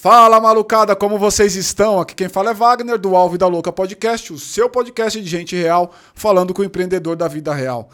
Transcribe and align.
Fala 0.00 0.40
malucada, 0.40 0.96
como 0.96 1.18
vocês 1.18 1.54
estão? 1.56 2.00
Aqui 2.00 2.14
quem 2.14 2.26
fala 2.26 2.52
é 2.52 2.54
Wagner 2.54 2.96
do 2.96 3.14
Alvo 3.14 3.36
da 3.36 3.46
Louca 3.46 3.70
Podcast, 3.70 4.32
o 4.32 4.38
seu 4.38 4.66
podcast 4.66 5.20
de 5.20 5.28
gente 5.28 5.54
real, 5.54 5.92
falando 6.14 6.54
com 6.54 6.62
o 6.62 6.64
empreendedor 6.64 7.16
da 7.16 7.28
vida 7.28 7.52
real. 7.52 7.90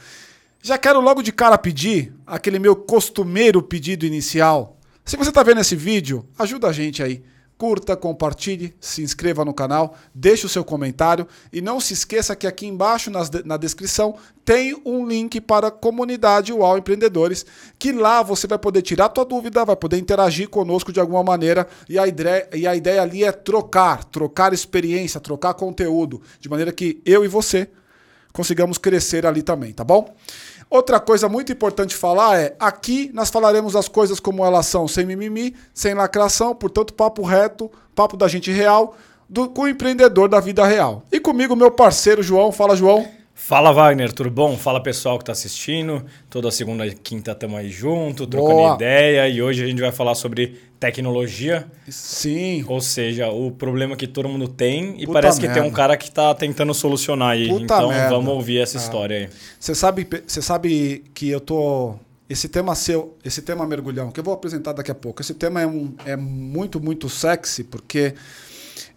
Já 0.63 0.79
quero 0.79 1.01
logo 1.01 1.21
de 1.21 1.33
cara 1.33 1.59
pedir 1.59 2.15
aquele 2.25 2.61
meu 2.61 2.77
costumeiro 2.77 3.61
pedido 3.61 4.07
inicial. 4.07 4.79
Se 5.05 5.17
você 5.17 5.31
está 5.31 5.43
vendo 5.43 5.61
esse 5.61 5.75
vídeo, 5.75 6.25
ajuda 6.39 6.69
a 6.69 6.73
gente 6.73 7.03
aí 7.03 7.25
curta, 7.59 7.97
compartilhe, 7.97 8.75
se 8.81 9.03
inscreva 9.03 9.45
no 9.45 9.55
canal, 9.55 9.97
deixe 10.15 10.45
o 10.45 10.49
seu 10.49 10.65
comentário 10.65 11.27
e 11.53 11.61
não 11.61 11.81
se 11.81 11.95
esqueça 11.95 12.37
que 12.37 12.47
aqui 12.47 12.67
embaixo 12.67 13.11
nas, 13.11 13.31
na 13.45 13.57
descrição 13.57 14.17
tem 14.45 14.81
um 14.85 15.07
link 15.07 15.41
para 15.41 15.69
a 15.69 15.71
comunidade 15.71 16.53
UAU 16.53 16.79
Empreendedores, 16.79 17.45
que 17.79 17.93
lá 17.93 18.23
você 18.23 18.47
vai 18.47 18.59
poder 18.59 18.83
tirar 18.83 19.09
tua 19.09 19.25
dúvida, 19.25 19.65
vai 19.65 19.77
poder 19.77 19.99
interagir 19.99 20.49
conosco 20.49 20.93
de 20.93 21.01
alguma 21.01 21.23
maneira 21.23 21.67
e 21.89 21.99
a 21.99 22.07
ideia, 22.07 22.49
e 22.55 22.67
a 22.67 22.77
ideia 22.77 23.03
ali 23.03 23.25
é 23.25 23.33
trocar, 23.33 24.05
trocar 24.05 24.53
experiência, 24.53 25.21
trocar 25.21 25.55
conteúdo, 25.55 26.21
de 26.39 26.49
maneira 26.49 26.73
que 26.73 27.01
eu 27.05 27.25
e 27.25 27.29
você 27.29 27.69
consigamos 28.37 28.77
crescer 28.77 29.25
ali 29.25 29.43
também, 29.43 29.73
tá 29.73 29.83
bom? 29.83 30.15
Outra 30.69 30.99
coisa 30.99 31.29
muito 31.29 31.53
importante 31.53 31.95
falar 31.95 32.39
é: 32.39 32.57
aqui 32.59 33.11
nós 33.15 33.31
falaremos 33.31 33.77
as 33.77 33.89
coisas 33.89 34.19
como 34.19 34.45
elas 34.45 34.67
são, 34.67 34.89
sem 34.89 35.07
mimimi, 35.07 35.55
sem 35.73 35.95
lacração, 35.95 36.55
portanto, 36.55 36.93
papo 36.93 37.23
reto, 37.23 37.71
papo 37.95 38.17
da 38.17 38.27
gente 38.27 38.51
real, 38.51 38.97
do, 39.29 39.49
com 39.49 39.63
o 39.63 39.69
empreendedor 39.69 40.29
da 40.29 40.41
vida 40.41 40.67
real. 40.67 41.05
E 41.13 41.21
comigo, 41.21 41.55
meu 41.55 41.71
parceiro 41.71 42.23
João. 42.23 42.51
Fala, 42.51 42.77
João. 42.77 43.07
Fala 43.39 43.71
Wagner, 43.71 44.13
tudo 44.13 44.31
bom? 44.31 44.57
Fala 44.57 44.83
pessoal 44.83 45.19
que 45.19 45.23
está 45.23 45.33
assistindo. 45.33 46.05
Toda 46.31 46.51
segunda 46.51 46.87
e 46.87 46.95
quinta 46.95 47.33
estamos 47.33 47.59
aí 47.59 47.69
junto, 47.69 48.27
trocando 48.27 48.55
Boa. 48.55 48.75
ideia. 48.75 49.29
E 49.29 49.43
hoje 49.43 49.63
a 49.63 49.67
gente 49.67 49.81
vai 49.81 49.93
falar 49.93 50.15
sobre 50.15 50.59
tecnologia. 50.79 51.67
Sim. 51.89 52.65
Ou 52.69 52.81
seja, 52.81 53.29
o 53.29 53.51
problema 53.51 53.97
que 53.97 54.07
todo 54.07 54.29
mundo 54.29 54.49
tem 54.49 54.95
e 54.97 55.07
Puta 55.07 55.13
parece 55.13 55.41
merda. 55.41 55.55
que 55.55 55.61
tem 55.61 55.71
um 55.71 55.73
cara 55.73 55.97
que 55.97 56.09
está 56.09 56.35
tentando 56.35 56.73
solucionar 56.75 57.31
aí. 57.31 57.49
Puta 57.49 57.65
então 57.65 57.89
merda. 57.89 58.11
vamos 58.11 58.33
ouvir 58.33 58.59
essa 58.59 58.79
ah. 58.79 58.81
história 58.81 59.17
aí. 59.19 59.29
Você 59.59 59.75
sabe, 59.75 60.07
você 60.27 60.43
sabe 60.43 61.05
que 61.15 61.29
eu 61.29 61.41
tô 61.41 61.95
esse 62.29 62.49
tema 62.49 62.75
seu, 62.75 63.17
esse 63.25 63.41
tema 63.41 63.67
mergulhão, 63.67 64.11
que 64.11 64.19
eu 64.19 64.25
vou 64.25 64.35
apresentar 64.35 64.73
daqui 64.73 64.91
a 64.91 64.95
pouco. 64.95 65.23
Esse 65.23 65.35
tema 65.35 65.61
é, 65.61 65.67
um, 65.67 65.95
é 66.05 66.17
muito, 66.17 66.81
muito 66.81 67.09
sexy, 67.09 67.63
porque 67.63 68.15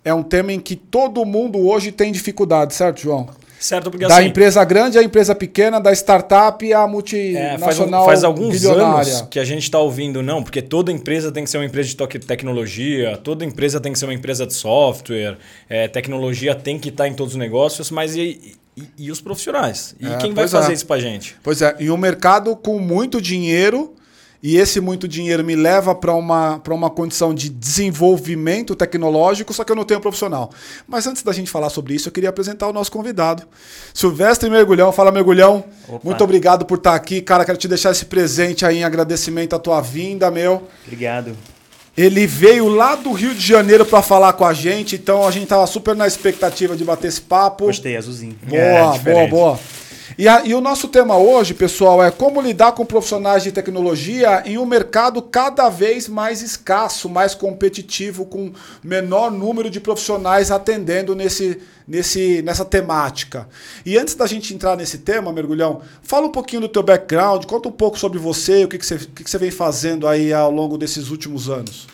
é 0.04 0.14
um 0.14 0.24
tema 0.24 0.52
em 0.52 0.60
que 0.60 0.76
todo 0.76 1.24
mundo 1.26 1.60
hoje 1.60 1.92
tem 1.92 2.12
dificuldade, 2.12 2.74
certo, 2.74 3.02
João? 3.02 3.30
Certo, 3.60 3.92
porque 3.92 4.08
da 4.08 4.18
assim, 4.18 4.28
empresa 4.28 4.64
grande 4.64 4.98
à 4.98 5.04
empresa 5.04 5.36
pequena, 5.36 5.82
da 5.82 5.92
startup 5.92 6.74
à 6.74 6.88
multinacional. 6.88 8.04
É, 8.04 8.06
faz, 8.06 8.22
faz 8.22 8.24
alguns 8.24 8.66
anos 8.66 9.22
que 9.30 9.38
a 9.38 9.44
gente 9.44 9.64
está 9.64 9.78
ouvindo, 9.80 10.24
não, 10.24 10.42
porque 10.42 10.62
toda 10.62 10.92
empresa 10.94 11.30
tem 11.30 11.44
que 11.44 11.50
ser 11.50 11.58
uma 11.58 11.66
empresa 11.66 11.90
de 11.90 12.20
tecnologia, 12.20 13.18
toda 13.18 13.44
empresa 13.44 13.82
tem 13.82 13.92
que 13.92 14.00
ser 14.00 14.06
uma 14.06 14.14
empresa 14.14 14.48
de 14.48 14.54
software, 14.54 15.38
é, 15.68 15.90
tecnologia 15.90 16.56
tem 16.56 16.80
que 16.80 16.88
estar 16.88 17.04
tá 17.04 17.10
em 17.10 17.14
todos 17.14 17.34
os 17.34 17.40
negócios, 17.40 17.92
mas 17.92 18.16
e, 18.16 18.58
e, 18.78 18.88
e 18.98 19.12
os 19.12 19.20
profissionais? 19.20 19.94
E 20.00 20.08
é, 20.08 20.18
quem 20.18 20.34
vai 20.34 20.48
fazer 20.48 20.72
é. 20.72 20.76
isso 20.76 20.86
para 20.86 21.02
gente? 21.02 21.36
Pois 21.44 21.62
é, 21.62 21.76
e 21.80 21.92
um 21.92 21.98
mercado 21.98 22.56
com 22.56 22.80
muito 22.80 23.22
dinheiro 23.22 23.94
e 24.42 24.58
esse 24.58 24.80
muito 24.80 25.08
dinheiro 25.08 25.44
me 25.44 25.56
leva 25.56 25.94
para 25.94 26.14
uma, 26.14 26.62
uma 26.70 26.90
condição 26.90 27.34
de 27.34 27.50
desenvolvimento 27.50 28.74
tecnológico, 28.74 29.54
só 29.54 29.64
que 29.64 29.72
eu 29.72 29.76
não 29.76 29.84
tenho 29.84 30.00
profissional. 30.00 30.50
Mas 30.88 31.06
antes 31.08 31.24
da 31.24 31.34
gente 31.34 31.52
falar 31.52 31.70
sobre 31.70 31.94
isso, 31.94 32.08
eu 32.08 32.14
queria 32.14 32.30
apresentar 32.30 32.68
o 32.68 32.74
nosso 32.74 32.92
convidado, 32.92 33.44
Silvestre 33.94 34.50
Mergulhão. 34.50 34.92
Fala, 34.92 35.12
Mergulhão. 35.12 35.66
Opa. 35.88 36.00
Muito 36.04 36.24
obrigado 36.24 36.66
por 36.66 36.78
estar 36.78 36.96
aqui. 36.96 37.22
Cara, 37.22 37.44
quero 37.44 37.58
te 37.58 37.68
deixar 37.68 37.92
esse 37.92 38.06
presente 38.06 38.66
aí 38.66 38.78
em 38.78 38.84
agradecimento 38.84 39.56
à 39.56 39.60
tua 39.60 39.82
vinda, 39.82 40.32
meu. 40.32 40.68
Obrigado. 40.86 41.36
Ele 41.98 42.26
veio 42.26 42.70
lá 42.70 42.96
do 42.96 43.12
Rio 43.12 43.36
de 43.36 43.46
Janeiro 43.46 43.86
para 43.86 44.02
falar 44.02 44.32
com 44.32 44.46
a 44.46 44.54
gente, 44.54 44.96
então 44.96 45.28
a 45.28 45.32
gente 45.32 45.48
tava 45.48 45.68
super 45.68 45.94
na 45.94 46.08
expectativa 46.08 46.78
de 46.78 46.86
bater 46.86 47.08
esse 47.10 47.20
papo. 47.20 47.66
Gostei, 47.66 47.98
azulzinho. 47.98 48.38
Boa, 48.44 48.62
é, 48.62 49.00
boa, 49.00 49.28
boa. 49.28 49.60
E, 50.18 50.28
a, 50.28 50.46
e, 50.46 50.54
o 50.54 50.62
nosso 50.62 50.88
tema 50.88 51.18
hoje, 51.18 51.54
pessoal, 51.54 52.04
é 52.04 52.12
como 52.12 52.42
lidar 52.42 52.72
com 52.74 52.86
profissionais 52.86 53.44
de 53.44 53.52
tecnologia 53.52 54.44
em 54.46 54.58
um 54.58 54.66
mercado 54.66 55.22
cada 55.22 55.70
vez 55.70 56.08
mais 56.08 56.42
escasso, 56.42 57.08
mais 57.10 57.36
competitivo, 57.36 58.26
com 58.26 58.52
menor 58.84 59.32
número 59.32 59.70
de 59.70 59.80
profissionais 59.80 60.52
atendendo 60.52 61.16
nesse, 61.16 61.60
nesse, 61.88 62.42
nessa 62.42 62.66
temática. 62.66 63.48
E 63.86 63.98
antes 63.98 64.16
da 64.16 64.26
gente 64.26 64.54
entrar 64.54 64.76
nesse 64.76 65.00
tema, 65.00 65.32
Mergulhão, 65.32 65.82
fala 66.02 66.28
um 66.28 66.32
pouquinho 66.32 66.62
do 66.62 66.70
teu 66.70 66.84
background, 66.84 67.46
conta 67.46 67.70
um 67.70 67.74
pouco 67.74 67.98
sobre 67.98 68.20
você, 68.20 68.66
o 68.66 68.68
que, 68.68 68.78
que, 68.78 68.86
você, 68.86 68.96
o 68.96 69.00
que, 69.00 69.24
que 69.24 69.30
você 69.30 69.38
vem 69.38 69.52
fazendo 69.52 70.08
aí 70.08 70.34
ao 70.34 70.52
longo 70.52 70.78
desses 70.78 71.10
últimos 71.10 71.50
anos. 71.50 71.88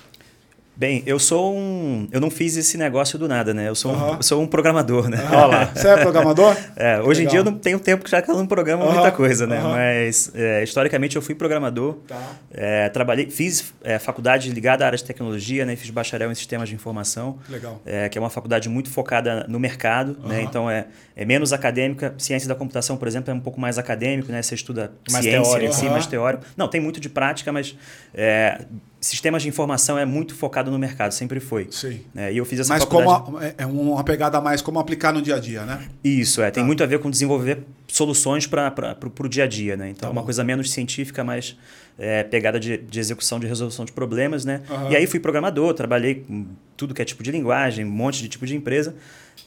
Bem, 0.78 1.04
eu 1.06 1.18
sou 1.18 1.56
um. 1.56 2.08
Eu 2.12 2.20
não 2.20 2.30
fiz 2.30 2.58
esse 2.58 2.78
negócio 2.78 3.18
do 3.18 3.30
nada, 3.30 3.54
né? 3.54 3.70
Eu 3.70 3.76
sou, 3.76 3.94
uhum. 3.94 4.18
um, 4.18 4.22
sou 4.22 4.42
um 4.42 4.48
programador, 4.48 5.08
né? 5.08 5.18
Olha 5.32 5.46
lá. 5.46 5.66
Você 5.74 5.88
é 5.88 5.98
programador? 5.98 6.56
é, 6.76 7.00
hoje 7.00 7.22
Legal. 7.22 7.24
em 7.24 7.28
dia 7.28 7.40
eu 7.40 7.44
não 7.46 7.58
tenho 7.58 7.80
tempo 7.80 8.08
já 8.10 8.22
que 8.22 8.30
eu 8.30 8.36
não 8.36 8.46
programo 8.46 8.84
uhum. 8.84 8.92
muita 8.92 9.10
coisa, 9.12 9.48
né? 9.48 9.64
Uhum. 9.64 9.72
Mas 9.72 10.32
é, 10.36 10.64
historicamente 10.64 11.16
eu 11.16 11.22
fui 11.22 11.34
programador. 11.34 12.00
Tá. 12.06 12.20
É, 12.54 12.90
trabalhei, 12.90 13.30
fiz 13.30 13.74
é, 13.84 13.98
faculdade 13.98 14.50
ligada 14.50 14.84
à 14.84 14.88
área 14.88 14.98
de 14.98 15.04
tecnologia, 15.06 15.66
né? 15.66 15.78
Fiz 15.78 15.90
bacharel 15.90 16.30
em 16.30 16.36
sistemas 16.36 16.68
de 16.68 16.76
informação. 16.76 17.38
Legal. 17.50 17.82
É, 17.86 18.10
que 18.10 18.18
é 18.18 18.22
uma 18.22 18.30
faculdade 18.30 18.68
muito 18.68 18.90
focada 18.90 19.46
no 19.48 19.60
mercado, 19.60 20.18
né? 20.26 20.42
Então 20.42 20.70
é, 20.70 20.88
é 21.16 21.24
menos 21.24 21.54
acadêmica. 21.54 22.14
Ciência 22.18 22.50
da 22.50 22.56
computação, 22.56 22.98
por 22.98 23.08
exemplo, 23.08 23.32
é 23.32 23.34
um 23.34 23.40
pouco 23.40 23.62
mais 23.62 23.78
acadêmico, 23.78 24.30
né? 24.30 24.42
Você 24.42 24.56
estuda 24.56 24.92
mais 25.10 25.24
ciência 25.24 25.42
teórico. 25.42 25.74
em 25.74 25.74
si, 25.74 25.86
mais 25.86 26.06
teórico. 26.06 26.44
Não, 26.58 26.68
tem 26.68 26.82
muito 26.82 27.00
de 27.00 27.08
prática, 27.08 27.54
mas 27.54 27.78
é, 28.14 28.60
sistemas 29.06 29.44
de 29.44 29.50
informação 29.50 29.98
é 29.98 30.06
muito 30.06 30.36
focado 30.36 30.72
no 30.72 30.80
mercado, 30.80 31.12
sempre 31.12 31.40
foi. 31.40 31.68
Sim. 31.70 32.02
É, 32.16 32.34
e 32.34 32.38
eu 32.38 32.46
fiz 32.46 32.60
essa 32.60 32.74
Mas 32.74 32.84
faculdade... 32.84 33.24
como 33.24 33.38
a, 33.38 33.46
é, 33.46 33.56
é 33.60 33.66
uma 33.66 34.04
pegada 34.04 34.42
mais 34.42 34.62
como 34.62 34.80
aplicar 34.80 35.14
no 35.14 35.22
dia 35.22 35.36
a 35.36 35.40
dia, 35.40 35.64
né? 35.64 35.88
Isso, 36.04 36.42
é. 36.42 36.50
Tem 36.50 36.64
tá. 36.64 36.68
muito 36.68 36.84
a 36.84 36.86
ver 36.86 37.00
com 37.00 37.10
desenvolver 37.10 37.64
soluções 37.88 38.48
para 38.48 38.98
o 39.20 39.30
dia 39.30 39.44
a 39.44 39.48
dia, 39.48 39.78
né? 39.78 39.90
Então, 39.90 40.10
tá 40.10 40.12
uma 40.12 40.24
coisa 40.24 40.44
menos 40.44 40.72
científica, 40.72 41.24
mais 41.24 41.56
é, 41.98 42.24
pegada 42.24 42.60
de, 42.60 42.78
de, 42.78 43.00
execução, 43.00 43.40
de 43.40 43.48
resolução 43.48 43.86
de 43.86 43.92
problemas, 43.92 44.44
né? 44.44 44.62
Uhum. 44.70 44.92
E 44.92 44.96
aí 44.96 45.08
fui 45.08 45.20
programador, 45.20 45.74
trabalhei 45.74 46.16
com 46.16 46.48
tudo 46.76 46.94
que 46.94 47.02
é 47.02 47.06
tipo 47.06 47.24
de 47.24 47.32
linguagem, 47.32 47.86
um 47.86 47.92
monte 47.92 48.22
de 48.22 48.28
tipo 48.28 48.46
de 48.46 48.56
empresa. 48.56 48.96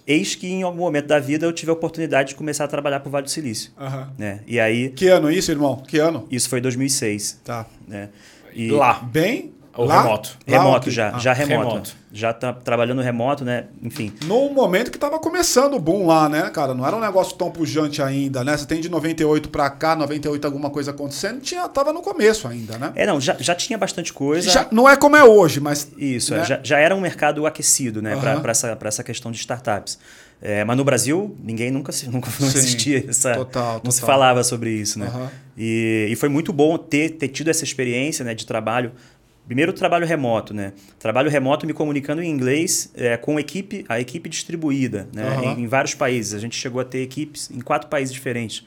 Eis 0.06 0.34
que 0.34 0.46
em 0.46 0.62
algum 0.62 0.78
momento 0.78 1.06
da 1.06 1.18
vida 1.18 1.44
eu 1.44 1.52
tive 1.52 1.70
a 1.70 1.74
oportunidade 1.74 2.30
de 2.30 2.34
começar 2.34 2.64
a 2.64 2.68
trabalhar 2.68 3.00
para 3.00 3.08
o 3.08 3.12
Vale 3.12 3.24
do 3.24 3.30
Silício. 3.30 3.72
Uhum. 3.78 4.06
Né? 4.16 4.40
E 4.46 4.58
aí... 4.60 4.90
Que 4.90 5.08
ano 5.08 5.30
isso, 5.30 5.50
irmão? 5.50 5.82
Que 5.86 5.98
ano? 5.98 6.26
Isso 6.30 6.48
foi 6.48 6.60
2006. 6.60 7.40
Tá. 7.44 7.66
Né? 7.86 8.08
E... 8.54 8.70
Lá. 8.70 8.94
Bem 8.94 9.57
ou 9.78 9.86
Lá? 9.86 10.02
remoto? 10.02 10.36
Remoto 10.44 10.90
já, 10.90 11.14
ah, 11.14 11.18
já 11.20 11.32
remoto. 11.32 11.68
remoto. 11.68 11.96
Já 12.12 12.32
tá 12.32 12.52
trabalhando 12.52 13.00
remoto, 13.00 13.44
né? 13.44 13.66
Enfim. 13.80 14.12
No 14.24 14.50
momento 14.50 14.90
que 14.90 14.98
tava 14.98 15.20
começando 15.20 15.74
o 15.74 15.78
boom 15.78 16.04
lá, 16.04 16.28
né, 16.28 16.50
cara? 16.50 16.74
Não 16.74 16.84
era 16.84 16.96
um 16.96 17.00
negócio 17.00 17.36
tão 17.36 17.48
pujante 17.48 18.02
ainda, 18.02 18.42
né? 18.42 18.56
Você 18.56 18.66
tem 18.66 18.80
de 18.80 18.88
98 18.88 19.48
para 19.50 19.70
cá, 19.70 19.94
98 19.94 20.44
alguma 20.44 20.68
coisa 20.68 20.90
acontecendo, 20.90 21.40
tinha, 21.40 21.68
tava 21.68 21.92
no 21.92 22.02
começo 22.02 22.48
ainda, 22.48 22.76
né? 22.76 22.90
É, 22.96 23.06
não, 23.06 23.20
já, 23.20 23.36
já 23.38 23.54
tinha 23.54 23.78
bastante 23.78 24.12
coisa. 24.12 24.50
Já, 24.50 24.66
não 24.72 24.88
é 24.88 24.96
como 24.96 25.14
é 25.14 25.22
hoje, 25.22 25.60
mas. 25.60 25.92
Isso, 25.96 26.34
é, 26.34 26.38
né? 26.38 26.44
já, 26.44 26.60
já 26.60 26.78
era 26.80 26.96
um 26.96 27.00
mercado 27.00 27.46
aquecido, 27.46 28.02
né? 28.02 28.16
Uhum. 28.16 28.40
Para 28.40 28.50
essa, 28.50 28.76
essa 28.82 29.04
questão 29.04 29.30
de 29.30 29.38
startups. 29.38 29.96
É, 30.40 30.64
mas 30.64 30.76
no 30.76 30.84
Brasil, 30.84 31.36
ninguém 31.42 31.70
nunca, 31.70 31.92
nunca 32.10 32.30
não 32.40 32.48
Sim, 32.48 32.58
existia 32.58 33.04
essa. 33.08 33.34
Total, 33.34 33.44
total. 33.44 33.80
Não 33.84 33.92
se 33.92 34.00
falava 34.00 34.42
sobre 34.42 34.70
isso, 34.70 34.98
né? 34.98 35.08
Uhum. 35.14 35.28
E, 35.56 36.08
e 36.10 36.16
foi 36.16 36.28
muito 36.28 36.52
bom 36.52 36.76
ter, 36.78 37.10
ter 37.10 37.28
tido 37.28 37.48
essa 37.48 37.62
experiência 37.62 38.24
né, 38.24 38.34
de 38.34 38.46
trabalho 38.46 38.92
Primeiro, 39.48 39.72
trabalho 39.72 40.06
remoto, 40.06 40.52
né? 40.52 40.74
Trabalho 40.98 41.30
remoto 41.30 41.66
me 41.66 41.72
comunicando 41.72 42.22
em 42.22 42.30
inglês 42.30 42.92
é, 42.94 43.16
com 43.16 43.40
equipe, 43.40 43.82
a 43.88 43.98
equipe 43.98 44.28
distribuída 44.28 45.08
né? 45.10 45.24
Uhum. 45.24 45.42
Em, 45.42 45.62
em, 45.62 45.66
vários 45.66 45.94
países. 45.94 46.34
A 46.34 46.38
gente 46.38 46.54
chegou 46.54 46.82
a 46.82 46.84
ter 46.84 47.00
equipes 47.00 47.50
em 47.50 47.60
quatro 47.60 47.88
países 47.88 48.12
diferentes. 48.12 48.62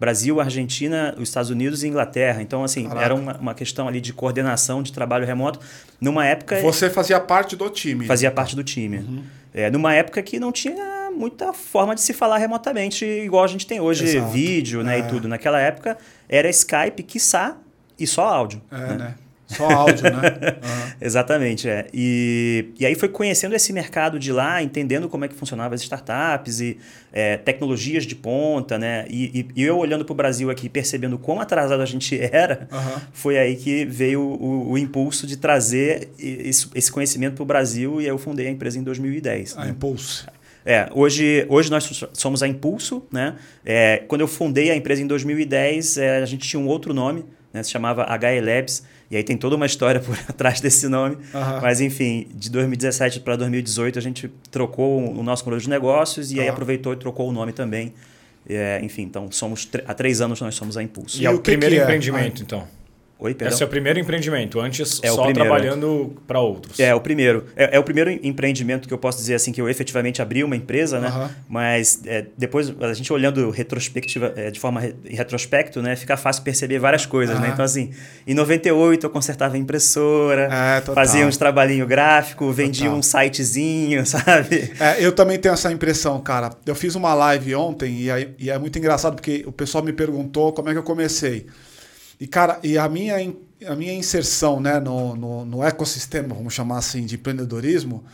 Brasil, 0.00 0.40
Argentina, 0.40 1.14
os 1.18 1.28
Estados 1.28 1.50
Unidos 1.50 1.84
e 1.84 1.88
Inglaterra. 1.88 2.40
Então, 2.40 2.64
assim, 2.64 2.84
Caraca. 2.84 3.04
era 3.04 3.14
uma, 3.14 3.36
uma, 3.36 3.54
questão 3.54 3.86
ali 3.86 4.00
de 4.00 4.14
coordenação 4.14 4.82
de 4.82 4.90
trabalho 4.90 5.26
remoto. 5.26 5.60
Numa 6.00 6.24
época... 6.24 6.60
Você 6.62 6.88
fazia 6.88 7.20
parte 7.20 7.54
do 7.54 7.68
time. 7.68 8.06
Fazia 8.06 8.30
parte 8.30 8.56
do 8.56 8.64
time. 8.64 8.98
Uhum. 8.98 9.22
É, 9.52 9.70
numa 9.70 9.94
época 9.94 10.22
que 10.22 10.40
não 10.40 10.50
tinha 10.50 11.10
muita 11.14 11.52
forma 11.52 11.94
de 11.94 12.00
se 12.00 12.14
falar 12.14 12.38
remotamente, 12.38 13.04
igual 13.04 13.44
a 13.44 13.46
gente 13.46 13.66
tem 13.66 13.80
hoje, 13.80 14.04
Exato. 14.04 14.32
vídeo 14.32 14.82
né, 14.82 14.96
é. 14.96 15.00
e 15.00 15.02
tudo. 15.02 15.28
Naquela 15.28 15.60
época 15.60 15.98
era 16.26 16.48
Skype, 16.48 17.02
quiçá, 17.02 17.58
e 17.98 18.06
só 18.06 18.26
áudio. 18.26 18.62
É, 18.70 18.76
né? 18.78 18.94
né? 18.94 19.14
Só 19.56 19.68
áudio, 19.68 20.04
né? 20.04 20.22
Uhum. 20.62 20.92
Exatamente, 21.00 21.68
é. 21.68 21.86
E, 21.92 22.72
e 22.78 22.86
aí 22.86 22.94
foi 22.94 23.08
conhecendo 23.08 23.54
esse 23.54 23.72
mercado 23.72 24.18
de 24.18 24.32
lá, 24.32 24.62
entendendo 24.62 25.08
como 25.08 25.24
é 25.24 25.28
que 25.28 25.34
funcionavam 25.34 25.74
as 25.74 25.82
startups 25.82 26.60
e 26.60 26.78
é, 27.12 27.36
tecnologias 27.36 28.04
de 28.04 28.14
ponta, 28.14 28.78
né? 28.78 29.04
E, 29.08 29.40
e, 29.40 29.48
e 29.56 29.62
eu 29.62 29.78
olhando 29.78 30.04
para 30.04 30.12
o 30.12 30.16
Brasil 30.16 30.50
aqui, 30.50 30.68
percebendo 30.68 31.18
quão 31.18 31.40
atrasado 31.40 31.80
a 31.80 31.86
gente 31.86 32.18
era, 32.20 32.68
uhum. 32.70 33.00
foi 33.12 33.38
aí 33.38 33.56
que 33.56 33.84
veio 33.84 34.20
o, 34.20 34.72
o 34.72 34.78
impulso 34.78 35.26
de 35.26 35.36
trazer 35.36 36.10
esse, 36.18 36.68
esse 36.74 36.92
conhecimento 36.92 37.34
para 37.34 37.42
o 37.42 37.46
Brasil 37.46 38.00
e 38.00 38.06
eu 38.06 38.18
fundei 38.18 38.46
a 38.46 38.50
empresa 38.50 38.78
em 38.78 38.82
2010. 38.82 39.56
A 39.56 39.64
né? 39.64 39.70
Impulso. 39.70 40.26
É, 40.64 40.88
hoje, 40.94 41.44
hoje 41.48 41.70
nós 41.70 42.04
somos 42.12 42.42
a 42.42 42.48
Impulso, 42.48 43.02
né? 43.10 43.34
É, 43.64 44.04
quando 44.06 44.20
eu 44.20 44.28
fundei 44.28 44.70
a 44.70 44.76
empresa 44.76 45.02
em 45.02 45.06
2010, 45.06 45.96
é, 45.96 46.22
a 46.22 46.26
gente 46.26 46.48
tinha 46.48 46.60
um 46.60 46.68
outro 46.68 46.94
nome, 46.94 47.24
né? 47.52 47.62
se 47.62 47.70
chamava 47.70 48.04
HE 48.04 48.40
Labs, 48.40 48.84
E 49.12 49.16
aí 49.16 49.22
tem 49.22 49.36
toda 49.36 49.56
uma 49.56 49.66
história 49.66 50.00
por 50.00 50.16
trás 50.32 50.58
desse 50.58 50.88
nome. 50.88 51.16
Uhum. 51.16 51.60
Mas, 51.60 51.82
enfim, 51.82 52.26
de 52.34 52.50
2017 52.50 53.20
para 53.20 53.36
2018 53.36 53.98
a 53.98 54.02
gente 54.02 54.32
trocou 54.50 55.06
o 55.14 55.22
nosso 55.22 55.44
modelo 55.44 55.60
de 55.60 55.68
negócios 55.68 56.32
e 56.32 56.36
uhum. 56.36 56.40
aí 56.40 56.48
aproveitou 56.48 56.94
e 56.94 56.96
trocou 56.96 57.28
o 57.28 57.32
nome 57.32 57.52
também. 57.52 57.92
É, 58.48 58.80
enfim, 58.82 59.02
então 59.02 59.30
somos 59.30 59.68
há 59.86 59.92
três 59.92 60.22
anos 60.22 60.40
nós 60.40 60.54
somos 60.54 60.78
a 60.78 60.82
Impulso. 60.82 61.18
E, 61.18 61.24
e 61.24 61.26
é 61.26 61.30
o 61.30 61.38
primeiro 61.40 61.74
é? 61.74 61.82
empreendimento, 61.82 62.42
então? 62.42 62.66
Oi, 63.22 63.34
perdão. 63.34 63.54
Esse 63.54 63.62
é 63.62 63.66
o 63.66 63.68
primeiro 63.68 64.00
empreendimento, 64.00 64.58
antes 64.58 64.98
é 65.00 65.08
só 65.08 65.32
trabalhando 65.32 66.12
para 66.26 66.40
outros. 66.40 66.80
É, 66.80 66.92
o 66.92 67.00
primeiro. 67.00 67.46
É, 67.54 67.76
é, 67.76 67.78
o 67.78 67.84
primeiro 67.84 68.10
empreendimento 68.10 68.88
que 68.88 68.92
eu 68.92 68.98
posso 68.98 69.18
dizer 69.18 69.36
assim 69.36 69.52
que 69.52 69.60
eu 69.60 69.68
efetivamente 69.68 70.20
abri 70.20 70.42
uma 70.42 70.56
empresa, 70.56 70.98
né? 70.98 71.08
Uhum. 71.08 71.28
Mas 71.48 72.00
é, 72.04 72.26
depois, 72.36 72.74
a 72.80 72.92
gente 72.92 73.12
olhando 73.12 73.48
retrospectiva, 73.50 74.32
é, 74.34 74.50
de 74.50 74.58
forma 74.58 74.80
re, 74.80 74.96
retrospecto, 75.04 75.80
né? 75.80 75.94
Fica 75.94 76.16
fácil 76.16 76.42
perceber 76.42 76.80
várias 76.80 77.06
coisas, 77.06 77.36
uhum. 77.36 77.42
né? 77.42 77.50
Então, 77.52 77.64
assim, 77.64 77.92
em 78.26 78.34
98 78.34 79.06
eu 79.06 79.10
consertava 79.10 79.56
impressora, 79.56 80.48
é, 80.52 80.80
fazia 80.92 81.24
uns 81.24 81.36
trabalhinho 81.36 81.86
gráfico, 81.86 82.50
vendia 82.50 82.86
total. 82.86 82.98
um 82.98 83.02
sitezinho, 83.02 84.02
sabe? 84.04 84.72
É, 84.80 84.96
eu 84.98 85.12
também 85.12 85.38
tenho 85.38 85.54
essa 85.54 85.70
impressão, 85.70 86.20
cara. 86.20 86.50
Eu 86.66 86.74
fiz 86.74 86.96
uma 86.96 87.14
live 87.14 87.54
ontem 87.54 88.00
e, 88.00 88.34
e 88.46 88.50
é 88.50 88.58
muito 88.58 88.76
engraçado 88.80 89.14
porque 89.14 89.44
o 89.46 89.52
pessoal 89.52 89.84
me 89.84 89.92
perguntou 89.92 90.52
como 90.52 90.68
é 90.70 90.72
que 90.72 90.78
eu 90.78 90.82
comecei. 90.82 91.46
E, 92.22 92.26
cara, 92.28 92.60
e 92.62 92.78
a 92.78 92.88
minha, 92.88 93.16
a 93.66 93.74
minha 93.74 93.92
inserção 93.92 94.60
né, 94.60 94.78
no, 94.78 95.16
no, 95.16 95.44
no 95.44 95.64
ecossistema, 95.64 96.36
vamos 96.36 96.54
chamar 96.54 96.78
assim, 96.78 97.04
de 97.04 97.16
empreendedorismo, 97.16 98.04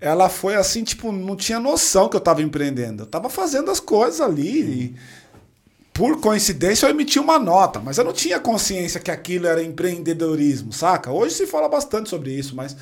ela 0.00 0.28
foi 0.28 0.56
assim, 0.56 0.82
tipo, 0.82 1.12
não 1.12 1.36
tinha 1.36 1.60
noção 1.60 2.08
que 2.08 2.16
eu 2.16 2.18
estava 2.18 2.42
empreendendo. 2.42 3.04
Eu 3.04 3.06
estava 3.06 3.30
fazendo 3.30 3.70
as 3.70 3.78
coisas 3.78 4.20
ali 4.20 4.58
e, 4.58 4.96
por 5.94 6.20
coincidência, 6.20 6.86
eu 6.86 6.90
emiti 6.90 7.20
uma 7.20 7.38
nota, 7.38 7.78
mas 7.78 7.98
eu 7.98 8.04
não 8.04 8.12
tinha 8.12 8.40
consciência 8.40 8.98
que 8.98 9.12
aquilo 9.12 9.46
era 9.46 9.62
empreendedorismo, 9.62 10.72
saca? 10.72 11.12
Hoje 11.12 11.36
se 11.36 11.46
fala 11.46 11.68
bastante 11.68 12.10
sobre 12.10 12.32
isso, 12.32 12.56
mas 12.56 12.76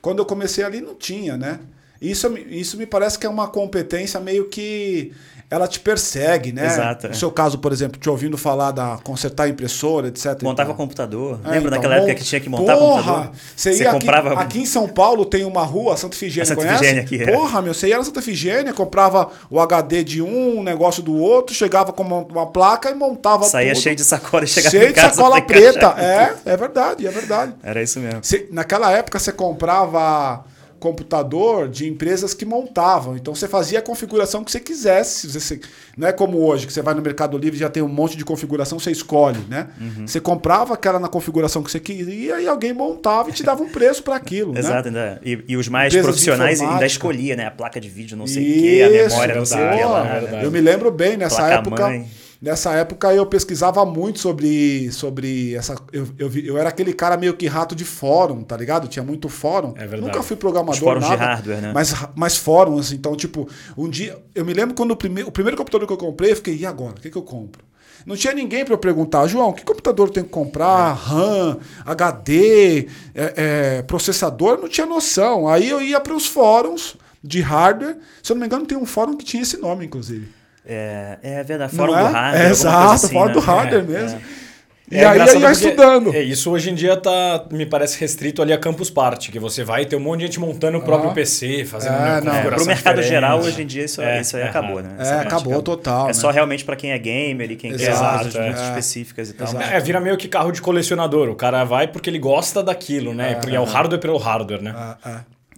quando 0.00 0.20
eu 0.20 0.24
comecei 0.24 0.64
ali 0.64 0.80
não 0.80 0.94
tinha, 0.94 1.36
né? 1.36 1.60
Isso, 2.00 2.34
isso 2.48 2.78
me 2.78 2.86
parece 2.86 3.18
que 3.18 3.26
é 3.26 3.28
uma 3.28 3.48
competência 3.48 4.18
meio 4.20 4.48
que 4.48 5.12
ela 5.50 5.68
te 5.68 5.78
persegue, 5.78 6.52
né? 6.52 6.66
Exato. 6.66 7.08
No 7.08 7.14
seu 7.14 7.30
caso, 7.30 7.58
por 7.58 7.72
exemplo, 7.72 8.00
te 8.00 8.08
ouvindo 8.08 8.36
falar 8.36 8.70
da 8.70 8.98
consertar 9.02 9.48
impressora, 9.48 10.08
etc. 10.08 10.42
Montava 10.42 10.70
então. 10.70 10.76
computador. 10.76 11.38
É, 11.44 11.50
Lembra 11.50 11.58
então, 11.58 11.70
daquela 11.70 11.96
época 11.96 12.14
que 12.14 12.24
tinha 12.24 12.40
que 12.40 12.48
montar 12.48 12.76
porra, 12.76 13.02
computador? 13.02 13.30
Você, 13.54 13.74
ia 13.74 13.90
aqui, 13.90 14.00
comprava... 14.00 14.32
aqui 14.40 14.58
em 14.60 14.66
São 14.66 14.88
Paulo 14.88 15.24
tem 15.24 15.44
uma 15.44 15.62
rua, 15.62 15.96
Santa 15.96 16.16
Figênia, 16.16 16.46
Santa 16.46 16.60
conhece? 16.60 16.78
Figênia 16.78 17.02
aqui, 17.02 17.22
é. 17.22 17.32
Porra, 17.32 17.62
meu, 17.62 17.74
você 17.74 17.88
ia 17.88 17.98
na 17.98 18.04
Santa 18.04 18.22
Figênia, 18.22 18.72
comprava 18.72 19.30
o 19.50 19.60
HD 19.60 20.02
de 20.02 20.22
um, 20.22 20.58
um 20.58 20.62
negócio 20.62 21.02
do 21.02 21.14
outro, 21.16 21.54
chegava 21.54 21.92
com 21.92 22.02
uma, 22.02 22.18
uma 22.18 22.46
placa 22.46 22.90
e 22.90 22.94
montava 22.94 23.44
Saía 23.44 23.72
tudo. 23.72 23.82
cheio 23.82 23.96
de 23.96 24.04
sacola 24.04 24.44
e 24.44 24.46
chegava 24.46 24.70
Cheio 24.70 24.92
de 24.92 25.00
sacola 25.00 25.40
preta. 25.40 25.94
É, 25.98 26.52
é 26.52 26.56
verdade, 26.56 27.06
é 27.06 27.10
verdade. 27.10 27.54
Era 27.62 27.82
isso 27.82 28.00
mesmo. 28.00 28.22
Você, 28.22 28.48
naquela 28.50 28.90
época 28.90 29.18
você 29.18 29.32
comprava 29.32 30.44
computador 30.84 31.66
de 31.66 31.88
empresas 31.88 32.34
que 32.34 32.44
montavam. 32.44 33.16
Então 33.16 33.34
você 33.34 33.48
fazia 33.48 33.78
a 33.78 33.82
configuração 33.82 34.44
que 34.44 34.52
você 34.52 34.60
quisesse. 34.60 35.26
Você, 35.28 35.58
não 35.96 36.06
é 36.06 36.12
como 36.12 36.36
hoje, 36.44 36.66
que 36.66 36.72
você 36.74 36.82
vai 36.82 36.92
no 36.92 37.00
Mercado 37.00 37.38
Livre 37.38 37.56
e 37.56 37.60
já 37.60 37.70
tem 37.70 37.82
um 37.82 37.88
monte 37.88 38.18
de 38.18 38.24
configuração, 38.24 38.78
você 38.78 38.90
escolhe, 38.90 39.38
né? 39.48 39.68
Uhum. 39.80 40.06
Você 40.06 40.20
comprava 40.20 40.74
aquela 40.74 40.98
na 40.98 41.08
configuração 41.08 41.62
que 41.62 41.70
você 41.70 41.80
queria 41.80 42.38
e 42.38 42.46
alguém 42.46 42.74
montava 42.74 43.30
e 43.30 43.32
te 43.32 43.42
dava 43.42 43.62
um 43.62 43.68
preço 43.70 44.02
para 44.02 44.14
aquilo. 44.14 44.52
Né? 44.52 44.60
Exato, 44.60 44.90
né? 44.90 45.18
e, 45.24 45.42
e, 45.48 45.56
os 45.56 45.68
mais 45.68 45.90
Empresas 45.90 46.10
profissionais 46.10 46.60
ainda 46.60 46.84
escolhia, 46.84 47.34
né? 47.34 47.46
A 47.46 47.50
placa 47.50 47.80
de 47.80 47.88
vídeo, 47.88 48.14
não 48.14 48.26
sei 48.26 48.42
o 48.42 48.54
quê, 48.60 48.82
a 48.84 48.90
memória, 48.90 49.34
não 49.36 49.46
sei 49.46 49.60
o. 49.60 50.44
Eu 50.44 50.50
me 50.50 50.60
lembro 50.60 50.90
bem 50.90 51.16
nessa 51.16 51.36
placa 51.36 51.54
época. 51.54 51.88
Mãe. 51.88 52.23
Nessa 52.44 52.74
época 52.74 53.10
eu 53.14 53.24
pesquisava 53.24 53.86
muito 53.86 54.18
sobre, 54.18 54.92
sobre 54.92 55.54
essa. 55.54 55.76
Eu, 55.90 56.06
eu, 56.18 56.30
eu, 56.40 56.58
era 56.58 56.68
aquele 56.68 56.92
cara 56.92 57.16
meio 57.16 57.32
que 57.32 57.46
rato 57.46 57.74
de 57.74 57.86
fórum, 57.86 58.42
tá 58.42 58.54
ligado? 58.54 58.86
Tinha 58.86 59.02
muito 59.02 59.30
fórum. 59.30 59.72
É 59.76 59.86
verdade. 59.86 60.02
Nunca 60.02 60.22
fui 60.22 60.36
programador. 60.36 60.74
Os 60.74 60.78
fóruns 60.78 61.04
nada, 61.04 61.16
de 61.16 61.22
hardware, 61.22 61.62
né? 61.62 61.72
Mas, 61.72 61.94
mas 62.14 62.36
fóruns, 62.36 62.92
então, 62.92 63.16
tipo, 63.16 63.48
um 63.78 63.88
dia. 63.88 64.22
Eu 64.34 64.44
me 64.44 64.52
lembro 64.52 64.74
quando 64.74 64.90
o, 64.90 64.96
prime, 64.96 65.22
o 65.22 65.32
primeiro 65.32 65.56
computador 65.56 65.86
que 65.86 65.94
eu 65.94 65.96
comprei, 65.96 66.32
eu 66.32 66.36
fiquei, 66.36 66.54
e 66.54 66.66
agora? 66.66 66.96
O 66.98 67.00
que, 67.00 67.08
que 67.08 67.16
eu 67.16 67.22
compro? 67.22 67.64
Não 68.04 68.14
tinha 68.14 68.34
ninguém 68.34 68.62
para 68.62 68.74
eu 68.74 68.78
perguntar, 68.78 69.26
João, 69.26 69.50
que 69.50 69.64
computador 69.64 70.08
eu 70.08 70.12
tenho 70.12 70.26
que 70.26 70.32
comprar? 70.32 70.92
RAM, 70.92 71.56
HD, 71.86 72.88
é, 73.14 73.34
é, 73.36 73.82
processador? 73.84 74.60
Não 74.60 74.68
tinha 74.68 74.86
noção. 74.86 75.48
Aí 75.48 75.70
eu 75.70 75.80
ia 75.80 75.98
para 75.98 76.14
os 76.14 76.26
fóruns 76.26 76.94
de 77.22 77.40
hardware. 77.40 77.96
Se 78.22 78.32
eu 78.32 78.34
não 78.34 78.40
me 78.40 78.46
engano, 78.46 78.66
tem 78.66 78.76
um 78.76 78.84
fórum 78.84 79.16
que 79.16 79.24
tinha 79.24 79.42
esse 79.42 79.56
nome, 79.56 79.86
inclusive. 79.86 80.43
É, 80.66 81.18
é 81.22 81.42
verdade, 81.42 81.74
fórum 81.74 81.94
é? 81.94 81.98
do 81.98 82.12
hardware. 82.12 82.46
É, 82.46 82.50
exato, 82.50 82.92
assim, 82.92 83.12
fórum 83.12 83.28
né? 83.28 83.32
do 83.32 83.40
hardware 83.40 83.80
é, 83.80 83.82
mesmo. 83.82 84.18
É. 84.18 84.44
E 84.90 84.98
é 84.98 85.06
aí 85.06 85.18
ia 85.18 85.48
é 85.48 85.52
estudando. 85.52 86.14
É, 86.14 86.22
isso 86.22 86.50
hoje 86.50 86.70
em 86.70 86.74
dia 86.74 86.94
tá, 86.96 87.46
me 87.50 87.64
parece 87.64 87.98
restrito 87.98 88.42
ali 88.42 88.52
a 88.52 88.58
Campus 88.58 88.90
Party, 88.90 89.32
que 89.32 89.38
você 89.38 89.64
vai 89.64 89.86
ter 89.86 89.96
um 89.96 90.00
monte 90.00 90.20
de 90.20 90.26
gente 90.26 90.38
montando 90.38 90.76
o 90.76 90.82
próprio 90.82 91.10
ah. 91.10 91.14
PC, 91.14 91.64
fazendo 91.64 91.94
é, 91.94 92.20
não. 92.20 92.42
Para 92.42 92.62
o 92.62 92.66
mercado 92.66 93.02
geral, 93.02 93.40
hoje 93.40 93.62
em 93.62 93.66
dia, 93.66 93.84
isso, 93.84 94.02
é, 94.02 94.20
isso 94.20 94.36
aí 94.36 94.42
é, 94.42 94.48
acabou, 94.48 94.82
né? 94.82 94.94
É, 94.98 95.12
acabou 95.20 95.62
total. 95.62 96.04
É 96.04 96.08
né? 96.08 96.12
só 96.12 96.30
realmente 96.30 96.64
para 96.64 96.76
quem 96.76 96.92
é 96.92 96.98
gamer 96.98 97.50
e 97.50 97.56
quem 97.56 97.72
Exato, 97.72 97.94
quer 97.94 98.22
coisas 98.22 98.44
muito 98.44 98.62
específicas 98.62 99.30
e 99.30 99.32
tal. 99.32 99.60
É, 99.60 99.80
vira 99.80 100.00
meio 100.00 100.18
que 100.18 100.28
carro 100.28 100.52
de 100.52 100.60
colecionador. 100.60 101.30
O 101.30 101.34
cara 101.34 101.64
vai 101.64 101.88
porque 101.88 102.10
ele 102.10 102.18
gosta 102.18 102.62
daquilo, 102.62 103.14
né? 103.14 103.36
porque 103.36 103.56
é 103.56 103.60
o 103.60 103.64
hardware 103.64 104.00
pelo 104.00 104.18
hardware, 104.18 104.62
né? 104.62 104.74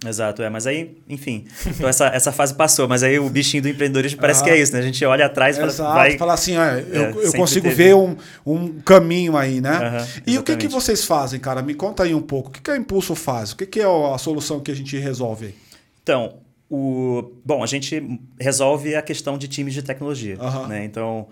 Exato, 0.05 0.43
é. 0.43 0.49
Mas 0.49 0.67
aí, 0.67 0.97
enfim, 1.09 1.45
então 1.65 1.89
essa, 1.89 2.07
essa 2.07 2.31
fase 2.31 2.53
passou. 2.53 2.87
Mas 2.87 3.01
aí 3.01 3.17
o 3.17 3.29
bichinho 3.29 3.63
do 3.63 3.69
empreendedorismo 3.69 4.19
parece 4.19 4.43
que 4.43 4.49
é 4.49 4.59
isso, 4.59 4.73
né? 4.73 4.79
A 4.79 4.83
gente 4.83 5.03
olha 5.03 5.25
atrás 5.25 5.55
e 5.55 5.59
fala, 5.59 5.71
Exato, 5.71 5.93
vai... 5.93 6.17
fala 6.17 6.33
assim, 6.33 6.55
ah, 6.55 6.77
eu, 6.77 7.03
é, 7.03 7.13
eu 7.25 7.33
consigo 7.33 7.67
teve. 7.67 7.75
ver 7.83 7.95
um, 7.95 8.15
um 8.45 8.79
caminho 8.79 9.35
aí, 9.35 9.59
né? 9.59 9.99
Uhum, 9.99 10.21
e 10.27 10.37
o 10.37 10.43
que, 10.43 10.55
que 10.55 10.67
vocês 10.67 11.03
fazem, 11.03 11.39
cara? 11.39 11.61
Me 11.61 11.73
conta 11.73 12.03
aí 12.03 12.13
um 12.13 12.21
pouco. 12.21 12.49
O 12.49 12.51
que, 12.51 12.61
que 12.61 12.69
a 12.69 12.77
Impulso 12.77 13.15
faz? 13.15 13.53
O 13.53 13.57
que, 13.57 13.65
que 13.65 13.79
é 13.79 13.85
a 13.85 14.17
solução 14.17 14.59
que 14.59 14.69
a 14.69 14.75
gente 14.75 14.97
resolve? 14.97 15.55
Então, 16.03 16.35
o... 16.69 17.31
bom, 17.43 17.63
a 17.63 17.67
gente 17.67 18.19
resolve 18.39 18.95
a 18.95 19.01
questão 19.01 19.37
de 19.37 19.47
times 19.47 19.73
de 19.73 19.81
tecnologia. 19.81 20.37
Uhum. 20.39 20.67
Né? 20.67 20.85
Então, 20.85 21.27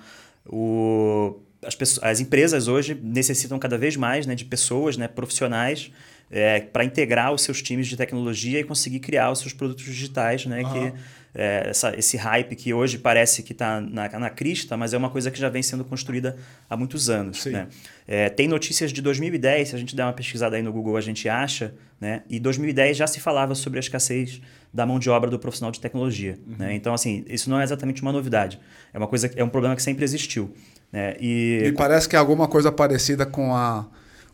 o... 0.47 1.39
as, 1.63 1.75
pessoas, 1.75 2.03
as 2.03 2.19
empresas 2.19 2.67
hoje 2.67 2.99
necessitam 2.99 3.59
cada 3.59 3.77
vez 3.77 3.95
mais 3.95 4.25
né, 4.25 4.33
de 4.33 4.43
pessoas, 4.43 4.97
né, 4.97 5.07
profissionais 5.07 5.91
é, 6.31 6.59
para 6.59 6.83
integrar 6.83 7.33
os 7.33 7.41
seus 7.41 7.61
times 7.61 7.87
de 7.87 7.95
tecnologia 7.95 8.59
e 8.59 8.63
conseguir 8.63 8.99
criar 8.99 9.31
os 9.31 9.39
seus 9.39 9.53
produtos 9.53 9.85
digitais, 9.85 10.45
né? 10.45 10.63
Uhum. 10.63 10.91
Que, 10.91 10.93
é, 11.37 11.67
essa, 11.69 11.93
esse 11.99 12.15
hype 12.15 12.55
que 12.55 12.73
hoje 12.73 12.97
parece 12.97 13.43
que 13.43 13.51
está 13.51 13.81
na, 13.81 14.07
na 14.07 14.29
crista, 14.29 14.77
mas 14.77 14.93
é 14.93 14.97
uma 14.97 15.09
coisa 15.09 15.29
que 15.29 15.37
já 15.37 15.49
vem 15.49 15.61
sendo 15.61 15.83
construída 15.83 16.37
há 16.69 16.77
muitos 16.77 17.09
anos. 17.09 17.45
Né? 17.45 17.67
É, 18.07 18.29
tem 18.29 18.47
notícias 18.47 18.93
de 18.93 19.01
2010, 19.01 19.69
se 19.69 19.75
a 19.75 19.77
gente 19.77 19.95
der 19.95 20.05
uma 20.05 20.13
pesquisada 20.13 20.55
aí 20.55 20.61
no 20.61 20.71
Google, 20.71 20.95
a 20.95 21.01
gente 21.01 21.27
acha, 21.27 21.73
né? 21.99 22.21
e 22.29 22.39
2010 22.39 22.95
já 22.95 23.05
se 23.05 23.19
falava 23.19 23.53
sobre 23.53 23.79
a 23.79 23.81
escassez 23.81 24.41
da 24.73 24.85
mão 24.85 24.97
de 24.97 25.09
obra 25.09 25.29
do 25.29 25.37
profissional 25.37 25.73
de 25.73 25.81
tecnologia. 25.81 26.39
Uhum. 26.47 26.55
Né? 26.57 26.73
Então, 26.73 26.93
assim, 26.93 27.25
isso 27.27 27.49
não 27.49 27.59
é 27.59 27.65
exatamente 27.65 28.01
uma 28.01 28.13
novidade. 28.13 28.57
É 28.93 28.97
uma 28.97 29.07
coisa, 29.07 29.29
é 29.35 29.43
um 29.43 29.49
problema 29.49 29.75
que 29.75 29.83
sempre 29.83 30.05
existiu. 30.05 30.53
Né? 30.89 31.17
E, 31.19 31.63
e 31.65 31.71
parece 31.73 32.07
que 32.07 32.15
é 32.15 32.19
alguma 32.19 32.47
coisa 32.47 32.71
parecida 32.71 33.25
com 33.25 33.53
a 33.53 33.85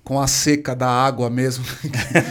com 0.04 0.20
a 0.20 0.28
seca 0.28 0.76
da 0.76 0.88
água 0.88 1.30
mesmo. 1.30 1.64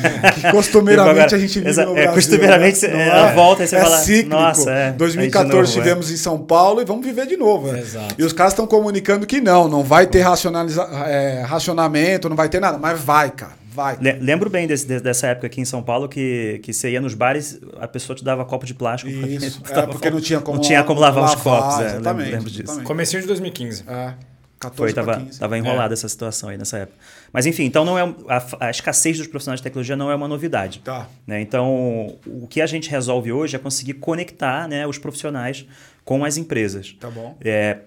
que 0.35 0.51
costumeiramente 0.51 1.35
a 1.35 1.39
gente 1.39 1.61
vive 1.61 1.85
no 1.85 1.93
é, 1.93 1.95
Brasil. 1.95 2.13
Costumeiramente 2.13 2.87
né? 2.87 3.09
ela 3.09 3.31
é, 3.31 3.35
volta 3.35 3.65
e 3.65 3.69
você 3.69 3.77
é 3.77 3.81
fala, 3.81 3.99
cíclico. 3.99 4.29
nossa, 4.31 4.71
é. 4.71 4.93
2014 4.93 5.57
novo, 5.57 5.73
tivemos 5.73 6.11
é. 6.11 6.15
em 6.15 6.17
São 6.17 6.39
Paulo 6.39 6.81
e 6.81 6.85
vamos 6.85 7.05
viver 7.05 7.27
de 7.27 7.37
novo. 7.37 7.73
Né? 7.73 7.83
E 8.19 8.25
os 8.25 8.33
caras 8.33 8.53
estão 8.53 8.67
comunicando 8.67 9.27
que 9.27 9.41
não, 9.41 9.69
não 9.69 9.83
vai 9.83 10.07
ter 10.07 10.21
racionaliza 10.21 10.83
é, 11.07 11.43
racionamento, 11.43 12.29
não 12.29 12.37
vai 12.37 12.49
ter 12.49 12.61
nada, 12.61 12.79
mas 12.79 13.01
vai, 13.01 13.31
cara. 13.31 13.61
Vai. 13.73 13.97
Lembro 14.21 14.51
bem 14.51 14.67
desse, 14.67 14.85
dessa 15.01 15.29
época 15.29 15.47
aqui 15.47 15.61
em 15.61 15.65
São 15.65 15.81
Paulo 15.81 16.09
que, 16.09 16.61
que 16.63 16.73
você 16.73 16.91
ia 16.91 17.01
nos 17.01 17.15
bares, 17.15 17.61
a 17.79 17.87
pessoa 17.87 18.17
te 18.17 18.25
dava 18.25 18.45
copo 18.45 18.67
de 18.67 18.75
plástico. 18.75 19.11
Isso, 19.11 19.61
porque, 19.63 19.79
é, 19.79 19.87
porque 19.87 20.11
não 20.11 20.21
tinha 20.21 20.41
como, 20.41 20.57
não 20.57 20.63
tinha 20.63 20.83
como 20.83 20.99
lavar, 20.99 21.23
lavar 21.23 21.37
os 21.37 21.43
copos. 21.43 21.79
É, 21.79 21.87
exatamente, 21.87 22.25
lembro, 22.25 22.33
lembro 22.33 22.51
disso. 22.51 22.63
Exatamente. 22.63 22.87
Comecinho 22.87 23.23
de 23.23 23.29
2015. 23.29 23.85
É. 23.87 24.15
14 24.61 24.77
Foi, 24.77 24.93
tava, 24.93 25.25
15. 25.25 25.41
tava 25.41 25.57
enrolada 25.57 25.93
é. 25.93 25.95
essa 25.95 26.07
situação 26.07 26.51
aí 26.51 26.59
nessa 26.59 26.77
época. 26.77 26.99
Mas 27.33 27.47
enfim, 27.47 27.65
então 27.65 27.83
não 27.83 27.99
é 27.99 28.03
a, 28.29 28.67
a, 28.67 28.71
escassez 28.71 29.17
dos 29.17 29.27
profissionais 29.27 29.59
de 29.59 29.65
tecnologia 29.65 29.97
não 29.97 30.11
é 30.11 30.15
uma 30.15 30.29
novidade. 30.29 30.81
Tá. 30.81 31.09
Né? 31.27 31.41
Então, 31.41 32.19
o 32.27 32.47
que 32.47 32.61
a 32.61 32.67
gente 32.67 32.91
resolve 32.91 33.33
hoje 33.33 33.57
é 33.57 33.59
conseguir 33.59 33.95
conectar 33.95 34.69
né, 34.69 34.87
os 34.87 34.99
profissionais 34.99 35.65
com 36.05 36.27
as 36.27 36.37
empresas. 36.37 36.95
Tá 37.01 37.11
bom. 37.11 37.39
É, 37.41 37.79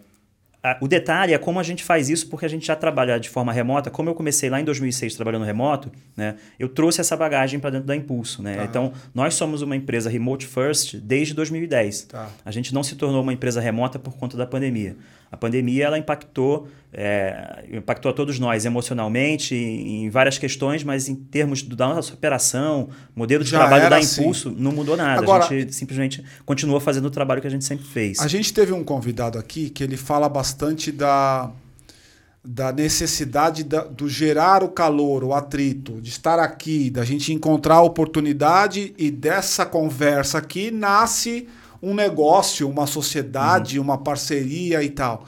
a, 0.63 0.77
o 0.81 0.87
detalhe 0.87 1.33
é 1.33 1.37
como 1.37 1.59
a 1.59 1.63
gente 1.63 1.83
faz 1.83 2.09
isso, 2.09 2.27
porque 2.27 2.45
a 2.45 2.49
gente 2.49 2.65
já 2.65 2.75
trabalha 2.75 3.19
de 3.19 3.29
forma 3.29 3.53
remota. 3.53 3.91
Como 3.91 4.09
eu 4.09 4.15
comecei 4.15 4.49
lá 4.49 4.59
em 4.59 4.63
2006 4.63 5.13
trabalhando 5.13 5.45
remoto, 5.45 5.91
né, 6.17 6.37
eu 6.57 6.67
trouxe 6.67 7.01
essa 7.01 7.15
bagagem 7.15 7.59
para 7.59 7.69
dentro 7.69 7.85
da 7.85 7.95
Impulso. 7.95 8.41
Né? 8.41 8.55
Tá. 8.55 8.63
Então, 8.63 8.93
nós 9.13 9.35
somos 9.35 9.61
uma 9.61 9.75
empresa 9.75 10.09
remote 10.09 10.47
first 10.47 10.95
desde 10.95 11.35
2010. 11.35 12.03
Tá. 12.05 12.29
A 12.43 12.49
gente 12.49 12.73
não 12.73 12.81
se 12.81 12.95
tornou 12.95 13.21
uma 13.21 13.33
empresa 13.33 13.61
remota 13.61 13.99
por 13.99 14.15
conta 14.15 14.35
da 14.35 14.47
pandemia. 14.47 14.95
A 15.33 15.37
pandemia 15.37 15.85
ela 15.85 15.97
impactou, 15.97 16.67
é, 16.93 17.65
impactou 17.71 18.11
a 18.11 18.13
todos 18.13 18.37
nós 18.37 18.65
emocionalmente 18.65 19.55
em, 19.55 20.05
em, 20.05 20.09
várias 20.11 20.37
questões, 20.37 20.83
mas 20.83 21.09
em 21.09 21.15
termos 21.15 21.63
da 21.63 21.87
nossa 21.87 22.13
operação, 22.13 22.89
modelo 23.15 23.43
de 23.43 23.49
Já 23.49 23.57
trabalho 23.57 23.89
da 23.89 23.97
assim. 23.97 24.21
Impulso, 24.21 24.49
assim. 24.49 24.61
não 24.61 24.71
mudou 24.71 24.95
nada. 24.95 25.19
Agora, 25.19 25.43
a 25.43 25.47
gente 25.47 25.73
simplesmente 25.73 26.23
continua 26.45 26.79
fazendo 26.79 27.05
o 27.05 27.09
trabalho 27.09 27.41
que 27.41 27.47
a 27.47 27.49
gente 27.49 27.65
sempre 27.65 27.83
fez. 27.83 28.19
A 28.19 28.27
gente 28.27 28.53
teve 28.53 28.73
um 28.73 28.83
convidado 28.83 29.39
aqui 29.39 29.71
que 29.71 29.83
ele 29.83 29.97
fala 29.97 30.29
bastante 30.29 30.91
da 30.91 31.49
da 32.45 32.73
necessidade 32.73 33.63
da, 33.63 33.85
do 33.85 34.09
gerar 34.09 34.63
o 34.63 34.67
calor, 34.67 35.23
o 35.23 35.33
atrito, 35.33 36.01
de 36.01 36.09
estar 36.09 36.37
aqui, 36.39 36.89
da 36.89 37.05
gente 37.05 37.31
encontrar 37.31 37.75
a 37.75 37.81
oportunidade 37.81 38.93
e 38.97 39.09
dessa 39.09 39.65
conversa 39.65 40.39
aqui 40.39 40.69
nasce 40.69 41.47
um 41.83 41.93
negócio, 41.93 42.69
uma 42.69 42.87
sociedade, 42.87 43.77
uhum. 43.77 43.83
uma 43.83 43.97
parceria 43.97 44.81
e 44.81 44.89
tal. 44.89 45.25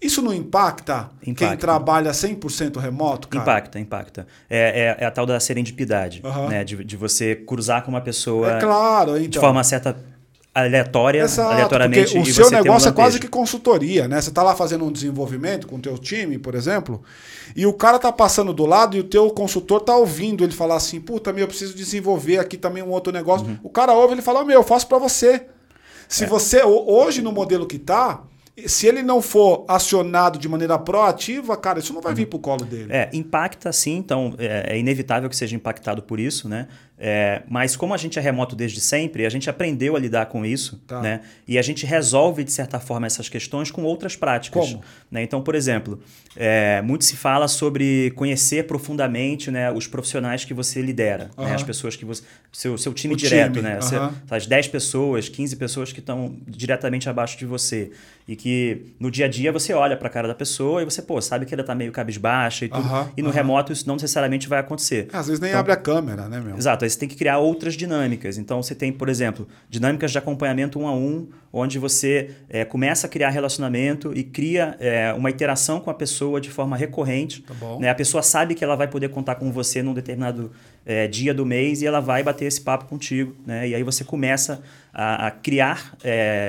Isso 0.00 0.22
não 0.22 0.32
impacta, 0.34 1.10
impacta. 1.22 1.48
quem 1.48 1.56
trabalha 1.56 2.10
100% 2.10 2.78
remoto, 2.78 3.28
cara? 3.28 3.42
Impacta, 3.42 3.78
impacta. 3.78 4.26
É, 4.48 4.96
é, 4.98 5.04
é, 5.04 5.06
a 5.06 5.10
tal 5.10 5.26
da 5.26 5.38
serendipidade, 5.38 6.22
uhum. 6.24 6.48
né? 6.48 6.64
De, 6.64 6.82
de 6.82 6.96
você 6.96 7.36
cruzar 7.36 7.82
com 7.84 7.90
uma 7.90 8.00
pessoa 8.00 8.56
é 8.56 8.60
claro, 8.60 9.16
então. 9.16 9.28
de 9.28 9.38
forma 9.38 9.62
certa 9.62 9.96
aleatória, 10.54 11.22
Exato, 11.22 11.52
aleatoriamente. 11.52 12.16
o 12.16 12.24
seu 12.24 12.50
negócio 12.50 12.88
um 12.88 12.92
é 12.92 12.94
quase 12.94 13.18
que 13.18 13.26
consultoria, 13.26 14.06
né? 14.06 14.20
Você 14.20 14.28
está 14.28 14.42
lá 14.42 14.54
fazendo 14.54 14.84
um 14.84 14.92
desenvolvimento 14.92 15.66
com 15.66 15.76
o 15.76 15.80
teu 15.80 15.98
time, 15.98 16.38
por 16.38 16.54
exemplo, 16.54 17.02
e 17.56 17.66
o 17.66 17.72
cara 17.72 17.98
tá 17.98 18.12
passando 18.12 18.52
do 18.52 18.64
lado 18.64 18.96
e 18.96 19.00
o 19.00 19.04
teu 19.04 19.28
consultor 19.30 19.80
tá 19.80 19.96
ouvindo 19.96 20.44
ele 20.44 20.52
falar 20.52 20.76
assim, 20.76 21.00
puta, 21.00 21.32
meu, 21.32 21.42
eu 21.42 21.48
preciso 21.48 21.74
desenvolver 21.74 22.38
aqui 22.38 22.56
também 22.56 22.82
um 22.82 22.90
outro 22.90 23.12
negócio. 23.12 23.46
Uhum. 23.46 23.58
O 23.64 23.70
cara 23.70 23.92
ouve 23.92 24.14
ele 24.14 24.22
fala, 24.22 24.44
meu, 24.44 24.60
eu 24.60 24.62
faço 24.62 24.86
para 24.86 24.98
você. 24.98 25.46
Se 26.08 26.24
é. 26.24 26.26
você, 26.26 26.62
hoje 26.62 27.22
no 27.22 27.32
modelo 27.32 27.66
que 27.66 27.78
tá, 27.78 28.22
se 28.66 28.86
ele 28.86 29.02
não 29.02 29.20
for 29.20 29.64
acionado 29.66 30.38
de 30.38 30.48
maneira 30.48 30.78
proativa, 30.78 31.56
cara, 31.56 31.80
isso 31.80 31.92
não 31.92 32.00
vai 32.00 32.12
uhum. 32.12 32.16
vir 32.16 32.26
pro 32.26 32.38
colo 32.38 32.64
dele. 32.64 32.92
É, 32.92 33.10
impacta 33.12 33.72
sim, 33.72 33.96
então 33.96 34.34
é, 34.38 34.74
é 34.74 34.78
inevitável 34.78 35.28
que 35.28 35.36
seja 35.36 35.56
impactado 35.56 36.02
por 36.02 36.20
isso, 36.20 36.48
né? 36.48 36.68
É, 36.96 37.42
mas 37.48 37.74
como 37.74 37.92
a 37.92 37.96
gente 37.96 38.18
é 38.18 38.22
remoto 38.22 38.54
desde 38.54 38.80
sempre, 38.80 39.26
a 39.26 39.28
gente 39.28 39.50
aprendeu 39.50 39.96
a 39.96 39.98
lidar 39.98 40.26
com 40.26 40.46
isso, 40.46 40.80
tá. 40.86 41.00
né? 41.00 41.22
E 41.46 41.58
a 41.58 41.62
gente 41.62 41.84
resolve, 41.84 42.44
de 42.44 42.52
certa 42.52 42.78
forma, 42.78 43.06
essas 43.06 43.28
questões 43.28 43.70
com 43.70 43.82
outras 43.82 44.14
práticas. 44.14 44.70
Como? 44.70 44.82
Né? 45.10 45.22
Então, 45.22 45.42
por 45.42 45.56
exemplo, 45.56 46.00
é, 46.36 46.80
muito 46.82 47.04
se 47.04 47.16
fala 47.16 47.48
sobre 47.48 48.12
conhecer 48.12 48.66
profundamente 48.66 49.50
né, 49.50 49.72
os 49.72 49.88
profissionais 49.88 50.44
que 50.44 50.54
você 50.54 50.80
lidera, 50.80 51.30
uhum. 51.36 51.44
né? 51.44 51.54
as 51.54 51.62
pessoas 51.62 51.96
que 51.96 52.04
você. 52.04 52.22
Seu, 52.52 52.78
seu 52.78 52.94
time 52.94 53.14
o 53.14 53.16
direto, 53.16 53.54
time. 53.54 53.62
né? 53.62 53.78
Uhum. 53.80 54.12
as 54.30 54.46
10 54.46 54.68
pessoas, 54.68 55.28
15 55.28 55.56
pessoas 55.56 55.92
que 55.92 55.98
estão 55.98 56.36
diretamente 56.46 57.08
abaixo 57.08 57.36
de 57.36 57.44
você. 57.44 57.90
E 58.26 58.34
que 58.36 58.94
no 58.98 59.10
dia 59.10 59.26
a 59.26 59.28
dia 59.28 59.52
você 59.52 59.74
olha 59.74 59.96
para 59.96 60.08
a 60.08 60.10
cara 60.10 60.28
da 60.28 60.34
pessoa 60.34 60.80
e 60.80 60.84
você, 60.84 61.02
pô, 61.02 61.20
sabe 61.20 61.44
que 61.44 61.52
ela 61.52 61.60
está 61.60 61.74
meio 61.74 61.92
cabisbaixa 61.92 62.64
e 62.64 62.68
tudo. 62.68 62.88
Uhum. 62.88 63.08
E 63.16 63.22
no 63.22 63.30
remoto 63.30 63.72
isso 63.72 63.86
não 63.86 63.96
necessariamente 63.96 64.48
vai 64.48 64.60
acontecer. 64.60 65.08
Às 65.12 65.26
vezes 65.26 65.40
nem 65.40 65.50
então, 65.50 65.60
abre 65.60 65.72
a 65.72 65.76
câmera, 65.76 66.28
né, 66.28 66.40
meu? 66.40 66.56
Exato. 66.56 66.83
Aí 66.84 66.90
você 66.90 66.98
tem 66.98 67.08
que 67.08 67.16
criar 67.16 67.38
outras 67.38 67.74
dinâmicas. 67.74 68.38
Então 68.38 68.62
você 68.62 68.74
tem, 68.74 68.92
por 68.92 69.08
exemplo, 69.08 69.48
dinâmicas 69.68 70.12
de 70.12 70.18
acompanhamento 70.18 70.78
um 70.78 70.86
a 70.86 70.94
um, 70.94 71.28
onde 71.52 71.78
você 71.78 72.30
é, 72.48 72.64
começa 72.64 73.06
a 73.06 73.10
criar 73.10 73.30
relacionamento 73.30 74.12
e 74.14 74.22
cria 74.22 74.76
é, 74.78 75.12
uma 75.12 75.30
interação 75.30 75.80
com 75.80 75.90
a 75.90 75.94
pessoa 75.94 76.40
de 76.40 76.50
forma 76.50 76.76
recorrente. 76.76 77.42
Tá 77.42 77.54
né? 77.78 77.90
A 77.90 77.94
pessoa 77.94 78.22
sabe 78.22 78.54
que 78.54 78.62
ela 78.62 78.76
vai 78.76 78.88
poder 78.88 79.08
contar 79.08 79.36
com 79.36 79.50
você 79.50 79.82
num 79.82 79.94
determinado 79.94 80.52
é, 80.84 81.06
dia 81.06 81.32
do 81.32 81.46
mês 81.46 81.82
e 81.82 81.86
ela 81.86 82.00
vai 82.00 82.22
bater 82.22 82.44
esse 82.44 82.60
papo 82.60 82.84
contigo. 82.84 83.34
Né? 83.46 83.68
E 83.68 83.74
aí 83.74 83.82
você 83.82 84.04
começa 84.04 84.62
a, 84.92 85.28
a 85.28 85.30
criar 85.30 85.96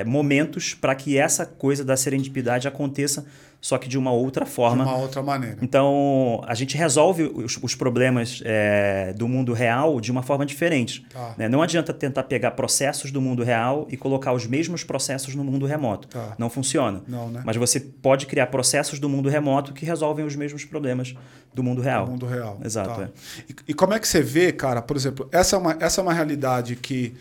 momentos 0.06 0.74
para 0.74 0.94
que 0.94 1.18
essa 1.18 1.44
coisa 1.44 1.84
da 1.84 1.96
serendipidade 1.96 2.68
aconteça 2.68 3.26
só 3.60 3.78
que 3.78 3.88
de 3.88 3.98
uma 3.98 4.12
outra 4.12 4.46
forma. 4.46 4.84
De 4.84 4.90
uma 4.90 4.98
outra 4.98 5.22
maneira. 5.22 5.58
Então, 5.60 6.42
a 6.46 6.54
gente 6.54 6.76
resolve 6.76 7.24
os, 7.24 7.58
os 7.60 7.74
problemas 7.74 8.42
é, 8.44 9.12
do 9.16 9.26
mundo 9.26 9.52
real 9.52 10.00
de 10.00 10.10
uma 10.10 10.22
forma 10.22 10.46
diferente. 10.46 11.04
Tá. 11.12 11.34
Né? 11.36 11.48
Não 11.48 11.62
adianta 11.62 11.92
tentar 11.92 12.24
pegar 12.24 12.52
processos 12.52 13.10
do 13.10 13.20
mundo 13.20 13.42
real 13.42 13.86
e 13.90 13.96
colocar 13.96 14.32
os 14.32 14.46
mesmos 14.46 14.84
processos 14.84 15.34
no 15.34 15.42
mundo 15.42 15.66
remoto. 15.66 16.08
Tá. 16.08 16.34
Não 16.38 16.48
funciona. 16.48 17.02
Não, 17.06 17.28
né? 17.28 17.42
Mas 17.44 17.56
você 17.56 17.80
pode 17.80 18.26
criar 18.26 18.46
processos 18.48 18.98
do 18.98 19.08
mundo 19.08 19.28
remoto 19.28 19.72
que 19.72 19.84
resolvem 19.84 20.24
os 20.24 20.36
mesmos 20.36 20.64
problemas 20.64 21.14
do 21.52 21.62
mundo 21.62 21.80
real. 21.80 22.04
Do 22.04 22.10
mundo 22.12 22.26
real. 22.26 22.58
Exato. 22.64 23.00
Tá. 23.00 23.02
É. 23.04 23.08
E, 23.48 23.56
e 23.68 23.74
como 23.74 23.94
é 23.94 23.98
que 23.98 24.06
você 24.06 24.22
vê, 24.22 24.52
cara, 24.52 24.82
por 24.82 24.96
exemplo, 24.96 25.28
essa 25.32 25.56
é 25.56 25.58
uma, 25.58 25.76
essa 25.80 26.00
é 26.00 26.02
uma 26.02 26.12
realidade 26.12 26.76
que 26.76 27.14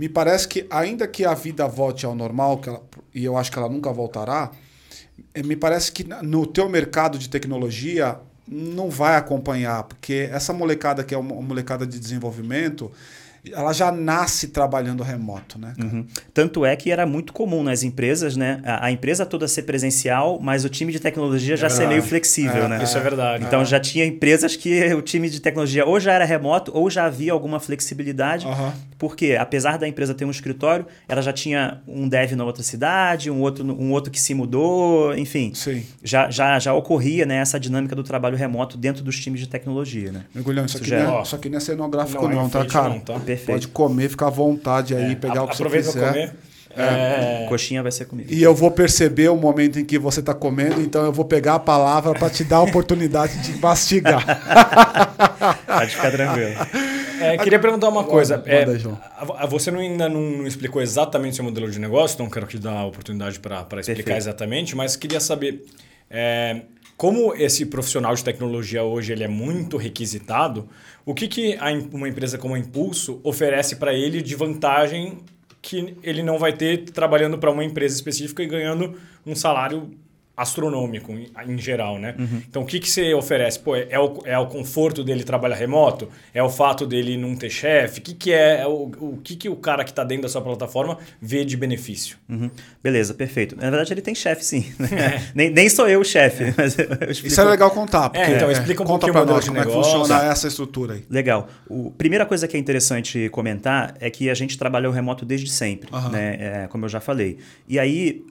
me 0.00 0.08
parece 0.08 0.48
que, 0.48 0.66
ainda 0.70 1.06
que 1.06 1.26
a 1.26 1.34
vida 1.34 1.66
volte 1.68 2.06
ao 2.06 2.14
normal, 2.14 2.58
ela, 2.66 2.82
e 3.14 3.22
eu 3.22 3.36
acho 3.36 3.52
que 3.52 3.58
ela 3.58 3.68
nunca 3.68 3.92
voltará, 3.92 4.50
me 5.44 5.56
parece 5.56 5.92
que 5.92 6.04
no 6.04 6.46
teu 6.46 6.68
mercado 6.68 7.18
de 7.18 7.28
tecnologia 7.28 8.18
não 8.46 8.90
vai 8.90 9.16
acompanhar, 9.16 9.84
porque 9.84 10.28
essa 10.32 10.52
molecada 10.52 11.04
que 11.04 11.14
é 11.14 11.18
uma 11.18 11.40
molecada 11.40 11.86
de 11.86 11.98
desenvolvimento, 12.00 12.90
ela 13.52 13.72
já 13.72 13.90
nasce 13.90 14.48
trabalhando 14.48 15.02
remoto, 15.02 15.58
né? 15.58 15.72
Uhum. 15.78 16.06
Tanto 16.34 16.64
é 16.64 16.76
que 16.76 16.90
era 16.90 17.06
muito 17.06 17.32
comum 17.32 17.62
nas 17.62 17.82
empresas, 17.82 18.36
né? 18.36 18.60
A, 18.64 18.86
a, 18.86 18.92
empresa 18.92 19.24
toda 19.24 19.48
ser 19.48 19.62
presencial, 19.62 20.38
mas 20.40 20.64
o 20.64 20.68
time 20.68 20.92
de 20.92 21.00
tecnologia 21.00 21.56
já 21.56 21.66
é 21.66 21.70
ser 21.70 21.88
meio 21.88 22.02
flexível, 22.02 22.64
é, 22.64 22.68
né? 22.68 22.84
Isso 22.84 22.98
é 22.98 23.00
verdade. 23.00 23.44
Então 23.44 23.62
é. 23.62 23.64
já 23.64 23.80
tinha 23.80 24.04
empresas 24.04 24.56
que 24.56 24.92
o 24.92 25.00
time 25.00 25.30
de 25.30 25.40
tecnologia 25.40 25.86
ou 25.86 25.98
já 25.98 26.12
era 26.12 26.24
remoto 26.24 26.70
ou 26.74 26.90
já 26.90 27.06
havia 27.06 27.32
alguma 27.32 27.58
flexibilidade, 27.58 28.46
uhum. 28.46 28.72
porque 28.98 29.36
apesar 29.38 29.78
da 29.78 29.88
empresa 29.88 30.14
ter 30.14 30.26
um 30.26 30.30
escritório, 30.30 30.86
ela 31.08 31.22
já 31.22 31.32
tinha 31.32 31.80
um 31.88 32.08
dev 32.08 32.32
na 32.32 32.44
outra 32.44 32.62
cidade, 32.62 33.30
um 33.30 33.40
outro, 33.40 33.64
um 33.64 33.90
outro 33.92 34.10
que 34.10 34.20
se 34.20 34.34
mudou, 34.34 35.16
enfim. 35.16 35.52
Sim. 35.54 35.84
Já, 36.02 36.30
já, 36.30 36.58
já 36.58 36.74
ocorria 36.74 37.24
né, 37.24 37.36
essa 37.36 37.58
dinâmica 37.58 37.96
do 37.96 38.02
trabalho 38.02 38.36
remoto 38.36 38.76
dentro 38.76 39.02
dos 39.02 39.18
times 39.18 39.40
de 39.40 39.48
tecnologia, 39.48 40.12
né? 40.12 40.24
Mergulhão, 40.34 40.66
isso, 40.66 40.76
isso, 40.76 40.94
aqui, 40.94 41.02
não 41.02 41.18
é, 41.18 41.22
isso 41.22 41.36
aqui 41.36 41.48
não 41.48 41.56
é 41.56 41.60
cenográfico 41.60 42.28
não, 42.28 42.42
não 42.42 42.48
tá, 42.50 42.64
cara? 42.66 42.88
Não, 42.90 43.00
tá? 43.00 43.18
Perfeito. 43.30 43.46
Pode 43.46 43.68
comer, 43.68 44.08
ficar 44.08 44.26
à 44.26 44.30
vontade 44.30 44.94
aí, 44.94 45.12
é, 45.12 45.14
pegar 45.14 45.40
a, 45.40 45.44
o 45.44 45.48
que 45.48 45.56
você 45.56 45.68
quiser. 45.70 46.12
Comer. 46.12 46.32
É. 46.76 47.46
Coxinha 47.48 47.82
vai 47.82 47.90
ser 47.90 48.04
comigo. 48.04 48.32
E 48.32 48.42
eu 48.42 48.54
vou 48.54 48.70
perceber 48.70 49.28
o 49.28 49.36
momento 49.36 49.78
em 49.78 49.84
que 49.84 49.98
você 49.98 50.20
está 50.20 50.32
comendo, 50.32 50.80
então 50.80 51.04
eu 51.04 51.12
vou 51.12 51.24
pegar 51.24 51.56
a 51.56 51.58
palavra 51.58 52.12
para 52.14 52.30
te 52.30 52.44
dar 52.44 52.58
a 52.58 52.62
oportunidade 52.62 53.40
de 53.42 53.58
mastigar. 53.58 54.24
Pode 55.66 55.90
ficar 55.90 56.12
tranquilo. 56.12 56.54
É, 57.20 57.36
queria 57.38 57.58
perguntar 57.58 57.88
uma 57.88 58.04
coisa. 58.04 58.42
É, 58.46 58.64
você 59.48 59.70
não, 59.70 59.80
ainda 59.80 60.08
não, 60.08 60.20
não, 60.20 60.46
explicou 60.46 60.80
exatamente 60.80 61.36
seu 61.36 61.44
modelo 61.44 61.70
de 61.70 61.78
negócio, 61.78 62.18
não 62.22 62.30
quero 62.30 62.46
te 62.46 62.58
dar 62.58 62.78
a 62.78 62.86
oportunidade 62.86 63.40
para 63.40 63.58
explicar 63.58 63.84
Perfeito. 63.84 64.10
exatamente, 64.12 64.76
mas 64.76 64.96
queria 64.96 65.20
saber. 65.20 65.64
É, 66.08 66.62
como 66.96 67.34
esse 67.34 67.64
profissional 67.64 68.14
de 68.14 68.22
tecnologia 68.22 68.82
hoje 68.82 69.12
ele 69.12 69.24
é 69.24 69.28
muito 69.28 69.78
requisitado, 69.78 70.68
o 71.04 71.14
que, 71.14 71.28
que 71.28 71.54
a, 71.54 71.70
uma 71.92 72.08
empresa 72.08 72.38
como 72.38 72.54
a 72.54 72.58
Impulso 72.58 73.20
oferece 73.22 73.76
para 73.76 73.94
ele 73.94 74.22
de 74.22 74.34
vantagem 74.34 75.18
que 75.62 75.96
ele 76.02 76.22
não 76.22 76.38
vai 76.38 76.52
ter 76.52 76.84
trabalhando 76.90 77.38
para 77.38 77.50
uma 77.50 77.64
empresa 77.64 77.94
específica 77.94 78.42
e 78.42 78.46
ganhando 78.46 78.98
um 79.26 79.34
salário 79.34 79.90
astronômico 80.40 81.12
em, 81.12 81.58
geral, 81.58 81.98
né? 81.98 82.14
Uhum. 82.18 82.42
Então, 82.48 82.62
o 82.62 82.64
que, 82.64 82.80
que 82.80 82.88
você 82.88 83.12
oferece? 83.12 83.58
Pô, 83.58 83.76
é, 83.76 83.98
o, 83.98 84.22
é 84.24 84.38
o 84.38 84.46
conforto 84.46 85.04
dele 85.04 85.22
trabalhar 85.22 85.56
remoto? 85.56 86.08
É 86.32 86.42
o 86.42 86.48
fato 86.48 86.86
dele 86.86 87.18
não 87.18 87.36
ter 87.36 87.50
chefe? 87.50 88.00
O 88.00 88.02
que, 88.02 88.14
que 88.14 88.32
é, 88.32 88.62
é 88.62 88.66
o, 88.66 88.90
o 88.98 89.20
que, 89.22 89.36
que 89.36 89.48
o 89.50 89.56
cara 89.56 89.84
que 89.84 89.90
está 89.90 90.02
dentro 90.02 90.22
da 90.22 90.28
sua 90.30 90.40
plataforma 90.40 90.96
vê 91.20 91.44
de 91.44 91.58
benefício? 91.58 92.16
Uhum. 92.26 92.50
Beleza, 92.82 93.12
perfeito. 93.12 93.54
Na 93.54 93.68
verdade, 93.68 93.92
ele 93.92 94.00
tem 94.00 94.14
chefe, 94.14 94.44
sim. 94.44 94.72
Né? 94.78 94.88
É. 95.00 95.22
nem, 95.34 95.50
nem 95.50 95.68
sou 95.68 95.88
eu 95.88 96.00
o 96.00 96.04
chefe. 96.04 96.44
É. 96.44 96.54
Mas 96.56 96.78
eu, 96.78 96.86
eu 96.86 97.10
Isso 97.10 97.40
é 97.40 97.44
legal 97.44 97.70
contar. 97.70 98.10
Porque, 98.10 98.30
é, 98.30 98.36
então, 98.36 98.50
explica 98.50 98.82
um 98.82 98.86
conta 98.86 99.10
para 99.10 99.24
nós 99.24 99.48
como 99.48 99.58
é 99.58 99.64
que 99.64 99.72
funciona 99.72 100.24
essa 100.24 100.46
estrutura 100.46 100.94
aí. 100.94 101.04
Legal. 101.08 101.48
A 101.70 101.90
primeira 101.96 102.26
coisa 102.26 102.46
que 102.46 102.56
é 102.56 102.60
interessante 102.60 103.28
comentar 103.30 103.94
é 103.98 104.10
que 104.10 104.28
a 104.28 104.34
gente 104.34 104.58
trabalhou 104.58 104.92
remoto 104.92 105.24
desde 105.24 105.50
sempre, 105.50 105.88
uhum. 105.92 106.08
né? 106.10 106.66
como 106.68 106.84
eu 106.84 106.88
já 106.88 107.00
falei. 107.00 107.38
E 107.68 107.78
aí, 107.78 108.24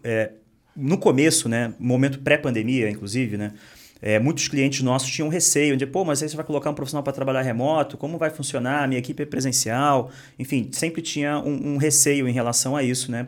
no 0.80 0.98
começo, 0.98 1.50
né, 1.50 1.74
momento 1.78 2.20
pré-pandemia, 2.20 2.90
inclusive, 2.90 3.38
né, 3.38 3.52
é, 4.02 4.18
muitos 4.18 4.48
clientes 4.48 4.82
nossos 4.82 5.10
tinham 5.12 5.28
receio 5.28 5.76
de, 5.76 5.86
pô, 5.86 6.06
mas 6.06 6.24
aí 6.24 6.30
você 6.30 6.36
vai 6.36 6.46
colocar 6.46 6.70
um 6.70 6.74
profissional 6.74 7.04
para 7.04 7.12
trabalhar 7.12 7.42
remoto, 7.42 7.98
como 7.98 8.18
vai 8.18 8.30
funcionar? 8.30 8.88
Minha 8.88 9.00
equipe 9.00 9.24
é 9.24 9.26
presencial, 9.26 10.10
enfim, 10.38 10.70
sempre 10.72 11.02
tinha 11.02 11.38
um, 11.40 11.74
um 11.74 11.78
receio 11.78 12.28
em 12.28 12.32
relação 12.32 12.76
a 12.78 12.84
isso, 12.84 13.12
né? 13.12 13.26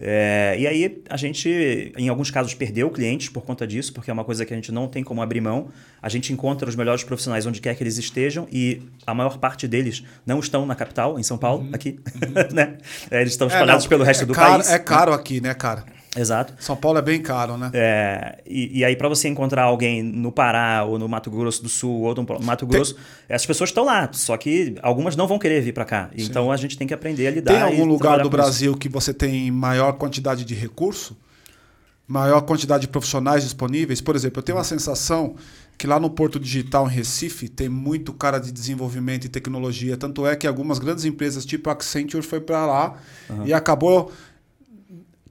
É, 0.00 0.56
e 0.58 0.66
aí 0.66 1.02
a 1.08 1.16
gente, 1.16 1.92
em 1.96 2.08
alguns 2.08 2.30
casos, 2.30 2.52
perdeu 2.52 2.90
clientes 2.90 3.28
por 3.28 3.44
conta 3.44 3.66
disso, 3.66 3.92
porque 3.92 4.10
é 4.10 4.12
uma 4.12 4.24
coisa 4.24 4.44
que 4.44 4.52
a 4.52 4.56
gente 4.56 4.72
não 4.72 4.88
tem 4.88 5.04
como 5.04 5.22
abrir 5.22 5.40
mão. 5.40 5.68
A 6.02 6.08
gente 6.08 6.32
encontra 6.32 6.68
os 6.68 6.74
melhores 6.74 7.04
profissionais 7.04 7.46
onde 7.46 7.60
quer 7.60 7.76
que 7.76 7.82
eles 7.82 7.96
estejam 7.96 8.48
e 8.50 8.82
a 9.06 9.14
maior 9.14 9.38
parte 9.38 9.68
deles 9.68 10.02
não 10.26 10.40
estão 10.40 10.66
na 10.66 10.74
capital, 10.74 11.18
em 11.18 11.22
São 11.22 11.38
Paulo, 11.38 11.64
uhum, 11.64 11.70
aqui. 11.72 12.00
Uhum. 12.14 12.32
né? 12.54 12.78
É, 13.10 13.20
eles 13.20 13.34
estão 13.34 13.46
espalhados 13.46 13.84
é, 13.84 13.86
não, 13.86 13.88
pelo 13.88 14.04
resto 14.04 14.24
é 14.24 14.26
do 14.26 14.34
caro, 14.34 14.52
país. 14.54 14.70
É 14.70 14.78
caro 14.78 15.12
aqui, 15.12 15.40
né, 15.40 15.54
cara? 15.54 15.84
Exato. 16.16 16.54
São 16.58 16.76
Paulo 16.76 16.98
é 16.98 17.02
bem 17.02 17.20
caro, 17.20 17.56
né? 17.56 17.70
É, 17.72 18.38
e, 18.46 18.78
e 18.78 18.84
aí, 18.84 18.94
para 18.96 19.08
você 19.08 19.28
encontrar 19.28 19.64
alguém 19.64 20.02
no 20.02 20.30
Pará, 20.30 20.84
ou 20.84 20.98
no 20.98 21.08
Mato 21.08 21.30
Grosso 21.30 21.62
do 21.62 21.68
Sul, 21.68 22.02
ou 22.02 22.14
no 22.14 22.24
Mato 22.40 22.66
Grosso, 22.66 22.94
tem... 22.94 23.04
essas 23.28 23.46
pessoas 23.46 23.70
estão 23.70 23.84
lá, 23.84 24.08
só 24.12 24.36
que 24.36 24.76
algumas 24.82 25.16
não 25.16 25.26
vão 25.26 25.38
querer 25.38 25.60
vir 25.60 25.72
para 25.72 25.84
cá. 25.84 26.10
Sim. 26.16 26.24
Então 26.24 26.50
a 26.52 26.56
gente 26.56 26.78
tem 26.78 26.86
que 26.86 26.94
aprender 26.94 27.26
a 27.26 27.30
lidar. 27.30 27.52
Tem 27.52 27.62
algum 27.62 27.84
lugar 27.84 28.22
do 28.22 28.30
Brasil 28.30 28.72
isso. 28.72 28.78
que 28.78 28.88
você 28.88 29.12
tem 29.12 29.50
maior 29.50 29.92
quantidade 29.94 30.44
de 30.44 30.54
recurso? 30.54 31.16
Maior 32.06 32.42
quantidade 32.42 32.82
de 32.82 32.88
profissionais 32.88 33.42
disponíveis? 33.42 34.00
Por 34.00 34.14
exemplo, 34.14 34.40
eu 34.40 34.42
tenho 34.42 34.58
uma 34.58 34.64
sensação 34.64 35.36
que 35.76 35.86
lá 35.86 35.98
no 35.98 36.10
Porto 36.10 36.38
Digital 36.38 36.86
em 36.86 36.92
Recife 36.92 37.48
tem 37.48 37.68
muito 37.68 38.12
cara 38.12 38.38
de 38.38 38.52
desenvolvimento 38.52 39.24
e 39.24 39.28
tecnologia. 39.28 39.96
Tanto 39.96 40.26
é 40.26 40.36
que 40.36 40.46
algumas 40.46 40.78
grandes 40.78 41.04
empresas, 41.04 41.44
tipo 41.44 41.70
a 41.70 41.72
Accenture, 41.72 42.22
foi 42.22 42.40
para 42.40 42.66
lá 42.66 42.94
uhum. 43.30 43.46
e 43.46 43.52
acabou 43.52 44.12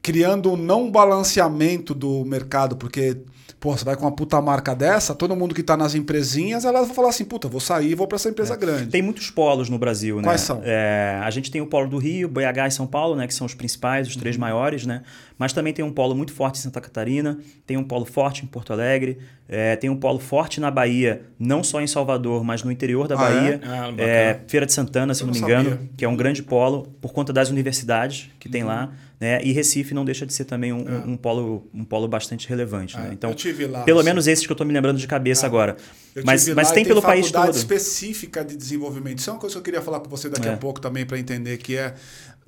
criando 0.03 0.51
um 0.51 0.57
não 0.57 0.91
balanceamento 0.91 1.95
do 1.95 2.23
mercado, 2.25 2.75
porque 2.75 3.17
Pô, 3.63 3.77
você 3.77 3.85
vai 3.85 3.95
com 3.95 4.01
uma 4.01 4.11
puta 4.11 4.41
marca 4.41 4.75
dessa, 4.75 5.15
todo 5.15 5.33
mundo 5.37 5.55
que 5.55 5.63
tá 5.63 5.77
nas 5.77 5.95
empresinhas, 5.95 6.65
elas 6.65 6.87
vão 6.87 6.93
falar 6.93 7.07
assim, 7.07 7.23
puta, 7.23 7.47
vou 7.47 7.61
sair 7.61 7.91
e 7.91 7.95
vou 7.95 8.05
para 8.05 8.17
essa 8.17 8.27
empresa 8.27 8.55
é. 8.55 8.57
grande. 8.57 8.87
Tem 8.87 9.01
muitos 9.01 9.29
polos 9.29 9.69
no 9.69 9.79
Brasil, 9.79 10.17
né? 10.17 10.23
Quais 10.23 10.41
são? 10.41 10.61
É, 10.65 11.17
a 11.23 11.31
gente 11.31 11.49
tem 11.49 11.61
o 11.61 11.65
polo 11.65 11.87
do 11.87 11.97
Rio, 11.97 12.27
BH 12.27 12.67
e 12.67 12.71
São 12.71 12.85
Paulo, 12.85 13.15
né? 13.15 13.25
Que 13.25 13.33
são 13.33 13.47
os 13.47 13.53
principais, 13.53 14.09
os 14.09 14.15
uhum. 14.15 14.19
três 14.19 14.35
maiores, 14.35 14.85
né? 14.85 15.03
Mas 15.43 15.51
também 15.51 15.73
tem 15.73 15.83
um 15.83 15.91
polo 15.91 16.15
muito 16.15 16.31
forte 16.31 16.57
em 16.57 16.61
Santa 16.61 16.79
Catarina, 16.79 17.37
tem 17.67 17.75
um 17.75 17.83
polo 17.83 18.05
forte 18.05 18.45
em 18.45 18.47
Porto 18.47 18.71
Alegre, 18.71 19.17
é, 19.45 19.75
tem 19.75 19.89
um 19.89 19.95
polo 19.97 20.17
forte 20.17 20.61
na 20.61 20.71
Bahia, 20.71 21.23
não 21.37 21.61
só 21.61 21.81
em 21.81 21.85
Salvador, 21.85 22.45
mas 22.45 22.63
no 22.63 22.71
interior 22.71 23.09
da 23.09 23.15
ah, 23.15 23.17
Bahia. 23.17 23.59
É? 23.61 23.67
Ah, 23.67 23.93
é, 23.97 24.39
Feira 24.47 24.65
de 24.65 24.71
Santana, 24.71 25.13
se 25.13 25.21
não, 25.21 25.33
não 25.33 25.33
me 25.33 25.39
engano, 25.41 25.89
que 25.97 26.05
é 26.05 26.07
um 26.07 26.15
grande 26.15 26.41
polo, 26.41 26.87
por 27.01 27.11
conta 27.11 27.33
das 27.33 27.49
universidades 27.49 28.29
que 28.39 28.47
uhum. 28.47 28.51
tem 28.53 28.63
lá. 28.63 28.93
Né? 29.19 29.43
E 29.43 29.51
Recife 29.51 29.93
não 29.93 30.05
deixa 30.05 30.25
de 30.25 30.33
ser 30.33 30.45
também 30.45 30.71
um, 30.71 30.87
é. 30.87 30.97
um, 31.05 31.17
polo, 31.17 31.67
um 31.73 31.83
polo 31.83 32.07
bastante 32.07 32.47
relevante. 32.47 32.95
Né? 32.95 33.09
É, 33.09 33.13
então, 33.13 33.35
lá, 33.69 33.83
pelo 33.83 34.01
menos 34.01 34.27
esses 34.27 34.45
que 34.45 34.51
eu 34.51 34.55
estou 34.55 34.65
me 34.65 34.71
lembrando 34.71 34.97
de 34.97 35.07
cabeça 35.07 35.45
é. 35.45 35.47
agora. 35.47 35.75
Mas, 36.23 36.47
mas 36.47 36.69
tem, 36.69 36.83
tem 36.83 36.85
pelo 36.85 37.01
país 37.01 37.29
todo. 37.29 37.49
específica 37.51 38.45
de 38.45 38.55
desenvolvimento. 38.55 39.19
Isso 39.19 39.29
é 39.29 39.33
uma 39.33 39.39
coisa 39.39 39.55
que 39.55 39.59
eu 39.59 39.63
queria 39.63 39.81
falar 39.81 39.99
com 39.99 40.09
você 40.09 40.29
daqui 40.29 40.47
a 40.47 40.55
pouco 40.55 40.79
também 40.79 41.05
para 41.05 41.19
entender 41.19 41.57
que 41.57 41.75
é 41.75 41.93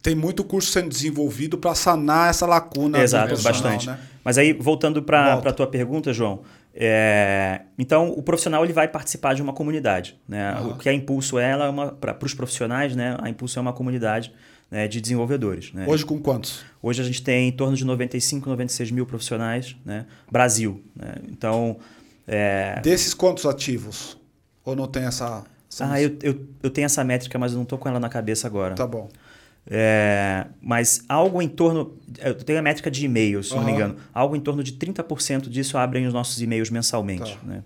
tem 0.06 0.14
muito 0.14 0.44
curso 0.44 0.70
sendo 0.70 0.88
desenvolvido 0.88 1.58
para 1.58 1.74
sanar 1.74 2.30
essa 2.30 2.46
lacuna. 2.46 3.02
Exato, 3.02 3.42
bastante. 3.42 3.88
Né? 3.88 3.98
Mas 4.24 4.38
aí, 4.38 4.54
voltando 4.54 5.02
para 5.02 5.34
a 5.34 5.52
tua 5.52 5.66
pergunta, 5.66 6.14
João, 6.14 6.42
é, 6.76 7.62
então 7.76 8.10
o 8.10 8.22
profissional 8.22 8.64
ele 8.64 8.72
vai 8.72 8.88
participar 8.88 9.34
de 9.34 9.42
uma 9.42 9.52
comunidade. 9.52 10.16
Né? 10.28 10.60
Uhum. 10.60 10.70
O 10.70 10.78
que 10.78 10.88
a 10.88 10.94
Impulso 10.94 11.40
é, 11.40 11.50
ela 11.50 11.70
é 11.70 11.92
para 12.14 12.24
os 12.24 12.36
profissionais, 12.36 12.96
né? 12.96 13.18
a 13.20 13.28
Impulso 13.28 13.58
é 13.58 13.62
uma 13.64 13.74
comunidade 13.74 14.32
né, 14.70 14.88
de 14.88 15.02
desenvolvedores. 15.02 15.74
Né? 15.74 15.86
Hoje 15.88 16.06
com 16.06 16.20
quantos? 16.20 16.64
Hoje 16.84 17.02
a 17.02 17.06
gente 17.06 17.24
tem 17.24 17.48
em 17.48 17.52
torno 17.52 17.76
de 17.76 17.84
95, 17.84 18.48
96 18.48 18.92
mil 18.92 19.08
profissionais, 19.08 19.76
né? 19.84 20.06
Brasil. 20.32 20.84
Né? 20.96 21.16
Então. 21.32 21.78
É... 22.28 22.80
Desses 22.80 23.16
quantos 23.16 23.44
ativos? 23.48 24.20
Ou 24.64 24.76
não 24.76 24.86
tem 24.86 25.06
essa. 25.06 25.44
essa 25.68 25.92
ah, 25.92 26.00
eu, 26.00 26.16
eu, 26.22 26.46
eu 26.62 26.70
tenho 26.70 26.86
essa 26.86 27.04
métrica, 27.04 27.40
mas 27.40 27.54
eu 27.54 27.56
não 27.56 27.64
estou 27.64 27.80
com 27.80 27.90
ela 27.90 28.00
na 28.00 28.10
cabeça 28.10 28.46
agora. 28.46 28.76
Tá 28.76 28.86
bom. 28.86 29.10
É, 29.68 30.46
mas 30.62 31.04
algo 31.10 31.42
em 31.42 31.48
torno. 31.48 31.98
Eu 32.20 32.36
tenho 32.36 32.60
a 32.60 32.62
métrica 32.62 32.92
de 32.92 33.06
e-mails, 33.06 33.48
se 33.48 33.54
uhum. 33.54 33.60
não 33.60 33.66
me 33.66 33.72
engano. 33.72 33.96
Algo 34.14 34.36
em 34.36 34.40
torno 34.40 34.64
de 34.64 34.74
30% 34.74 35.50
disso 35.50 35.78
abrem 35.78 36.06
os 36.06 36.14
nossos 36.14 36.42
e-mails 36.42 36.70
mensalmente. 36.70 37.36
Tá. 37.38 37.40
Né? 37.44 37.64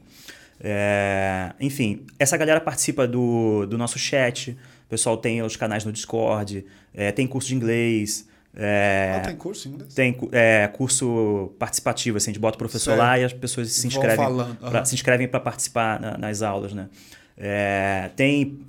É, 0.62 1.52
enfim, 1.60 2.06
essa 2.18 2.36
galera 2.38 2.60
participa 2.62 3.08
do, 3.08 3.66
do 3.66 3.78
nosso 3.78 4.00
chat. 4.00 4.52
O 4.86 4.90
pessoal 4.90 5.18
tem 5.18 5.42
os 5.42 5.56
canais 5.56 5.86
no 5.86 5.92
Discord, 5.92 6.66
é, 6.94 7.12
tem 7.12 7.28
curso 7.28 7.50
de 7.50 7.56
inglês. 7.56 8.28
É, 8.56 9.16
ah, 9.18 9.20
tem 9.28 9.36
curso 9.36 9.68
em 9.68 9.74
inglês? 9.74 9.94
Tem 9.94 10.18
é, 10.32 10.68
curso 10.68 11.54
participativo, 11.60 12.18
assim, 12.18 12.32
a 12.32 12.34
gente 12.34 12.42
bota 12.42 12.56
o 12.56 12.58
professor 12.58 12.92
certo. 12.92 13.00
lá 13.00 13.20
e 13.20 13.24
as 13.24 13.32
pessoas 13.32 13.72
se 13.72 13.86
inscrevem, 13.86 14.26
uhum. 14.26 14.56
pra, 14.56 14.84
se 14.84 14.96
inscrevem 14.96 15.28
para 15.28 15.40
participar 15.40 16.00
na, 16.00 16.18
nas 16.18 16.42
aulas. 16.42 16.74
Né? 16.74 16.90
É, 17.38 18.10
tem 18.16 18.60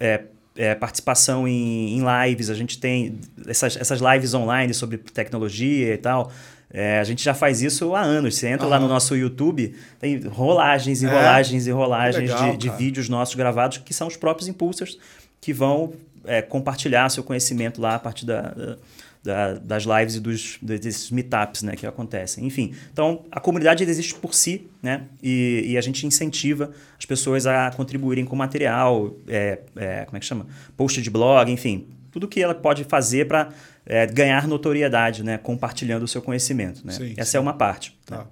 é, 0.60 0.74
participação 0.74 1.48
em, 1.48 1.96
em, 1.96 2.02
lives, 2.04 2.50
a 2.50 2.54
gente 2.54 2.78
tem 2.78 3.18
essas, 3.46 3.78
essas 3.78 3.98
lives 3.98 4.34
online 4.34 4.74
sobre 4.74 4.98
tecnologia 4.98 5.94
e 5.94 5.96
tal. 5.96 6.30
É, 6.70 7.00
a 7.00 7.04
gente 7.04 7.24
já 7.24 7.32
faz 7.32 7.62
isso 7.62 7.94
há 7.94 8.02
anos. 8.02 8.36
Você 8.36 8.46
entra 8.46 8.66
uhum. 8.66 8.70
lá 8.70 8.78
no 8.78 8.86
nosso 8.86 9.16
YouTube, 9.16 9.74
tem 9.98 10.20
rolagens 10.20 11.02
e 11.02 11.06
é? 11.06 11.08
rolagens 11.08 11.66
e 11.66 11.70
rolagens 11.70 12.30
legal, 12.30 12.50
de, 12.50 12.58
de 12.58 12.70
vídeos 12.76 13.08
nossos 13.08 13.34
gravados 13.34 13.78
que 13.78 13.94
são 13.94 14.06
os 14.06 14.18
próprios 14.18 14.48
impulsors 14.48 14.98
que 15.40 15.50
vão 15.54 15.94
é, 16.26 16.42
compartilhar 16.42 17.08
seu 17.08 17.24
conhecimento 17.24 17.80
lá 17.80 17.94
a 17.94 17.98
partir 17.98 18.26
da, 18.26 18.42
da, 18.42 18.76
da, 19.22 19.54
das 19.54 19.84
lives 19.84 20.16
e 20.16 20.20
dos, 20.20 20.58
desses 20.62 21.10
meetups 21.10 21.62
né, 21.62 21.76
que 21.76 21.86
acontecem. 21.86 22.46
Enfim, 22.46 22.74
então 22.92 23.24
a 23.30 23.38
comunidade 23.38 23.84
existe 23.84 24.14
por 24.14 24.34
si 24.34 24.68
né, 24.82 25.02
e, 25.22 25.64
e 25.66 25.78
a 25.78 25.80
gente 25.80 26.06
incentiva 26.06 26.70
as 26.98 27.04
pessoas 27.04 27.46
a 27.46 27.70
contribuírem 27.70 28.24
com 28.24 28.34
material, 28.34 29.14
é, 29.28 29.60
é, 29.76 30.04
como 30.04 30.16
é 30.16 30.20
que 30.20 30.26
chama? 30.26 30.46
Post 30.76 31.02
de 31.02 31.10
blog, 31.10 31.50
enfim, 31.50 31.88
tudo 32.10 32.26
que 32.26 32.42
ela 32.42 32.54
pode 32.54 32.84
fazer 32.84 33.28
para 33.28 33.50
é, 33.84 34.06
ganhar 34.06 34.48
notoriedade, 34.48 35.22
né, 35.22 35.38
compartilhando 35.38 36.04
o 36.04 36.08
seu 36.08 36.22
conhecimento. 36.22 36.86
Né? 36.86 36.92
Sim, 36.92 37.14
Essa 37.16 37.32
sim. 37.32 37.36
é 37.36 37.40
uma 37.40 37.54
parte. 37.54 37.96
Tá. 38.06 38.18
Né? 38.18 38.24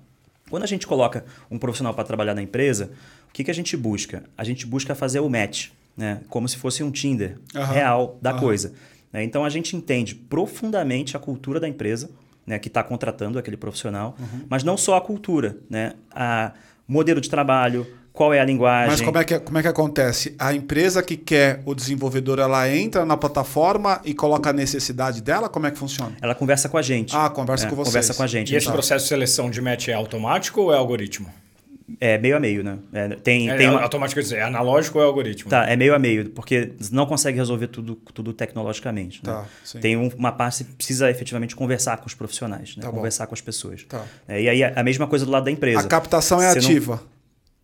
Quando 0.51 0.63
a 0.63 0.67
gente 0.67 0.87
coloca 0.87 1.27
um 1.51 1.59
profissional 1.59 1.93
para 1.93 2.05
trabalhar 2.05 2.35
na 2.35 2.41
empresa, 2.41 2.91
o 3.29 3.33
que, 3.33 3.45
que 3.45 3.51
a 3.51 3.55
gente 3.55 3.77
busca? 3.77 4.25
A 4.37 4.43
gente 4.45 4.65
busca 4.65 4.95
fazer 4.95 5.21
o 5.21 5.29
match 5.29 5.69
né? 5.99 6.21
como 6.29 6.49
se 6.49 6.57
fosse 6.57 6.83
um 6.83 6.93
Tinder 6.93 7.37
uhum. 7.55 7.65
real 7.65 8.19
da 8.23 8.33
uhum. 8.33 8.41
coisa. 8.41 8.73
Né? 9.13 9.25
Então 9.25 9.45
a 9.45 9.51
gente 9.51 9.77
entende 9.77 10.15
profundamente 10.15 11.17
a 11.17 11.21
cultura 11.21 11.59
da 11.59 11.69
empresa 11.69 12.11
né, 12.47 12.59
que 12.59 12.69
está 12.69 12.83
contratando 12.83 13.39
aquele 13.39 13.57
profissional, 13.57 14.17
uhum. 14.19 14.47
mas 14.49 14.65
não 14.65 14.77
só 14.77 14.97
a 14.97 15.01
cultura, 15.01 15.59
né? 15.69 15.95
a 16.11 16.53
modelo 16.87 17.21
de 17.21 17.29
trabalho, 17.29 17.87
qual 18.19 18.35
é 18.35 18.41
a 18.41 18.45
linguagem. 18.45 18.91
Mas 18.91 19.01
como 19.01 19.17
é, 19.17 19.23
que, 19.23 19.39
como 19.39 19.59
é 19.59 19.63
que 19.63 19.69
acontece? 19.69 20.35
A 20.39 20.53
empresa 20.53 21.03
que 21.03 21.17
quer 21.17 21.63
o 21.65 21.73
desenvolvedor, 21.73 22.41
ela 22.41 22.69
entra 22.69 23.05
na 23.05 23.17
plataforma 23.17 24.01
e 24.05 24.13
coloca 24.13 24.51
a 24.51 24.53
necessidade 24.53 25.23
dela? 25.23 25.49
Como 25.49 25.67
é 25.67 25.71
que 25.71 25.79
funciona? 25.79 26.17
Ela 26.21 26.35
conversa 26.35 26.69
com 26.69 26.77
a 26.77 26.83
gente. 26.83 27.15
Ah, 27.15 27.31
conversa 27.31 27.67
é, 27.67 27.71
com 27.71 27.77
vocês. 27.77 27.95
Conversa 27.95 28.15
com 28.15 28.23
a 28.25 28.27
gente. 28.27 28.53
E 28.53 28.57
esse 28.57 28.71
processo 28.73 29.05
de 29.05 29.09
seleção 29.09 29.49
de 29.49 29.61
match 29.61 29.87
é 29.89 29.93
automático 29.93 30.63
ou 30.63 30.73
é 30.73 30.77
algoritmo? 30.77 31.29
É 32.01 32.19
meio 32.19 32.37
a 32.37 32.41
meio, 32.41 32.63
né? 32.63 32.79
É, 32.93 33.09
tem, 33.09 33.51
é, 33.51 33.57
tem 33.57 33.69
uma... 33.69 33.81
automático 33.81 34.21
é 34.35 34.43
analógico 34.43 34.99
ou 34.99 35.05
é 35.05 35.07
algoritmo? 35.07 35.51
Tá, 35.51 35.65
é 35.67 35.75
meio 35.75 35.95
a 35.95 35.99
meio, 35.99 36.31
porque 36.31 36.73
não 36.93 37.07
consegue 37.07 37.39
resolver 37.39 37.69
tudo, 37.69 37.97
tudo 38.13 38.33
tecnologicamente. 38.33 39.21
Né? 39.25 39.33
Tá, 39.33 39.47
sim. 39.65 39.81
Tem 39.81 39.97
um, 39.97 40.09
uma 40.17 40.33
parte 40.33 40.65
que 40.65 40.73
precisa 40.75 41.11
efetivamente 41.11 41.57
conversar 41.57 41.97
com 41.99 42.07
os 42.07 42.15
profissionais, 42.15 42.77
né? 42.77 42.83
Tá 42.83 42.91
conversar 42.91 43.25
bom. 43.25 43.29
com 43.29 43.35
as 43.35 43.41
pessoas. 43.41 43.85
Tá. 43.85 44.05
É, 44.27 44.43
e 44.43 44.49
aí 44.49 44.63
a 44.65 44.83
mesma 44.83 45.07
coisa 45.07 45.25
do 45.25 45.31
lado 45.31 45.45
da 45.45 45.51
empresa. 45.51 45.81
A 45.81 45.85
captação 45.85 46.43
é 46.43 46.53
Você 46.53 46.59
ativa. 46.59 46.97
Não... 46.97 47.18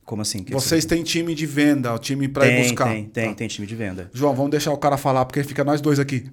Como 0.04 0.20
assim? 0.20 0.44
Vocês 0.50 0.84
têm 0.84 1.02
time 1.02 1.34
de 1.34 1.46
venda, 1.46 1.94
o 1.94 1.98
time 1.98 2.28
para 2.28 2.46
ir 2.46 2.62
buscar. 2.62 2.90
Tem, 2.90 3.04
tem, 3.04 3.28
tá. 3.30 3.34
tem 3.36 3.48
time 3.48 3.66
de 3.66 3.74
venda. 3.74 4.10
João, 4.12 4.34
vamos 4.34 4.50
deixar 4.50 4.70
o 4.70 4.76
cara 4.76 4.98
falar, 4.98 5.24
porque 5.24 5.42
fica 5.42 5.64
nós 5.64 5.80
dois 5.80 5.98
aqui. 5.98 6.26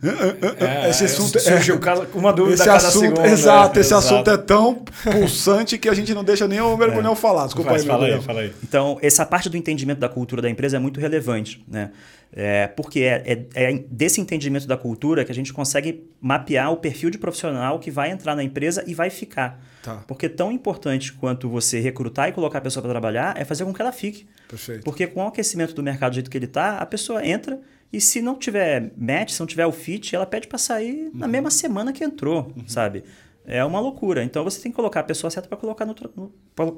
É, 0.59 0.89
esse 0.89 1.05
assunto 1.05 1.39
surgiu 1.39 1.75
é, 1.75 2.17
uma 2.17 2.33
dúvida 2.33 2.55
esse 2.55 2.65
cada 2.65 2.87
assunto, 2.87 2.99
segundo. 2.99 3.25
Exato, 3.25 3.79
esse 3.79 3.93
exato. 3.93 4.13
assunto 4.13 4.29
é 4.29 4.37
tão 4.37 4.75
pulsante 5.03 5.77
que 5.77 5.87
a 5.87 5.93
gente 5.93 6.13
não 6.13 6.23
deixa 6.23 6.47
nem 6.49 6.59
o 6.59 6.75
mergulhão 6.75 7.13
é. 7.13 7.15
falar. 7.15 7.45
Desculpa 7.45 7.71
Mas, 7.71 7.83
aí, 7.83 7.87
fala 7.87 8.05
aí, 8.05 8.21
fala 8.21 8.41
aí. 8.41 8.53
Então, 8.61 8.97
essa 9.01 9.25
parte 9.25 9.49
do 9.49 9.55
entendimento 9.55 9.99
da 9.99 10.09
cultura 10.09 10.41
da 10.41 10.49
empresa 10.49 10.75
é 10.75 10.79
muito 10.79 10.99
relevante, 10.99 11.63
né? 11.65 11.91
É, 12.33 12.67
porque 12.67 13.01
é, 13.01 13.23
é, 13.25 13.47
é, 13.53 13.85
desse 13.89 14.21
entendimento 14.21 14.65
da 14.65 14.77
cultura 14.77 15.25
que 15.25 15.31
a 15.31 15.35
gente 15.35 15.51
consegue 15.51 16.09
mapear 16.21 16.71
o 16.71 16.77
perfil 16.77 17.09
de 17.09 17.17
profissional 17.17 17.77
que 17.77 17.91
vai 17.91 18.09
entrar 18.09 18.35
na 18.35 18.43
empresa 18.43 18.83
e 18.87 18.93
vai 18.93 19.09
ficar. 19.09 19.61
Tá. 19.83 20.03
Porque 20.07 20.29
tão 20.29 20.51
importante 20.51 21.11
quanto 21.11 21.49
você 21.49 21.79
recrutar 21.81 22.29
e 22.29 22.31
colocar 22.31 22.59
a 22.59 22.61
pessoa 22.61 22.81
para 22.81 22.91
trabalhar 22.91 23.37
é 23.37 23.43
fazer 23.43 23.65
com 23.65 23.73
que 23.73 23.81
ela 23.81 23.91
fique. 23.91 24.25
Perfeito. 24.47 24.83
Porque 24.83 25.07
com 25.07 25.25
o 25.25 25.27
aquecimento 25.27 25.73
do 25.73 25.83
mercado 25.83 26.11
do 26.11 26.15
jeito 26.15 26.29
que 26.29 26.37
ele 26.37 26.45
está, 26.45 26.77
a 26.77 26.85
pessoa 26.85 27.25
entra 27.25 27.59
e 27.91 27.99
se 27.99 28.21
não 28.21 28.35
tiver 28.35 28.93
match, 28.95 29.31
se 29.31 29.39
não 29.39 29.47
tiver 29.47 29.65
o 29.65 29.71
fit, 29.71 30.15
ela 30.15 30.25
pede 30.25 30.47
para 30.47 30.57
sair 30.57 31.07
uhum. 31.07 31.11
na 31.13 31.27
mesma 31.27 31.51
semana 31.51 31.91
que 31.91 32.03
entrou, 32.03 32.53
uhum. 32.55 32.65
sabe? 32.65 33.03
É 33.45 33.65
uma 33.65 33.79
loucura. 33.81 34.23
Então 34.23 34.43
você 34.45 34.61
tem 34.61 34.71
que 34.71 34.75
colocar 34.75 35.01
a 35.01 35.03
pessoa 35.03 35.29
certa 35.29 35.49
para 35.49 35.57
colocar, 35.57 35.85
no, 35.85 35.93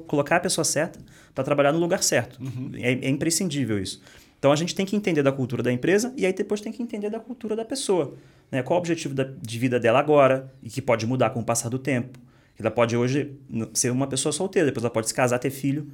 colocar 0.06 0.36
a 0.36 0.40
pessoa 0.40 0.64
certa 0.64 0.98
para 1.32 1.44
trabalhar 1.44 1.72
no 1.72 1.78
lugar 1.78 2.02
certo. 2.02 2.42
Uhum. 2.42 2.72
É, 2.74 2.92
é 2.92 3.08
imprescindível 3.08 3.78
isso. 3.78 4.02
Então 4.44 4.52
a 4.52 4.56
gente 4.56 4.74
tem 4.74 4.84
que 4.84 4.94
entender 4.94 5.22
da 5.22 5.32
cultura 5.32 5.62
da 5.62 5.72
empresa 5.72 6.12
e 6.18 6.26
aí 6.26 6.32
depois 6.34 6.60
tem 6.60 6.70
que 6.70 6.82
entender 6.82 7.08
da 7.08 7.18
cultura 7.18 7.56
da 7.56 7.64
pessoa. 7.64 8.12
Né? 8.52 8.62
Qual 8.62 8.76
o 8.76 8.78
objetivo 8.78 9.14
da, 9.14 9.24
de 9.24 9.58
vida 9.58 9.80
dela 9.80 9.98
agora 9.98 10.52
e 10.62 10.68
que 10.68 10.82
pode 10.82 11.06
mudar 11.06 11.30
com 11.30 11.40
o 11.40 11.42
passar 11.42 11.70
do 11.70 11.78
tempo. 11.78 12.18
Ela 12.60 12.70
pode 12.70 12.94
hoje 12.94 13.38
ser 13.72 13.90
uma 13.90 14.06
pessoa 14.06 14.34
solteira, 14.34 14.66
depois 14.66 14.84
ela 14.84 14.92
pode 14.92 15.08
se 15.08 15.14
casar, 15.14 15.38
ter 15.38 15.48
filho. 15.48 15.90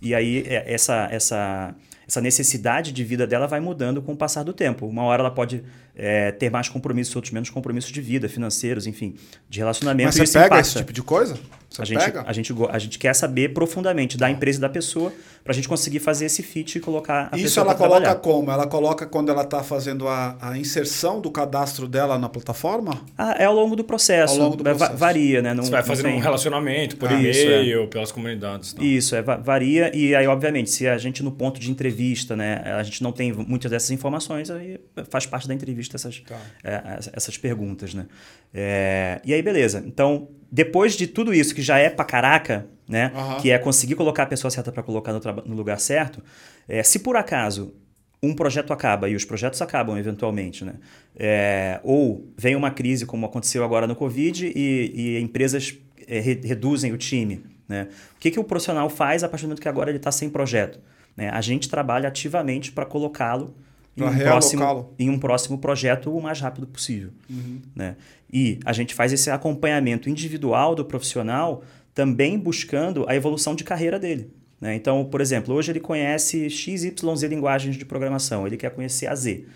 E 0.00 0.14
aí 0.14 0.44
é, 0.46 0.72
essa, 0.72 1.08
essa, 1.10 1.74
essa 2.08 2.22
necessidade 2.22 2.90
de 2.90 3.04
vida 3.04 3.26
dela 3.26 3.46
vai 3.46 3.60
mudando 3.60 4.00
com 4.00 4.14
o 4.14 4.16
passar 4.16 4.44
do 4.44 4.54
tempo. 4.54 4.86
Uma 4.86 5.02
hora 5.02 5.20
ela 5.20 5.30
pode 5.30 5.62
é, 6.02 6.32
ter 6.32 6.50
mais 6.50 6.66
compromissos, 6.66 7.14
outros 7.14 7.30
menos 7.30 7.50
compromissos 7.50 7.92
de 7.92 8.00
vida, 8.00 8.26
financeiros, 8.26 8.86
enfim, 8.86 9.14
de 9.50 9.58
relacionamento. 9.58 10.06
Mas 10.06 10.28
você 10.28 10.38
pega 10.38 10.46
impacta. 10.46 10.68
esse 10.68 10.78
tipo 10.78 10.92
de 10.94 11.02
coisa? 11.02 11.38
Você 11.68 11.82
a, 11.82 11.84
gente, 11.84 12.04
pega? 12.04 12.24
A, 12.26 12.32
gente, 12.32 12.54
a 12.70 12.78
gente 12.78 12.98
quer 12.98 13.14
saber 13.14 13.50
profundamente 13.50 14.16
da 14.16 14.28
empresa 14.28 14.58
e 14.58 14.60
da 14.60 14.68
pessoa 14.68 15.12
para 15.44 15.52
a 15.52 15.54
gente 15.54 15.68
conseguir 15.68 16.00
fazer 16.00 16.26
esse 16.26 16.42
fit 16.42 16.76
e 16.76 16.80
colocar 16.80 17.28
a 17.30 17.38
Isso 17.38 17.58
ela 17.60 17.74
coloca 17.74 18.00
trabalhar. 18.00 18.14
como? 18.16 18.50
Ela 18.50 18.66
coloca 18.66 19.06
quando 19.06 19.30
ela 19.30 19.42
está 19.42 19.62
fazendo 19.62 20.08
a, 20.08 20.36
a, 20.40 20.58
inserção 20.58 21.20
do 21.20 21.30
cadastro 21.30 21.86
dela 21.86 22.18
na 22.18 22.28
plataforma? 22.28 23.00
Ah, 23.16 23.36
é 23.38 23.44
ao 23.44 23.54
longo 23.54 23.76
do 23.76 23.84
processo. 23.84 24.34
Ao 24.34 24.40
longo 24.40 24.56
do 24.56 24.64
processo. 24.64 24.96
varia, 24.96 25.40
né? 25.40 25.54
Não, 25.54 25.62
Você 25.62 25.70
vai 25.70 25.82
fazendo 25.82 26.06
tem... 26.06 26.16
um 26.16 26.20
relacionamento 26.20 26.96
por 26.96 27.08
ah, 27.08 27.14
e-mail, 27.14 27.84
é. 27.84 27.86
pelas 27.86 28.10
comunidades. 28.10 28.74
Não. 28.74 28.84
Isso, 28.84 29.14
é, 29.14 29.22
varia. 29.22 29.96
E 29.96 30.14
aí, 30.14 30.26
obviamente, 30.26 30.70
se 30.70 30.88
a 30.88 30.98
gente 30.98 31.22
no 31.22 31.30
ponto 31.30 31.60
de 31.60 31.70
entrevista, 31.70 32.34
né, 32.34 32.62
a 32.76 32.82
gente 32.82 33.02
não 33.02 33.12
tem 33.12 33.32
muitas 33.32 33.70
dessas 33.70 33.90
informações, 33.90 34.50
aí 34.50 34.78
faz 35.08 35.24
parte 35.24 35.46
da 35.46 35.54
entrevista 35.54 35.89
essas, 35.96 36.20
tá. 36.20 36.40
é, 36.64 36.98
essas 37.12 37.36
perguntas, 37.36 37.94
né? 37.94 38.06
É, 38.52 39.20
e 39.24 39.32
aí, 39.32 39.42
beleza. 39.42 39.82
Então, 39.86 40.28
depois 40.50 40.94
de 40.94 41.06
tudo 41.06 41.32
isso, 41.32 41.54
que 41.54 41.62
já 41.62 41.78
é 41.78 41.88
pra 41.88 42.04
caraca, 42.04 42.66
né? 42.88 43.12
Uhum. 43.14 43.36
Que 43.40 43.50
é 43.50 43.58
conseguir 43.58 43.94
colocar 43.94 44.24
a 44.24 44.26
pessoa 44.26 44.50
certa 44.50 44.72
para 44.72 44.82
colocar 44.82 45.12
no, 45.12 45.20
no, 45.46 45.54
lugar 45.54 45.78
certo. 45.78 46.22
É, 46.68 46.82
se 46.82 46.98
por 46.98 47.16
acaso 47.16 47.74
um 48.22 48.34
projeto 48.34 48.72
acaba, 48.72 49.08
e 49.08 49.14
os 49.14 49.24
projetos 49.24 49.62
acabam 49.62 49.96
eventualmente, 49.96 50.64
né? 50.64 50.74
É, 51.16 51.80
ou 51.82 52.28
vem 52.36 52.54
uma 52.54 52.70
crise, 52.70 53.06
como 53.06 53.24
aconteceu 53.24 53.64
agora 53.64 53.86
no 53.86 53.96
Covid, 53.96 54.46
e, 54.46 54.92
e 54.94 55.20
empresas 55.20 55.78
é, 56.06 56.20
re, 56.20 56.40
reduzem 56.44 56.92
o 56.92 56.98
time. 56.98 57.42
Né? 57.68 57.86
O 58.16 58.18
que, 58.18 58.32
que 58.32 58.40
o 58.40 58.44
profissional 58.44 58.90
faz 58.90 59.22
a 59.22 59.28
partir 59.28 59.44
do 59.44 59.48
momento 59.48 59.62
que 59.62 59.68
agora 59.68 59.90
ele 59.90 59.98
está 59.98 60.10
sem 60.10 60.28
projeto? 60.28 60.80
Né? 61.16 61.30
A 61.30 61.40
gente 61.40 61.68
trabalha 61.68 62.08
ativamente 62.08 62.72
para 62.72 62.84
colocá-lo 62.84 63.54
em, 64.04 64.08
um 64.08 64.18
próximo, 64.18 64.94
em 64.98 65.10
um 65.10 65.18
próximo 65.18 65.58
projeto 65.58 66.14
o 66.14 66.22
mais 66.22 66.40
rápido 66.40 66.66
possível. 66.66 67.10
Uhum. 67.28 67.60
Né? 67.74 67.96
E 68.32 68.58
a 68.64 68.72
gente 68.72 68.94
faz 68.94 69.12
esse 69.12 69.30
acompanhamento 69.30 70.08
individual 70.08 70.74
do 70.74 70.84
profissional 70.84 71.62
também 71.94 72.38
buscando 72.38 73.04
a 73.08 73.14
evolução 73.14 73.54
de 73.54 73.64
carreira 73.64 73.98
dele. 73.98 74.30
Né? 74.60 74.74
Então, 74.74 75.04
por 75.04 75.20
exemplo, 75.20 75.54
hoje 75.54 75.72
ele 75.72 75.80
conhece 75.80 76.48
XYZ 76.48 77.22
linguagens 77.28 77.76
de 77.76 77.84
programação, 77.84 78.46
ele 78.46 78.56
quer 78.56 78.70
conhecer 78.70 79.06
a 79.06 79.14
Z, 79.14 79.46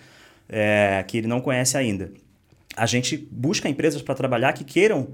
é, 0.49 1.05
que 1.07 1.19
ele 1.19 1.27
não 1.27 1.41
conhece 1.41 1.77
ainda. 1.77 2.13
A 2.77 2.87
gente 2.87 3.17
busca 3.31 3.69
empresas 3.69 4.03
para 4.03 4.15
trabalhar 4.15 4.53
que 4.53 4.65
queiram 4.65 5.09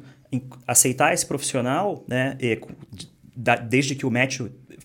aceitar 0.66 1.12
esse 1.12 1.26
profissional, 1.26 2.04
né, 2.06 2.36
e, 2.40 2.58
desde 3.68 3.94
que 3.94 4.06
o 4.06 4.10
match 4.10 4.40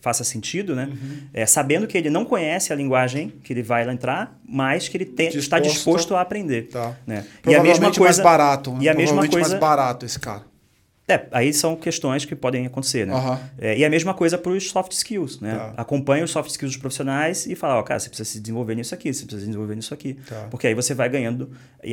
faça 0.06 0.24
sentido, 0.24 0.76
né? 0.76 0.86
Uhum. 0.86 1.18
É, 1.34 1.48
sabendo 1.48 1.88
que 1.88 1.98
ele 1.98 2.12
não 2.12 2.26
conhece 2.26 2.72
a 2.72 2.76
linguagem 2.76 3.34
que 3.44 3.52
ele 3.52 3.64
vai 3.64 3.90
entrar, 3.90 4.40
mas 4.48 4.88
que 4.88 4.96
ele 4.96 5.06
tem, 5.06 5.30
disposto, 5.30 5.44
está 5.44 5.60
disposto 5.60 6.16
a 6.16 6.22
aprender. 6.22 6.68
Tá. 6.68 6.96
Né? 7.08 7.26
E 7.48 7.56
a 7.56 7.64
mesma 7.64 7.92
coisa 7.92 8.04
mais 8.04 8.20
barato. 8.20 8.72
Né? 8.74 8.78
E 8.82 8.90
a 8.90 8.94
mesma 8.94 9.28
coisa 9.28 9.50
mais 9.50 9.60
barato 9.60 10.06
esse 10.06 10.20
cara. 10.20 10.44
É, 11.08 11.26
aí 11.32 11.52
são 11.54 11.76
questões 11.76 12.24
que 12.24 12.36
podem 12.36 12.68
acontecer, 12.68 13.08
né? 13.08 13.16
Uhum. 13.16 13.38
É, 13.58 13.78
e 13.80 13.84
a 13.84 13.90
mesma 13.90 14.14
coisa 14.14 14.38
para 14.38 14.52
os 14.52 14.70
soft 14.70 14.92
skills, 14.92 15.40
né? 15.40 15.56
Tá. 15.56 15.74
Acompanha 15.78 16.24
os 16.24 16.30
soft 16.30 16.52
skills 16.52 16.74
dos 16.74 16.80
profissionais 16.80 17.48
e 17.48 17.56
fala, 17.56 17.80
ó, 17.80 17.84
cara, 17.84 18.00
você 18.00 18.10
precisa 18.10 18.30
se 18.30 18.40
desenvolver 18.40 18.76
nisso 18.76 18.94
aqui, 18.94 19.12
você 19.12 19.24
precisa 19.24 19.42
se 19.42 19.48
desenvolver 19.48 19.76
nisso 19.76 19.94
aqui. 19.94 20.14
Tá. 20.28 20.48
Porque 20.52 20.68
aí 20.68 20.76
você 20.76 20.94
vai 20.94 21.10
ganhando, 21.10 21.50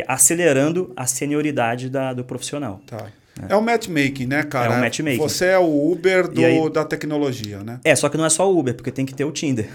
acelerando 0.07 0.93
a 0.95 1.07
senioridade 1.07 1.89
da, 1.89 2.13
do 2.13 2.25
profissional. 2.25 2.81
Tá. 2.87 3.07
É. 3.49 3.53
é 3.53 3.57
o 3.57 3.63
matchmaking, 3.63 4.27
né, 4.27 4.43
cara? 4.43 4.75
É 4.75 4.79
o 4.79 4.81
matchmaking. 4.81 5.19
Você 5.19 5.47
é 5.47 5.59
o 5.59 5.93
Uber 5.93 6.29
do, 6.29 6.45
aí, 6.45 6.71
da 6.71 6.85
tecnologia, 6.85 7.63
né? 7.63 7.81
É, 7.85 7.95
só 7.97 8.09
que 8.09 8.17
não 8.17 8.25
é 8.25 8.31
só 8.31 8.51
o 8.51 8.59
Uber, 8.59 8.75
porque 8.75 8.91
tem 8.91 9.07
que 9.07 9.15
ter 9.15 9.25
o 9.25 9.33
Tinder. 9.33 9.69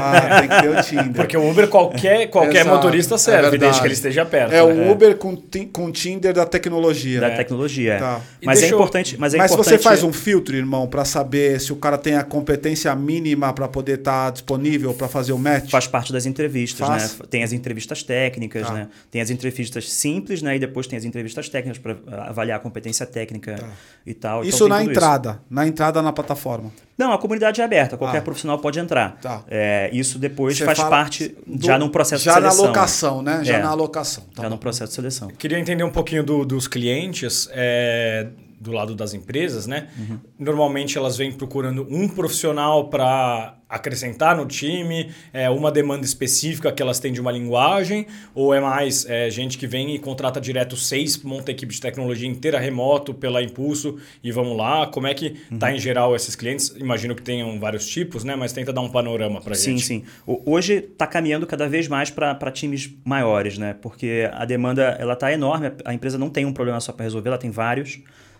Ah, 0.00 0.40
tem 0.40 0.48
que 0.48 0.62
ter 0.62 0.68
o 0.68 0.82
Tinder. 0.82 1.14
Porque 1.14 1.36
o 1.36 1.50
Uber, 1.50 1.68
qualquer, 1.68 2.28
qualquer 2.28 2.64
motorista 2.64 3.14
é 3.14 3.18
serve, 3.18 3.56
é 3.56 3.58
desde 3.58 3.80
que 3.80 3.86
ele 3.86 3.94
esteja 3.94 4.24
perto. 4.24 4.52
É 4.52 4.56
né? 4.56 4.62
o 4.62 4.90
Uber 4.90 5.16
com, 5.16 5.36
com 5.72 5.90
Tinder 5.90 6.32
da 6.32 6.44
tecnologia. 6.46 7.20
Da 7.20 7.28
né? 7.28 7.36
tecnologia, 7.36 7.94
é. 7.94 7.98
Tá. 7.98 8.20
Mas, 8.44 8.62
é 8.62 8.68
importante, 8.68 9.16
mas 9.18 9.34
é 9.34 9.38
mas 9.38 9.52
importante... 9.52 9.76
você 9.76 9.82
faz 9.82 10.02
um 10.02 10.12
filtro, 10.12 10.56
irmão, 10.56 10.86
para 10.86 11.04
saber 11.04 11.60
se 11.60 11.72
o 11.72 11.76
cara 11.76 11.98
tem 11.98 12.16
a 12.16 12.22
competência 12.22 12.94
mínima 12.94 13.52
para 13.52 13.68
poder 13.68 13.98
estar 13.98 14.26
tá 14.26 14.30
disponível 14.30 14.94
para 14.94 15.08
fazer 15.08 15.32
o 15.32 15.38
match? 15.38 15.70
Faz 15.70 15.86
parte 15.86 16.12
das 16.12 16.26
entrevistas, 16.26 16.86
Faz. 16.86 17.18
né? 17.18 17.26
Tem 17.30 17.42
as 17.42 17.52
entrevistas 17.52 18.02
técnicas, 18.02 18.66
tá. 18.66 18.72
né? 18.72 18.88
Tem 19.10 19.20
as 19.20 19.30
entrevistas 19.30 19.90
simples, 19.90 20.42
né? 20.42 20.56
E 20.56 20.58
depois 20.58 20.86
tem 20.86 20.98
as 20.98 21.04
entrevistas 21.04 21.48
técnicas 21.48 21.78
para 21.78 21.96
avaliar 22.28 22.58
a 22.58 22.60
competência 22.60 23.06
técnica 23.06 23.56
tá. 23.56 23.68
e 24.06 24.14
tal. 24.14 24.40
Então 24.40 24.48
isso 24.48 24.64
então, 24.64 24.68
na 24.68 24.84
entrada, 24.84 25.30
isso. 25.30 25.40
na 25.50 25.66
entrada 25.66 26.02
na 26.02 26.12
plataforma. 26.12 26.70
Não, 26.96 27.12
a 27.12 27.18
comunidade 27.18 27.60
é 27.60 27.64
aberta, 27.64 27.96
qualquer 27.96 28.18
ah. 28.18 28.22
profissional 28.22 28.58
pode 28.58 28.78
entrar. 28.78 29.18
Tá. 29.20 29.42
É, 29.48 29.85
isso 29.92 30.18
depois 30.18 30.56
Você 30.56 30.64
faz 30.64 30.78
parte 30.78 31.36
do, 31.46 31.66
já 31.66 31.78
num 31.78 31.88
processo 31.88 32.24
de 32.24 32.32
seleção. 32.32 32.50
Já 32.50 32.56
na 32.56 32.62
alocação, 32.62 33.22
né? 33.22 33.40
Já 33.44 33.56
é, 33.56 33.62
na 33.62 33.68
alocação. 33.68 34.24
Tá 34.34 34.42
já 34.42 34.48
bom. 34.48 34.54
no 34.54 34.58
processo 34.58 34.90
de 34.90 34.96
seleção. 34.96 35.28
Queria 35.28 35.58
entender 35.58 35.84
um 35.84 35.90
pouquinho 35.90 36.22
do, 36.22 36.44
dos 36.44 36.68
clientes. 36.68 37.48
É, 37.52 38.28
do 38.58 38.72
lado 38.72 38.94
das 38.94 39.14
empresas, 39.14 39.66
né? 39.66 39.88
Uhum. 39.98 40.18
Normalmente 40.38 40.96
elas 40.96 41.16
vêm 41.16 41.32
procurando 41.32 41.86
um 41.90 42.08
profissional 42.08 42.88
para 42.88 43.58
acrescentar 43.68 44.36
no 44.36 44.46
time, 44.46 45.10
é 45.32 45.50
uma 45.50 45.72
demanda 45.72 46.04
específica 46.04 46.70
que 46.70 46.80
elas 46.80 47.00
têm 47.00 47.12
de 47.12 47.20
uma 47.20 47.32
linguagem, 47.32 48.06
ou 48.32 48.54
é 48.54 48.60
mais 48.60 49.04
é, 49.06 49.28
gente 49.28 49.58
que 49.58 49.66
vem 49.66 49.92
e 49.94 49.98
contrata 49.98 50.40
direto 50.40 50.76
seis, 50.76 51.20
monta 51.22 51.50
a 51.50 51.52
equipe 51.52 51.74
de 51.74 51.80
tecnologia 51.80 52.28
inteira 52.28 52.60
remoto 52.60 53.12
pela 53.12 53.42
Impulso 53.42 53.98
e 54.22 54.30
vamos 54.30 54.56
lá. 54.56 54.86
Como 54.86 55.06
é 55.06 55.14
que 55.14 55.34
uhum. 55.50 55.58
tá 55.58 55.72
em 55.72 55.78
geral 55.78 56.14
esses 56.14 56.36
clientes? 56.36 56.74
Imagino 56.78 57.14
que 57.14 57.22
tenham 57.22 57.58
vários 57.58 57.86
tipos, 57.86 58.22
né? 58.22 58.36
Mas 58.36 58.52
tenta 58.52 58.72
dar 58.72 58.80
um 58.80 58.88
panorama 58.88 59.40
para 59.40 59.54
gente. 59.54 59.84
Sim, 59.84 60.02
sim. 60.02 60.04
Hoje 60.44 60.74
está 60.74 61.06
caminhando 61.06 61.46
cada 61.46 61.68
vez 61.68 61.88
mais 61.88 62.08
para 62.08 62.50
times 62.52 62.88
maiores, 63.04 63.58
né? 63.58 63.74
Porque 63.74 64.30
a 64.32 64.44
demanda 64.44 64.96
ela 65.00 65.16
tá 65.16 65.32
enorme. 65.32 65.72
A 65.84 65.92
empresa 65.92 66.16
não 66.16 66.30
tem 66.30 66.46
um 66.46 66.52
problema 66.52 66.80
só 66.80 66.92
para 66.92 67.04
resolver, 67.04 67.28
ela 67.28 67.38
tem 67.38 67.50
vários. 67.50 67.98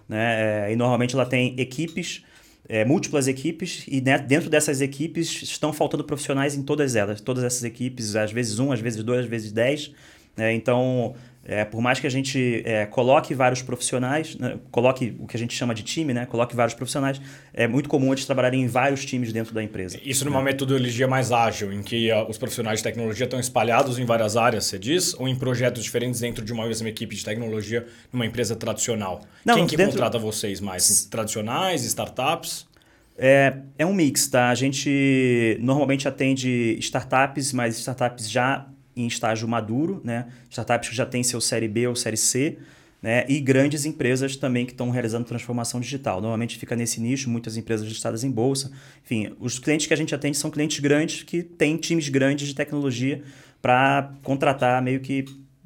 Né? 0.09 0.69
É, 0.69 0.73
e 0.73 0.77
normalmente 0.77 1.15
ela 1.15 1.27
tem 1.27 1.55
equipes, 1.59 2.25
é, 2.69 2.85
múltiplas 2.85 3.29
equipes, 3.29 3.85
e 3.89 4.01
dentro 4.01 4.49
dessas 4.51 4.81
equipes 4.81 5.43
estão 5.43 5.73
faltando 5.73 6.05
profissionais 6.05 6.55
em 6.55 6.63
todas 6.63 6.97
elas. 6.97 7.21
Todas 7.21 7.45
essas 7.45 7.65
equipes, 7.65 8.17
às 8.17 8.33
vezes 8.33 8.59
um, 8.59 8.73
às 8.73 8.81
vezes 8.81 9.03
dois, 9.03 9.21
às 9.21 9.27
vezes 9.27 9.53
dez. 9.53 9.93
Né? 10.37 10.53
Então, 10.55 11.15
é, 11.49 11.65
por 11.65 11.81
mais 11.81 12.01
que 12.01 12.07
a 12.07 12.11
gente 12.11 12.63
é, 12.65 12.87
coloque 12.87 13.33
vários 13.33 13.63
profissionais, 13.63 14.37
né, 14.37 14.59
coloque 14.71 15.17
o 15.21 15.27
que 15.27 15.37
a 15.37 15.39
gente 15.39 15.55
chama 15.55 15.75
de 15.75 15.85
time, 15.85 16.13
né, 16.13 16.27
coloque 16.27 16.57
vários 16.57 16.75
profissionais, 16.75 17.21
é 17.55 17.69
muito 17.69 17.89
comum 17.89 18.13
eles 18.13 18.27
trabalharem 18.27 18.63
em 18.63 18.67
vários 18.67 19.05
times 19.05 19.33
dentro 19.33 19.55
da 19.55 19.63
empresa. 19.63 20.01
Isso 20.05 20.25
numa 20.25 20.41
né? 20.41 20.47
metodologia 20.47 21.07
mais 21.07 21.31
ágil, 21.31 21.73
em 21.73 21.83
que 21.83 22.11
uh, 22.11 22.29
os 22.29 22.37
profissionais 22.37 22.81
de 22.81 22.85
tecnologia 22.85 23.25
estão 23.25 23.39
espalhados 23.39 23.99
em 23.99 24.05
várias 24.05 24.37
áreas, 24.37 24.65
você 24.67 24.79
diz? 24.79 25.15
Ou 25.15 25.29
em 25.29 25.37
projetos 25.37 25.85
diferentes 25.85 26.19
dentro 26.19 26.45
de 26.45 26.53
uma 26.53 26.67
mesma 26.67 26.89
equipe 26.89 27.15
de 27.15 27.25
tecnologia 27.25 27.87
numa 28.13 28.27
empresa 28.27 28.57
tradicional? 28.57 29.21
Não, 29.45 29.55
Quem 29.55 29.67
que 29.67 29.77
dentro... 29.77 29.93
contrata 29.93 30.19
vocês 30.19 30.61
mais? 30.61 31.05
Tradicionais, 31.05 31.85
startups? 31.85 32.67
É, 33.17 33.57
é 33.79 33.87
um 33.87 33.95
mix, 33.95 34.27
tá? 34.27 34.51
A 34.51 34.55
gente 34.55 35.57
normalmente 35.61 36.07
atende 36.07 36.77
startups, 36.81 37.53
mas 37.53 37.79
startups 37.79 38.29
já 38.29 38.67
em 38.97 39.07
estágio 39.07 39.47
maduro, 39.47 40.01
né? 40.03 40.27
startups 40.51 40.89
que 40.89 40.97
já 40.97 41.05
têm 41.05 41.23
seu 41.23 41.41
série 41.41 41.69
B 41.69 41.87
ou 41.87 41.95
série 41.95 42.17
C, 42.17 42.59
né? 43.03 43.25
e 43.29 43.39
grandes 43.41 43.85
empresas 43.85 44.37
também 44.37 44.65
que 44.65 44.73
estão 44.73 44.91
realizando 44.91 45.27
transformação 45.27 45.81
digital. 45.81 46.21
Normalmente 46.21 46.59
fica 46.59 46.75
nesse 46.75 47.01
nicho, 47.01 47.29
muitas 47.29 47.57
empresas 47.57 47.87
listadas 47.87 48.25
em 48.25 48.31
bolsa. 48.31 48.73
Enfim, 49.05 49.35
os 49.39 49.59
clientes 49.59 49.87
que 49.87 49.95
a 49.95 49.97
gente 49.97 50.15
atende 50.15 50.37
são 50.37 50.51
clientes 50.51 50.81
grandes 50.81 51.23
que 51.23 51.43
têm 51.43 51.77
times 51.77 52.09
grandes 52.09 52.49
de 52.49 52.55
tecnologia 52.55 53.23
para 53.61 54.13
contratar 54.23 54.81
meio 54.83 55.01
que 55.01 55.25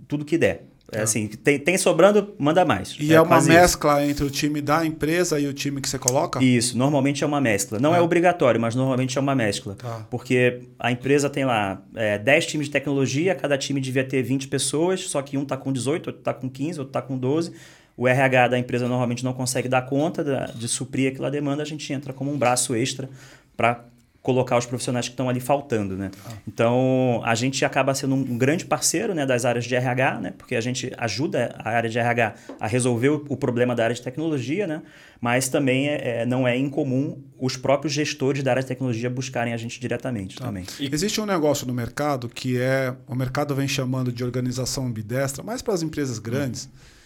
tudo 0.09 0.25
que 0.25 0.37
der. 0.37 0.70
É 0.93 0.99
tá. 0.99 1.03
assim, 1.05 1.29
tem, 1.29 1.59
tem 1.59 1.79
sobrando, 1.79 2.35
manda 2.39 2.65
mais. 2.65 2.97
E 2.99 3.13
é, 3.13 3.17
é 3.17 3.21
uma 3.21 3.41
mescla 3.41 4.03
isso. 4.03 4.11
entre 4.11 4.25
o 4.25 4.31
time 4.31 4.61
da 4.61 4.85
empresa 4.85 5.39
e 5.39 5.47
o 5.47 5.53
time 5.53 5.81
que 5.81 5.89
você 5.89 5.99
coloca? 5.99 6.43
Isso, 6.43 6.77
normalmente 6.77 7.23
é 7.23 7.27
uma 7.27 7.41
mescla. 7.41 7.79
Não 7.79 7.95
é, 7.95 7.99
é 7.99 8.01
obrigatório, 8.01 8.61
mas 8.61 8.75
normalmente 8.75 9.17
é 9.17 9.21
uma 9.21 9.35
mescla. 9.35 9.77
Tá. 9.77 10.07
Porque 10.11 10.63
a 10.79 10.91
empresa 10.91 11.31
tem 11.31 11.45
lá 11.45 11.81
é, 11.95 12.19
10 12.19 12.47
times 12.47 12.67
de 12.67 12.73
tecnologia, 12.73 13.35
cada 13.35 13.57
time 13.57 13.81
devia 13.81 14.05
ter 14.05 14.23
20 14.23 14.49
pessoas, 14.49 15.09
só 15.09 15.23
que 15.23 15.39
um 15.39 15.43
está 15.43 15.57
com 15.57 15.73
18, 15.73 16.09
outro 16.09 16.21
está 16.21 16.35
com 16.35 16.49
15, 16.49 16.81
outro 16.81 16.91
está 16.91 17.03
com 17.03 17.17
12. 17.17 17.53
O 17.97 18.09
RH 18.09 18.49
da 18.49 18.59
empresa 18.59 18.89
normalmente 18.89 19.23
não 19.23 19.33
consegue 19.33 19.69
dar 19.69 19.83
conta 19.83 20.25
de, 20.25 20.59
de 20.59 20.67
suprir 20.67 21.13
aquela 21.13 21.31
demanda, 21.31 21.63
a 21.63 21.67
gente 21.67 21.93
entra 21.93 22.13
como 22.13 22.33
um 22.33 22.39
braço 22.39 22.75
extra 22.75 23.09
para 23.57 23.85
colocar 24.23 24.59
os 24.59 24.67
profissionais 24.67 25.09
que 25.09 25.13
estão 25.13 25.29
ali 25.29 25.41
faltando, 25.41 25.97
né? 25.97 26.11
Ah. 26.27 26.33
Então, 26.47 27.23
a 27.25 27.35
gente 27.35 27.65
acaba 27.65 27.95
sendo 27.95 28.15
um 28.15 28.37
grande 28.37 28.67
parceiro 28.67 29.15
né, 29.15 29.25
das 29.25 29.45
áreas 29.45 29.65
de 29.65 29.75
RH, 29.75 30.21
né? 30.21 30.35
Porque 30.37 30.55
a 30.55 30.61
gente 30.61 30.93
ajuda 30.99 31.55
a 31.59 31.71
área 31.71 31.89
de 31.89 31.99
RH 31.99 32.35
a 32.59 32.67
resolver 32.67 33.09
o, 33.09 33.25
o 33.31 33.37
problema 33.37 33.75
da 33.75 33.85
área 33.85 33.95
de 33.95 34.03
tecnologia, 34.03 34.67
né? 34.67 34.83
Mas 35.21 35.49
também 35.49 35.89
é, 35.89 36.23
é, 36.23 36.27
não 36.27 36.47
é 36.47 36.57
incomum 36.57 37.23
os 37.39 37.57
próprios 37.57 37.95
gestores 37.95 38.43
da 38.43 38.51
área 38.51 38.63
de 38.63 38.69
tecnologia 38.69 39.09
buscarem 39.09 39.55
a 39.55 39.57
gente 39.57 39.81
diretamente 39.81 40.37
tá. 40.37 40.47
também. 40.47 40.65
E... 40.79 40.91
Existe 40.93 41.21
um 41.21 41.27
negócio 41.27 41.67
no 41.67 41.73
mercado 41.73 42.29
que 42.29 42.61
é... 42.61 42.95
O 43.07 43.15
mercado 43.15 43.55
vem 43.55 43.69
chamando 43.69 44.13
de 44.13 44.23
organização 44.23 44.87
ambidestra, 44.87 45.43
mais 45.43 45.63
para 45.63 45.73
as 45.73 45.83
empresas 45.83 46.19
grandes, 46.19 46.67
hum 46.67 47.00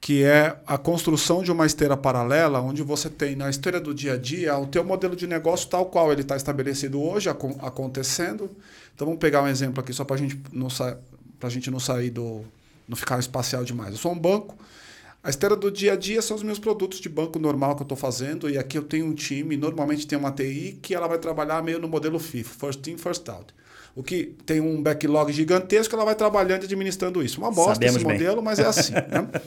que 0.00 0.22
é 0.22 0.56
a 0.66 0.78
construção 0.78 1.42
de 1.42 1.50
uma 1.50 1.66
esteira 1.66 1.96
paralela, 1.96 2.60
onde 2.60 2.82
você 2.82 3.10
tem 3.10 3.34
na 3.34 3.50
esteira 3.50 3.80
do 3.80 3.92
dia 3.92 4.14
a 4.14 4.16
dia 4.16 4.56
o 4.56 4.66
teu 4.66 4.84
modelo 4.84 5.16
de 5.16 5.26
negócio 5.26 5.68
tal 5.68 5.86
qual 5.86 6.12
ele 6.12 6.22
está 6.22 6.36
estabelecido 6.36 7.02
hoje, 7.02 7.28
ac 7.28 7.38
acontecendo. 7.60 8.50
Então 8.94 9.06
vamos 9.06 9.20
pegar 9.20 9.42
um 9.42 9.48
exemplo 9.48 9.80
aqui 9.80 9.92
só 9.92 10.04
para 10.04 10.16
gente 10.16 10.40
não 10.52 10.68
a 11.40 11.48
gente 11.48 11.70
não 11.70 11.80
sair 11.80 12.10
do 12.10 12.42
não 12.88 12.96
ficar 12.96 13.18
espacial 13.18 13.64
demais. 13.64 13.92
Eu 13.92 13.98
sou 13.98 14.12
um 14.12 14.18
banco. 14.18 14.56
A 15.22 15.30
esteira 15.30 15.56
do 15.56 15.70
dia 15.70 15.92
a 15.92 15.96
dia 15.96 16.22
são 16.22 16.36
os 16.36 16.42
meus 16.42 16.58
produtos 16.58 17.00
de 17.00 17.08
banco 17.08 17.38
normal 17.38 17.74
que 17.74 17.82
eu 17.82 17.84
estou 17.84 17.98
fazendo 17.98 18.48
e 18.48 18.56
aqui 18.56 18.78
eu 18.78 18.82
tenho 18.82 19.04
um 19.04 19.14
time, 19.14 19.56
normalmente 19.56 20.06
tem 20.06 20.16
uma 20.16 20.30
TI 20.30 20.78
que 20.80 20.94
ela 20.94 21.08
vai 21.08 21.18
trabalhar 21.18 21.62
meio 21.62 21.78
no 21.80 21.88
modelo 21.88 22.18
FIFO, 22.20 22.54
first 22.54 22.86
in, 22.86 22.96
first 22.96 23.28
out. 23.28 23.52
O 23.96 24.02
que 24.02 24.36
tem 24.46 24.60
um 24.60 24.80
backlog 24.80 25.32
gigantesco, 25.32 25.94
ela 25.94 26.04
vai 26.04 26.14
trabalhando 26.14 26.62
e 26.62 26.66
administrando 26.66 27.22
isso. 27.22 27.40
Uma 27.40 27.50
bosta 27.50 27.74
Sabemos 27.74 27.96
esse 27.96 28.04
bem. 28.04 28.14
modelo, 28.14 28.40
mas 28.40 28.60
é 28.60 28.66
assim. 28.66 28.92
né? 28.92 29.28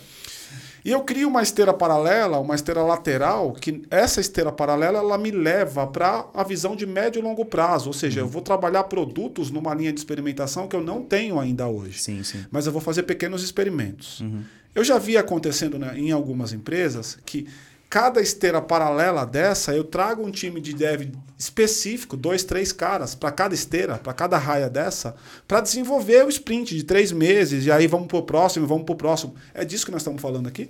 E 0.83 0.91
eu 0.91 1.01
crio 1.01 1.27
uma 1.27 1.43
esteira 1.43 1.73
paralela, 1.73 2.39
uma 2.39 2.55
esteira 2.55 2.81
lateral, 2.81 3.53
que 3.53 3.83
essa 3.89 4.19
esteira 4.19 4.51
paralela 4.51 4.99
ela 4.99 5.17
me 5.17 5.31
leva 5.31 5.85
para 5.85 6.27
a 6.33 6.43
visão 6.43 6.75
de 6.75 6.85
médio 6.85 7.19
e 7.19 7.21
longo 7.21 7.45
prazo. 7.45 7.87
Ou 7.87 7.93
seja, 7.93 8.21
uhum. 8.21 8.27
eu 8.27 8.29
vou 8.29 8.41
trabalhar 8.41 8.85
produtos 8.85 9.51
numa 9.51 9.73
linha 9.73 9.93
de 9.93 9.99
experimentação 9.99 10.67
que 10.67 10.75
eu 10.75 10.81
não 10.81 11.03
tenho 11.03 11.39
ainda 11.39 11.67
hoje. 11.67 11.99
Sim, 11.99 12.23
sim. 12.23 12.45
Mas 12.49 12.65
eu 12.65 12.71
vou 12.71 12.81
fazer 12.81 13.03
pequenos 13.03 13.43
experimentos. 13.43 14.21
Uhum. 14.21 14.43
Eu 14.73 14.83
já 14.83 14.97
vi 14.97 15.17
acontecendo 15.17 15.77
né, 15.77 15.93
em 15.97 16.11
algumas 16.11 16.53
empresas 16.53 17.17
que 17.25 17.47
cada 17.91 18.21
esteira 18.21 18.61
paralela 18.61 19.25
dessa, 19.25 19.75
eu 19.75 19.83
trago 19.83 20.25
um 20.25 20.31
time 20.31 20.61
de 20.61 20.73
dev 20.73 21.11
específico, 21.37 22.15
dois, 22.15 22.41
três 22.41 22.71
caras, 22.71 23.13
para 23.13 23.29
cada 23.33 23.53
esteira, 23.53 23.97
para 23.97 24.13
cada 24.13 24.37
raia 24.37 24.69
dessa, 24.69 25.13
para 25.45 25.59
desenvolver 25.59 26.25
o 26.25 26.29
sprint 26.29 26.73
de 26.73 26.85
três 26.85 27.11
meses, 27.11 27.65
e 27.65 27.71
aí 27.71 27.87
vamos 27.87 28.07
para 28.07 28.17
o 28.17 28.23
próximo, 28.23 28.65
vamos 28.65 28.85
para 28.85 28.93
o 28.93 28.95
próximo. 28.95 29.35
É 29.53 29.65
disso 29.65 29.85
que 29.85 29.91
nós 29.91 30.03
estamos 30.03 30.21
falando 30.21 30.47
aqui? 30.47 30.69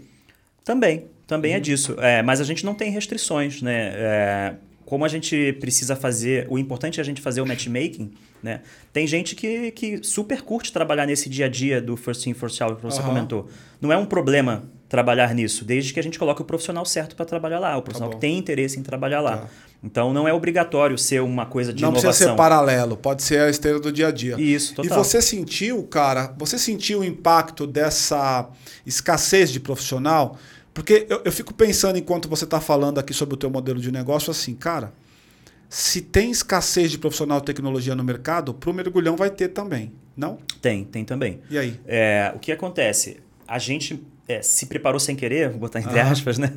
Também, 0.65 1.05
também 1.27 1.51
é 1.51 1.55
uhum. 1.55 1.57
é 1.59 1.61
disso. 1.61 1.95
É, 1.99 2.23
mas 2.23 2.41
a 2.41 2.43
gente 2.43 2.65
não 2.65 2.73
tem 2.73 2.89
restrições, 2.89 3.61
né? 3.61 3.91
É, 3.93 4.55
como 4.83 5.05
a 5.05 5.07
gente 5.07 5.53
precisa 5.59 5.95
fazer, 5.95 6.47
o 6.49 6.57
importante 6.57 6.99
é 6.99 7.03
a 7.03 7.05
gente 7.05 7.21
fazer 7.21 7.41
o 7.41 7.45
matchmaking, 7.45 8.13
né? 8.41 8.61
Tem 8.91 9.05
gente 9.05 9.35
que, 9.35 9.69
que 9.71 10.01
super 10.01 10.41
curte 10.41 10.73
trabalhar 10.73 11.05
nesse 11.05 11.29
dia 11.29 11.45
a 11.45 11.49
dia 11.49 11.79
do 11.79 11.95
first 11.95 12.25
in, 12.25 12.33
first 12.33 12.59
out 12.61 12.77
que 12.77 12.81
você 12.81 12.99
uhum. 12.99 13.07
comentou. 13.09 13.47
Não 13.79 13.93
é 13.93 13.97
um 13.97 14.07
problema 14.07 14.63
trabalhar 14.91 15.33
nisso, 15.33 15.63
desde 15.63 15.93
que 15.93 16.01
a 16.01 16.03
gente 16.03 16.19
coloque 16.19 16.41
o 16.41 16.45
profissional 16.45 16.85
certo 16.85 17.15
para 17.15 17.25
trabalhar 17.25 17.59
lá, 17.59 17.77
o 17.77 17.81
profissional 17.81 18.09
tá 18.09 18.15
que 18.17 18.19
tem 18.19 18.37
interesse 18.37 18.77
em 18.77 18.83
trabalhar 18.83 19.21
lá. 19.21 19.37
Tá. 19.37 19.47
Então 19.81 20.11
não 20.11 20.27
é 20.27 20.33
obrigatório 20.33 20.97
ser 20.97 21.21
uma 21.21 21.45
coisa 21.45 21.71
de 21.71 21.81
não 21.81 21.91
inovação. 21.91 22.09
Não 22.09 22.11
precisa 22.11 22.29
ser 22.31 22.35
paralelo, 22.35 22.97
pode 22.97 23.23
ser 23.23 23.39
a 23.39 23.49
esteira 23.49 23.79
do 23.79 23.89
dia 23.89 24.09
a 24.09 24.11
dia. 24.11 24.35
Isso, 24.37 24.75
total. 24.75 24.99
E 24.99 25.01
você 25.01 25.21
sentiu, 25.21 25.81
cara, 25.83 26.35
você 26.37 26.59
sentiu 26.59 26.99
o 26.99 27.05
impacto 27.05 27.65
dessa 27.65 28.49
escassez 28.85 29.49
de 29.49 29.61
profissional? 29.61 30.37
Porque 30.73 31.07
eu, 31.09 31.21
eu 31.23 31.31
fico 31.31 31.53
pensando 31.53 31.97
enquanto 31.97 32.27
você 32.27 32.43
está 32.43 32.59
falando 32.59 32.99
aqui 32.99 33.13
sobre 33.13 33.35
o 33.35 33.37
teu 33.37 33.49
modelo 33.49 33.79
de 33.79 33.93
negócio, 33.93 34.29
assim, 34.29 34.53
cara, 34.53 34.91
se 35.69 36.01
tem 36.01 36.31
escassez 36.31 36.91
de 36.91 36.97
profissional 36.97 37.39
de 37.39 37.45
tecnologia 37.45 37.95
no 37.95 38.03
mercado, 38.03 38.53
para 38.53 38.69
o 38.69 38.73
mergulhão 38.73 39.15
vai 39.15 39.29
ter 39.29 39.47
também, 39.47 39.93
não? 40.17 40.37
Tem, 40.61 40.83
tem 40.83 41.05
também. 41.05 41.39
E 41.49 41.57
aí? 41.57 41.79
É, 41.87 42.33
o 42.35 42.39
que 42.39 42.51
acontece? 42.51 43.21
A 43.51 43.59
gente 43.59 44.01
é, 44.29 44.41
se 44.41 44.65
preparou 44.65 44.97
sem 44.97 45.13
querer, 45.13 45.49
vou 45.49 45.59
botar 45.59 45.79
entre 45.79 45.99
uhum. 45.99 46.07
aspas, 46.07 46.37
né? 46.37 46.49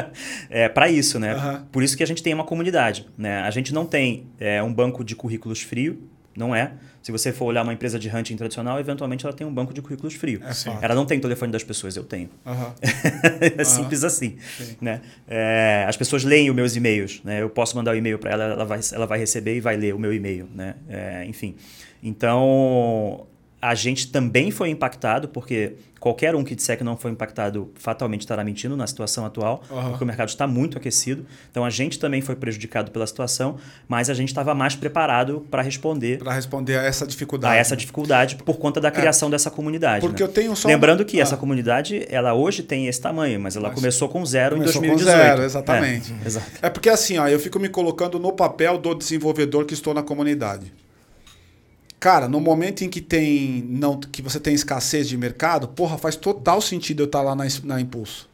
é, 0.48 0.66
para 0.66 0.88
isso, 0.88 1.18
né? 1.18 1.34
Uhum. 1.34 1.64
Por 1.70 1.82
isso 1.82 1.94
que 1.94 2.02
a 2.02 2.06
gente 2.06 2.22
tem 2.22 2.32
uma 2.32 2.44
comunidade. 2.44 3.06
Né? 3.18 3.40
A 3.42 3.50
gente 3.50 3.74
não 3.74 3.84
tem 3.84 4.26
é, 4.40 4.62
um 4.62 4.72
banco 4.72 5.04
de 5.04 5.14
currículos 5.14 5.60
frio, 5.60 6.02
não 6.34 6.56
é. 6.56 6.72
Se 7.02 7.12
você 7.12 7.32
for 7.32 7.46
olhar 7.46 7.62
uma 7.62 7.72
empresa 7.72 7.98
de 7.98 8.08
hunting 8.08 8.36
tradicional, 8.36 8.80
eventualmente 8.80 9.26
ela 9.26 9.34
tem 9.34 9.46
um 9.46 9.52
banco 9.52 9.74
de 9.74 9.82
currículos 9.82 10.14
frio. 10.14 10.40
É 10.42 10.84
ela 10.84 10.94
não 10.94 11.04
tem 11.04 11.18
o 11.18 11.20
telefone 11.20 11.52
das 11.52 11.62
pessoas, 11.62 11.96
eu 11.96 12.04
tenho. 12.04 12.30
Uhum. 12.46 12.72
é 13.58 13.64
simples 13.64 14.02
assim. 14.02 14.38
Né? 14.80 15.02
É, 15.26 15.84
as 15.86 15.98
pessoas 15.98 16.24
leem 16.24 16.48
os 16.48 16.56
meus 16.56 16.76
e-mails. 16.76 17.20
Né? 17.24 17.42
Eu 17.42 17.50
posso 17.50 17.76
mandar 17.76 17.90
o 17.90 17.94
um 17.94 17.98
e-mail 17.98 18.18
para 18.18 18.30
ela, 18.30 18.44
ela 18.44 18.64
vai, 18.64 18.80
ela 18.92 19.06
vai 19.06 19.18
receber 19.18 19.56
e 19.56 19.60
vai 19.60 19.76
ler 19.76 19.94
o 19.94 19.98
meu 19.98 20.14
e-mail. 20.14 20.48
Né? 20.54 20.76
É, 20.88 21.24
enfim. 21.26 21.56
Então, 22.02 23.26
a 23.60 23.74
gente 23.74 24.08
também 24.08 24.50
foi 24.50 24.70
impactado, 24.70 25.28
porque 25.28 25.74
qualquer 25.98 26.34
um 26.36 26.44
que 26.44 26.54
disser 26.54 26.78
que 26.78 26.84
não 26.84 26.96
foi 26.96 27.10
impactado 27.10 27.70
fatalmente 27.74 28.20
estará 28.20 28.44
mentindo 28.44 28.76
na 28.76 28.86
situação 28.86 29.26
atual, 29.26 29.62
uhum. 29.68 29.90
porque 29.90 30.04
o 30.04 30.06
mercado 30.06 30.28
está 30.28 30.46
muito 30.46 30.78
aquecido. 30.78 31.26
Então 31.50 31.64
a 31.64 31.70
gente 31.70 31.98
também 31.98 32.20
foi 32.20 32.36
prejudicado 32.36 32.90
pela 32.90 33.06
situação, 33.06 33.56
mas 33.88 34.08
a 34.08 34.14
gente 34.14 34.28
estava 34.28 34.54
mais 34.54 34.76
preparado 34.76 35.44
para 35.50 35.60
responder. 35.60 36.18
Para 36.18 36.32
responder 36.32 36.78
a 36.78 36.84
essa 36.84 37.06
dificuldade. 37.06 37.54
A 37.54 37.56
essa 37.56 37.76
dificuldade 37.76 38.36
por 38.36 38.58
conta 38.58 38.80
da 38.80 38.88
é. 38.88 38.90
criação 38.92 39.28
é. 39.28 39.32
dessa 39.32 39.50
comunidade. 39.50 40.06
Porque 40.06 40.22
né? 40.22 40.28
eu 40.28 40.32
tenho 40.32 40.54
só. 40.54 40.68
Lembrando 40.68 41.04
que 41.04 41.18
ah. 41.18 41.22
essa 41.22 41.36
comunidade, 41.36 42.06
ela 42.08 42.34
hoje 42.34 42.62
tem 42.62 42.86
esse 42.86 43.00
tamanho, 43.00 43.40
mas 43.40 43.56
ela 43.56 43.68
mas 43.68 43.74
começou 43.76 44.08
com 44.08 44.24
zero 44.24 44.56
começou 44.56 44.82
em 44.84 44.86
2018. 44.86 45.16
Com 45.16 45.24
zero, 45.24 45.42
exatamente. 45.42 46.14
É, 46.62 46.66
é 46.66 46.70
porque 46.70 46.88
assim, 46.88 47.18
ó, 47.18 47.26
eu 47.26 47.40
fico 47.40 47.58
me 47.58 47.68
colocando 47.68 48.20
no 48.20 48.32
papel 48.32 48.78
do 48.78 48.94
desenvolvedor 48.94 49.64
que 49.64 49.74
estou 49.74 49.92
na 49.92 50.02
comunidade. 50.02 50.72
Cara, 52.00 52.28
no 52.28 52.40
momento 52.40 52.84
em 52.84 52.88
que 52.88 53.00
tem 53.00 53.64
não 53.68 53.98
que 53.98 54.22
você 54.22 54.38
tem 54.38 54.54
escassez 54.54 55.08
de 55.08 55.16
mercado, 55.16 55.66
porra, 55.68 55.98
faz 55.98 56.14
total 56.14 56.60
sentido 56.60 57.02
eu 57.02 57.06
estar 57.06 57.18
tá 57.18 57.24
lá 57.24 57.34
na, 57.34 57.44
na 57.64 57.80
Impulso. 57.80 58.28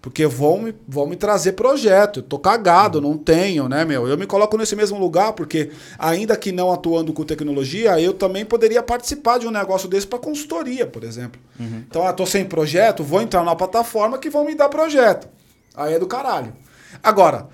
Porque 0.00 0.26
vão 0.26 0.62
me, 0.62 0.74
vão 0.88 1.06
me 1.06 1.14
trazer 1.14 1.52
projeto. 1.52 2.20
Eu 2.20 2.22
tô 2.22 2.38
cagado, 2.38 3.02
não 3.02 3.18
tenho, 3.18 3.68
né, 3.68 3.84
meu? 3.84 4.08
Eu 4.08 4.16
me 4.16 4.26
coloco 4.26 4.56
nesse 4.56 4.74
mesmo 4.74 4.98
lugar 4.98 5.34
porque, 5.34 5.70
ainda 5.98 6.34
que 6.36 6.50
não 6.50 6.72
atuando 6.72 7.12
com 7.12 7.22
tecnologia, 7.22 8.00
eu 8.00 8.14
também 8.14 8.42
poderia 8.42 8.82
participar 8.82 9.38
de 9.38 9.46
um 9.46 9.50
negócio 9.50 9.86
desse 9.86 10.06
para 10.06 10.18
consultoria, 10.18 10.86
por 10.86 11.04
exemplo. 11.04 11.38
Uhum. 11.58 11.84
Então, 11.86 12.06
eu 12.06 12.12
tô 12.14 12.24
sem 12.24 12.46
projeto, 12.46 13.04
vou 13.04 13.20
entrar 13.20 13.44
na 13.44 13.54
plataforma 13.54 14.16
que 14.16 14.30
vão 14.30 14.46
me 14.46 14.54
dar 14.54 14.70
projeto. 14.70 15.28
Aí 15.76 15.92
é 15.92 15.98
do 15.98 16.06
caralho. 16.06 16.54
Agora, 17.02 17.48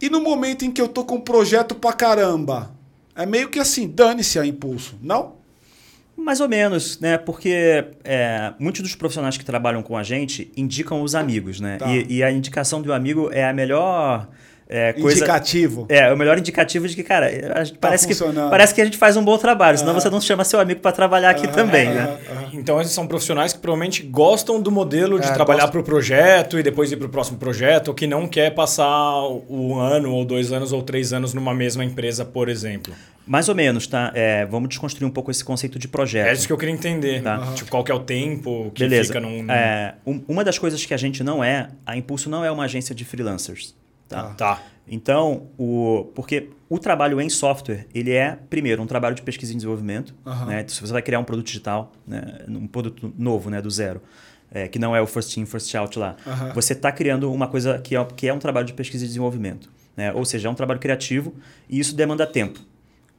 e 0.00 0.10
no 0.10 0.20
momento 0.20 0.64
em 0.64 0.72
que 0.72 0.80
eu 0.80 0.88
tô 0.88 1.04
com 1.04 1.20
projeto 1.20 1.76
pra 1.76 1.92
caramba? 1.92 2.75
É 3.16 3.24
meio 3.24 3.48
que 3.48 3.58
assim, 3.58 3.88
dane-se 3.88 4.38
a 4.38 4.44
impulso, 4.44 4.98
não? 5.02 5.36
Mais 6.16 6.40
ou 6.40 6.48
menos, 6.48 7.00
né? 7.00 7.18
Porque 7.18 7.84
é, 8.04 8.52
muitos 8.58 8.82
dos 8.82 8.94
profissionais 8.94 9.36
que 9.36 9.44
trabalham 9.44 9.82
com 9.82 9.96
a 9.96 10.02
gente 10.02 10.50
indicam 10.56 11.02
os 11.02 11.14
amigos, 11.14 11.60
né? 11.60 11.76
Tá. 11.76 11.88
E, 11.88 12.06
e, 12.16 12.22
a 12.22 12.30
indicação 12.30 12.80
do 12.80 12.92
amigo 12.92 13.30
é 13.32 13.48
a 13.48 13.52
melhor 13.52 14.28
é, 14.68 14.92
coisa, 14.92 15.18
indicativo. 15.18 15.86
É, 15.88 16.12
o 16.12 16.16
melhor 16.16 16.38
indicativo 16.38 16.88
de 16.88 16.94
que, 16.94 17.02
cara, 17.02 17.30
tá 17.30 17.76
parece, 17.80 18.06
que, 18.06 18.14
parece 18.50 18.74
que 18.74 18.80
a 18.80 18.84
gente 18.84 18.96
faz 18.96 19.16
um 19.16 19.24
bom 19.24 19.38
trabalho, 19.38 19.78
senão 19.78 19.94
você 19.94 20.10
não 20.10 20.20
chama 20.20 20.44
seu 20.44 20.58
amigo 20.58 20.80
para 20.80 20.92
trabalhar 20.92 21.30
aqui 21.30 21.46
também, 21.48 21.88
né? 21.88 22.18
Então, 22.52 22.80
esses 22.80 22.92
são 22.92 23.06
profissionais 23.06 23.52
que 23.52 23.58
provavelmente 23.58 24.02
gostam 24.02 24.60
do 24.60 24.70
modelo 24.70 25.20
de 25.20 25.28
é, 25.28 25.32
trabalhar 25.32 25.68
para 25.68 25.80
o 25.80 25.84
projeto 25.84 26.58
e 26.58 26.62
depois 26.62 26.90
ir 26.90 26.96
para 26.96 27.06
o 27.06 27.10
próximo 27.10 27.38
projeto, 27.38 27.88
ou 27.88 27.94
que 27.94 28.06
não 28.06 28.26
quer 28.26 28.54
passar 28.54 29.22
um 29.48 29.78
ano, 29.78 30.12
ou 30.12 30.24
dois 30.24 30.52
anos, 30.52 30.72
ou 30.72 30.82
três 30.82 31.12
anos 31.12 31.32
numa 31.32 31.54
mesma 31.54 31.84
empresa, 31.84 32.24
por 32.24 32.48
exemplo. 32.48 32.94
Mais 33.26 33.48
ou 33.48 33.54
menos, 33.54 33.86
tá? 33.88 34.12
É, 34.14 34.46
vamos 34.46 34.68
desconstruir 34.68 35.06
um 35.06 35.10
pouco 35.10 35.32
esse 35.32 35.44
conceito 35.44 35.78
de 35.78 35.88
projeto. 35.88 36.28
É 36.28 36.32
isso 36.32 36.46
que 36.46 36.52
eu 36.52 36.56
queria 36.58 36.72
entender. 36.72 37.22
Tá? 37.22 37.40
Uhum. 37.40 37.54
Tipo, 37.54 37.70
qual 37.70 37.82
que 37.82 37.90
é 37.90 37.94
o 37.94 37.98
tempo 37.98 38.70
que 38.72 38.84
Beleza. 38.84 39.08
fica 39.08 39.20
num... 39.20 39.50
É, 39.50 39.94
um, 40.06 40.22
uma 40.28 40.44
das 40.44 40.58
coisas 40.58 40.84
que 40.84 40.94
a 40.94 40.96
gente 40.96 41.24
não 41.24 41.42
é, 41.42 41.68
a 41.84 41.96
Impulso 41.96 42.30
não 42.30 42.44
é 42.44 42.50
uma 42.50 42.64
agência 42.64 42.94
de 42.94 43.04
freelancers. 43.04 43.74
Tá. 44.08 44.34
tá. 44.34 44.62
Então, 44.88 45.48
o, 45.58 46.10
porque 46.14 46.50
o 46.68 46.78
trabalho 46.78 47.20
em 47.20 47.28
software, 47.28 47.86
ele 47.94 48.12
é, 48.12 48.38
primeiro, 48.48 48.82
um 48.82 48.86
trabalho 48.86 49.14
de 49.14 49.22
pesquisa 49.22 49.52
e 49.52 49.54
desenvolvimento. 49.56 50.14
Uhum. 50.24 50.46
Né? 50.46 50.60
Então, 50.60 50.74
se 50.74 50.80
você 50.80 50.92
vai 50.92 51.02
criar 51.02 51.18
um 51.18 51.24
produto 51.24 51.46
digital, 51.46 51.92
né? 52.06 52.44
um 52.48 52.66
produto 52.66 53.12
novo, 53.18 53.50
né? 53.50 53.60
do 53.60 53.70
zero, 53.70 54.00
é, 54.50 54.68
que 54.68 54.78
não 54.78 54.94
é 54.94 55.00
o 55.00 55.06
first 55.06 55.36
in, 55.36 55.44
first 55.44 55.74
out 55.74 55.98
lá, 55.98 56.16
uhum. 56.24 56.52
você 56.54 56.72
está 56.72 56.92
criando 56.92 57.32
uma 57.32 57.48
coisa 57.48 57.78
que 57.78 57.96
é, 57.96 58.04
que 58.04 58.28
é 58.28 58.32
um 58.32 58.38
trabalho 58.38 58.66
de 58.66 58.74
pesquisa 58.74 59.04
e 59.04 59.08
desenvolvimento. 59.08 59.68
Né? 59.96 60.12
Ou 60.12 60.24
seja, 60.24 60.48
é 60.48 60.50
um 60.50 60.54
trabalho 60.54 60.78
criativo 60.78 61.34
e 61.68 61.80
isso 61.80 61.94
demanda 61.94 62.26
tempo. 62.26 62.60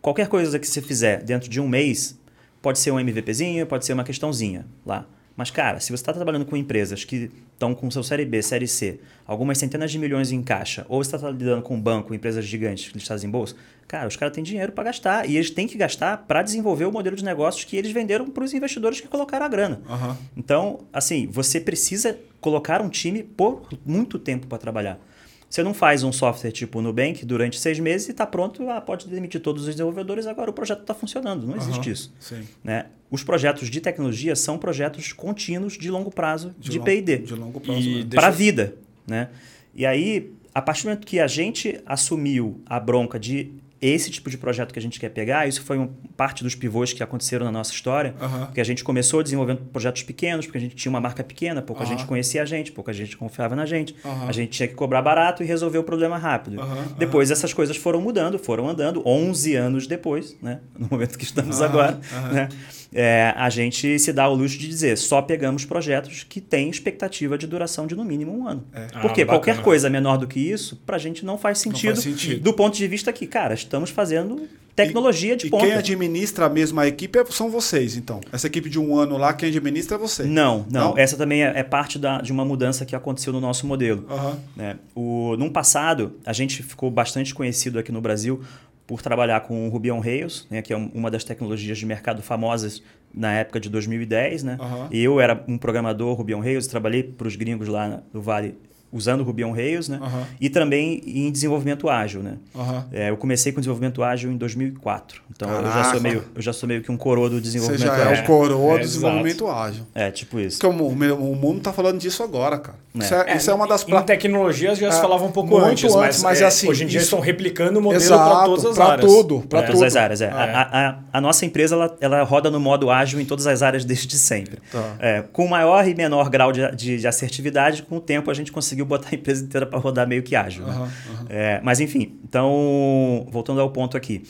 Qualquer 0.01 0.27
coisa 0.27 0.57
que 0.57 0.67
você 0.67 0.81
fizer 0.81 1.23
dentro 1.23 1.49
de 1.49 1.59
um 1.59 1.67
mês, 1.67 2.17
pode 2.61 2.79
ser 2.79 2.91
um 2.91 2.99
MVPzinho, 2.99 3.65
pode 3.65 3.85
ser 3.85 3.93
uma 3.93 4.03
questãozinha 4.03 4.65
lá. 4.85 5.05
Mas, 5.37 5.51
cara, 5.51 5.79
se 5.79 5.89
você 5.89 6.01
está 6.01 6.11
trabalhando 6.11 6.45
com 6.45 6.57
empresas 6.57 7.05
que 7.05 7.29
estão 7.53 7.75
com 7.75 7.91
seu 7.91 8.01
Série 8.01 8.25
B, 8.25 8.41
Série 8.41 8.67
C, 8.67 8.99
algumas 9.23 9.59
centenas 9.59 9.91
de 9.91 9.99
milhões 9.99 10.31
em 10.31 10.41
caixa, 10.41 10.83
ou 10.89 11.03
você 11.03 11.15
está 11.15 11.29
lidando 11.29 11.61
com 11.61 11.75
um 11.75 11.81
banco, 11.81 12.11
empresas 12.11 12.43
gigantes 12.43 12.91
listadas 12.91 13.23
em 13.23 13.29
bolsa, 13.29 13.55
cara, 13.87 14.07
os 14.07 14.15
caras 14.15 14.33
têm 14.33 14.43
dinheiro 14.43 14.71
para 14.71 14.85
gastar. 14.85 15.29
E 15.29 15.35
eles 15.35 15.51
têm 15.51 15.67
que 15.67 15.77
gastar 15.77 16.25
para 16.27 16.41
desenvolver 16.41 16.85
o 16.85 16.91
modelo 16.91 17.15
de 17.15 17.23
negócios 17.23 17.63
que 17.63 17.77
eles 17.77 17.91
venderam 17.91 18.27
para 18.31 18.43
os 18.43 18.51
investidores 18.51 18.99
que 18.99 19.07
colocaram 19.07 19.45
a 19.45 19.49
grana. 19.49 19.79
Uhum. 19.87 20.15
Então, 20.35 20.79
assim, 20.91 21.27
você 21.27 21.61
precisa 21.61 22.17
colocar 22.41 22.81
um 22.81 22.89
time 22.89 23.21
por 23.21 23.61
muito 23.85 24.17
tempo 24.17 24.47
para 24.47 24.57
trabalhar. 24.57 24.99
Você 25.49 25.63
não 25.63 25.73
faz 25.73 26.03
um 26.03 26.11
software 26.11 26.51
tipo 26.51 26.81
Nubank 26.81 27.25
durante 27.25 27.59
seis 27.59 27.79
meses 27.79 28.09
e 28.09 28.11
está 28.11 28.25
pronto, 28.25 28.69
ah, 28.69 28.81
pode 28.81 29.07
demitir 29.07 29.41
todos 29.41 29.63
os 29.63 29.69
desenvolvedores, 29.69 30.27
agora 30.27 30.49
o 30.49 30.53
projeto 30.53 30.81
está 30.81 30.93
funcionando. 30.93 31.47
Não 31.47 31.55
existe 31.55 31.89
isso. 31.89 32.13
Sim. 32.19 32.43
Né? 32.63 32.87
Os 33.09 33.23
projetos 33.23 33.69
de 33.69 33.79
tecnologia 33.79 34.35
são 34.35 34.57
projetos 34.57 35.13
contínuos 35.13 35.77
de 35.77 35.89
longo 35.89 36.11
prazo 36.11 36.53
de, 36.59 36.71
de 36.71 36.79
P&D. 36.79 37.19
De 37.19 37.35
longo 37.35 37.61
prazo. 37.61 37.81
Para 38.13 38.27
a 38.27 38.31
vida. 38.31 38.75
Né? 39.07 39.29
E 39.73 39.85
aí, 39.85 40.33
a 40.53 40.61
partir 40.61 40.83
do 40.83 40.89
momento 40.89 41.05
que 41.05 41.19
a 41.19 41.27
gente 41.27 41.79
assumiu 41.85 42.59
a 42.65 42.79
bronca 42.79 43.17
de 43.17 43.53
esse 43.81 44.09
tipo 44.09 44.29
de 44.29 44.37
projeto 44.37 44.73
que 44.73 44.79
a 44.79 44.81
gente 44.81 44.99
quer 44.99 45.09
pegar, 45.09 45.47
isso 45.47 45.61
foi 45.61 45.77
um, 45.77 45.87
parte 46.15 46.43
dos 46.43 46.55
pivôs 46.55 46.93
que 46.93 47.03
aconteceram 47.03 47.45
na 47.45 47.51
nossa 47.51 47.71
história, 47.71 48.15
uhum. 48.19 48.45
porque 48.45 48.61
a 48.61 48.63
gente 48.63 48.83
começou 48.83 49.21
desenvolvendo 49.21 49.61
projetos 49.71 50.03
pequenos, 50.03 50.45
porque 50.45 50.57
a 50.57 50.61
gente 50.61 50.75
tinha 50.75 50.89
uma 50.89 50.99
marca 50.99 51.23
pequena, 51.23 51.61
pouca 51.61 51.83
uhum. 51.83 51.89
gente 51.89 52.05
conhecia 52.05 52.41
a 52.41 52.45
gente, 52.45 52.71
pouca 52.71 52.91
gente 52.91 53.15
confiava 53.15 53.55
na 53.55 53.65
gente, 53.65 53.95
uhum. 54.03 54.27
a 54.27 54.31
gente 54.31 54.51
tinha 54.51 54.67
que 54.67 54.73
cobrar 54.73 55.01
barato 55.01 55.43
e 55.43 55.45
resolver 55.45 55.77
o 55.77 55.83
problema 55.83 56.17
rápido. 56.17 56.57
Depois 56.97 57.31
essas 57.31 57.53
coisas 57.53 57.77
foram 57.77 58.01
mudando, 58.01 58.39
foram 58.39 58.67
andando, 58.67 59.01
11 59.05 59.55
anos 59.55 59.87
depois, 59.87 60.35
né? 60.41 60.59
no 60.77 60.87
momento 60.89 61.17
que 61.17 61.23
estamos 61.25 61.61
agora, 61.61 61.99
né? 62.31 62.49
É, 62.93 63.33
a 63.35 63.49
gente 63.49 63.99
se 63.99 64.13
dá 64.13 64.27
o 64.27 64.33
luxo 64.33 64.57
de 64.57 64.67
dizer, 64.67 64.97
só 64.97 65.21
pegamos 65.21 65.65
projetos 65.65 66.25
que 66.27 66.39
têm 66.39 66.69
expectativa 66.69 67.37
de 67.37 67.47
duração 67.47 67.87
de 67.87 67.95
no 67.95 68.03
mínimo 68.03 68.37
um 68.37 68.47
ano. 68.47 68.63
É. 68.73 68.87
Porque 69.01 69.21
ah, 69.21 69.25
qualquer 69.25 69.61
coisa 69.61 69.89
menor 69.89 70.17
do 70.17 70.27
que 70.27 70.39
isso, 70.39 70.75
para 70.85 70.95
a 70.95 70.99
gente 70.99 71.25
não 71.25 71.37
faz, 71.37 71.59
sentido, 71.59 71.95
não 71.95 72.01
faz 72.01 72.03
sentido 72.03 72.41
do 72.41 72.53
ponto 72.53 72.77
de 72.77 72.87
vista 72.87 73.11
que, 73.11 73.27
cara, 73.27 73.53
estamos 73.53 73.89
fazendo 73.89 74.47
tecnologia 74.77 75.35
de 75.35 75.47
e 75.47 75.49
ponta. 75.49 75.65
E 75.65 75.69
quem 75.69 75.77
administra 75.77 76.45
a 76.45 76.49
mesma 76.49 76.87
equipe 76.87 77.17
é, 77.17 77.25
são 77.25 77.49
vocês, 77.49 77.97
então. 77.97 78.21
Essa 78.31 78.45
equipe 78.45 78.69
de 78.69 78.79
um 78.79 78.95
ano 78.95 79.17
lá, 79.17 79.33
quem 79.33 79.49
administra 79.49 79.95
é 79.95 79.99
você. 79.99 80.23
Não, 80.23 80.65
não. 80.69 80.89
não? 80.91 80.97
Essa 80.97 81.17
também 81.17 81.43
é, 81.43 81.51
é, 81.55 81.63
parte 81.63 81.97
da, 81.97 82.21
de 82.21 82.31
uma 82.31 82.45
mudança 82.45 82.85
que 82.85 82.95
aconteceu 82.95 83.33
no 83.33 83.41
nosso 83.41 83.65
modelo. 83.65 84.05
Uhum. 84.09 84.35
Né? 84.55 84.77
O, 84.93 85.35
num 85.37 85.49
passado, 85.49 86.13
a 86.23 86.31
gente 86.31 86.61
ficou 86.61 86.91
bastante 86.91 87.33
conhecido 87.33 87.79
aqui 87.79 87.91
no 87.91 87.99
Brasil 87.99 88.41
por 88.87 89.01
trabalhar 89.01 89.41
com 89.41 89.67
o 89.67 89.69
Ruby 89.69 89.91
on 89.91 89.99
Rails, 89.99 90.47
né, 90.49 90.61
que 90.61 90.71
é 90.71 90.75
uma 90.77 91.11
das 91.11 91.25
tecnologias 91.25 91.77
de 91.77 91.85
mercado 91.85 92.23
famosas 92.23 92.81
na 93.13 93.33
época 93.33 93.59
de 93.59 93.69
2010. 93.69 94.43
Né? 94.43 94.57
Uhum. 94.59 94.87
Eu 94.89 95.19
era 95.19 95.43
um 95.47 95.57
programador 95.57 96.15
Ruby 96.15 96.33
on 96.33 96.39
Rails, 96.39 96.67
trabalhei 96.67 97.03
para 97.03 97.27
os 97.27 97.35
gringos 97.35 97.67
lá 97.67 98.01
no 98.13 98.21
Vale 98.21 98.55
usando 98.91 99.21
o 99.21 99.23
Ruby 99.23 99.43
on 99.43 99.51
Rails, 99.51 99.89
né? 99.89 99.99
Uhum. 100.01 100.23
E 100.39 100.49
também 100.49 101.01
em 101.05 101.31
desenvolvimento 101.31 101.89
ágil, 101.89 102.23
né? 102.23 102.37
Uhum. 102.55 102.83
É, 102.91 103.09
eu 103.09 103.17
comecei 103.17 103.51
com 103.51 103.59
desenvolvimento 103.59 104.01
ágil 104.01 104.31
em 104.31 104.37
2004. 104.37 105.21
Então 105.29 105.49
eu 105.49 105.63
já, 105.63 105.83
sou 105.91 106.01
meio, 106.01 106.23
eu 106.33 106.41
já 106.41 106.53
sou 106.53 106.67
meio 106.67 106.81
que 106.81 106.91
um 106.91 106.97
coroa 106.97 107.29
do 107.29 107.41
desenvolvimento 107.41 107.81
Você 107.81 107.85
já 107.85 108.09
ágil. 108.09 108.15
é 108.15 108.23
o 108.23 108.25
coroa 108.25 108.75
é, 108.75 108.77
do 108.77 108.81
desenvolvimento 108.81 109.43
exato. 109.43 109.59
ágil. 109.59 109.83
É, 109.93 110.11
tipo 110.11 110.39
isso. 110.39 110.59
Porque 110.59 110.75
o, 110.75 111.15
o 111.15 111.35
mundo 111.35 111.61
tá 111.61 111.73
falando 111.73 111.99
disso 111.99 112.23
agora, 112.23 112.57
cara. 112.57 112.77
É. 112.95 112.99
Isso, 112.99 113.13
é, 113.13 113.37
isso 113.37 113.51
é 113.51 113.53
uma 113.53 113.67
das... 113.67 113.83
Pra... 113.83 113.99
Em 113.99 114.03
tecnologias 114.03 114.77
já 114.77 114.91
se 114.91 114.97
é, 114.97 115.01
falava 115.01 115.25
um 115.25 115.31
pouco 115.31 115.57
antes, 115.57 115.83
antes, 115.83 115.95
mas, 115.95 116.23
mas 116.23 116.41
é, 116.41 116.45
assim, 116.45 116.69
hoje 116.69 116.83
em 116.83 116.87
dia 116.87 116.97
isso... 116.99 117.07
estão 117.07 117.19
replicando 117.19 117.79
o 117.79 117.81
modelo 117.81 118.17
para 118.17 118.45
todas 118.45 118.65
as 118.65 118.75
pra 118.75 118.85
áreas. 118.85 119.11
Tudo, 119.11 119.41
pra 119.41 119.61
tudo. 119.61 119.73
Todas 119.73 119.83
as 119.83 119.95
áreas, 119.95 120.21
é. 120.21 120.29
A, 120.29 120.61
a, 120.61 121.17
a, 121.17 121.21
nossa 121.21 121.45
empresa, 121.45 121.75
ela, 121.75 121.97
ela 121.99 122.23
roda 122.23 122.49
no 122.49 122.59
modo 122.59 122.89
ágil 122.89 123.19
em 123.19 123.25
todas 123.25 123.45
as 123.45 123.61
áreas 123.61 123.85
desde 123.85 124.17
sempre. 124.17 124.59
Tá. 124.71 125.23
com 125.31 125.47
maior 125.47 125.87
e 125.87 125.93
menor 125.93 126.29
grau 126.29 126.51
de, 126.51 126.75
de, 126.75 126.97
de 126.97 127.07
assertividade, 127.07 127.83
com 127.83 127.97
o 127.97 128.01
tempo 128.01 128.31
a 128.31 128.33
gente 128.33 128.51
conseguiu 128.51 128.76
botar 128.85 129.09
a 129.11 129.15
empresa 129.15 129.43
inteira 129.43 129.65
para 129.65 129.79
rodar 129.79 130.07
meio 130.07 130.23
que 130.23 130.35
ágil. 130.35 130.65
Né? 130.65 130.73
Uhum, 130.73 130.81
uhum. 130.81 131.25
É, 131.29 131.61
mas 131.63 131.79
enfim, 131.79 132.17
então, 132.23 133.27
voltando 133.31 133.61
ao 133.61 133.69
ponto 133.69 133.97
aqui. 133.97 134.23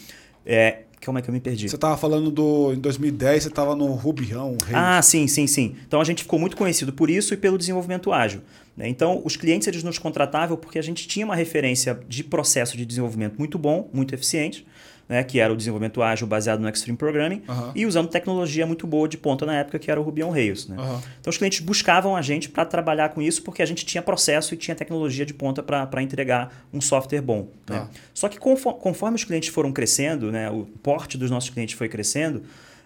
É, 0.45 0.79
como 1.05 1.19
é 1.19 1.21
que 1.21 1.29
eu 1.29 1.33
me 1.33 1.39
perdi? 1.39 1.69
Você 1.69 1.75
estava 1.75 1.95
falando 1.95 2.31
do. 2.31 2.73
Em 2.73 2.79
2010, 2.79 3.43
você 3.43 3.49
estava 3.49 3.75
no 3.75 3.87
Rubião. 3.93 4.57
Ah, 4.73 5.01
sim, 5.01 5.27
sim, 5.27 5.47
sim. 5.47 5.75
Então 5.87 6.01
a 6.01 6.03
gente 6.03 6.23
ficou 6.23 6.39
muito 6.39 6.57
conhecido 6.57 6.91
por 6.91 7.09
isso 7.09 7.33
e 7.33 7.37
pelo 7.37 7.57
desenvolvimento 7.57 8.11
ágil. 8.11 8.41
Né? 8.75 8.89
Então, 8.89 9.21
os 9.23 9.35
clientes 9.35 9.67
eles 9.67 9.83
nos 9.83 9.97
contratavam 9.97 10.57
porque 10.57 10.77
a 10.77 10.81
gente 10.81 11.07
tinha 11.07 11.25
uma 11.25 11.35
referência 11.35 11.99
de 12.07 12.23
processo 12.23 12.75
de 12.75 12.85
desenvolvimento 12.85 13.37
muito 13.37 13.57
bom, 13.57 13.89
muito 13.93 14.13
eficiente 14.13 14.65
né, 15.07 15.23
que 15.23 15.39
era 15.39 15.51
o 15.51 15.55
desenvolvimento 15.55 16.01
ágil 16.01 16.27
baseado 16.27 16.59
no 16.59 16.69
Extreme 16.69 16.97
Programming, 16.97 17.41
uhum. 17.47 17.71
e 17.75 17.85
usando 17.85 18.07
tecnologia 18.09 18.65
muito 18.65 18.85
boa 18.85 19.07
de 19.07 19.17
ponta 19.17 19.45
na 19.45 19.55
época, 19.55 19.79
que 19.79 19.89
era 19.89 19.99
o 19.99 20.03
Ruby 20.03 20.23
on 20.23 20.31
Rails. 20.31 20.67
Né? 20.67 20.75
Uhum. 20.77 20.99
Então, 21.19 21.31
os 21.31 21.37
clientes 21.37 21.59
buscavam 21.59 22.15
a 22.15 22.21
gente 22.21 22.49
para 22.49 22.65
trabalhar 22.65 23.09
com 23.09 23.21
isso, 23.21 23.41
porque 23.41 23.61
a 23.61 23.65
gente 23.65 23.85
tinha 23.85 24.01
processo 24.01 24.53
e 24.53 24.57
tinha 24.57 24.75
tecnologia 24.75 25.25
de 25.25 25.33
ponta 25.33 25.63
para 25.63 26.01
entregar 26.01 26.65
um 26.73 26.81
software 26.81 27.21
bom. 27.21 27.47
Né? 27.69 27.79
Uhum. 27.79 27.87
Só 28.13 28.27
que 28.27 28.37
conforme, 28.37 28.79
conforme, 28.79 29.15
os 29.15 29.23
clientes 29.23 29.49
foram 29.49 29.71
crescendo, 29.71 30.31
né, 30.31 30.49
o 30.49 30.65
porte 30.83 31.17
dos 31.17 31.31
nossos 31.31 31.49
clientes 31.49 31.75
foi 31.75 31.87
crescendo, 31.87 32.43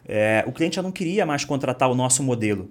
é, 0.08 0.44
o 0.48 0.52
cliente 0.52 0.76
já 0.76 0.82
não 0.82 0.92
queria 0.92 1.26
mais 1.26 1.46
contratar 1.46 1.90
o 1.90 1.96
nosso 1.96 2.24
modelo. 2.24 2.70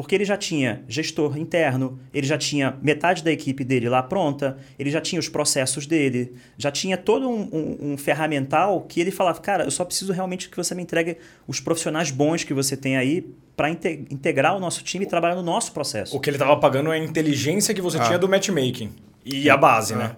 Porque 0.00 0.14
ele 0.14 0.24
já 0.24 0.34
tinha 0.34 0.82
gestor 0.88 1.36
interno, 1.36 2.00
ele 2.12 2.26
já 2.26 2.38
tinha 2.38 2.74
metade 2.80 3.22
da 3.22 3.30
equipe 3.30 3.62
dele 3.62 3.86
lá 3.86 4.02
pronta, 4.02 4.56
ele 4.78 4.90
já 4.90 4.98
tinha 4.98 5.20
os 5.20 5.28
processos 5.28 5.86
dele, 5.86 6.32
já 6.56 6.70
tinha 6.70 6.96
todo 6.96 7.28
um, 7.28 7.42
um, 7.52 7.92
um 7.92 7.96
ferramental 7.98 8.80
que 8.88 8.98
ele 8.98 9.10
falava, 9.10 9.38
cara, 9.40 9.64
eu 9.64 9.70
só 9.70 9.84
preciso 9.84 10.10
realmente 10.10 10.48
que 10.48 10.56
você 10.56 10.74
me 10.74 10.82
entregue 10.82 11.18
os 11.46 11.60
profissionais 11.60 12.10
bons 12.10 12.44
que 12.44 12.54
você 12.54 12.78
tem 12.78 12.96
aí 12.96 13.26
para 13.54 13.68
integrar 13.68 14.56
o 14.56 14.58
nosso 14.58 14.82
time 14.82 15.04
e 15.04 15.06
trabalhar 15.06 15.34
no 15.34 15.42
nosso 15.42 15.70
processo. 15.72 16.16
O 16.16 16.20
que 16.20 16.30
ele 16.30 16.36
estava 16.36 16.56
pagando 16.56 16.90
é 16.90 16.96
a 16.96 17.04
inteligência 17.04 17.74
que 17.74 17.82
você 17.82 17.98
ah. 17.98 18.04
tinha 18.04 18.18
do 18.18 18.26
matchmaking. 18.26 18.94
E 19.22 19.50
a 19.50 19.56
base, 19.58 19.92
ah. 19.92 19.96
né? 19.98 20.16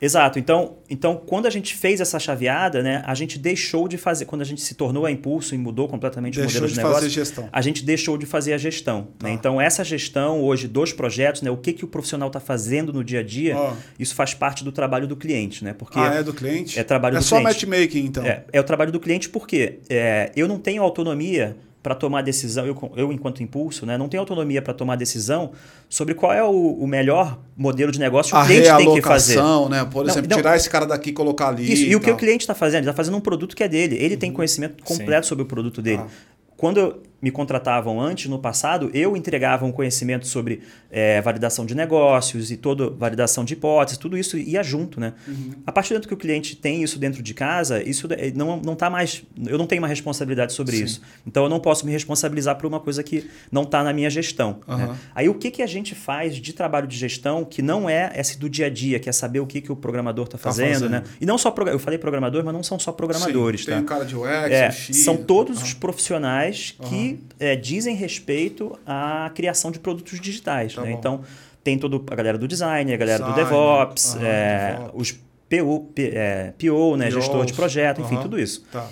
Exato. 0.00 0.38
Então, 0.38 0.78
então, 0.88 1.16
quando 1.16 1.46
a 1.46 1.50
gente 1.50 1.74
fez 1.74 2.00
essa 2.00 2.18
chaveada, 2.18 2.82
né, 2.82 3.02
a 3.04 3.14
gente 3.14 3.38
deixou 3.38 3.86
de 3.86 3.98
fazer. 3.98 4.24
Quando 4.24 4.40
a 4.42 4.44
gente 4.44 4.60
se 4.62 4.74
tornou 4.74 5.04
a 5.04 5.10
impulso 5.10 5.54
e 5.54 5.58
mudou 5.58 5.86
completamente 5.88 6.40
deixou 6.40 6.50
o 6.50 6.54
modelo 6.54 6.68
de, 6.68 6.72
de 6.72 6.78
negócio, 6.78 7.02
fazer 7.02 7.10
gestão. 7.10 7.48
a 7.52 7.60
gente 7.60 7.84
deixou 7.84 8.16
de 8.16 8.26
fazer 8.26 8.54
a 8.54 8.58
gestão. 8.58 9.08
Né? 9.22 9.30
Ah. 9.30 9.32
Então, 9.32 9.60
essa 9.60 9.84
gestão 9.84 10.42
hoje 10.42 10.66
dos 10.66 10.92
projetos, 10.92 11.42
né, 11.42 11.50
o 11.50 11.56
que, 11.56 11.72
que 11.72 11.84
o 11.84 11.88
profissional 11.88 12.28
está 12.28 12.40
fazendo 12.40 12.92
no 12.92 13.04
dia 13.04 13.20
a 13.20 13.22
dia, 13.22 13.56
ah. 13.56 13.76
isso 13.98 14.14
faz 14.14 14.32
parte 14.32 14.64
do 14.64 14.72
trabalho 14.72 15.06
do 15.06 15.16
cliente. 15.16 15.62
Né? 15.64 15.74
Porque 15.74 15.98
ah, 15.98 16.14
é 16.14 16.22
do 16.22 16.32
cliente? 16.32 16.78
É 16.78 16.82
trabalho 16.82 17.16
é 17.16 17.20
do 17.20 17.24
cliente. 17.24 17.34
É 17.34 17.38
só 17.38 17.42
matchmaking, 17.42 18.04
então. 18.06 18.24
É, 18.24 18.44
é 18.52 18.60
o 18.60 18.64
trabalho 18.64 18.90
do 18.90 19.00
cliente 19.00 19.28
porque 19.28 19.80
é, 19.88 20.32
eu 20.34 20.48
não 20.48 20.58
tenho 20.58 20.82
autonomia 20.82 21.56
para 21.82 21.94
tomar 21.94 22.22
decisão, 22.22 22.66
eu, 22.66 22.92
eu 22.94 23.12
enquanto 23.12 23.42
impulso, 23.42 23.86
né, 23.86 23.96
não 23.96 24.08
tenho 24.08 24.20
autonomia 24.20 24.60
para 24.60 24.74
tomar 24.74 24.96
decisão 24.96 25.52
sobre 25.88 26.14
qual 26.14 26.32
é 26.32 26.44
o, 26.44 26.50
o, 26.50 26.86
melhor 26.86 27.38
modelo 27.56 27.90
de 27.90 27.98
negócio 27.98 28.32
que 28.32 28.36
a 28.36 28.42
o 28.42 28.46
cliente 28.46 28.76
tem 28.76 28.94
que 28.94 29.02
fazer. 29.02 29.40
né? 29.68 29.84
Por 29.84 30.04
não, 30.04 30.12
exemplo, 30.12 30.28
não, 30.28 30.36
tirar 30.36 30.56
esse 30.56 30.68
cara 30.68 30.86
daqui 30.86 31.10
e 31.10 31.12
colocar 31.12 31.48
ali. 31.48 31.72
Isso, 31.72 31.84
e, 31.84 31.90
e 31.90 31.96
o 31.96 32.00
que 32.00 32.10
o 32.10 32.16
cliente 32.16 32.42
está 32.42 32.54
fazendo? 32.54 32.82
Ele 32.82 32.90
está 32.90 32.96
fazendo 32.96 33.16
um 33.16 33.20
produto 33.20 33.56
que 33.56 33.62
é 33.62 33.68
dele. 33.68 33.96
Ele 33.96 34.14
uhum. 34.14 34.20
tem 34.20 34.32
conhecimento 34.32 34.84
completo 34.84 35.24
Sim. 35.24 35.28
sobre 35.30 35.44
o 35.44 35.46
produto 35.46 35.80
dele. 35.80 36.02
Ah. 36.04 36.08
Quando 36.56 37.00
me 37.20 37.30
contratavam 37.30 38.00
antes, 38.00 38.30
no 38.30 38.38
passado, 38.38 38.90
eu 38.94 39.16
entregava 39.16 39.66
um 39.66 39.72
conhecimento 39.72 40.26
sobre 40.26 40.62
é, 40.90 41.20
validação 41.20 41.66
de 41.66 41.74
negócios 41.74 42.50
e 42.50 42.56
toda 42.56 42.88
validação 42.88 43.44
de 43.44 43.54
hipóteses, 43.54 43.98
tudo 43.98 44.16
isso 44.16 44.38
ia 44.38 44.62
junto, 44.62 44.98
né? 44.98 45.12
Uhum. 45.28 45.52
A 45.66 45.72
partir 45.72 45.90
do 45.90 45.94
momento 45.94 46.08
que 46.08 46.14
o 46.14 46.16
cliente 46.16 46.56
tem 46.56 46.82
isso 46.82 46.98
dentro 46.98 47.22
de 47.22 47.34
casa, 47.34 47.82
isso 47.82 48.08
não, 48.34 48.56
não 48.58 48.74
tá 48.74 48.88
mais. 48.88 49.22
Eu 49.46 49.58
não 49.58 49.66
tenho 49.66 49.82
uma 49.82 49.88
responsabilidade 49.88 50.52
sobre 50.52 50.76
Sim. 50.76 50.84
isso. 50.84 51.02
Então 51.26 51.44
eu 51.44 51.48
não 51.48 51.60
posso 51.60 51.84
me 51.84 51.92
responsabilizar 51.92 52.56
por 52.56 52.66
uma 52.66 52.80
coisa 52.80 53.02
que 53.02 53.28
não 53.52 53.62
está 53.62 53.82
na 53.84 53.92
minha 53.92 54.08
gestão. 54.08 54.60
Uhum. 54.66 54.76
Né? 54.76 54.96
Aí 55.14 55.28
o 55.28 55.34
que, 55.34 55.50
que 55.50 55.62
a 55.62 55.66
gente 55.66 55.94
faz 55.94 56.36
de 56.36 56.52
trabalho 56.52 56.86
de 56.86 56.96
gestão 56.96 57.44
que 57.44 57.60
não 57.60 57.88
é 57.88 58.12
esse 58.14 58.38
do 58.38 58.48
dia 58.48 58.66
a 58.66 58.70
dia, 58.70 58.98
que 58.98 59.08
é 59.08 59.12
saber 59.12 59.40
o 59.40 59.46
que, 59.46 59.60
que 59.60 59.70
o 59.70 59.76
programador 59.76 60.24
está 60.24 60.38
fazendo, 60.38 60.66
tá 60.66 60.72
fazendo, 60.74 60.90
né? 60.90 61.02
E 61.20 61.26
não 61.26 61.36
só 61.36 61.54
eu 61.66 61.78
falei 61.78 61.98
programador, 61.98 62.44
mas 62.44 62.54
não 62.54 62.62
são 62.62 62.78
só 62.78 62.92
programadores. 62.92 63.60
Sim, 63.60 63.66
tem 63.66 63.74
tá? 63.74 63.80
um 63.80 63.84
cara 63.84 64.04
de 64.04 64.16
UX, 64.16 64.50
é, 64.50 64.70
São 64.70 65.16
todos 65.16 65.58
uhum. 65.58 65.64
os 65.64 65.74
profissionais 65.74 66.74
que 66.88 67.09
é, 67.38 67.56
dizem 67.56 67.94
respeito 67.94 68.78
à 68.86 69.30
criação 69.34 69.70
de 69.70 69.78
produtos 69.78 70.20
digitais. 70.20 70.74
Tá 70.74 70.82
né? 70.82 70.92
Então, 70.92 71.22
tem 71.62 71.78
toda 71.78 71.96
a 71.96 72.14
galera 72.14 72.38
do 72.38 72.48
design, 72.48 72.92
a 72.92 72.96
galera 72.96 73.24
design, 73.24 73.34
do 73.34 73.44
DevOps, 73.44 74.16
é, 74.16 74.76
DevOps. 74.76 74.92
os 74.94 75.12
PO, 75.50 75.90
P, 75.94 76.12
é, 76.14 76.54
PO, 76.58 76.96
né, 76.96 77.10
gestor 77.10 77.44
de 77.44 77.52
projeto, 77.52 78.00
enfim, 78.00 78.16
tudo 78.22 78.38
isso. 78.38 78.64
Tá. 78.70 78.88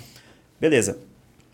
Beleza. 0.59 0.99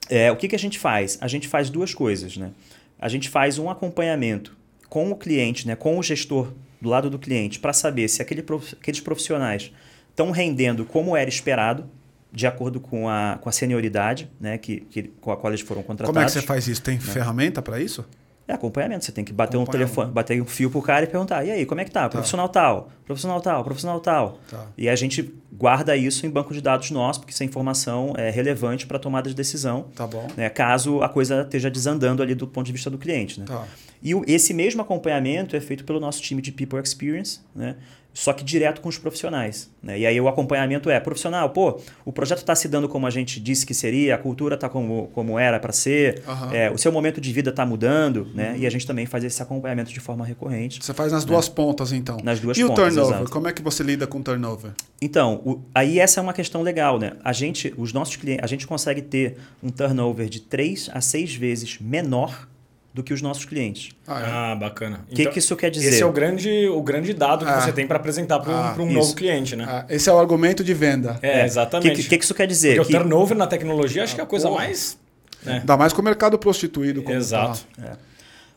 É, 0.09 0.31
o 0.31 0.35
que, 0.35 0.47
que 0.47 0.55
a 0.55 0.59
gente 0.59 0.79
faz? 0.79 1.17
A 1.21 1.27
gente 1.27 1.47
faz 1.47 1.69
duas 1.69 1.93
coisas. 1.93 2.35
Né? 2.37 2.51
A 2.99 3.07
gente 3.07 3.29
faz 3.29 3.59
um 3.59 3.69
acompanhamento 3.69 4.57
com 4.89 5.11
o 5.11 5.15
cliente, 5.15 5.67
né, 5.67 5.75
com 5.75 5.97
o 5.97 6.03
gestor 6.03 6.53
do 6.81 6.89
lado 6.89 7.09
do 7.09 7.19
cliente, 7.19 7.59
para 7.59 7.73
saber 7.73 8.07
se 8.07 8.21
aquele, 8.21 8.43
aqueles 8.79 8.99
profissionais 8.99 9.71
estão 10.09 10.31
rendendo 10.31 10.85
como 10.85 11.15
era 11.15 11.29
esperado, 11.29 11.89
de 12.35 12.45
acordo 12.45 12.81
com 12.81 13.07
a, 13.07 13.39
com 13.41 13.47
a 13.47 13.51
senioridade 13.51 14.29
né, 14.39 14.57
que, 14.57 14.81
que, 14.81 15.03
com 15.03 15.31
a 15.31 15.37
qual 15.37 15.51
eles 15.51 15.61
foram 15.61 15.81
contratados. 15.81 16.13
Como 16.13 16.21
é 16.21 16.25
que 16.25 16.31
você 16.31 16.41
faz 16.41 16.67
isso? 16.67 16.81
Tem 16.81 16.95
né? 16.95 17.01
ferramenta 17.01 17.61
para 17.61 17.79
isso? 17.79 18.05
É 18.47 18.53
acompanhamento. 18.53 19.03
Você 19.05 19.11
tem 19.11 19.23
que 19.23 19.33
bater 19.33 19.57
um 19.57 19.65
telefone, 19.65 20.11
bater 20.11 20.39
um 20.39 20.45
fio 20.45 20.69
pro 20.69 20.79
cara 20.81 21.05
e 21.05 21.07
perguntar: 21.07 21.43
e 21.43 21.49
aí, 21.49 21.65
como 21.65 21.81
é 21.81 21.85
que 21.85 21.89
tá? 21.89 22.03
tá. 22.03 22.09
Profissional 22.09 22.47
tal, 22.47 22.91
profissional 23.03 23.41
tal, 23.41 23.63
profissional 23.63 23.99
tal. 23.99 24.39
Tá. 24.47 24.67
E 24.77 24.87
a 24.87 24.95
gente 24.95 25.33
guarda 25.51 25.95
isso 25.95 26.27
em 26.27 26.29
banco 26.29 26.53
de 26.53 26.61
dados 26.61 26.91
nosso, 26.91 27.21
porque 27.21 27.33
essa 27.33 27.43
informação 27.43 28.13
é 28.15 28.29
relevante 28.29 28.85
para 28.85 28.99
tomada 28.99 29.27
de 29.27 29.35
decisão. 29.35 29.87
Tá 29.95 30.05
bom. 30.05 30.27
Né, 30.37 30.47
caso 30.49 31.01
a 31.01 31.09
coisa 31.09 31.41
esteja 31.41 31.71
desandando 31.71 32.21
ali 32.21 32.35
do 32.35 32.45
ponto 32.45 32.67
de 32.67 32.71
vista 32.71 32.89
do 32.89 32.99
cliente. 32.99 33.39
Né? 33.39 33.47
Tá. 33.47 33.65
E 34.03 34.13
o, 34.13 34.23
esse 34.27 34.53
mesmo 34.53 34.81
acompanhamento 34.81 35.55
é 35.55 35.59
feito 35.59 35.83
pelo 35.83 35.99
nosso 35.99 36.21
time 36.21 36.39
de 36.39 36.51
People 36.51 36.79
Experience, 36.79 37.39
né? 37.55 37.77
Só 38.15 38.31
que 38.31 38.45
direto 38.45 38.79
com 38.79 38.87
os 38.87 38.97
profissionais. 38.97 39.69
Né? 39.83 39.99
E 39.99 40.05
aí 40.05 40.19
o 40.21 40.29
acompanhamento 40.29 40.89
é 40.89 40.97
profissional, 41.01 41.49
pô, 41.49 41.81
o 42.05 42.13
projeto 42.13 42.39
está 42.39 42.55
se 42.55 42.69
dando 42.69 42.87
como 42.87 43.05
a 43.05 43.09
gente 43.09 43.41
disse 43.41 43.65
que 43.65 43.73
seria, 43.73 44.15
a 44.15 44.17
cultura 44.17 44.55
está 44.55 44.69
como, 44.69 45.09
como 45.13 45.37
era 45.37 45.59
para 45.59 45.73
ser, 45.73 46.23
uhum. 46.25 46.53
é, 46.53 46.71
o 46.71 46.77
seu 46.77 46.93
momento 46.93 47.19
de 47.19 47.33
vida 47.33 47.49
está 47.49 47.65
mudando, 47.65 48.25
né? 48.33 48.51
Uhum. 48.51 48.57
E 48.59 48.65
a 48.65 48.69
gente 48.69 48.87
também 48.87 49.05
faz 49.05 49.21
esse 49.25 49.43
acompanhamento 49.43 49.91
de 49.91 49.99
forma 49.99 50.25
recorrente. 50.25 50.81
Você 50.81 50.93
faz 50.93 51.11
nas 51.11 51.25
né? 51.25 51.31
duas 51.31 51.49
pontas, 51.49 51.91
então. 51.91 52.17
Nas 52.23 52.39
duas 52.39 52.57
e 52.57 52.61
pontas. 52.61 52.77
E 52.77 52.81
o 52.81 52.85
turnover? 52.85 53.15
Exato. 53.17 53.31
Como 53.31 53.47
é 53.49 53.51
que 53.51 53.61
você 53.61 53.83
lida 53.83 54.07
com 54.07 54.19
o 54.19 54.23
turnover? 54.23 54.71
Então, 55.01 55.41
o, 55.45 55.61
aí 55.75 55.99
essa 55.99 56.21
é 56.21 56.23
uma 56.23 56.33
questão 56.33 56.61
legal, 56.61 56.97
né? 56.97 57.17
A 57.21 57.33
gente, 57.33 57.73
os 57.77 57.91
nossos 57.91 58.15
clientes, 58.15 58.45
a 58.45 58.47
gente 58.47 58.65
consegue 58.65 59.01
ter 59.01 59.37
um 59.61 59.69
turnover 59.69 60.29
de 60.29 60.39
3 60.39 60.89
a 60.93 61.01
6 61.01 61.35
vezes 61.35 61.79
menor 61.81 62.47
do 62.95 63.03
que 63.03 63.13
os 63.13 63.21
nossos 63.21 63.43
clientes. 63.43 63.89
Ah, 64.07 64.21
é. 64.21 64.23
ah 64.25 64.55
bacana. 64.55 65.01
O 65.11 65.13
que, 65.13 65.23
então, 65.23 65.33
que 65.33 65.39
isso 65.39 65.53
quer 65.57 65.69
dizer? 65.69 65.89
Esse 65.89 66.01
é 66.01 66.05
o 66.05 66.13
grande, 66.13 66.65
o 66.69 66.81
grande 66.81 67.13
dado 67.13 67.43
que 67.43 67.51
ah. 67.51 67.59
você 67.59 67.73
tem 67.73 67.85
para 67.85 67.97
apresentar 67.97 68.39
para 68.39 68.49
um, 68.49 68.55
ah, 68.55 68.75
um 68.79 68.93
novo 68.93 69.13
cliente, 69.13 69.53
né? 69.53 69.65
Ah, 69.67 69.85
esse 69.89 70.09
é 70.09 70.13
o 70.13 70.17
argumento 70.17 70.63
de 70.63 70.73
venda. 70.73 71.19
É, 71.21 71.41
é. 71.41 71.45
exatamente. 71.45 71.91
O 71.91 71.95
que, 71.97 72.03
que, 72.03 72.17
que, 72.17 72.23
isso 72.23 72.33
quer 72.33 72.47
dizer? 72.47 72.77
Porque 72.77 72.93
que... 72.93 72.97
o 72.97 73.01
turnover 73.01 73.37
na 73.37 73.47
tecnologia 73.47 74.01
acho 74.01 74.15
que 74.15 74.21
é 74.21 74.23
a 74.23 74.27
coisa 74.27 74.49
mais... 74.49 74.97
Né? 75.43 75.57
Ainda 75.59 75.75
mais 75.75 75.91
com 75.91 76.01
o 76.01 76.05
mercado 76.05 76.39
prostituído. 76.39 77.03
Como 77.03 77.17
Exato. 77.17 77.67
Tá. 77.75 77.83
É. 77.85 77.91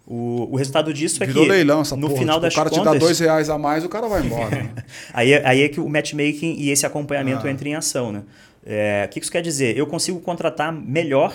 O, 0.06 0.48
o 0.52 0.56
resultado 0.56 0.94
disso 0.94 1.18
Virou 1.18 1.42
é 1.42 1.46
que 1.46 1.52
leilão 1.52 1.80
essa 1.80 1.96
no 1.96 2.06
porra. 2.06 2.20
final 2.20 2.36
tipo, 2.36 2.42
das 2.42 2.52
o 2.54 2.56
cara 2.56 2.70
contas, 2.70 2.92
te 2.92 2.92
dá 2.92 2.98
dois 2.98 3.18
reais 3.18 3.50
a 3.50 3.58
mais, 3.58 3.84
o 3.84 3.88
cara 3.88 4.06
vai 4.06 4.22
embora. 4.24 4.70
aí, 5.12 5.32
é, 5.32 5.46
aí 5.46 5.62
é 5.62 5.68
que 5.68 5.80
o 5.80 5.88
matchmaking 5.88 6.54
e 6.58 6.70
esse 6.70 6.86
acompanhamento 6.86 7.44
ah. 7.44 7.50
entram 7.50 7.68
em 7.68 7.74
ação, 7.74 8.12
né? 8.12 8.22
É, 8.64 9.04
o 9.04 9.08
que 9.08 9.18
isso 9.18 9.32
quer 9.32 9.42
dizer? 9.42 9.76
Eu 9.76 9.86
consigo 9.86 10.20
contratar 10.20 10.72
melhor 10.72 11.34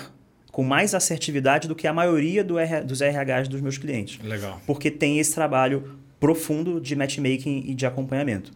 com 0.54 0.64
mais 0.64 0.94
assertividade 0.94 1.68
do 1.68 1.74
que 1.74 1.88
a 1.88 1.92
maioria 1.92 2.44
do 2.44 2.60
R, 2.60 2.82
dos 2.82 3.02
RHs 3.02 3.48
dos 3.50 3.60
meus 3.60 3.80
clientes. 3.80 4.24
Legal. 4.24 4.62
Porque 4.68 4.92
tem 4.92 5.18
esse 5.18 5.34
trabalho 5.34 5.98
profundo 6.20 6.80
de 6.80 6.96
matchmaking 6.96 7.64
e 7.68 7.74
de 7.74 7.88
acompanhamento. 7.88 8.52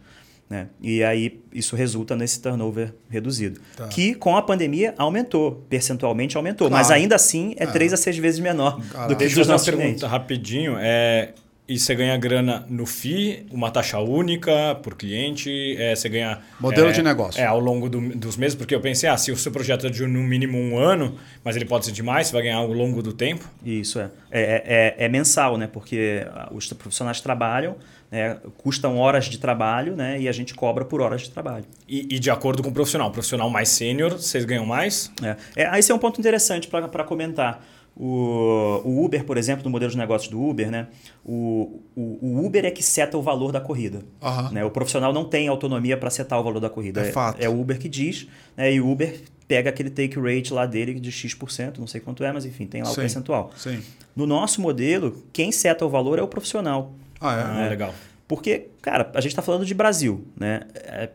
Né? 0.48 0.68
E 0.80 1.02
aí 1.02 1.40
isso 1.52 1.74
resulta 1.74 2.14
nesse 2.14 2.40
turnover 2.40 2.94
reduzido. 3.10 3.60
Tá. 3.76 3.88
Que 3.88 4.14
com 4.14 4.36
a 4.36 4.40
pandemia 4.40 4.94
aumentou, 4.96 5.66
percentualmente 5.68 6.36
aumentou, 6.36 6.68
claro. 6.68 6.80
mas 6.80 6.92
ainda 6.92 7.16
assim 7.16 7.54
é, 7.58 7.64
é. 7.64 7.66
3 7.66 7.92
a 7.92 7.96
6 7.96 8.16
vezes 8.18 8.40
menor 8.40 8.80
Caralho. 8.92 9.08
do 9.08 9.16
que 9.16 9.24
os 9.24 9.48
nossos 9.48 9.68
clientes. 9.68 10.00
pergunta 10.00 10.06
rapidinho. 10.06 10.76
É, 10.78 11.32
E 11.68 11.78
você 11.78 11.94
ganha 11.94 12.16
grana 12.16 12.64
no 12.66 12.86
FII, 12.86 13.46
uma 13.50 13.70
taxa 13.70 13.98
única 13.98 14.74
por 14.82 14.94
cliente, 14.94 15.76
é, 15.78 15.94
você 15.94 16.08
ganha... 16.08 16.38
Modelo 16.58 16.88
é, 16.88 16.92
de 16.92 17.02
negócio. 17.02 17.38
É, 17.38 17.44
ao 17.44 17.60
longo 17.60 17.90
do, 17.90 18.00
dos 18.16 18.38
meses, 18.38 18.54
porque 18.54 18.74
eu 18.74 18.80
pensei, 18.80 19.06
ah, 19.06 19.18
se 19.18 19.30
o 19.30 19.36
seu 19.36 19.52
projeto 19.52 19.86
é 19.86 19.90
de 19.90 20.06
no 20.06 20.22
mínimo 20.22 20.56
um 20.56 20.78
ano, 20.78 21.18
mas 21.44 21.56
ele 21.56 21.66
pode 21.66 21.84
ser 21.84 21.92
de 21.92 22.02
mais, 22.02 22.28
você 22.28 22.32
vai 22.32 22.42
ganhar 22.44 22.56
ao 22.56 22.72
longo 22.72 23.02
do 23.02 23.12
tempo. 23.12 23.46
Isso, 23.62 24.00
é. 24.00 24.10
É, 24.30 24.94
é, 24.98 25.04
é 25.04 25.08
mensal, 25.10 25.58
né? 25.58 25.66
Porque 25.70 26.26
os 26.52 26.72
profissionais 26.72 27.20
trabalham, 27.20 27.76
né? 28.10 28.38
custam 28.56 28.96
horas 28.96 29.26
de 29.26 29.36
trabalho 29.36 29.94
né? 29.94 30.18
e 30.18 30.26
a 30.26 30.32
gente 30.32 30.54
cobra 30.54 30.86
por 30.86 31.02
horas 31.02 31.20
de 31.20 31.30
trabalho. 31.30 31.66
E, 31.86 32.14
e 32.14 32.18
de 32.18 32.30
acordo 32.30 32.62
com 32.62 32.70
o 32.70 32.72
profissional. 32.72 33.08
O 33.08 33.12
profissional 33.12 33.50
mais 33.50 33.68
sênior, 33.68 34.12
vocês 34.12 34.46
ganham 34.46 34.64
mais? 34.64 35.12
É. 35.22 35.36
É, 35.54 35.78
esse 35.78 35.92
é 35.92 35.94
um 35.94 35.98
ponto 35.98 36.18
interessante 36.18 36.66
para 36.66 37.04
comentar. 37.04 37.62
O, 37.98 38.80
o, 38.84 39.04
Uber, 39.04 39.24
por 39.24 39.36
exemplo, 39.36 39.64
no 39.64 39.70
modelo 39.70 39.90
de 39.90 39.98
negócios 39.98 40.30
do 40.30 40.40
Uber, 40.40 40.70
né? 40.70 40.86
O, 41.24 41.82
o, 41.96 42.18
o 42.22 42.46
Uber 42.46 42.64
é 42.64 42.70
que 42.70 42.82
seta 42.82 43.18
o 43.18 43.22
valor 43.22 43.50
da 43.50 43.60
corrida. 43.60 44.02
Uhum. 44.22 44.50
Né? 44.52 44.64
O 44.64 44.70
profissional 44.70 45.12
não 45.12 45.24
tem 45.24 45.48
autonomia 45.48 45.96
para 45.96 46.08
setar 46.08 46.38
o 46.38 46.44
valor 46.44 46.60
da 46.60 46.70
corrida. 46.70 47.00
É, 47.00 47.10
fato. 47.10 47.42
é 47.42 47.48
o 47.48 47.60
Uber 47.60 47.76
que 47.76 47.88
diz, 47.88 48.28
né? 48.56 48.72
e 48.72 48.80
o 48.80 48.88
Uber 48.88 49.20
pega 49.48 49.70
aquele 49.70 49.90
take 49.90 50.16
rate 50.20 50.54
lá 50.54 50.64
dele 50.64 51.00
de 51.00 51.10
X%, 51.10 51.78
não 51.78 51.88
sei 51.88 52.00
quanto 52.00 52.22
é, 52.22 52.30
mas 52.30 52.44
enfim, 52.44 52.66
tem 52.66 52.82
lá 52.82 52.88
sim, 52.88 52.92
o 52.92 52.96
percentual. 52.96 53.50
Sim. 53.56 53.82
No 54.14 54.26
nosso 54.26 54.60
modelo, 54.60 55.24
quem 55.32 55.50
seta 55.50 55.84
o 55.84 55.88
valor 55.88 56.20
é 56.20 56.22
o 56.22 56.28
profissional. 56.28 56.92
Ah, 57.20 57.34
é? 57.34 57.64
Ah, 57.64 57.68
legal. 57.68 57.94
Porque, 58.28 58.68
cara, 58.80 59.10
a 59.12 59.20
gente 59.20 59.32
está 59.32 59.42
falando 59.42 59.64
de 59.64 59.74
Brasil, 59.74 60.24
né? 60.36 60.60
É, 60.76 61.10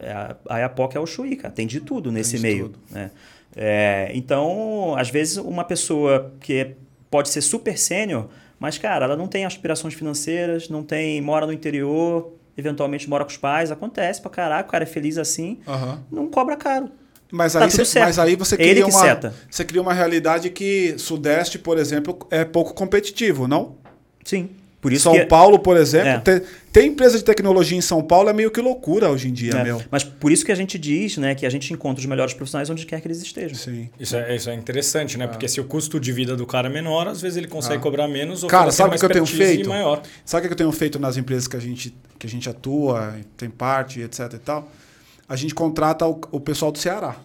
é, 0.00 0.36
a 0.48 0.58
Iapoc 0.58 0.94
é 0.94 1.00
o 1.00 1.06
Chuí, 1.06 1.34
cara. 1.34 1.52
Tem 1.52 1.66
de 1.66 1.80
tudo 1.80 2.12
nesse 2.12 2.32
tem 2.32 2.42
meio. 2.42 2.68
Tudo. 2.68 2.78
Né? 2.90 3.10
É, 3.56 4.10
então, 4.14 4.94
às 4.96 5.10
vezes, 5.10 5.36
uma 5.36 5.64
pessoa 5.64 6.32
que 6.40 6.74
pode 7.10 7.28
ser 7.28 7.40
super 7.40 7.76
sênior, 7.78 8.28
mas, 8.58 8.78
cara, 8.78 9.06
ela 9.06 9.16
não 9.16 9.26
tem 9.26 9.44
aspirações 9.44 9.94
financeiras, 9.94 10.68
não 10.68 10.82
tem, 10.82 11.20
mora 11.20 11.46
no 11.46 11.52
interior, 11.52 12.32
eventualmente 12.56 13.08
mora 13.08 13.24
com 13.24 13.30
os 13.30 13.36
pais, 13.36 13.70
acontece 13.70 14.20
pra 14.20 14.30
caraca, 14.30 14.68
o 14.68 14.72
cara 14.72 14.84
é 14.84 14.86
feliz 14.86 15.18
assim, 15.18 15.58
uhum. 15.66 15.98
não 16.10 16.28
cobra 16.28 16.56
caro. 16.56 16.90
Mas 17.32 17.54
aí, 17.54 17.70
tá 17.70 17.84
cê, 17.84 18.00
mas 18.00 18.18
aí 18.18 18.34
você 18.34 18.56
cria, 18.56 18.84
uma, 18.86 19.32
você 19.48 19.64
cria 19.64 19.80
uma 19.80 19.94
realidade 19.94 20.50
que 20.50 20.98
Sudeste, 20.98 21.58
por 21.58 21.78
exemplo, 21.78 22.18
é 22.30 22.44
pouco 22.44 22.74
competitivo, 22.74 23.46
não? 23.46 23.76
Sim. 24.24 24.50
Por 24.80 24.92
isso 24.92 25.04
São 25.04 25.12
que... 25.12 25.26
Paulo, 25.26 25.58
por 25.58 25.76
exemplo, 25.76 26.08
é. 26.08 26.18
tem, 26.20 26.42
tem, 26.72 26.88
empresa 26.88 27.18
de 27.18 27.24
tecnologia 27.24 27.76
em 27.76 27.82
São 27.82 28.02
Paulo, 28.02 28.30
é 28.30 28.32
meio 28.32 28.50
que 28.50 28.60
loucura 28.62 29.10
hoje 29.10 29.28
em 29.28 29.32
dia, 29.32 29.52
é. 29.52 29.62
meu. 29.62 29.82
Mas 29.90 30.02
por 30.04 30.32
isso 30.32 30.42
que 30.42 30.50
a 30.50 30.54
gente 30.54 30.78
diz 30.78 31.18
né, 31.18 31.34
que 31.34 31.44
a 31.44 31.50
gente 31.50 31.70
encontra 31.70 32.00
os 32.00 32.06
melhores 32.06 32.32
profissionais 32.32 32.70
onde 32.70 32.86
quer 32.86 32.98
que 33.00 33.06
eles 33.06 33.20
estejam. 33.20 33.54
Sim. 33.54 33.90
Isso 34.00 34.16
é, 34.16 34.34
isso 34.34 34.48
é 34.48 34.54
interessante, 34.54 35.18
né? 35.18 35.26
É. 35.26 35.28
Porque 35.28 35.46
se 35.48 35.60
o 35.60 35.64
custo 35.64 36.00
de 36.00 36.10
vida 36.12 36.34
do 36.34 36.46
cara 36.46 36.68
é 36.68 36.72
menor, 36.72 37.06
às 37.08 37.20
vezes 37.20 37.36
ele 37.36 37.46
consegue 37.46 37.76
ah. 37.76 37.80
cobrar 37.80 38.08
menos 38.08 38.42
ou 38.42 38.48
Cara, 38.48 38.70
sabe 38.70 38.96
o 38.96 38.98
que 38.98 39.04
eu 39.04 39.10
tenho 39.10 39.26
feito? 39.26 39.68
Maior. 39.68 40.02
Sabe 40.24 40.46
o 40.46 40.48
que 40.48 40.54
eu 40.54 40.56
tenho 40.56 40.72
feito 40.72 40.98
nas 40.98 41.18
empresas 41.18 41.46
que 41.46 41.56
a 41.56 41.60
gente, 41.60 41.94
que 42.18 42.26
a 42.26 42.30
gente 42.30 42.48
atua, 42.48 43.16
tem 43.36 43.50
parte, 43.50 44.00
etc 44.00 44.32
e 44.32 44.38
tal? 44.38 44.70
A 45.28 45.36
gente 45.36 45.54
contrata 45.54 46.06
o, 46.06 46.18
o 46.30 46.40
pessoal 46.40 46.72
do 46.72 46.78
Ceará. 46.78 47.16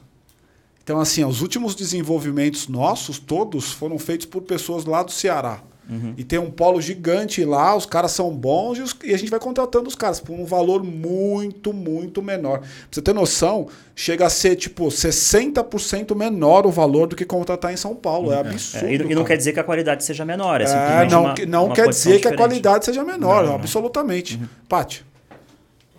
Então, 0.83 0.99
assim, 0.99 1.23
os 1.23 1.41
últimos 1.41 1.73
desenvolvimentos 1.73 2.67
nossos, 2.67 3.17
todos, 3.17 3.71
foram 3.71 3.97
feitos 3.97 4.25
por 4.25 4.41
pessoas 4.41 4.85
lá 4.85 5.01
do 5.01 5.11
Ceará. 5.11 5.63
Uhum. 5.89 6.13
E 6.17 6.23
tem 6.23 6.39
um 6.39 6.49
polo 6.49 6.81
gigante 6.81 7.43
lá, 7.45 7.75
os 7.75 7.85
caras 7.85 8.11
são 8.11 8.35
bons 8.35 8.77
e, 8.77 8.81
os, 8.81 8.95
e, 9.03 9.13
a 9.13 9.17
gente 9.17 9.29
vai 9.29 9.39
contratando 9.39 9.87
os 9.87 9.95
caras 9.95 10.19
por 10.19 10.33
um 10.33 10.45
valor 10.45 10.83
muito, 10.83 11.71
muito 11.71 12.21
menor. 12.21 12.59
Pra 12.59 12.69
você 12.89 13.01
ter 13.01 13.13
noção, 13.13 13.67
chega 13.95 14.25
a 14.25 14.29
ser 14.29 14.55
tipo 14.55 14.87
60% 14.87 16.15
menor 16.15 16.65
o 16.65 16.71
valor 16.71 17.07
do 17.07 17.15
que 17.15 17.25
contratar 17.25 17.71
em 17.71 17.77
São 17.77 17.95
Paulo. 17.95 18.31
É, 18.31 18.35
é 18.35 18.39
absurdo. 18.39 18.85
É, 18.87 18.91
e, 18.91 18.95
e, 18.95 19.15
não 19.15 19.23
quer 19.23 19.37
dizer 19.37 19.53
que 19.53 19.59
a 19.59 19.63
qualidade 19.63 20.03
seja 20.03 20.25
menor, 20.25 20.61
é, 20.61 20.65
é 20.65 21.07
não, 21.09 21.23
uma, 21.23 21.35
não 21.47 21.65
uma 21.65 21.75
quer 21.75 21.87
dizer 21.87 22.19
que 22.19 22.27
a 22.27 22.35
qualidade 22.35 22.85
seja 22.85 23.03
menor, 23.03 23.43
não, 23.43 23.49
não. 23.49 23.55
absolutamente. 23.55 24.37
Uhum. 24.37 24.47
Paty. 24.67 25.05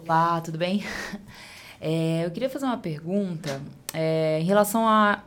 Olá, 0.05 0.41
tudo 0.41 0.59
bem? 0.59 0.85
É, 1.79 2.25
eu 2.25 2.31
queria 2.31 2.49
fazer 2.49 2.65
uma 2.65 2.79
pergunta 2.79 3.61
é, 3.93 4.41
em 4.41 4.45
relação 4.45 4.89
a 4.89 5.21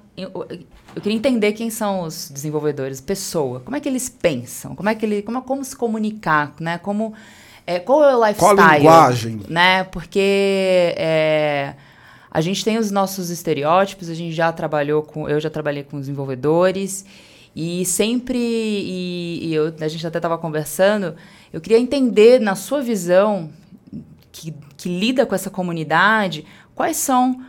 eu, 0.95 1.01
queria 1.01 1.17
entender 1.17 1.53
quem 1.53 1.69
são 1.69 2.01
os 2.01 2.29
desenvolvedores, 2.29 3.01
pessoa. 3.01 3.59
Como 3.59 3.75
é 3.75 3.79
que 3.79 3.87
eles 3.87 4.09
pensam? 4.09 4.75
Como 4.75 4.89
é 4.89 4.95
que 4.95 5.05
ele, 5.05 5.21
como, 5.21 5.41
como 5.41 5.63
se 5.63 5.75
comunicar, 5.75 6.53
né? 6.59 6.77
Como 6.77 7.13
é, 7.69 7.79
qual 7.79 8.03
é 8.03 8.15
o 8.15 8.25
lifestyle? 8.25 8.55
Qual 8.55 8.67
a 8.67 8.77
linguagem? 8.77 9.41
Né? 9.47 9.83
Porque 9.83 10.95
é, 10.97 11.75
a 12.31 12.41
gente 12.41 12.65
tem 12.65 12.79
os 12.79 12.89
nossos 12.89 13.29
estereótipos. 13.29 14.09
A 14.09 14.15
gente 14.15 14.33
já 14.33 14.51
trabalhou 14.51 15.03
com, 15.03 15.29
eu 15.29 15.39
já 15.39 15.51
trabalhei 15.51 15.83
com 15.83 15.99
desenvolvedores 15.99 17.05
e 17.55 17.85
sempre 17.85 18.39
e, 18.39 19.39
e 19.43 19.53
eu, 19.53 19.73
a 19.79 19.87
gente 19.87 20.05
até 20.07 20.17
estava 20.17 20.35
conversando. 20.37 21.15
Eu 21.53 21.61
queria 21.61 21.77
entender 21.77 22.39
na 22.39 22.55
sua 22.55 22.81
visão 22.81 23.51
que, 24.31 24.51
que 24.75 24.89
lida 24.89 25.25
com 25.25 25.35
essa 25.35 25.51
comunidade, 25.51 26.45
quais 26.73 26.97
são 26.97 27.39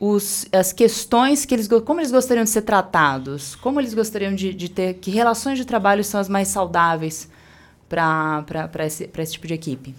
os, 0.00 0.46
as 0.50 0.72
questões 0.72 1.44
que 1.44 1.54
eles 1.54 1.68
como 1.84 2.00
eles 2.00 2.10
gostariam 2.10 2.42
de 2.42 2.48
ser 2.48 2.62
tratados, 2.62 3.54
como 3.56 3.78
eles 3.78 3.92
gostariam 3.92 4.34
de, 4.34 4.54
de 4.54 4.70
ter, 4.70 4.94
que 4.94 5.10
relações 5.10 5.58
de 5.58 5.66
trabalho 5.66 6.02
são 6.02 6.18
as 6.18 6.28
mais 6.28 6.48
saudáveis 6.48 7.28
para 7.86 8.86
esse, 8.86 9.10
esse 9.14 9.32
tipo 9.32 9.46
de 9.46 9.52
equipe. 9.52 9.94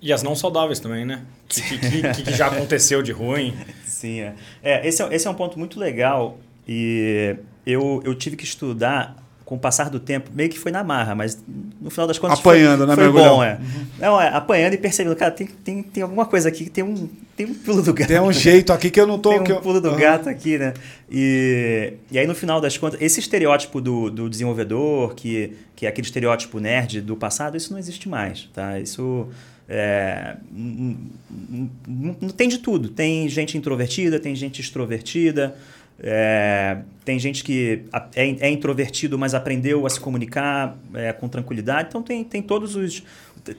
E 0.00 0.12
as 0.12 0.22
não 0.22 0.34
saudáveis 0.34 0.80
também, 0.80 1.04
né? 1.04 1.24
O 1.48 1.48
que, 1.48 1.78
que, 1.78 2.22
que, 2.24 2.32
já 2.34 2.46
aconteceu 2.46 3.02
de 3.02 3.10
ruim? 3.10 3.54
Sim, 3.84 4.20
é. 4.20 4.34
é 4.62 4.88
esse, 4.88 5.02
é, 5.02 5.14
esse 5.14 5.26
é 5.26 5.30
um 5.30 5.34
ponto 5.34 5.58
muito 5.58 5.80
legal 5.80 6.38
e 6.66 7.36
eu, 7.66 8.02
eu 8.04 8.14
tive 8.14 8.36
que 8.36 8.44
estudar 8.44 9.16
com 9.48 9.54
o 9.54 9.58
passar 9.58 9.88
do 9.88 9.98
tempo, 9.98 10.30
meio 10.34 10.50
que 10.50 10.58
foi 10.58 10.70
na 10.70 10.84
marra, 10.84 11.14
mas 11.14 11.42
no 11.80 11.88
final 11.88 12.06
das 12.06 12.18
contas 12.18 12.38
apanhando, 12.38 12.80
foi, 12.80 12.86
né, 12.86 12.94
foi 12.94 13.10
bom, 13.10 13.42
é. 13.42 13.54
Uhum. 13.54 13.86
Não, 13.98 14.20
é, 14.20 14.28
apanhando 14.28 14.74
e 14.74 14.76
percebendo, 14.76 15.16
cara, 15.16 15.30
tem, 15.30 15.46
tem, 15.46 15.82
tem 15.82 16.02
alguma 16.02 16.26
coisa 16.26 16.50
aqui 16.50 16.64
que 16.64 16.70
tem 16.70 16.84
um, 16.84 17.08
tem 17.34 17.46
um 17.46 17.54
pulo 17.54 17.80
do 17.80 17.94
gato. 17.94 18.08
Tem 18.08 18.20
um 18.20 18.30
jeito 18.30 18.74
aqui 18.74 18.90
que 18.90 19.00
eu 19.00 19.06
não 19.06 19.18
tô... 19.18 19.30
Tem 19.30 19.40
um 19.40 19.46
eu... 19.46 19.62
pulo 19.62 19.80
do 19.80 19.88
uhum. 19.88 19.96
gato 19.96 20.28
aqui, 20.28 20.58
né? 20.58 20.74
E, 21.10 21.94
e 22.10 22.18
aí, 22.18 22.26
no 22.26 22.34
final 22.34 22.60
das 22.60 22.76
contas, 22.76 23.00
esse 23.00 23.20
estereótipo 23.20 23.80
do, 23.80 24.10
do 24.10 24.28
desenvolvedor, 24.28 25.14
que, 25.14 25.56
que 25.74 25.86
é 25.86 25.88
aquele 25.88 26.06
estereótipo 26.06 26.60
nerd 26.60 27.00
do 27.00 27.16
passado, 27.16 27.56
isso 27.56 27.72
não 27.72 27.78
existe 27.78 28.06
mais, 28.06 28.50
tá? 28.52 28.78
Isso... 28.78 29.28
É, 29.66 30.36
não 30.52 32.28
tem 32.36 32.50
de 32.50 32.58
tudo. 32.58 32.90
Tem 32.90 33.26
gente 33.30 33.56
introvertida, 33.56 34.20
tem 34.20 34.36
gente 34.36 34.60
extrovertida, 34.60 35.56
é, 36.00 36.78
tem 37.04 37.18
gente 37.18 37.42
que 37.42 37.84
é, 38.14 38.46
é, 38.46 38.50
introvertido, 38.50 39.18
mas 39.18 39.34
aprendeu 39.34 39.86
a 39.86 39.90
se 39.90 39.98
comunicar 39.98 40.76
é, 40.94 41.12
com 41.12 41.28
tranquilidade. 41.28 41.88
Então 41.88 42.02
tem, 42.02 42.22
tem 42.22 42.42
todos 42.42 42.76
os. 42.76 43.02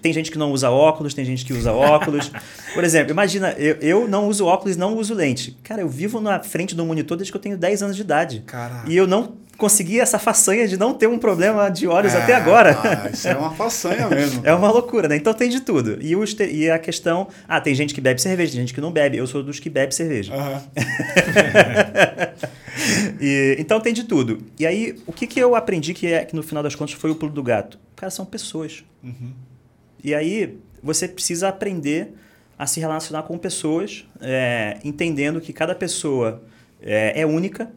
Tem 0.01 0.13
gente 0.13 0.29
que 0.29 0.37
não 0.37 0.51
usa 0.51 0.69
óculos, 0.69 1.13
tem 1.13 1.25
gente 1.25 1.43
que 1.43 1.51
usa 1.51 1.73
óculos. 1.73 2.31
Por 2.73 2.83
exemplo, 2.83 3.11
imagina, 3.11 3.51
eu, 3.53 3.75
eu 3.81 4.07
não 4.07 4.27
uso 4.27 4.45
óculos 4.45 4.77
não 4.77 4.95
uso 4.95 5.13
lente. 5.13 5.57
Cara, 5.63 5.81
eu 5.81 5.89
vivo 5.89 6.21
na 6.21 6.41
frente 6.41 6.75
do 6.75 6.85
monitor 6.85 7.17
desde 7.17 7.31
que 7.31 7.37
eu 7.37 7.41
tenho 7.41 7.57
10 7.57 7.83
anos 7.83 7.95
de 7.95 8.03
idade. 8.03 8.43
Caraca. 8.45 8.89
E 8.89 8.95
eu 8.95 9.07
não 9.07 9.33
consegui 9.59 9.99
essa 9.99 10.17
façanha 10.17 10.67
de 10.67 10.77
não 10.77 10.93
ter 10.93 11.07
um 11.07 11.19
problema 11.19 11.69
de 11.69 11.85
olhos 11.85 12.15
é, 12.15 12.17
até 12.17 12.33
agora. 12.33 12.79
Ah, 12.81 13.09
isso 13.11 13.27
é 13.27 13.35
uma 13.35 13.53
façanha 13.53 14.07
mesmo. 14.09 14.41
é 14.45 14.53
uma 14.53 14.71
loucura, 14.71 15.09
né? 15.09 15.17
Então 15.17 15.33
tem 15.33 15.49
de 15.49 15.59
tudo. 15.59 16.01
E, 16.01 16.15
o, 16.15 16.23
e 16.49 16.71
a 16.71 16.79
questão. 16.79 17.27
Ah, 17.47 17.59
tem 17.59 17.75
gente 17.75 17.93
que 17.93 17.99
bebe 17.99 18.21
cerveja, 18.21 18.53
tem 18.53 18.61
gente 18.61 18.73
que 18.73 18.79
não 18.79 18.91
bebe. 18.91 19.17
Eu 19.17 19.27
sou 19.27 19.43
dos 19.43 19.59
que 19.59 19.69
bebe 19.69 19.93
cerveja. 19.93 20.33
Uhum. 20.33 20.61
e, 23.19 23.57
então 23.59 23.81
tem 23.81 23.93
de 23.93 24.05
tudo. 24.05 24.39
E 24.57 24.65
aí, 24.65 24.97
o 25.05 25.11
que, 25.11 25.27
que 25.27 25.39
eu 25.39 25.53
aprendi 25.53 25.93
que, 25.93 26.07
é, 26.07 26.23
que 26.23 26.35
no 26.35 26.41
final 26.41 26.63
das 26.63 26.73
contas 26.73 26.95
foi 26.95 27.11
o 27.11 27.15
pulo 27.15 27.31
do 27.31 27.43
gato? 27.43 27.77
Cara, 27.97 28.09
são 28.09 28.25
pessoas. 28.25 28.85
Uhum. 29.03 29.33
E 30.01 30.15
aí, 30.15 30.57
você 30.81 31.05
precisa 31.05 31.49
aprender 31.49 32.13
a 32.57 32.65
se 32.65 32.79
relacionar 32.79 33.23
com 33.23 33.37
pessoas, 33.37 34.05
é, 34.21 34.77
entendendo 34.85 35.41
que 35.41 35.51
cada 35.51 35.75
pessoa 35.75 36.41
é, 36.81 37.21
é 37.21 37.25
única 37.25 37.69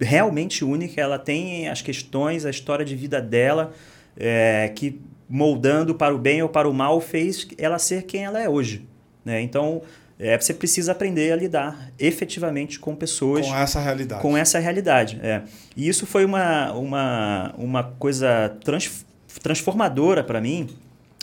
realmente 0.00 0.64
única, 0.64 1.00
ela 1.00 1.18
tem 1.18 1.68
as 1.68 1.82
questões, 1.82 2.44
a 2.44 2.50
história 2.50 2.84
de 2.84 2.94
vida 2.94 3.20
dela, 3.20 3.72
é, 4.16 4.70
que 4.74 5.00
moldando 5.28 5.94
para 5.94 6.14
o 6.14 6.18
bem 6.18 6.42
ou 6.42 6.48
para 6.48 6.68
o 6.68 6.74
mal 6.74 7.00
fez 7.00 7.46
ela 7.58 7.78
ser 7.78 8.04
quem 8.04 8.24
ela 8.24 8.40
é 8.40 8.48
hoje. 8.48 8.86
Né? 9.24 9.40
Então, 9.40 9.82
é, 10.18 10.38
você 10.38 10.54
precisa 10.54 10.92
aprender 10.92 11.32
a 11.32 11.36
lidar 11.36 11.90
efetivamente 11.98 12.78
com 12.78 12.94
pessoas. 12.94 13.46
Com 13.46 13.54
essa 13.54 13.80
realidade. 13.80 14.22
Com 14.22 14.36
essa 14.36 14.58
realidade. 14.58 15.20
É. 15.22 15.42
E 15.76 15.88
isso 15.88 16.06
foi 16.06 16.24
uma, 16.24 16.72
uma, 16.72 17.54
uma 17.58 17.82
coisa 17.82 18.56
trans, 18.64 19.04
transformadora 19.42 20.24
para 20.24 20.40
mim, 20.40 20.68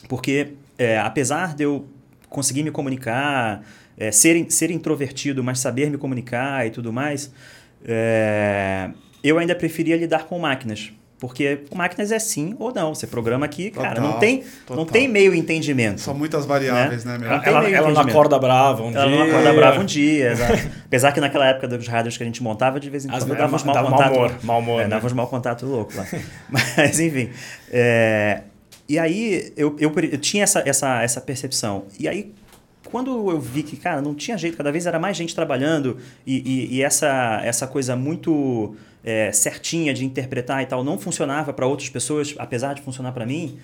porque 0.07 0.53
é, 0.77 0.99
apesar 0.99 1.55
de 1.55 1.63
eu 1.63 1.87
conseguir 2.29 2.63
me 2.63 2.71
comunicar, 2.71 3.63
é, 3.97 4.11
ser, 4.11 4.45
ser 4.49 4.71
introvertido, 4.71 5.43
mas 5.43 5.59
saber 5.59 5.89
me 5.89 5.97
comunicar 5.97 6.65
e 6.67 6.69
tudo 6.69 6.91
mais, 6.91 7.31
é, 7.85 8.89
eu 9.23 9.37
ainda 9.37 9.55
preferia 9.55 9.97
lidar 9.97 10.25
com 10.25 10.39
máquinas. 10.39 10.91
Porque 11.23 11.61
máquinas 11.73 12.11
é 12.11 12.19
sim 12.19 12.53
ou 12.59 12.73
não. 12.73 12.93
Você 12.93 13.07
programa 13.07 13.45
aqui, 13.45 13.71
cara, 13.71 14.01
não 14.01 14.19
tem, 14.19 14.43
não 14.69 14.85
tem 14.85 15.07
meio 15.07 15.33
entendimento. 15.33 16.01
São 16.01 16.13
muitas 16.13 16.45
variáveis, 16.45 17.05
né? 17.05 17.17
né 17.17 17.25
ela, 17.25 17.41
ela, 17.45 17.69
ela 17.69 17.91
não 17.91 18.01
acorda 18.01 18.37
brava 18.37 18.83
um 18.83 18.91
ela 18.91 19.07
dia. 19.07 19.15
Ela 19.15 19.25
não 19.25 19.31
acorda 19.31 19.53
brava 19.53 19.79
um 19.79 19.85
dia, 19.85 20.33
Apesar 20.85 21.13
que 21.13 21.21
naquela 21.21 21.47
época 21.47 21.65
dos 21.65 21.87
rádios 21.87 22.17
que 22.17 22.23
a 22.23 22.25
gente 22.25 22.43
montava, 22.43 22.77
de 22.77 22.89
vez 22.89 23.05
em 23.05 23.07
quando 23.07 23.37
dava 23.37 23.55
uns 23.55 23.63
mau 23.63 23.85
contato. 23.85 23.99
Mal 23.99 24.11
humor, 24.11 24.35
mal 24.43 24.59
humor, 24.59 24.81
é, 24.81 24.83
né? 24.83 24.89
Dava 24.89 25.07
uns 25.07 25.13
mau 25.13 25.27
contato 25.27 25.65
louco 25.65 25.93
lá. 25.95 26.05
Mas, 26.51 26.99
enfim. 26.99 27.29
É, 27.71 28.41
E 28.89 28.99
aí 28.99 29.53
eu, 29.55 29.77
eu, 29.79 29.93
eu, 29.95 30.17
tinha 30.17 30.43
essa, 30.43 30.61
essa, 30.65 31.01
essa 31.01 31.21
percepção. 31.21 31.85
E 31.97 32.05
aí, 32.05 32.33
quando 32.93 33.31
eu 33.31 33.39
vi 33.41 33.63
que, 33.63 33.75
cara, 33.75 34.03
não 34.03 34.13
tinha 34.13 34.37
jeito, 34.37 34.55
cada 34.55 34.71
vez 34.71 34.85
era 34.85 34.99
mais 34.99 35.17
gente 35.17 35.33
trabalhando 35.33 35.97
e, 36.27 36.37
e, 36.37 36.75
e 36.75 36.83
essa, 36.83 37.41
essa 37.43 37.65
coisa 37.65 37.95
muito 37.95 38.75
é, 39.03 39.31
certinha 39.31 39.95
de 39.95 40.05
interpretar 40.05 40.61
e 40.61 40.67
tal 40.67 40.83
não 40.83 40.99
funcionava 40.99 41.51
para 41.51 41.65
outras 41.65 41.89
pessoas, 41.89 42.35
apesar 42.37 42.75
de 42.75 42.83
funcionar 42.83 43.11
para 43.11 43.25
mim, 43.25 43.57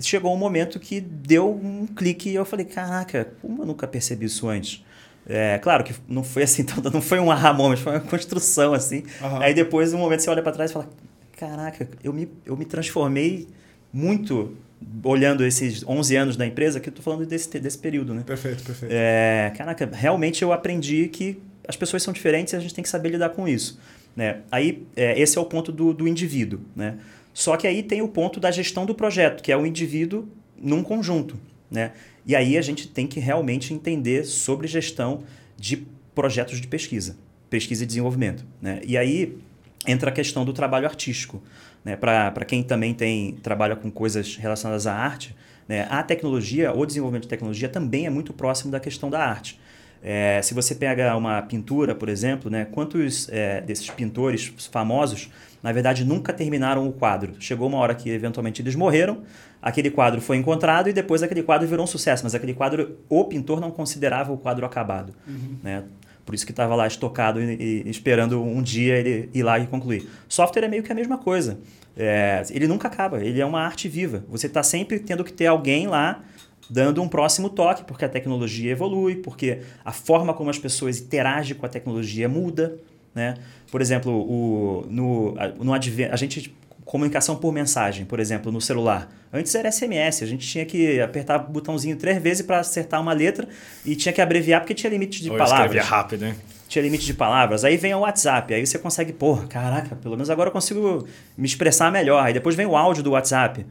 chegou 0.00 0.32
um 0.32 0.38
momento 0.38 0.80
que 0.80 0.98
deu 0.98 1.52
um 1.52 1.86
clique 1.86 2.30
e 2.30 2.34
eu 2.34 2.46
falei, 2.46 2.64
caraca, 2.64 3.34
como 3.42 3.60
eu 3.60 3.66
nunca 3.66 3.86
percebi 3.86 4.24
isso 4.24 4.48
antes? 4.48 4.82
É, 5.28 5.58
claro 5.58 5.84
que 5.84 5.94
não 6.08 6.24
foi 6.24 6.44
assim, 6.44 6.64
não 6.90 7.02
foi 7.02 7.20
um 7.20 7.30
aha 7.30 7.52
moment, 7.52 7.76
foi 7.76 7.92
uma 7.92 8.00
construção 8.00 8.72
assim. 8.72 9.02
Uhum. 9.20 9.42
Aí 9.42 9.52
depois, 9.52 9.92
um 9.92 9.98
momento, 9.98 10.20
você 10.20 10.30
olha 10.30 10.42
para 10.42 10.52
trás 10.52 10.70
e 10.70 10.72
fala, 10.72 10.88
caraca, 11.36 11.86
eu 12.02 12.14
me, 12.14 12.26
eu 12.46 12.56
me 12.56 12.64
transformei 12.64 13.46
muito 13.92 14.56
olhando 15.04 15.44
esses 15.44 15.84
11 15.86 16.16
anos 16.16 16.36
da 16.36 16.46
empresa, 16.46 16.80
que 16.80 16.88
eu 16.88 16.92
tô 16.92 17.02
falando 17.02 17.26
desse, 17.26 17.58
desse 17.58 17.78
período, 17.78 18.14
né? 18.14 18.22
Perfeito, 18.26 18.62
perfeito. 18.62 18.92
É, 18.92 19.52
caraca, 19.56 19.88
realmente 19.92 20.42
eu 20.42 20.52
aprendi 20.52 21.08
que 21.08 21.40
as 21.68 21.76
pessoas 21.76 22.02
são 22.02 22.12
diferentes 22.12 22.52
e 22.52 22.56
a 22.56 22.60
gente 22.60 22.74
tem 22.74 22.82
que 22.82 22.88
saber 22.88 23.10
lidar 23.10 23.30
com 23.30 23.46
isso. 23.46 23.78
Né? 24.16 24.38
Aí, 24.50 24.86
é, 24.96 25.20
esse 25.20 25.38
é 25.38 25.40
o 25.40 25.44
ponto 25.44 25.70
do, 25.70 25.94
do 25.94 26.08
indivíduo, 26.08 26.60
né? 26.74 26.98
Só 27.32 27.56
que 27.56 27.66
aí 27.66 27.82
tem 27.82 28.02
o 28.02 28.08
ponto 28.08 28.40
da 28.40 28.50
gestão 28.50 28.84
do 28.84 28.94
projeto, 28.94 29.42
que 29.42 29.52
é 29.52 29.56
o 29.56 29.64
indivíduo 29.64 30.28
num 30.60 30.82
conjunto. 30.82 31.38
Né? 31.70 31.92
E 32.26 32.34
aí 32.34 32.58
a 32.58 32.62
gente 32.62 32.88
tem 32.88 33.06
que 33.06 33.20
realmente 33.20 33.72
entender 33.72 34.24
sobre 34.24 34.66
gestão 34.66 35.22
de 35.56 35.86
projetos 36.14 36.60
de 36.60 36.66
pesquisa, 36.66 37.16
pesquisa 37.48 37.84
e 37.84 37.86
desenvolvimento. 37.86 38.44
Né? 38.60 38.80
E 38.84 38.98
aí 38.98 39.38
entra 39.86 40.10
a 40.10 40.12
questão 40.12 40.44
do 40.44 40.52
trabalho 40.52 40.86
artístico. 40.86 41.42
Né? 41.84 41.96
Para 41.96 42.44
quem 42.44 42.62
também 42.62 42.94
tem 42.94 43.32
trabalha 43.42 43.76
com 43.76 43.90
coisas 43.90 44.36
relacionadas 44.36 44.86
à 44.86 44.94
arte, 44.94 45.34
né? 45.68 45.86
a 45.90 46.02
tecnologia, 46.02 46.72
o 46.72 46.84
desenvolvimento 46.84 47.22
de 47.22 47.28
tecnologia 47.28 47.68
também 47.68 48.06
é 48.06 48.10
muito 48.10 48.32
próximo 48.32 48.70
da 48.70 48.80
questão 48.80 49.08
da 49.08 49.24
arte. 49.24 49.58
É, 50.02 50.40
se 50.42 50.54
você 50.54 50.74
pega 50.74 51.14
uma 51.14 51.42
pintura, 51.42 51.94
por 51.94 52.08
exemplo, 52.08 52.50
né, 52.50 52.64
quantos 52.64 53.28
é, 53.28 53.60
desses 53.60 53.90
pintores 53.90 54.52
famosos, 54.72 55.30
na 55.62 55.72
verdade, 55.72 56.04
nunca 56.04 56.32
terminaram 56.32 56.88
o 56.88 56.92
quadro? 56.92 57.34
Chegou 57.38 57.68
uma 57.68 57.76
hora 57.78 57.94
que, 57.94 58.08
eventualmente, 58.08 58.62
eles 58.62 58.74
morreram, 58.74 59.22
aquele 59.60 59.90
quadro 59.90 60.20
foi 60.22 60.38
encontrado 60.38 60.88
e 60.88 60.92
depois 60.92 61.22
aquele 61.22 61.42
quadro 61.42 61.68
virou 61.68 61.84
um 61.84 61.86
sucesso, 61.86 62.24
mas 62.24 62.34
aquele 62.34 62.54
quadro, 62.54 62.96
o 63.10 63.24
pintor 63.24 63.60
não 63.60 63.70
considerava 63.70 64.32
o 64.32 64.38
quadro 64.38 64.64
acabado. 64.64 65.14
Uhum. 65.28 65.58
Né? 65.62 65.84
Por 66.24 66.34
isso 66.34 66.44
que 66.44 66.52
estava 66.52 66.74
lá 66.74 66.86
estocado 66.86 67.40
e, 67.40 67.82
e, 67.86 67.90
esperando 67.90 68.42
um 68.42 68.62
dia 68.62 68.96
ele 68.96 69.28
ir 69.34 69.42
lá 69.42 69.58
e 69.58 69.66
concluir. 69.66 70.08
Software 70.28 70.64
é 70.64 70.68
meio 70.68 70.82
que 70.82 70.92
a 70.92 70.94
mesma 70.94 71.18
coisa. 71.18 71.58
É, 71.96 72.42
ele 72.50 72.68
nunca 72.68 72.88
acaba, 72.88 73.22
ele 73.22 73.40
é 73.40 73.44
uma 73.46 73.60
arte 73.60 73.88
viva. 73.88 74.24
Você 74.28 74.46
está 74.46 74.62
sempre 74.62 74.98
tendo 74.98 75.24
que 75.24 75.32
ter 75.32 75.46
alguém 75.46 75.86
lá 75.86 76.22
dando 76.68 77.02
um 77.02 77.08
próximo 77.08 77.50
toque, 77.50 77.82
porque 77.84 78.04
a 78.04 78.08
tecnologia 78.08 78.70
evolui, 78.70 79.16
porque 79.16 79.60
a 79.84 79.90
forma 79.90 80.32
como 80.32 80.50
as 80.50 80.58
pessoas 80.58 81.00
interagem 81.00 81.56
com 81.56 81.66
a 81.66 81.68
tecnologia 81.68 82.28
muda. 82.28 82.78
Né? 83.12 83.34
Por 83.72 83.80
exemplo, 83.80 84.12
o, 84.12 84.86
no, 84.88 85.34
no 85.58 85.74
a 85.74 86.16
gente 86.16 86.54
comunicação 86.90 87.36
por 87.36 87.52
mensagem, 87.52 88.04
por 88.04 88.18
exemplo, 88.18 88.50
no 88.50 88.60
celular. 88.60 89.08
Antes 89.32 89.54
era 89.54 89.70
SMS, 89.70 90.24
a 90.24 90.26
gente 90.26 90.44
tinha 90.44 90.66
que 90.66 91.00
apertar 91.00 91.36
o 91.36 91.48
botãozinho 91.48 91.96
três 91.96 92.20
vezes 92.20 92.44
para 92.44 92.58
acertar 92.58 93.00
uma 93.00 93.12
letra 93.12 93.48
e 93.86 93.94
tinha 93.94 94.12
que 94.12 94.20
abreviar 94.20 94.60
porque 94.60 94.74
tinha 94.74 94.90
limite 94.90 95.22
de 95.22 95.30
Ou 95.30 95.38
palavras. 95.38 95.86
rápido, 95.86 96.26
hein? 96.26 96.34
Tinha 96.66 96.82
limite 96.82 97.06
de 97.06 97.14
palavras. 97.14 97.64
Aí 97.64 97.76
vem 97.76 97.94
o 97.94 98.00
WhatsApp, 98.00 98.52
aí 98.52 98.66
você 98.66 98.76
consegue, 98.76 99.12
porra, 99.12 99.46
caraca, 99.46 99.94
pelo 99.94 100.16
menos 100.16 100.30
agora 100.30 100.48
eu 100.48 100.52
consigo 100.52 101.06
me 101.38 101.46
expressar 101.46 101.92
melhor. 101.92 102.24
Aí 102.24 102.32
depois 102.32 102.56
vem 102.56 102.66
o 102.66 102.76
áudio 102.76 103.04
do 103.04 103.12
WhatsApp. 103.12 103.64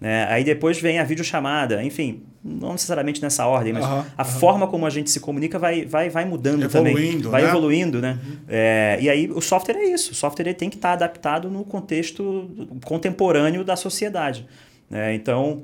Né? 0.00 0.28
Aí 0.30 0.44
depois 0.44 0.80
vem 0.80 1.00
a 1.00 1.02
videochamada, 1.02 1.82
enfim, 1.82 2.22
não 2.42 2.72
necessariamente 2.72 3.20
nessa 3.20 3.46
ordem, 3.46 3.72
mas 3.72 3.84
uhum, 3.84 4.04
a 4.16 4.22
uhum. 4.22 4.30
forma 4.30 4.66
como 4.66 4.86
a 4.86 4.90
gente 4.90 5.10
se 5.10 5.20
comunica 5.20 5.58
vai, 5.58 5.84
vai, 5.84 6.08
vai 6.08 6.24
mudando 6.24 6.62
evoluindo, 6.62 7.04
também. 7.04 7.30
Vai 7.30 7.42
né? 7.42 7.48
evoluindo, 7.48 8.00
né? 8.00 8.18
Uhum. 8.24 8.36
É, 8.48 8.98
e 9.00 9.10
aí 9.10 9.30
o 9.30 9.40
software 9.42 9.76
é 9.76 9.84
isso. 9.84 10.12
O 10.12 10.14
software 10.14 10.54
tem 10.54 10.70
que 10.70 10.76
estar 10.76 10.92
adaptado 10.92 11.50
no 11.50 11.64
contexto 11.64 12.50
contemporâneo 12.84 13.62
da 13.62 13.76
sociedade. 13.76 14.46
Né? 14.88 15.14
Então, 15.14 15.60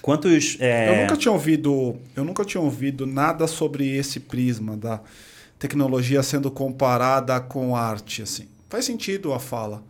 quantos. 0.00 0.56
É... 0.60 0.90
Eu 0.90 1.02
nunca 1.02 1.16
tinha 1.16 1.32
ouvido. 1.32 1.96
Eu 2.14 2.24
nunca 2.24 2.44
tinha 2.44 2.60
ouvido 2.60 3.04
nada 3.04 3.48
sobre 3.48 3.96
esse 3.96 4.20
prisma 4.20 4.76
da 4.76 5.00
tecnologia 5.58 6.22
sendo 6.22 6.50
comparada 6.50 7.40
com 7.40 7.74
arte. 7.74 8.22
Assim. 8.22 8.46
Faz 8.70 8.84
sentido 8.84 9.32
a 9.32 9.40
fala. 9.40 9.82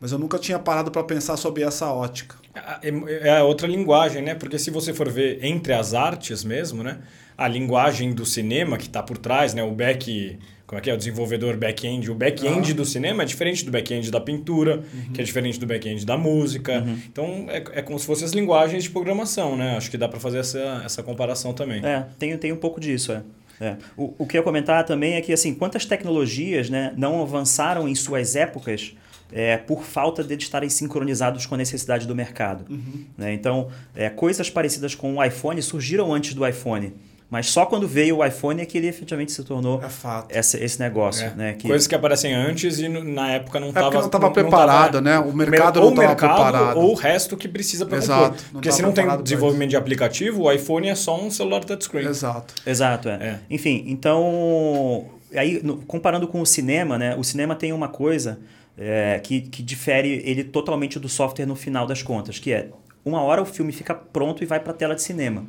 Mas 0.00 0.12
eu 0.12 0.18
nunca 0.18 0.38
tinha 0.38 0.58
parado 0.58 0.90
para 0.90 1.02
pensar 1.02 1.36
sobre 1.36 1.62
essa 1.62 1.90
ótica. 1.90 2.36
É, 2.82 3.28
é 3.28 3.42
outra 3.42 3.66
linguagem, 3.66 4.22
né? 4.22 4.34
Porque 4.34 4.58
se 4.58 4.70
você 4.70 4.92
for 4.92 5.08
ver 5.10 5.44
entre 5.44 5.72
as 5.72 5.94
artes 5.94 6.44
mesmo, 6.44 6.82
né? 6.82 6.98
A 7.36 7.46
linguagem 7.46 8.12
do 8.12 8.26
cinema 8.26 8.76
que 8.76 8.86
está 8.86 9.02
por 9.02 9.18
trás, 9.18 9.54
né? 9.54 9.62
O 9.62 9.72
back... 9.72 10.38
Como 10.66 10.78
é 10.78 10.82
que 10.82 10.90
é? 10.90 10.94
O 10.94 10.98
desenvolvedor 10.98 11.56
back-end. 11.56 12.10
O 12.10 12.14
back-end 12.14 12.72
ah. 12.72 12.74
do 12.74 12.84
cinema 12.84 13.22
é 13.22 13.26
diferente 13.26 13.64
do 13.64 13.70
back-end 13.70 14.10
da 14.10 14.20
pintura, 14.20 14.82
uhum. 14.92 15.12
que 15.14 15.20
é 15.22 15.24
diferente 15.24 15.58
do 15.58 15.66
back-end 15.66 16.04
da 16.04 16.18
música. 16.18 16.80
Uhum. 16.80 16.98
Então, 17.10 17.46
é, 17.48 17.78
é 17.78 17.82
como 17.82 17.98
se 17.98 18.04
fossem 18.04 18.26
as 18.26 18.32
linguagens 18.32 18.84
de 18.84 18.90
programação, 18.90 19.56
né? 19.56 19.78
Acho 19.78 19.90
que 19.90 19.96
dá 19.96 20.06
para 20.06 20.20
fazer 20.20 20.40
essa, 20.40 20.82
essa 20.84 21.02
comparação 21.02 21.54
também. 21.54 21.82
É, 21.82 22.04
tem, 22.18 22.36
tem 22.36 22.52
um 22.52 22.56
pouco 22.56 22.78
disso, 22.78 23.12
é. 23.12 23.22
É. 23.60 23.76
O, 23.96 24.14
o 24.18 24.26
que 24.26 24.36
eu 24.36 24.40
ia 24.40 24.44
comentar 24.44 24.84
também 24.84 25.14
é 25.14 25.20
que, 25.20 25.32
assim, 25.32 25.54
quantas 25.54 25.84
tecnologias 25.84 26.68
né, 26.68 26.92
não 26.96 27.22
avançaram 27.22 27.88
em 27.88 27.94
suas 27.94 28.36
épocas 28.36 28.94
é, 29.32 29.56
por 29.56 29.82
falta 29.82 30.24
de 30.24 30.34
estarem 30.34 30.68
sincronizados 30.68 31.46
com 31.46 31.54
a 31.54 31.58
necessidade 31.58 32.06
do 32.06 32.14
mercado. 32.14 32.64
Uhum. 32.70 33.04
Né? 33.16 33.32
Então, 33.32 33.68
é, 33.94 34.08
coisas 34.08 34.48
parecidas 34.50 34.94
com 34.94 35.16
o 35.16 35.24
iPhone 35.24 35.60
surgiram 35.62 36.12
antes 36.12 36.34
do 36.34 36.46
iPhone. 36.46 36.94
Mas 37.30 37.50
só 37.50 37.66
quando 37.66 37.86
veio 37.86 38.18
o 38.18 38.24
iPhone 38.24 38.62
é 38.62 38.64
que 38.64 38.78
ele 38.78 38.86
efetivamente 38.86 39.32
se 39.32 39.44
tornou 39.44 39.82
é 39.82 40.38
esse, 40.38 40.56
esse 40.64 40.80
negócio. 40.80 41.26
É. 41.26 41.34
Né? 41.34 41.52
Que... 41.52 41.68
Coisas 41.68 41.86
que 41.86 41.94
aparecem 41.94 42.32
antes 42.32 42.78
e 42.78 42.88
na 42.88 43.32
época 43.32 43.60
não 43.60 43.68
estava. 43.68 43.88
É 43.88 43.98
não 43.98 44.06
estava 44.06 44.30
preparado, 44.30 44.92
tava, 44.92 45.00
né? 45.02 45.18
O 45.18 45.34
mercado 45.34 45.78
não 45.78 45.90
estava 45.90 46.16
preparado. 46.16 46.78
Ou 46.78 46.92
o 46.92 46.94
resto 46.94 47.36
que 47.36 47.46
precisa 47.46 47.84
para 47.84 48.00
compor. 48.00 48.34
Porque 48.52 48.72
se 48.72 48.80
não 48.80 48.92
tem 48.92 49.04
desenvolvimento 49.22 49.70
de 49.70 49.76
aplicativo, 49.76 50.44
o 50.44 50.52
iPhone 50.52 50.88
é 50.88 50.94
só 50.94 51.20
um 51.20 51.30
celular 51.30 51.62
touchscreen. 51.64 52.08
Exato. 52.08 52.54
Exato, 52.64 53.10
é. 53.10 53.12
é. 53.12 53.38
Enfim, 53.50 53.84
então. 53.88 55.04
Aí, 55.36 55.60
no, 55.62 55.76
comparando 55.82 56.26
com 56.26 56.40
o 56.40 56.46
cinema, 56.46 56.96
né? 56.96 57.14
O 57.14 57.22
cinema 57.22 57.54
tem 57.54 57.74
uma 57.74 57.88
coisa 57.88 58.38
é, 58.78 59.20
que, 59.22 59.40
que 59.40 59.62
difere 59.62 60.22
ele 60.24 60.44
totalmente 60.44 60.98
do 60.98 61.08
software 61.08 61.46
no 61.46 61.56
final 61.56 61.86
das 61.86 62.02
contas, 62.02 62.38
que 62.38 62.52
é 62.52 62.68
uma 63.04 63.20
hora 63.22 63.42
o 63.42 63.46
filme 63.46 63.72
fica 63.72 63.94
pronto 63.94 64.42
e 64.42 64.46
vai 64.46 64.60
para 64.60 64.72
a 64.72 64.74
tela 64.74 64.94
de 64.94 65.02
cinema. 65.02 65.44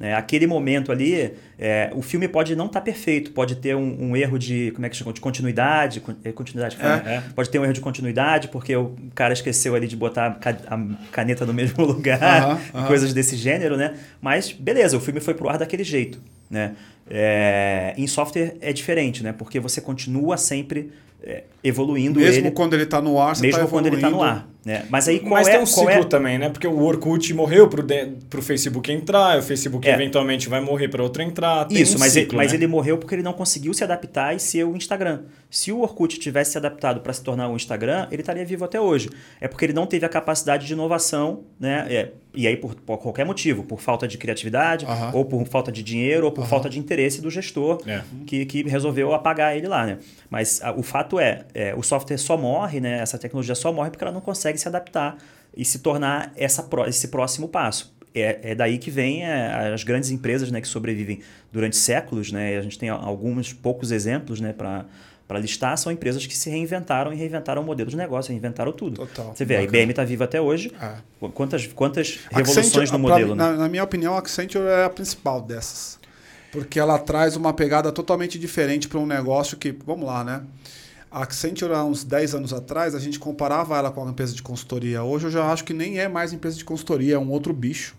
É, 0.00 0.14
aquele 0.14 0.46
momento 0.46 0.92
ali, 0.92 1.34
é, 1.58 1.90
o 1.92 2.02
filme 2.02 2.28
pode 2.28 2.54
não 2.54 2.66
estar 2.66 2.78
tá 2.78 2.84
perfeito, 2.84 3.32
pode 3.32 3.56
ter 3.56 3.74
um, 3.74 4.10
um, 4.10 4.16
erro 4.16 4.38
de 4.38 4.70
como 4.70 4.86
é 4.86 4.88
que 4.88 4.96
chama? 4.96 5.12
de 5.12 5.20
continuidade, 5.20 6.00
é, 6.22 6.30
continuidade 6.30 6.76
é, 6.80 7.16
é. 7.16 7.22
pode 7.34 7.50
ter 7.50 7.58
um 7.58 7.64
erro 7.64 7.72
de 7.72 7.80
continuidade 7.80 8.46
porque 8.46 8.76
o 8.76 8.94
cara 9.12 9.32
esqueceu 9.32 9.74
ali 9.74 9.88
de 9.88 9.96
botar 9.96 10.38
a 10.68 10.78
caneta 11.10 11.44
no 11.44 11.52
mesmo 11.52 11.82
lugar, 11.84 12.20
uh 12.20 12.54
-huh, 12.54 12.54
uh 12.54 12.82
-huh. 12.82 12.86
coisas 12.86 13.12
desse 13.12 13.34
gênero, 13.34 13.76
né? 13.76 13.94
Mas 14.20 14.52
beleza, 14.52 14.96
o 14.96 15.00
filme 15.00 15.18
foi 15.18 15.34
pro 15.34 15.48
ar 15.48 15.58
daquele 15.58 15.82
jeito, 15.82 16.20
né? 16.48 16.76
É, 17.10 17.94
em 17.96 18.06
software 18.06 18.56
é 18.60 18.72
diferente, 18.72 19.22
né? 19.22 19.32
Porque 19.32 19.58
você 19.58 19.80
continua 19.80 20.36
sempre 20.36 20.90
é, 21.22 21.44
evoluindo 21.64 22.20
mesmo 22.20 22.46
ele. 22.46 22.50
quando 22.52 22.74
ele 22.74 22.84
está 22.84 23.00
no 23.02 23.20
ar, 23.20 23.34
você 23.34 23.42
Mesmo 23.42 23.60
tá 23.60 23.66
quando 23.66 23.86
ele 23.86 23.96
está 23.96 24.08
no 24.10 24.22
ar. 24.22 24.48
Né? 24.64 24.84
Mas 24.90 25.08
aí 25.08 25.20
qual 25.20 25.32
Mas 25.32 25.48
é, 25.48 25.52
tem 25.52 25.60
um 25.62 25.66
ciclo 25.66 25.90
é... 25.90 26.04
também, 26.04 26.38
né? 26.38 26.50
Porque 26.50 26.66
o 26.66 26.78
Orkut 26.82 27.32
morreu 27.32 27.68
para 27.68 28.38
o 28.38 28.42
Facebook 28.42 28.92
entrar, 28.92 29.38
o 29.38 29.42
Facebook 29.42 29.88
é. 29.88 29.94
eventualmente 29.94 30.48
vai 30.48 30.60
morrer 30.60 30.88
para 30.88 31.02
outro 31.02 31.22
entrar. 31.22 31.66
Isso, 31.70 31.96
um 31.96 32.00
mas, 32.00 32.12
ciclo, 32.12 32.32
ele, 32.32 32.36
mas 32.36 32.52
né? 32.52 32.58
ele 32.58 32.66
morreu 32.66 32.98
porque 32.98 33.14
ele 33.14 33.22
não 33.22 33.32
conseguiu 33.32 33.72
se 33.72 33.82
adaptar 33.82 34.36
e 34.36 34.38
ser 34.38 34.64
o 34.64 34.76
Instagram. 34.76 35.22
Se 35.48 35.72
o 35.72 35.80
Orkut 35.80 36.18
tivesse 36.18 36.52
se 36.52 36.58
adaptado 36.58 37.00
para 37.00 37.12
se 37.12 37.22
tornar 37.22 37.48
o 37.48 37.56
Instagram, 37.56 38.08
ele 38.10 38.20
estaria 38.20 38.44
vivo 38.44 38.64
até 38.64 38.78
hoje. 38.78 39.08
É 39.40 39.48
porque 39.48 39.64
ele 39.64 39.72
não 39.72 39.86
teve 39.86 40.04
a 40.04 40.08
capacidade 40.08 40.66
de 40.66 40.72
inovação, 40.74 41.44
né? 41.58 41.86
É, 41.88 42.10
e 42.34 42.46
aí 42.46 42.56
por, 42.56 42.74
por, 42.74 42.98
qualquer 42.98 43.24
motivo, 43.24 43.62
por 43.64 43.80
falta 43.80 44.06
de 44.06 44.18
criatividade, 44.18 44.86
ou 45.14 45.24
por 45.24 45.46
falta 45.46 45.72
de 45.72 45.82
dinheiro, 45.82 46.26
ou 46.26 46.32
por 46.32 46.46
falta 46.46 46.68
de 46.68 46.78
interesse 46.78 46.97
do 47.22 47.30
gestor 47.30 47.80
é. 47.86 48.02
que, 48.26 48.44
que 48.46 48.62
resolveu 48.62 49.14
apagar 49.14 49.56
ele 49.56 49.68
lá, 49.68 49.86
né? 49.86 49.98
Mas 50.28 50.60
a, 50.62 50.72
o 50.72 50.82
fato 50.82 51.18
é, 51.18 51.44
é, 51.54 51.74
o 51.74 51.82
software 51.82 52.18
só 52.18 52.36
morre, 52.36 52.80
né? 52.80 52.98
Essa 53.00 53.18
tecnologia 53.18 53.54
só 53.54 53.72
morre 53.72 53.90
porque 53.90 54.04
ela 54.04 54.12
não 54.12 54.20
consegue 54.20 54.58
se 54.58 54.68
adaptar 54.68 55.16
e 55.56 55.64
se 55.64 55.78
tornar 55.78 56.32
essa, 56.36 56.68
esse 56.86 57.08
próximo 57.08 57.48
passo. 57.48 57.96
É, 58.14 58.50
é 58.50 58.54
daí 58.54 58.78
que 58.78 58.90
vem 58.90 59.24
é, 59.24 59.72
as 59.72 59.84
grandes 59.84 60.10
empresas 60.10 60.50
né, 60.50 60.60
que 60.60 60.68
sobrevivem 60.68 61.20
durante 61.52 61.76
séculos, 61.76 62.32
né? 62.32 62.56
a 62.56 62.62
gente 62.62 62.78
tem 62.78 62.88
alguns 62.88 63.52
poucos 63.52 63.92
exemplos 63.92 64.40
né, 64.40 64.52
para 64.52 64.86
para 65.28 65.38
listar, 65.38 65.76
são 65.76 65.92
empresas 65.92 66.26
que 66.26 66.34
se 66.34 66.48
reinventaram 66.48 67.12
e 67.12 67.16
reinventaram 67.16 67.60
o 67.60 67.64
modelo 67.64 67.90
de 67.90 67.96
negócio, 67.98 68.30
reinventaram 68.32 68.72
tudo. 68.72 69.06
Total. 69.06 69.34
Você 69.36 69.44
vê, 69.44 69.58
Bacana. 69.58 69.76
a 69.76 69.80
IBM 69.80 69.90
está 69.90 70.02
viva 70.02 70.24
até 70.24 70.40
hoje. 70.40 70.72
É. 70.80 71.28
Quantas, 71.34 71.66
quantas 71.66 72.20
revoluções 72.30 72.90
no 72.90 72.98
modelo? 72.98 73.36
Pra, 73.36 73.44
né? 73.44 73.52
na, 73.52 73.58
na, 73.58 73.68
minha 73.68 73.84
opinião, 73.84 74.14
a 74.14 74.20
Accenture 74.20 74.64
é 74.64 74.84
a 74.84 74.90
principal 74.90 75.42
dessas. 75.42 75.97
Porque 76.58 76.78
ela 76.78 76.98
traz 76.98 77.36
uma 77.36 77.52
pegada 77.52 77.90
totalmente 77.92 78.38
diferente 78.38 78.88
para 78.88 78.98
um 78.98 79.06
negócio 79.06 79.56
que, 79.56 79.74
vamos 79.86 80.06
lá, 80.06 80.24
né? 80.24 80.42
A 81.10 81.22
Accenture, 81.22 81.72
há 81.72 81.84
uns 81.84 82.04
10 82.04 82.34
anos 82.34 82.52
atrás, 82.52 82.94
a 82.94 82.98
gente 82.98 83.18
comparava 83.18 83.76
ela 83.78 83.90
com 83.90 84.02
uma 84.02 84.10
empresa 84.10 84.34
de 84.34 84.42
consultoria. 84.42 85.02
Hoje 85.02 85.26
eu 85.26 85.30
já 85.30 85.50
acho 85.50 85.64
que 85.64 85.72
nem 85.72 85.98
é 85.98 86.06
mais 86.06 86.32
empresa 86.32 86.56
de 86.56 86.64
consultoria, 86.64 87.14
é 87.14 87.18
um 87.18 87.30
outro 87.30 87.52
bicho. 87.52 87.96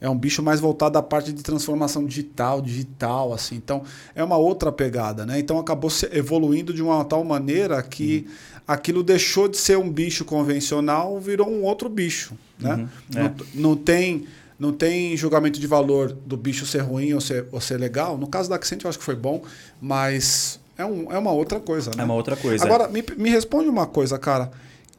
É 0.00 0.08
um 0.08 0.18
bicho 0.18 0.42
mais 0.42 0.58
voltado 0.58 0.98
à 0.98 1.02
parte 1.02 1.32
de 1.32 1.42
transformação 1.42 2.04
digital, 2.04 2.60
digital, 2.60 3.32
assim. 3.32 3.54
Então, 3.54 3.84
é 4.16 4.24
uma 4.24 4.36
outra 4.36 4.72
pegada, 4.72 5.24
né? 5.24 5.38
Então, 5.38 5.58
acabou 5.58 5.90
se 5.90 6.06
evoluindo 6.12 6.74
de 6.74 6.82
uma 6.82 7.04
tal 7.04 7.22
maneira 7.22 7.80
que 7.82 8.26
uhum. 8.26 8.60
aquilo 8.66 9.02
deixou 9.04 9.46
de 9.46 9.58
ser 9.58 9.78
um 9.78 9.88
bicho 9.88 10.24
convencional, 10.24 11.20
virou 11.20 11.48
um 11.48 11.62
outro 11.62 11.88
bicho, 11.88 12.34
né? 12.58 12.74
Uhum. 12.74 12.88
É. 13.14 13.22
Não, 13.22 13.34
não 13.54 13.76
tem 13.76 14.26
não 14.62 14.72
tem 14.72 15.16
julgamento 15.16 15.58
de 15.58 15.66
valor 15.66 16.12
do 16.12 16.36
bicho 16.36 16.64
ser 16.64 16.82
ruim 16.82 17.12
ou 17.12 17.20
ser, 17.20 17.48
ou 17.50 17.60
ser 17.60 17.78
legal. 17.78 18.16
No 18.16 18.28
caso 18.28 18.48
da 18.48 18.54
Accent, 18.54 18.84
eu 18.84 18.88
acho 18.88 18.96
que 18.96 19.04
foi 19.04 19.16
bom, 19.16 19.42
mas 19.80 20.60
é, 20.78 20.84
um, 20.84 21.10
é 21.10 21.18
uma 21.18 21.32
outra 21.32 21.58
coisa. 21.58 21.90
Né? 21.96 22.02
É 22.02 22.04
uma 22.04 22.14
outra 22.14 22.36
coisa. 22.36 22.64
Agora, 22.64 22.86
me, 22.86 23.04
me 23.16 23.28
responde 23.28 23.68
uma 23.68 23.88
coisa, 23.88 24.16
cara. 24.20 24.52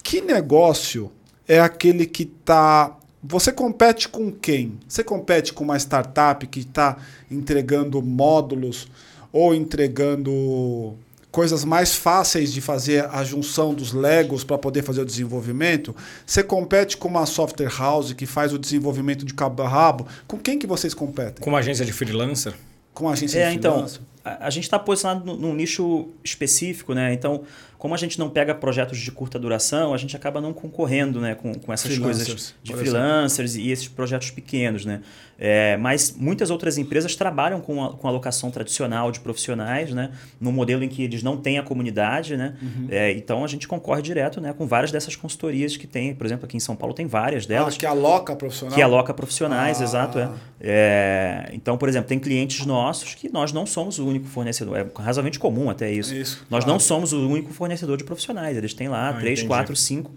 Que 0.04 0.20
negócio 0.20 1.10
é 1.48 1.62
aquele 1.62 2.06
que 2.06 2.24
está 2.24 2.98
você 3.24 3.54
compete 3.54 4.10
com 4.10 4.30
quem? 4.34 4.78
Você 4.86 5.02
compete 5.02 5.54
com 5.54 5.64
uma 5.64 5.78
startup 5.78 6.46
que 6.46 6.60
está 6.60 6.98
entregando 7.32 8.02
módulos 8.02 8.90
ou 9.32 9.56
entregando 9.56 10.94
coisas 11.34 11.66
mais 11.66 11.96
fáceis 11.96 12.54
de 12.54 12.62
fazer 12.62 13.06
a 13.12 13.24
junção 13.24 13.74
dos 13.74 13.92
Legos 13.92 14.44
para 14.44 14.56
poder 14.56 14.84
fazer 14.84 15.02
o 15.02 15.06
desenvolvimento. 15.06 15.96
Você 16.24 16.44
compete 16.44 16.96
com 16.96 17.08
uma 17.08 17.26
software 17.26 17.76
house 17.76 18.14
que 18.14 18.28
faz 18.28 18.54
o 18.54 18.60
desenvolvimento 18.60 19.26
de 19.26 19.34
cabo 19.34 19.64
a 19.64 19.68
rabo. 19.68 20.06
Com 20.28 20.38
quem 20.38 20.60
que 20.60 20.68
vocês 20.68 20.94
competem? 20.94 21.44
Com 21.44 21.50
uma 21.50 21.58
agência 21.58 21.84
de 21.84 21.92
freelancer? 21.92 22.54
Com 22.94 23.06
uma 23.06 23.14
agência 23.14 23.40
é, 23.40 23.50
de 23.50 23.56
então, 23.56 23.72
freelancer? 23.72 24.02
Então, 24.02 24.13
a, 24.24 24.48
a 24.48 24.50
gente 24.50 24.64
está 24.64 24.80
posicionado 24.80 25.36
num 25.36 25.54
nicho 25.54 26.10
específico, 26.24 26.94
né? 26.94 27.14
Então, 27.14 27.44
como 27.84 27.94
a 27.94 27.98
gente 27.98 28.18
não 28.18 28.30
pega 28.30 28.56
projetos 28.56 28.98
de 28.98 29.12
curta 29.12 29.38
duração, 29.38 29.94
a 29.94 29.98
gente 29.98 30.16
acaba 30.16 30.40
não 30.40 30.54
concorrendo 30.54 31.20
né, 31.20 31.36
com, 31.36 31.54
com 31.54 31.74
essas 31.74 31.98
coisas 31.98 32.56
de 32.64 32.74
freelancers 32.74 33.58
e 33.58 33.72
esses 33.72 33.90
projetos 33.90 34.32
pequenos. 34.32 34.86
Né? 34.86 35.02
É, 35.38 35.76
mas 35.76 36.16
muitas 36.18 36.50
outras 36.50 36.78
empresas 36.78 37.14
trabalham 37.14 37.60
com, 37.60 37.84
a, 37.84 37.92
com 37.92 38.08
alocação 38.08 38.50
tradicional 38.50 39.12
de 39.12 39.20
profissionais, 39.20 39.92
né? 39.92 40.12
no 40.40 40.50
modelo 40.50 40.82
em 40.82 40.88
que 40.88 41.04
eles 41.04 41.22
não 41.24 41.36
têm 41.36 41.60
a 41.60 41.62
comunidade. 41.62 42.38
Né? 42.38 42.56
Uhum. 42.62 42.88
É, 42.90 43.12
então 43.12 43.44
a 43.44 43.48
gente 43.50 43.68
concorre 43.68 44.02
direto 44.02 44.40
né, 44.40 44.54
com 44.54 44.66
várias 44.66 44.90
dessas 44.90 45.18
consultorias 45.18 45.76
que 45.76 45.86
tem. 45.86 46.16
Por 46.16 46.26
exemplo, 46.26 46.46
aqui 46.46 46.56
em 46.56 46.62
São 46.62 46.78
Paulo 46.78 46.96
tem 46.96 47.06
várias 47.06 47.46
delas. 47.46 47.76
Ah, 47.76 47.80
que 47.80 47.86
aloca 47.86 48.34
profissionais? 48.34 48.76
Que 48.76 48.82
aloca 48.82 49.14
profissionais, 49.14 49.82
ah. 49.82 49.84
exato. 49.84 50.20
É. 50.20 50.30
é. 50.62 51.50
então, 51.52 51.78
por 51.78 51.90
exemplo, 51.90 52.08
tem 52.08 52.18
clientes 52.18 52.66
nossos 52.66 53.14
que 53.14 53.30
nós 53.30 53.52
não 53.52 53.66
somos 53.66 54.00
o 54.00 54.08
único 54.14 54.28
fornecedor. 54.28 54.78
É 54.78 54.86
razoavelmente 54.96 55.40
comum 55.40 55.70
até 55.70 55.92
isso. 55.92 56.14
isso 56.14 56.46
nós 56.50 56.64
claro. 56.64 56.74
não 56.74 56.80
somos 56.80 57.14
o 57.14 57.30
único 57.30 57.54
fornecedor 57.54 57.98
de 57.98 58.04
profissionais. 58.04 58.58
Eles 58.58 58.74
têm 58.74 58.88
lá 58.88 59.10
ah, 59.10 59.14
3, 59.14 59.44
4, 59.44 59.76
5. 59.76 60.12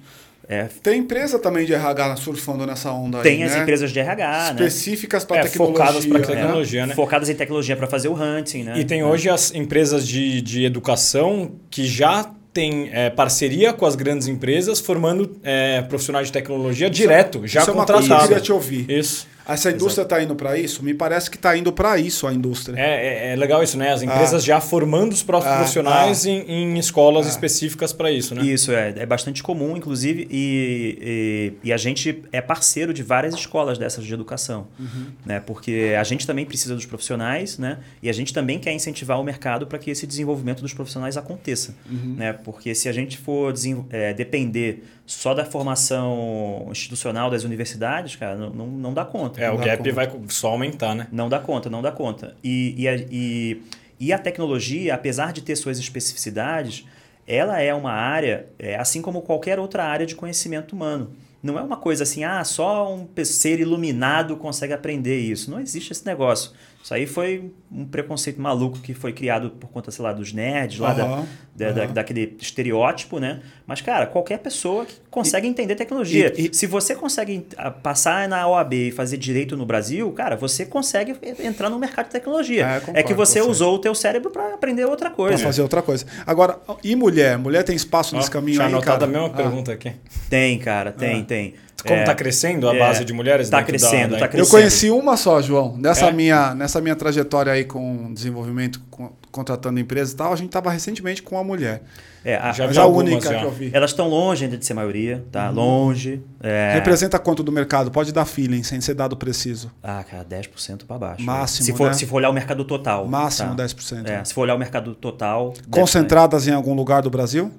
É. 0.49 0.69
Tem 0.81 1.01
empresa 1.01 1.41
também 1.41 1.67
de 1.67 1.75
RH 1.75 2.17
surfando 2.17 2.65
nessa 2.65 2.93
onda 2.93 3.21
Tem 3.21 3.43
aí, 3.43 3.49
as 3.49 3.57
né? 3.57 3.63
empresas 3.63 3.91
de 3.91 3.99
RH, 3.99 4.53
né? 4.53 4.67
Específicas 4.67 5.25
né? 5.25 5.29
para 5.29 5.39
é, 5.39 5.43
tecnologia. 5.43 5.85
Focadas 5.85 6.07
para 6.07 6.21
tecnologia, 6.21 6.87
né? 6.87 6.95
Focadas 6.95 7.29
em 7.29 7.35
tecnologia 7.35 7.77
para 7.77 7.87
fazer 7.89 8.09
o 8.09 8.15
hunting, 8.15 8.63
né? 8.63 8.79
E 8.79 8.85
tem 8.85 9.03
hoje 9.03 9.29
as 9.29 9.53
empresas 9.53 10.07
de, 10.07 10.41
de 10.41 10.65
educação 10.65 11.53
que 11.69 11.85
já 11.85 12.31
tem 12.53 12.89
é, 12.93 13.11
parceria 13.11 13.73
com 13.73 13.85
as 13.85 13.97
grandes 13.97 14.29
empresas, 14.29 14.79
formando 14.79 15.37
é, 15.43 15.83
profissionais 15.83 16.29
de 16.29 16.33
tecnologia 16.33 16.87
isso, 16.87 16.95
direto, 16.95 17.47
já 17.47 17.63
isso 17.63 17.73
contratado. 17.73 18.05
É 18.05 18.07
uma 18.07 18.09
coisa 18.09 18.09
que 18.09 18.13
eu 18.13 18.29
queria 18.29 18.43
te 18.43 18.53
ouvir. 18.53 18.91
Isso. 18.91 19.27
Essa 19.49 19.71
indústria 19.71 20.03
está 20.03 20.23
indo 20.23 20.35
para 20.35 20.59
isso? 20.59 20.85
Me 20.85 20.93
parece 20.93 21.31
que 21.31 21.37
está 21.37 21.57
indo 21.57 21.73
para 21.73 21.99
isso 21.99 22.27
a 22.27 22.33
indústria. 22.33 22.79
É, 22.79 23.29
é, 23.29 23.33
é, 23.33 23.37
legal 23.37 23.63
isso, 23.63 23.79
né? 23.79 23.93
As 23.93 24.03
empresas 24.03 24.43
ah. 24.43 24.47
já 24.47 24.61
formando 24.61 25.13
os 25.13 25.23
próprios 25.23 25.53
ah. 25.53 25.59
profissionais 25.59 26.27
ah. 26.27 26.31
Em, 26.31 26.75
em, 26.75 26.79
escolas 26.79 27.27
ah. 27.27 27.31
específicas 27.31 27.93
para 27.93 28.11
isso, 28.11 28.35
né? 28.35 28.45
Isso, 28.45 28.73
é, 28.73 28.95
é 28.97 29.07
bastante 29.07 29.43
comum, 29.43 29.77
inclusive, 29.77 30.27
e, 30.31 31.53
e, 31.63 31.69
e, 31.69 31.73
a 31.73 31.77
gente 31.77 32.25
é 32.33 32.41
parceiro 32.41 32.93
de 32.93 33.03
várias 33.03 33.35
escolas 33.35 33.79
dessas 33.79 34.05
de 34.05 34.13
educação. 34.13 34.67
Uhum. 34.79 35.07
Né? 35.25 35.41
Porque 35.41 35.95
a 35.99 36.03
gente 36.03 36.27
também 36.27 36.45
precisa 36.45 36.75
dos 36.75 36.87
profissionais, 36.87 37.59
né? 37.59 37.79
E 38.03 38.11
a 38.11 38.13
gente 38.13 38.33
também 38.35 38.59
quer 38.59 38.73
incentivar 38.73 39.21
o 39.21 39.25
mercado 39.25 39.67
para 39.67 39.79
que 39.79 39.91
esse 39.91 40.07
desenvolvimento 40.07 40.61
dos 40.61 40.75
profissionais 40.75 41.17
aconteça. 41.17 41.75
Uhum. 41.89 42.15
Né? 42.17 42.33
Porque 42.33 42.75
se 42.75 42.89
a 42.89 42.93
gente 42.93 43.17
for 43.17 43.55
é, 43.91 44.13
depender 44.13 44.83
só 45.07 45.33
da 45.33 45.45
formação 45.45 46.67
institucional 46.71 47.31
das 47.31 47.45
universidades, 47.45 48.17
cara, 48.17 48.35
não, 48.35 48.51
não, 48.51 48.67
não 48.67 48.95
dá 48.95 49.05
conta. 49.05 49.41
É, 49.41 49.47
não 49.47 49.55
o 49.55 49.59
gap 49.59 49.79
conta. 49.79 49.93
vai 49.93 50.13
só 50.29 50.49
aumentar, 50.49 50.95
né? 50.95 51.07
Não 51.13 51.29
dá 51.29 51.39
conta, 51.39 51.71
não 51.71 51.81
dá 51.81 51.93
conta. 51.93 52.37
E, 52.43 52.75
e, 52.77 52.89
a, 52.89 52.97
e, 52.97 53.63
e 54.01 54.13
a 54.13 54.19
tecnologia, 54.19 54.95
apesar 54.95 55.33
de 55.33 55.43
ter 55.43 55.55
suas 55.55 55.79
especificidades, 55.79 56.85
ela 57.27 57.61
é 57.61 57.73
uma 57.73 57.93
área, 57.93 58.47
é, 58.59 58.77
assim 58.77 59.01
como 59.01 59.23
qualquer 59.23 59.61
outra 59.61 59.85
área 59.85 60.05
de 60.05 60.17
conhecimento 60.17 60.75
humano. 60.75 61.13
Não 61.43 61.57
é 61.57 61.63
uma 61.63 61.77
coisa 61.77 62.03
assim, 62.03 62.25
ah, 62.25 62.43
só 62.43 62.93
um 62.93 63.07
ser 63.25 63.61
iluminado 63.61 64.37
consegue 64.37 64.73
aprender 64.73 65.19
isso. 65.19 65.51
Não 65.51 65.61
existe 65.61 65.93
esse 65.93 66.05
negócio. 66.05 66.51
Isso 66.83 66.95
aí 66.95 67.05
foi 67.05 67.51
um 67.71 67.85
preconceito 67.85 68.41
maluco 68.41 68.79
que 68.79 68.95
foi 68.95 69.13
criado 69.13 69.51
por 69.51 69.69
conta, 69.71 69.91
sei 69.91 70.05
lá, 70.05 70.13
dos 70.13 70.33
nerds, 70.33 70.79
lá 70.79 70.93
da, 70.93 71.05
da, 71.05 71.17
uhum. 71.17 71.75
da, 71.75 71.87
daquele 71.87 72.37
estereótipo, 72.41 73.19
né? 73.19 73.41
Mas, 73.67 73.81
cara, 73.81 74.07
qualquer 74.07 74.39
pessoa 74.39 74.87
que 74.87 74.95
consegue 75.11 75.49
e, 75.49 75.51
entender 75.51 75.75
tecnologia. 75.75 76.33
E, 76.37 76.49
e, 76.49 76.55
Se 76.55 76.65
você 76.65 76.95
consegue 76.95 77.45
passar 77.83 78.29
na 78.29 78.47
OAB 78.47 78.73
e 78.75 78.91
fazer 78.93 79.17
direito 79.17 79.57
no 79.57 79.67
Brasil, 79.67 80.13
cara, 80.13 80.37
você 80.37 80.65
consegue 80.65 81.17
entrar 81.41 81.69
no 81.69 81.79
mercado 81.79 82.07
de 82.07 82.13
tecnologia. 82.13 82.65
É, 82.65 82.79
concordo, 82.79 83.01
é 83.01 83.03
que 83.03 83.15
você 83.15 83.41
usou 83.41 83.75
o 83.75 83.79
teu 83.81 83.95
cérebro 83.95 84.31
para 84.31 84.55
aprender 84.55 84.85
outra 84.85 85.11
coisa. 85.11 85.39
Para 85.39 85.47
fazer 85.47 85.63
outra 85.63 85.83
coisa. 85.83 86.07
Agora, 86.25 86.59
e 86.85 86.95
mulher? 86.95 87.37
Mulher 87.37 87.65
tem 87.65 87.75
espaço 87.75 88.15
nesse 88.15 88.31
caminho 88.31 88.63
aí, 88.63 88.81
cara? 88.81 89.05
a 89.05 89.09
mesma 89.09 89.27
ah. 89.27 89.31
pergunta 89.31 89.73
aqui. 89.73 89.93
Tem, 90.31 90.57
cara, 90.59 90.93
tem, 90.93 91.23
ah. 91.23 91.25
tem. 91.25 91.55
Como 91.85 92.01
está 92.01 92.13
é, 92.13 92.15
crescendo 92.15 92.69
a 92.69 92.75
é, 92.75 92.79
base 92.79 93.05
de 93.05 93.13
mulheres? 93.13 93.47
Está 93.47 93.63
crescendo, 93.63 94.15
está 94.15 94.29
crescendo. 94.29 94.47
Eu 94.47 94.51
conheci 94.51 94.91
uma 94.91 95.17
só, 95.17 95.41
João. 95.43 95.77
Nessa, 95.77 96.07
é? 96.07 96.13
minha, 96.13 96.55
nessa 96.55 96.81
minha 96.81 96.97
trajetória 96.97 97.53
aí 97.53 97.65
com 97.65 98.13
desenvolvimento, 98.15 98.81
com, 98.91 99.13
contratando 99.31 99.79
empresas 99.79 100.13
e 100.13 100.17
tal, 100.17 100.33
a 100.33 100.37
gente 100.37 100.47
estava 100.47 100.71
recentemente 100.71 101.23
com 101.23 101.37
uma 101.37 101.45
mulher. 101.45 101.83
É, 102.25 102.35
a, 102.37 102.51
já, 102.51 102.73
já 102.73 102.83
a 102.83 102.87
única 102.87 103.33
já. 103.33 103.39
que 103.39 103.45
eu 103.45 103.51
vi. 103.53 103.71
Elas 103.73 103.91
estão 103.91 104.09
longe 104.09 104.45
ainda 104.45 104.57
de 104.57 104.67
ser 104.67 104.75
maioria, 104.75 105.25
tá? 105.31 105.49
Uhum. 105.49 105.55
Longe. 105.55 106.23
É... 106.43 106.73
Representa 106.75 107.21
quanto 107.21 107.43
do 107.43 107.53
mercado? 107.53 107.89
Pode 107.91 108.13
dar 108.13 108.25
feeling, 108.25 108.65
sem 108.65 108.81
ser 108.81 108.95
dado 108.95 109.17
preciso. 109.17 109.71
Ah, 109.81 110.03
cara, 110.03 110.25
10% 110.25 110.87
para 110.87 110.99
baixo. 110.99 111.23
Máximo, 111.23 111.67
se 111.67 111.73
for, 111.73 111.89
né? 111.89 111.93
se 111.93 112.05
for 112.05 112.17
olhar 112.17 112.31
o 112.31 112.33
mercado 112.33 112.65
total. 112.65 113.07
Máximo 113.07 113.55
tá? 113.55 113.65
10%. 113.65 114.09
É, 114.09 114.25
se 114.25 114.35
for 114.35 114.41
olhar 114.41 114.57
o 114.57 114.59
mercado 114.59 114.95
total... 114.95 115.55
Concentradas 115.71 116.49
em 116.49 116.53
algum 116.53 116.75
lugar 116.75 117.01
do 117.03 117.11
Brasil? 117.11 117.53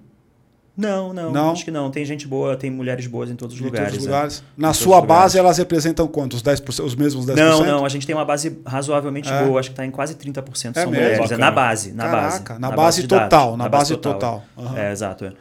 Não, 0.78 1.12
não, 1.12 1.32
não, 1.32 1.52
acho 1.54 1.66
que 1.66 1.72
não. 1.72 1.90
Tem 1.90 2.06
gente 2.06 2.28
boa, 2.28 2.56
tem 2.56 2.70
mulheres 2.70 3.08
boas 3.08 3.32
em 3.32 3.36
todos 3.36 3.56
os 3.56 3.62
em 3.62 3.66
lugares. 3.66 3.90
Todos 3.90 4.04
os 4.04 4.08
lugares. 4.08 4.44
É. 4.58 4.62
Na 4.62 4.74
sua 4.76 5.02
base, 5.02 5.08
lugares. 5.08 5.36
elas 5.36 5.58
representam 5.58 6.08
quantos? 6.08 6.44
10%, 6.44 6.84
os 6.84 6.94
mesmos 6.94 7.26
10%? 7.26 7.36
Não, 7.36 7.66
não. 7.66 7.86
A 7.86 7.90
gente 7.90 8.06
tem 8.06 8.16
uma 8.16 8.24
base 8.24 8.60
razoavelmente 8.64 9.28
é. 9.28 9.44
boa. 9.44 9.60
Acho 9.60 9.70
que 9.70 9.74
está 9.74 9.84
em 9.84 9.90
quase 9.90 10.14
30% 10.14 10.78
é 10.78 10.82
são 10.82 10.86
mulheres. 10.92 11.32
É 11.32 11.38
na 11.38 11.50
base. 11.50 11.94
Na 11.94 12.04
Caraca, 12.04 12.22
base. 12.22 12.48
Na, 12.50 12.60
na 12.60 12.70
base, 12.70 12.78
base 13.02 13.08
total. 13.08 13.28
Dados, 13.28 13.58
na, 13.58 13.70
base, 13.70 13.94
base 13.94 14.02
total. 14.02 14.46
total. 14.56 14.72
Uhum. 14.72 14.78
É, 14.78 14.92
exato. 14.92 15.26
É. 15.26 15.34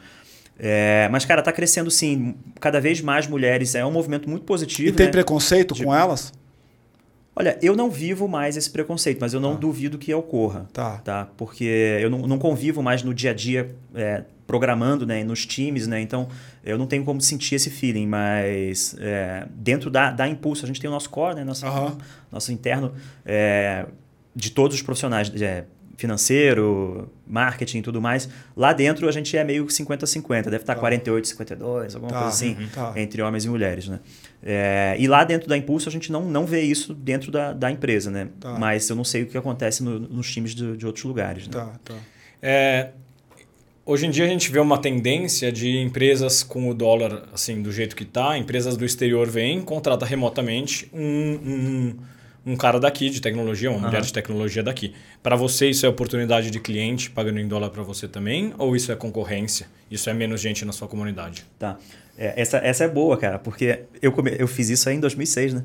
É, 0.59 1.09
mas, 1.11 1.23
cara, 1.23 1.41
está 1.41 1.51
crescendo 1.51 1.91
sim. 1.91 2.33
Cada 2.59 2.81
vez 2.81 2.99
mais 2.99 3.27
mulheres. 3.27 3.75
É 3.75 3.85
um 3.85 3.91
movimento 3.91 4.27
muito 4.27 4.43
positivo. 4.43 4.89
E 4.89 4.91
tem 4.91 5.05
né? 5.05 5.11
preconceito 5.11 5.75
de... 5.75 5.83
com 5.83 5.93
elas? 5.93 6.33
Olha, 7.39 7.55
eu 7.61 7.75
não 7.75 7.87
vivo 7.91 8.27
mais 8.27 8.57
esse 8.57 8.67
preconceito, 8.67 9.19
mas 9.21 9.31
eu 9.31 9.39
não 9.39 9.51
ah. 9.51 9.57
duvido 9.57 9.99
que 9.99 10.11
ocorra. 10.11 10.67
Tá. 10.73 10.97
tá? 10.97 11.27
Porque 11.37 11.99
eu 12.01 12.09
não, 12.09 12.25
não 12.25 12.39
convivo 12.39 12.81
mais 12.81 13.03
no 13.03 13.13
dia 13.13 13.29
a 13.29 13.33
dia 13.33 13.75
é, 13.93 14.23
programando 14.47 15.05
né, 15.05 15.23
nos 15.23 15.45
times, 15.45 15.85
né? 15.85 16.01
Então 16.01 16.27
eu 16.65 16.79
não 16.79 16.87
tenho 16.87 17.05
como 17.05 17.21
sentir 17.21 17.53
esse 17.53 17.69
feeling, 17.69 18.07
mas 18.07 18.95
é, 18.99 19.45
dentro 19.51 19.91
da, 19.91 20.09
da 20.09 20.27
Impulso, 20.27 20.65
a 20.65 20.67
gente 20.67 20.81
tem 20.81 20.89
o 20.89 20.93
nosso 20.93 21.11
core, 21.11 21.35
né? 21.35 21.43
Nosso, 21.43 21.67
uhum. 21.67 21.95
nosso 22.31 22.51
interno 22.51 22.91
é, 23.23 23.85
de 24.35 24.49
todos 24.49 24.75
os 24.75 24.81
profissionais. 24.81 25.31
Financeiro, 25.97 27.11
marketing 27.25 27.79
e 27.79 27.81
tudo 27.81 27.99
mais. 27.99 28.29
Lá 28.55 28.71
dentro 28.71 29.09
a 29.09 29.11
gente 29.11 29.35
é 29.35 29.43
meio 29.43 29.65
50-50, 29.65 30.43
deve 30.43 30.57
estar 30.57 30.75
tá. 30.75 30.79
48, 30.79 31.27
52, 31.27 31.95
alguma 31.95 32.13
tá, 32.13 32.19
coisa 32.19 32.33
assim, 32.33 32.55
uhum, 32.55 32.67
tá. 32.67 32.93
entre 32.95 33.21
homens 33.21 33.45
e 33.45 33.49
mulheres. 33.49 33.87
Né? 33.87 33.99
É, 34.43 34.95
e 34.99 35.07
lá 35.07 35.23
dentro 35.23 35.49
da 35.49 35.57
Impulso 35.57 35.89
a 35.89 35.91
gente 35.91 36.11
não, 36.11 36.23
não 36.23 36.45
vê 36.45 36.61
isso 36.61 36.93
dentro 36.93 37.31
da, 37.31 37.51
da 37.51 37.71
empresa, 37.71 38.11
né? 38.11 38.29
Tá. 38.39 38.57
Mas 38.59 38.87
eu 38.89 38.95
não 38.95 39.03
sei 39.03 39.23
o 39.23 39.25
que 39.25 39.37
acontece 39.37 39.83
no, 39.83 39.99
nos 39.99 40.31
times 40.31 40.53
de, 40.53 40.77
de 40.77 40.85
outros 40.85 41.03
lugares. 41.03 41.47
Né? 41.47 41.53
Tá, 41.53 41.73
tá. 41.83 41.95
É, 42.41 42.91
Hoje 43.87 44.05
em 44.05 44.09
dia 44.09 44.25
a 44.25 44.27
gente 44.27 44.51
vê 44.51 44.59
uma 44.59 44.77
tendência 44.77 45.49
de 45.49 45.77
empresas 45.77 46.43
com 46.43 46.69
o 46.69 46.73
dólar 46.73 47.23
assim 47.31 47.61
do 47.61 47.71
jeito 47.71 47.95
que 47.95 48.03
está, 48.03 48.37
empresas 48.37 48.75
do 48.75 48.83
exterior 48.83 49.29
vêm, 49.29 49.61
contrata 49.61 50.05
remotamente 50.05 50.89
um, 50.91 50.99
um, 51.01 51.95
um, 52.47 52.55
cara 52.55 52.79
daqui 52.79 53.09
de 53.09 53.21
tecnologia, 53.21 53.69
uma 53.69 53.77
uhum. 53.77 53.85
mulher 53.85 54.01
de 54.01 54.13
tecnologia 54.13 54.63
daqui. 54.63 54.93
Para 55.21 55.35
você 55.35 55.69
isso 55.69 55.85
é 55.85 55.89
oportunidade 55.89 56.49
de 56.49 56.59
cliente 56.59 57.09
pagando 57.09 57.39
em 57.39 57.47
dólar 57.47 57.69
para 57.69 57.83
você 57.83 58.07
também, 58.07 58.53
ou 58.57 58.75
isso 58.75 58.91
é 58.91 58.95
concorrência? 58.95 59.67
Isso 59.89 60.09
é 60.09 60.13
menos 60.13 60.41
gente 60.41 60.63
na 60.65 60.71
sua 60.71 60.87
comunidade? 60.87 61.45
Tá. 61.59 61.77
É, 62.17 62.41
essa, 62.41 62.57
essa 62.57 62.83
é 62.83 62.87
boa, 62.87 63.17
cara, 63.17 63.37
porque 63.37 63.81
eu, 64.01 64.11
come, 64.11 64.35
eu 64.37 64.47
fiz 64.47 64.69
isso 64.69 64.89
aí 64.89 64.95
em 64.95 64.99
2006, 64.99 65.53
né? 65.53 65.63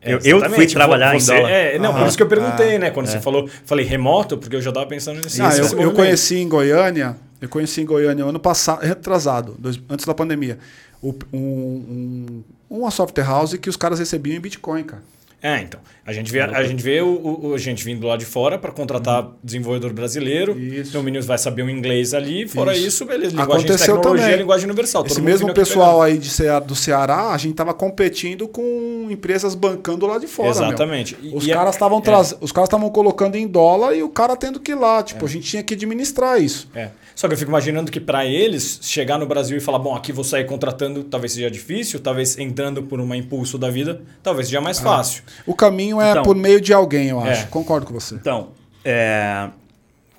Eu, 0.00 0.20
eu 0.22 0.50
fui 0.50 0.66
trabalhar 0.66 1.18
você, 1.18 1.32
em 1.32 1.36
dólar. 1.36 1.50
É, 1.50 1.78
não, 1.78 1.92
por 1.92 2.06
isso 2.06 2.16
que 2.16 2.22
eu 2.22 2.28
perguntei, 2.28 2.76
ah, 2.76 2.78
né? 2.78 2.90
Quando 2.90 3.08
é. 3.08 3.10
você 3.10 3.20
falou, 3.20 3.48
falei 3.64 3.84
remoto, 3.84 4.38
porque 4.38 4.54
eu 4.54 4.62
já 4.62 4.70
estava 4.70 4.86
pensando 4.86 5.20
nisso. 5.20 5.42
Ah, 5.42 5.56
eu, 5.56 5.80
eu 5.80 5.92
conheci 5.92 6.36
em 6.36 6.48
Goiânia 6.48 7.16
Eu 7.40 7.48
conheci 7.48 7.80
em 7.80 7.84
Goiânia 7.84 8.24
ano 8.24 8.38
passado, 8.38 8.80
retrasado, 8.80 9.56
dois, 9.58 9.80
antes 9.90 10.06
da 10.06 10.14
pandemia, 10.14 10.58
um, 11.02 11.12
um, 11.32 12.44
uma 12.70 12.92
software 12.92 13.24
house 13.24 13.54
que 13.54 13.68
os 13.68 13.76
caras 13.76 13.98
recebiam 13.98 14.36
em 14.36 14.40
Bitcoin, 14.40 14.84
cara. 14.84 15.02
É, 15.40 15.60
então. 15.60 15.80
A 16.04 16.12
gente 16.12 16.32
vê, 16.32 16.40
a 16.40 16.64
gente 16.64 16.82
vê 16.82 17.00
o, 17.00 17.48
o 17.50 17.54
a 17.54 17.58
gente 17.58 17.84
vindo 17.84 18.06
lá 18.06 18.16
de 18.16 18.24
fora 18.24 18.58
para 18.58 18.72
contratar 18.72 19.24
uhum. 19.24 19.32
desenvolvedor 19.42 19.92
brasileiro. 19.92 20.58
Isso. 20.58 20.90
Então 20.90 21.00
o 21.00 21.04
menino 21.04 21.22
vai 21.24 21.38
saber 21.38 21.62
o 21.62 21.70
inglês 21.70 22.12
ali. 22.12 22.48
Fora 22.48 22.72
isso, 22.74 22.86
isso 22.86 23.04
beleza. 23.04 23.30
Linguagem 23.30 23.54
Aconteceu 23.54 23.76
de 23.76 24.00
tecnologia, 24.00 24.24
também. 24.24 24.40
linguagem 24.40 24.66
universal. 24.66 25.06
Esse 25.06 25.20
mesmo 25.20 25.54
pessoal 25.54 26.02
aí 26.02 26.18
de 26.18 26.28
Ceará, 26.28 26.58
do 26.58 26.74
Ceará, 26.74 27.30
a 27.30 27.38
gente 27.38 27.54
tava 27.54 27.72
competindo 27.72 28.48
com 28.48 29.06
empresas 29.10 29.54
bancando 29.54 30.06
lá 30.06 30.18
de 30.18 30.26
fora. 30.26 30.50
Exatamente. 30.50 31.16
E, 31.22 31.34
os, 31.34 31.46
caras 31.46 31.74
estavam 31.74 31.98
é. 31.98 32.02
traz... 32.02 32.34
os 32.40 32.50
caras 32.50 32.68
estavam 32.68 32.90
colocando 32.90 33.36
em 33.36 33.46
dólar 33.46 33.94
e 33.94 34.02
o 34.02 34.08
cara 34.08 34.36
tendo 34.36 34.58
que 34.58 34.72
ir 34.72 34.76
lá. 34.76 35.02
Tipo, 35.02 35.24
é. 35.24 35.28
a 35.28 35.30
gente 35.30 35.48
tinha 35.48 35.62
que 35.62 35.74
administrar 35.74 36.42
isso. 36.42 36.68
É. 36.74 36.88
Só 37.18 37.26
que 37.26 37.34
eu 37.34 37.38
fico 37.38 37.50
imaginando 37.50 37.90
que 37.90 37.98
para 37.98 38.24
eles, 38.24 38.78
chegar 38.80 39.18
no 39.18 39.26
Brasil 39.26 39.56
e 39.56 39.60
falar, 39.60 39.80
bom, 39.80 39.92
aqui 39.92 40.12
vou 40.12 40.22
sair 40.22 40.44
contratando, 40.44 41.02
talvez 41.02 41.32
seja 41.32 41.50
difícil, 41.50 41.98
talvez 41.98 42.38
entrando 42.38 42.80
por 42.84 43.00
um 43.00 43.12
impulso 43.12 43.58
da 43.58 43.68
vida, 43.68 44.00
talvez 44.22 44.46
seja 44.46 44.60
mais 44.60 44.78
ah. 44.78 44.82
fácil. 44.84 45.24
O 45.44 45.52
caminho 45.52 46.00
é 46.00 46.12
então, 46.12 46.22
por 46.22 46.36
meio 46.36 46.60
de 46.60 46.72
alguém, 46.72 47.08
eu 47.08 47.18
acho. 47.18 47.42
É. 47.42 47.46
Concordo 47.46 47.84
com 47.86 47.92
você. 47.92 48.14
Então, 48.14 48.50
é, 48.84 49.50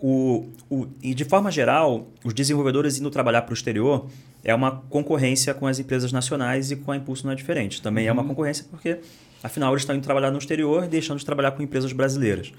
o, 0.02 0.50
o, 0.70 0.88
e 1.02 1.14
de 1.14 1.24
forma 1.24 1.50
geral, 1.50 2.06
os 2.22 2.34
desenvolvedores 2.34 3.00
indo 3.00 3.10
trabalhar 3.10 3.43
para 3.43 3.52
o 3.52 3.54
exterior 3.54 4.06
é 4.43 4.54
uma 4.54 4.84
concorrência 4.89 5.54
com 5.54 5.68
as 5.68 5.80
empresas 5.80 6.12
nacionais 6.12 6.70
e 6.70 6.76
com 6.76 6.91
a 6.91 6.97
Impulso 6.97 7.26
não 7.26 7.32
é 7.32 7.36
diferente. 7.38 7.82
Também 7.82 8.04
uhum. 8.04 8.10
é 8.10 8.12
uma 8.12 8.24
uhum. 8.24 8.28
concorrência 8.28 8.66
porque, 8.70 9.00
afinal, 9.41 9.72
eles 9.72 9.84
estão 9.84 9.95
indo 9.95 10.04
trabalhar 10.04 10.32
no 10.32 10.38
exterior 10.38 10.84
e 10.84 10.89
deixando 10.89 11.18
de 11.18 11.26
trabalhar 11.26 11.52
com 11.52 11.64
empresas 11.64 11.93
brasileiras. 11.93 12.52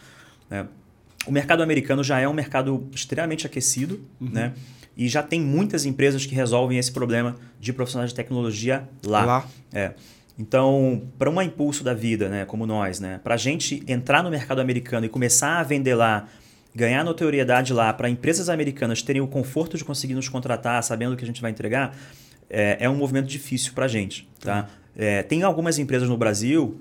Né? 0.48 0.66
O 1.26 1.32
mercado 1.32 1.62
americano 1.62 2.02
já 2.02 2.18
é 2.18 2.28
um 2.28 2.32
mercado 2.32 2.88
extremamente 2.92 3.46
aquecido, 3.46 4.00
uhum. 4.20 4.30
né? 4.30 4.52
E 4.96 5.08
já 5.08 5.22
tem 5.22 5.40
muitas 5.40 5.86
empresas 5.86 6.26
que 6.26 6.34
resolvem 6.34 6.78
esse 6.78 6.92
problema 6.92 7.36
de 7.58 7.72
profissionais 7.72 8.10
de 8.10 8.16
tecnologia 8.16 8.88
lá. 9.04 9.24
lá. 9.24 9.48
É. 9.72 9.92
Então, 10.38 11.02
para 11.18 11.30
um 11.30 11.40
impulso 11.42 11.84
da 11.84 11.94
vida, 11.94 12.28
né, 12.28 12.44
como 12.44 12.66
nós, 12.66 12.98
né, 12.98 13.20
para 13.22 13.34
a 13.34 13.36
gente 13.36 13.82
entrar 13.86 14.22
no 14.22 14.30
mercado 14.30 14.60
americano 14.60 15.04
e 15.04 15.08
começar 15.08 15.58
a 15.58 15.62
vender 15.62 15.94
lá, 15.94 16.28
ganhar 16.74 17.04
notoriedade 17.04 17.72
lá, 17.72 17.92
para 17.92 18.08
empresas 18.08 18.48
americanas 18.48 19.02
terem 19.02 19.20
o 19.20 19.26
conforto 19.26 19.76
de 19.76 19.84
conseguir 19.84 20.14
nos 20.14 20.28
contratar, 20.28 20.82
sabendo 20.82 21.12
o 21.12 21.16
que 21.16 21.24
a 21.24 21.26
gente 21.26 21.42
vai 21.42 21.50
entregar, 21.50 21.94
é, 22.48 22.78
é 22.80 22.88
um 22.88 22.96
movimento 22.96 23.26
difícil 23.26 23.72
para 23.74 23.84
a 23.84 23.88
gente. 23.88 24.28
Tá? 24.40 24.68
É, 24.96 25.22
tem 25.22 25.42
algumas 25.42 25.78
empresas 25.78 26.08
no 26.08 26.16
Brasil 26.16 26.80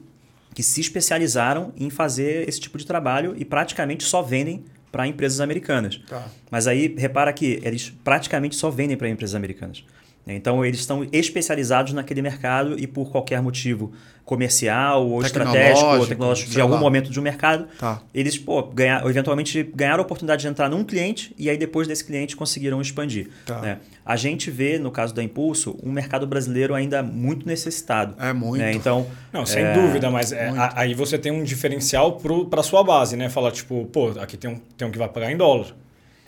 que 0.54 0.64
se 0.64 0.82
especializaram 0.82 1.74
em 1.78 1.90
fazer 1.90 2.48
esse 2.48 2.60
tipo 2.60 2.78
de 2.78 2.86
trabalho 2.86 3.36
e 3.38 3.46
praticamente 3.46 4.04
só 4.04 4.22
vendem 4.22 4.66
para 4.92 5.08
empresas 5.08 5.40
americanas. 5.40 6.02
Tá. 6.08 6.28
Mas 6.50 6.68
aí 6.68 6.94
repara 6.98 7.32
que 7.32 7.60
eles 7.64 7.94
praticamente 8.04 8.56
só 8.56 8.70
vendem 8.70 8.98
para 8.98 9.08
empresas 9.08 9.36
americanas. 9.36 9.84
Então 10.28 10.64
eles 10.64 10.80
estão 10.80 11.08
especializados 11.12 11.94
naquele 11.94 12.22
mercado 12.22 12.80
e 12.80 12.86
por 12.86 13.10
qualquer 13.10 13.42
motivo 13.42 13.92
comercial 14.30 15.10
ou 15.10 15.24
estratégico 15.24 15.88
ou 15.88 16.06
tecnológico 16.06 16.52
de 16.52 16.62
algum 16.62 16.76
lá. 16.76 16.80
momento 16.80 17.10
de 17.10 17.20
um 17.20 17.24
mercado, 17.24 17.68
tá. 17.80 18.00
eles 18.14 18.38
pô, 18.38 18.62
ganhar, 18.62 19.04
eventualmente 19.08 19.64
ganharam 19.74 20.04
a 20.04 20.06
oportunidade 20.06 20.44
de 20.44 20.48
entrar 20.48 20.70
num 20.70 20.84
cliente 20.84 21.34
e 21.36 21.50
aí 21.50 21.58
depois 21.58 21.88
desse 21.88 22.06
cliente 22.06 22.36
conseguiram 22.36 22.80
expandir. 22.80 23.30
Tá. 23.44 23.60
Né? 23.60 23.80
A 24.06 24.16
gente 24.16 24.52
vê, 24.52 24.78
no 24.78 24.92
caso 24.92 25.16
da 25.16 25.24
Impulso, 25.24 25.76
um 25.82 25.92
mercado 25.92 26.28
brasileiro 26.28 26.76
ainda 26.76 27.02
muito 27.02 27.48
necessitado. 27.48 28.16
É 28.20 28.32
muito. 28.32 28.62
Né? 28.62 28.74
Então, 28.74 29.08
Não, 29.34 29.48
sem 29.48 29.64
é... 29.64 29.74
dúvida, 29.74 30.12
mas 30.12 30.32
é, 30.32 30.52
aí 30.76 30.94
você 30.94 31.18
tem 31.18 31.32
um 31.32 31.44
diferencial 31.44 32.14
para 32.14 32.60
a 32.60 32.64
sua 32.64 32.84
base, 32.84 33.18
né? 33.18 33.30
Falar, 33.30 33.52
tipo, 33.52 33.88
pô, 33.92 34.10
aqui 34.20 34.38
tem 34.38 34.50
um, 34.50 34.60
tem 34.78 34.88
um 34.88 34.92
que 34.92 34.98
vai 34.98 35.08
pagar 35.10 35.32
em 35.32 35.38
dólar. 35.38 35.76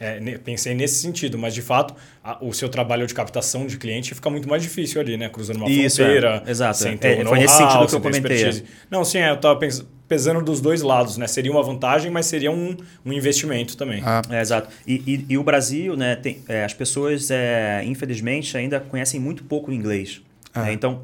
É, 0.01 0.19
pensei 0.39 0.73
nesse 0.73 0.95
sentido, 0.95 1.37
mas 1.37 1.53
de 1.53 1.61
fato 1.61 1.93
a, 2.23 2.43
o 2.43 2.51
seu 2.51 2.67
trabalho 2.67 3.05
de 3.05 3.13
captação 3.13 3.67
de 3.67 3.77
cliente 3.77 4.15
fica 4.15 4.31
muito 4.31 4.49
mais 4.49 4.63
difícil 4.63 4.99
ali, 4.99 5.15
né? 5.15 5.29
Cruzando 5.29 5.57
uma 5.57 5.69
Isso, 5.69 5.97
fronteira. 5.97 6.41
É. 6.43 6.49
Exato. 6.49 6.77
Sem 6.79 6.97
ter 6.97 7.19
é, 7.19 7.25
foi 7.25 7.37
nesse 7.37 7.55
sentido 7.55 7.87
que 7.87 7.93
eu 7.93 8.01
comentei. 8.01 8.43
É. 8.43 8.63
Não, 8.89 9.05
sim, 9.05 9.19
é, 9.19 9.29
eu 9.29 9.35
estava 9.35 9.59
pesando 10.07 10.41
dos 10.41 10.59
dois 10.59 10.81
lados, 10.81 11.17
né? 11.17 11.27
Seria 11.27 11.51
uma 11.51 11.61
vantagem, 11.61 12.09
mas 12.09 12.25
seria 12.25 12.51
um, 12.51 12.75
um 13.05 13.13
investimento 13.13 13.77
também. 13.77 14.01
Ah. 14.03 14.23
É, 14.27 14.41
exato. 14.41 14.69
E, 14.87 15.03
e, 15.05 15.25
e, 15.29 15.37
o 15.37 15.43
Brasil, 15.43 15.95
né? 15.95 16.15
Tem, 16.15 16.41
é, 16.49 16.63
as 16.63 16.73
pessoas, 16.73 17.29
infelizmente, 17.85 18.57
ainda 18.57 18.79
conhecem 18.79 19.19
muito 19.19 19.43
pouco 19.43 19.71
inglês. 19.71 20.19
Ah. 20.51 20.63
Né? 20.63 20.73
Então, 20.73 21.03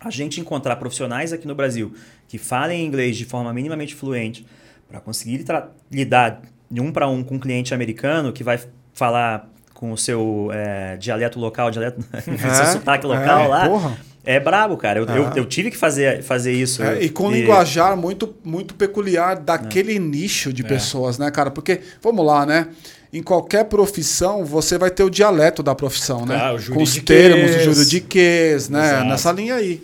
a 0.00 0.10
gente 0.10 0.40
encontrar 0.40 0.74
profissionais 0.76 1.32
aqui 1.32 1.46
no 1.46 1.54
Brasil 1.54 1.94
que 2.26 2.38
falem 2.38 2.84
inglês 2.84 3.16
de 3.16 3.24
forma 3.24 3.52
minimamente 3.52 3.94
fluente 3.94 4.44
para 4.88 5.00
conseguir 5.00 5.44
lidar 5.90 6.42
de 6.72 6.80
um 6.80 6.90
para 6.90 7.06
um 7.06 7.22
com 7.22 7.34
um 7.34 7.38
cliente 7.38 7.74
americano 7.74 8.32
que 8.32 8.42
vai 8.42 8.58
falar 8.94 9.46
com 9.74 9.92
o 9.92 9.98
seu 9.98 10.48
é, 10.52 10.96
dialeto 10.96 11.38
local, 11.38 11.70
dialeto, 11.70 12.02
é, 12.12 12.20
seu 12.64 12.66
sotaque 12.72 13.06
local 13.06 13.44
é, 13.44 13.46
lá. 13.46 13.68
Porra. 13.68 13.98
É 14.24 14.38
brabo, 14.38 14.76
cara. 14.76 15.00
Eu, 15.00 15.06
eu, 15.06 15.32
eu, 15.34 15.44
tive 15.44 15.68
que 15.68 15.76
fazer, 15.76 16.22
fazer 16.22 16.52
isso. 16.52 16.80
É, 16.80 17.02
e 17.02 17.08
com 17.08 17.32
e... 17.32 17.40
linguajar 17.40 17.96
muito, 17.96 18.32
muito 18.44 18.72
peculiar 18.72 19.34
daquele 19.34 19.96
é. 19.96 19.98
nicho 19.98 20.52
de 20.52 20.64
é. 20.64 20.68
pessoas, 20.68 21.18
né, 21.18 21.28
cara? 21.28 21.50
Porque, 21.50 21.80
vamos 22.00 22.24
lá, 22.24 22.46
né? 22.46 22.68
Em 23.12 23.20
qualquer 23.20 23.64
profissão, 23.64 24.44
você 24.44 24.78
vai 24.78 24.92
ter 24.92 25.02
o 25.02 25.10
dialeto 25.10 25.60
da 25.60 25.74
profissão, 25.74 26.24
né? 26.24 26.36
Ah, 26.36 26.54
com 26.72 26.80
os 26.80 26.94
termos, 26.98 27.56
o 27.56 27.64
juridiquês, 27.64 28.68
né? 28.68 28.86
Exato. 28.86 29.08
Nessa 29.08 29.32
linha 29.32 29.56
aí 29.56 29.82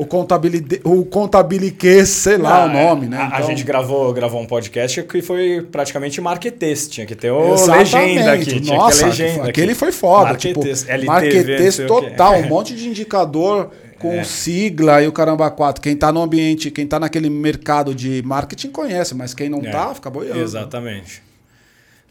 o 0.00 0.06
contabilide, 0.06 0.80
o 0.82 1.04
contabiliquês, 1.04 2.08
sei 2.08 2.38
lá 2.38 2.64
o 2.64 2.72
nome, 2.72 3.06
né? 3.06 3.18
A, 3.18 3.26
então... 3.26 3.38
a, 3.38 3.42
gente 3.42 3.62
gravou, 3.64 4.10
gravou 4.14 4.40
um 4.40 4.46
podcast 4.46 5.02
que 5.02 5.20
foi 5.20 5.60
praticamente 5.70 6.22
marketês, 6.22 6.88
tinha 6.88 7.04
que 7.04 7.14
ter 7.14 7.30
o 7.30 7.54
legenda 7.66 8.32
aqui, 8.32 8.60
tinha 8.60 8.78
Nossa, 8.78 9.10
que 9.10 9.16
ter 9.16 9.22
legenda 9.24 9.48
aquele 9.50 9.72
aqui. 9.72 9.78
foi 9.78 9.92
foda, 9.92 10.34
tipo, 10.36 10.62
LTV, 10.64 11.86
total, 11.86 12.38
um 12.38 12.48
monte 12.48 12.74
de 12.74 12.88
indicador 12.88 13.70
com 13.98 14.14
é. 14.14 14.24
sigla 14.24 15.02
e 15.02 15.06
o 15.06 15.12
caramba 15.12 15.50
quatro. 15.50 15.82
Quem 15.82 15.92
está 15.92 16.10
no 16.10 16.22
ambiente, 16.22 16.70
quem 16.70 16.84
está 16.84 16.98
naquele 16.98 17.28
mercado 17.28 17.94
de 17.94 18.22
marketing 18.24 18.70
conhece, 18.70 19.14
mas 19.14 19.34
quem 19.34 19.50
não 19.50 19.58
está, 19.58 19.90
é. 19.90 19.94
fica 19.94 20.08
boiando. 20.08 20.40
Exatamente. 20.40 21.22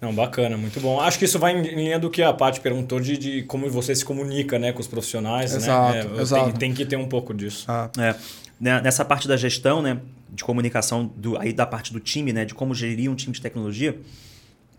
Não, 0.01 0.13
bacana, 0.13 0.57
muito 0.57 0.79
bom. 0.79 0.99
Acho 1.01 1.19
que 1.19 1.25
isso 1.25 1.37
vai 1.37 1.57
em 1.57 1.61
linha 1.61 1.99
do 1.99 2.09
que 2.09 2.23
a 2.23 2.31
Paty 2.31 2.61
perguntou 2.61 2.99
de, 3.01 3.17
de 3.17 3.43
como 3.43 3.69
você 3.69 3.93
se 3.93 4.05
comunica 4.05 4.57
né, 4.57 4.71
com 4.71 4.79
os 4.79 4.87
profissionais. 4.87 5.53
Exato, 5.53 6.09
né? 6.09 6.17
É, 6.17 6.21
exato. 6.21 6.45
Tem, 6.51 6.53
tem, 6.53 6.73
que 6.73 6.85
ter 6.85 6.95
um 6.95 7.07
pouco 7.07 7.33
disso. 7.33 7.65
Ah. 7.67 7.89
É. 7.97 8.15
Né, 8.59 8.81
nessa 8.81 9.03
parte 9.03 9.27
da 9.27 9.35
gestão, 9.35 9.81
né, 9.81 9.99
de 10.29 10.43
comunicação, 10.43 11.11
do, 11.15 11.37
aí 11.37 11.51
da 11.51 11.65
parte 11.65 11.91
do 11.91 11.99
time, 11.99 12.31
né, 12.31 12.45
de 12.45 12.53
como 12.53 12.73
gerir 12.73 13.09
um 13.09 13.15
time 13.15 13.33
de 13.33 13.41
tecnologia, 13.41 13.97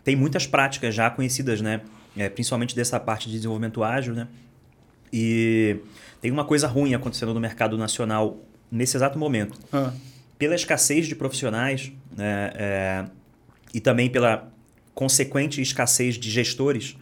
tem 0.03 0.15
muitas 0.15 0.47
práticas 0.47 0.93
já 0.93 1.09
conhecidas, 1.09 1.61
né, 1.61 1.81
é, 2.17 2.29
principalmente 2.29 2.75
dessa 2.75 2.99
parte 2.99 3.27
de 3.27 3.35
desenvolvimento 3.35 3.83
ágil. 3.83 4.13
Né, 4.13 4.27
e 5.13 5.77
tem 6.21 6.31
uma 6.31 6.45
coisa 6.45 6.67
ruim 6.67 6.93
acontecendo 6.93 7.33
no 7.33 7.39
mercado 7.39 7.77
nacional 7.77 8.37
nesse 8.71 8.97
exato 8.97 9.19
momento. 9.19 9.59
Ah. 9.71 9.91
Pela 10.37 10.55
escassez 10.55 11.07
de 11.07 11.15
profissionais 11.15 11.91
né, 12.15 12.51
é, 12.55 13.05
e 13.73 13.79
também 13.79 14.09
pela 14.09 14.50
consequente 14.93 15.61
escassez 15.61 16.15
de 16.15 16.29
gestores, 16.29 16.95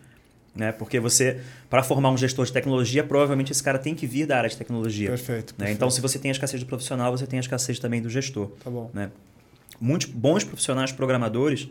né? 0.56 0.72
Porque 0.72 1.00
você, 1.00 1.40
para 1.70 1.84
formar 1.84 2.12
um 2.12 2.18
gestor 2.18 2.46
de 2.46 2.52
tecnologia, 2.52 3.04
provavelmente 3.04 3.52
esse 3.52 3.64
cara 3.64 3.78
tem 3.78 3.96
que 3.96 4.06
vir 4.06 4.26
da 4.26 4.38
área 4.38 4.50
de 4.50 4.58
tecnologia. 4.58 5.10
Perfeito. 5.10 5.54
Né? 5.54 5.58
perfeito. 5.58 5.76
Então, 5.78 5.90
se 5.90 6.02
você 6.02 6.20
tem 6.20 6.30
a 6.30 6.34
escassez 6.34 6.60
de 6.60 6.66
profissional, 6.66 7.16
você 7.16 7.26
tem 7.26 7.38
a 7.38 7.42
escassez 7.42 7.80
também 7.80 8.02
do 8.02 8.10
gestor. 8.10 8.52
Tá 8.64 8.70
bom. 8.70 8.90
Né? 8.94 9.12
Muitos 9.80 10.08
bons 10.08 10.44
profissionais 10.44 10.92
programadores, 10.92 11.70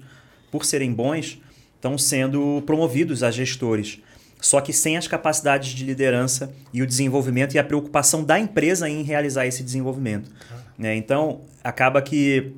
por 0.51 0.65
serem 0.65 0.93
bons, 0.93 1.39
estão 1.75 1.99
sendo 1.99 2.63
promovidos 2.67 3.23
a 3.23 3.31
gestores. 3.31 4.01
Só 4.41 4.61
que 4.61 4.73
sem 4.73 4.97
as 4.97 5.09
capacidades 5.09 5.71
de 5.71 5.85
liderança 5.85 6.55
e 6.73 6.81
o 6.81 6.87
desenvolvimento 6.87 7.55
e 7.55 7.59
a 7.59 7.65
preocupação 7.65 8.23
da 8.23 8.39
empresa 8.39 8.89
em 8.89 9.03
realizar 9.03 9.47
esse 9.47 9.63
desenvolvimento. 9.63 10.31
Né? 10.79 10.95
Então, 10.95 11.41
acaba 11.63 12.01
que 12.01 12.53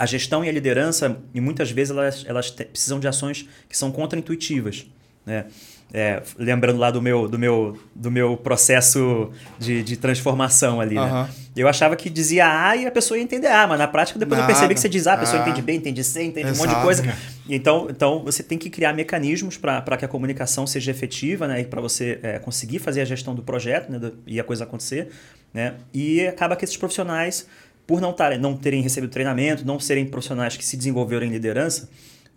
a 0.00 0.06
gestão 0.06 0.42
e 0.42 0.48
a 0.48 0.52
liderança, 0.52 1.18
e 1.34 1.42
muitas 1.42 1.70
vezes 1.70 1.90
elas, 1.90 2.24
elas 2.26 2.50
precisam 2.50 2.98
de 2.98 3.06
ações 3.06 3.46
que 3.68 3.76
são 3.76 3.92
contraintuitivas. 3.92 4.86
Né? 5.26 5.44
É, 5.92 6.22
lembrando 6.38 6.78
lá 6.78 6.90
do 6.90 7.02
meu, 7.02 7.28
do 7.28 7.38
meu, 7.38 7.78
do 7.94 8.10
meu 8.10 8.34
processo 8.34 9.30
de, 9.58 9.82
de 9.82 9.98
transformação 9.98 10.80
ali. 10.80 10.96
Uhum. 10.96 11.04
Né? 11.04 11.28
Eu 11.54 11.68
achava 11.68 11.96
que 11.96 12.08
dizia 12.08 12.46
A 12.46 12.76
e 12.76 12.86
a 12.86 12.90
pessoa 12.90 13.18
ia 13.18 13.22
entender 13.22 13.48
A, 13.48 13.66
mas 13.66 13.78
na 13.78 13.86
prática 13.86 14.18
depois 14.18 14.38
Nada. 14.38 14.50
eu 14.50 14.54
percebi 14.54 14.72
que 14.72 14.80
você 14.80 14.88
diz 14.88 15.06
A, 15.06 15.12
a 15.12 15.18
pessoa 15.18 15.42
ah. 15.42 15.42
entende 15.42 15.60
B, 15.60 15.74
entende 15.74 16.02
C, 16.02 16.22
entende 16.22 16.48
Exato. 16.48 16.58
um 16.58 16.66
monte 16.66 16.76
de 16.78 16.82
coisa. 16.82 17.14
Então, 17.46 17.88
então 17.90 18.24
você 18.24 18.42
tem 18.42 18.56
que 18.56 18.70
criar 18.70 18.94
mecanismos 18.94 19.58
para 19.58 19.96
que 19.98 20.04
a 20.04 20.08
comunicação 20.08 20.66
seja 20.66 20.90
efetiva 20.92 21.46
né? 21.46 21.60
e 21.60 21.64
para 21.66 21.82
você 21.82 22.18
é, 22.22 22.38
conseguir 22.38 22.78
fazer 22.78 23.02
a 23.02 23.04
gestão 23.04 23.34
do 23.34 23.42
projeto 23.42 23.92
né? 23.92 24.12
E 24.26 24.40
a 24.40 24.44
coisa 24.44 24.64
acontecer. 24.64 25.10
Né? 25.52 25.74
E 25.92 26.26
acaba 26.26 26.56
que 26.56 26.64
esses 26.64 26.76
profissionais 26.76 27.46
por 27.90 28.00
não, 28.00 28.12
tar, 28.12 28.38
não 28.38 28.56
terem 28.56 28.80
recebido 28.82 29.10
treinamento, 29.10 29.66
não 29.66 29.80
serem 29.80 30.06
profissionais 30.06 30.56
que 30.56 30.64
se 30.64 30.76
desenvolveram 30.76 31.26
em 31.26 31.28
liderança, 31.28 31.88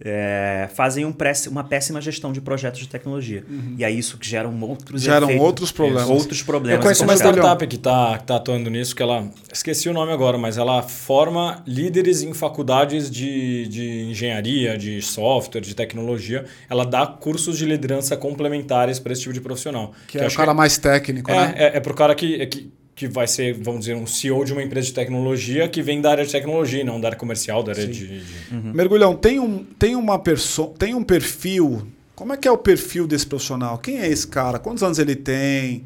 é, 0.03 0.67
fazem 0.73 1.05
um 1.05 1.13
uma 1.51 1.63
péssima 1.63 2.01
gestão 2.01 2.33
de 2.33 2.41
projetos 2.41 2.79
de 2.79 2.89
tecnologia. 2.89 3.45
Uhum. 3.47 3.75
E 3.77 3.85
aí 3.85 3.99
isso 3.99 4.17
gera 4.19 4.49
um 4.49 4.63
outros 4.63 5.03
Geram 5.03 5.27
efeitos, 5.27 5.45
outros 5.45 5.71
problemas. 5.71 6.09
Outros 6.09 6.41
problemas. 6.41 6.79
Eu 6.79 6.81
conheço 6.81 7.03
uma 7.03 7.13
startup 7.13 7.67
que 7.67 7.75
está 7.75 8.17
tá 8.17 8.37
atuando 8.37 8.71
nisso, 8.71 8.95
que 8.95 9.03
ela. 9.03 9.29
Esqueci 9.53 9.87
o 9.87 9.93
nome 9.93 10.11
agora, 10.11 10.39
mas 10.39 10.57
ela 10.57 10.81
forma 10.81 11.61
líderes 11.67 12.23
em 12.23 12.33
faculdades 12.33 13.11
de, 13.11 13.67
de 13.67 14.05
engenharia, 14.09 14.75
de 14.75 15.03
software, 15.03 15.61
de 15.61 15.75
tecnologia. 15.75 16.45
Ela 16.67 16.83
dá 16.83 17.05
cursos 17.05 17.59
de 17.59 17.65
liderança 17.67 18.17
complementares 18.17 18.97
para 18.97 19.13
esse 19.13 19.21
tipo 19.21 19.33
de 19.33 19.39
profissional. 19.39 19.93
Que, 20.07 20.17
que 20.17 20.23
é 20.23 20.27
o 20.27 20.33
cara 20.33 20.49
que, 20.49 20.57
mais 20.57 20.79
técnico, 20.79 21.29
é, 21.29 21.35
né? 21.35 21.53
É, 21.55 21.77
é 21.77 21.79
para 21.79 21.91
o 21.91 21.95
cara 21.95 22.15
que, 22.15 22.47
que 22.47 22.73
que 22.95 23.07
vai 23.07 23.27
ser, 23.27 23.53
vamos 23.53 23.81
dizer, 23.81 23.95
um 23.95 24.05
CEO 24.05 24.45
de 24.45 24.53
uma 24.53 24.61
empresa 24.61 24.87
de 24.87 24.93
tecnologia 24.93 25.67
que 25.67 25.81
vem 25.81 25.99
da 25.99 26.11
área 26.11 26.25
de 26.25 26.31
tecnologia, 26.31 26.83
não 26.83 27.01
da 27.01 27.09
área 27.09 27.17
comercial, 27.17 27.63
da 27.63 27.71
área 27.71 27.85
Sim. 27.85 27.91
de. 27.91 28.07
de... 28.19 28.53
Uhum. 28.53 28.73
Mergulhão, 28.73 29.15
tem 29.15 29.39
um, 29.39 29.63
tem 29.63 29.95
uma 29.95 30.19
pessoa, 30.19 30.73
tem 30.77 30.93
um 30.93 31.03
perfil. 31.03 31.87
Como 32.15 32.33
é 32.33 32.37
que 32.37 32.47
é 32.47 32.51
o 32.51 32.57
perfil 32.57 33.07
desse 33.07 33.25
profissional? 33.25 33.79
Quem 33.79 33.99
é 33.99 34.07
esse 34.07 34.27
cara? 34.27 34.59
Quantos 34.59 34.83
anos 34.83 34.99
ele 34.99 35.15
tem? 35.15 35.85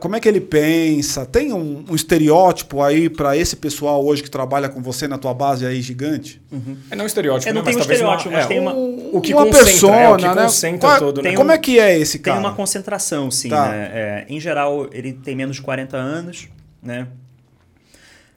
Como 0.00 0.16
é 0.16 0.20
que 0.20 0.26
ele 0.26 0.40
pensa? 0.40 1.26
Tem 1.26 1.52
um, 1.52 1.84
um 1.90 1.94
estereótipo 1.94 2.80
aí 2.80 3.10
para 3.10 3.36
esse 3.36 3.54
pessoal 3.54 4.02
hoje 4.02 4.22
que 4.22 4.30
trabalha 4.30 4.66
com 4.66 4.82
você 4.82 5.06
na 5.06 5.18
tua 5.18 5.34
base 5.34 5.66
aí 5.66 5.82
gigante? 5.82 6.40
Uhum. 6.50 6.78
É 6.90 6.96
não 6.96 7.04
um 7.04 7.06
estereótipo, 7.06 7.50
é, 7.50 7.52
não 7.52 7.60
né? 7.60 7.66
tem 7.66 7.76
mas 7.76 7.86
um 7.86 7.92
estereótipo, 7.92 8.30
uma, 8.30 8.36
mas 8.36 8.44
é, 8.46 8.48
tem 8.48 8.60
uma, 8.60 8.72
o 8.72 9.20
que 9.20 9.34
uma 9.34 9.44
concentra, 9.44 9.64
persona, 9.64 9.96
é, 9.96 10.08
o 10.08 10.16
que 10.16 10.26
né? 10.26 10.42
concentra 10.42 10.88
Qual, 10.88 10.98
todo. 10.98 11.20
Né? 11.20 11.34
Como 11.34 11.52
é 11.52 11.58
que 11.58 11.78
é 11.78 11.98
esse 11.98 12.18
cara? 12.18 12.38
Tem 12.38 12.46
uma 12.46 12.56
concentração, 12.56 13.30
sim. 13.30 13.50
Tá. 13.50 13.68
Né? 13.68 13.90
É, 13.92 14.26
em 14.26 14.40
geral, 14.40 14.88
ele 14.90 15.12
tem 15.12 15.36
menos 15.36 15.56
de 15.56 15.62
40 15.62 15.98
anos, 15.98 16.48
né? 16.82 17.06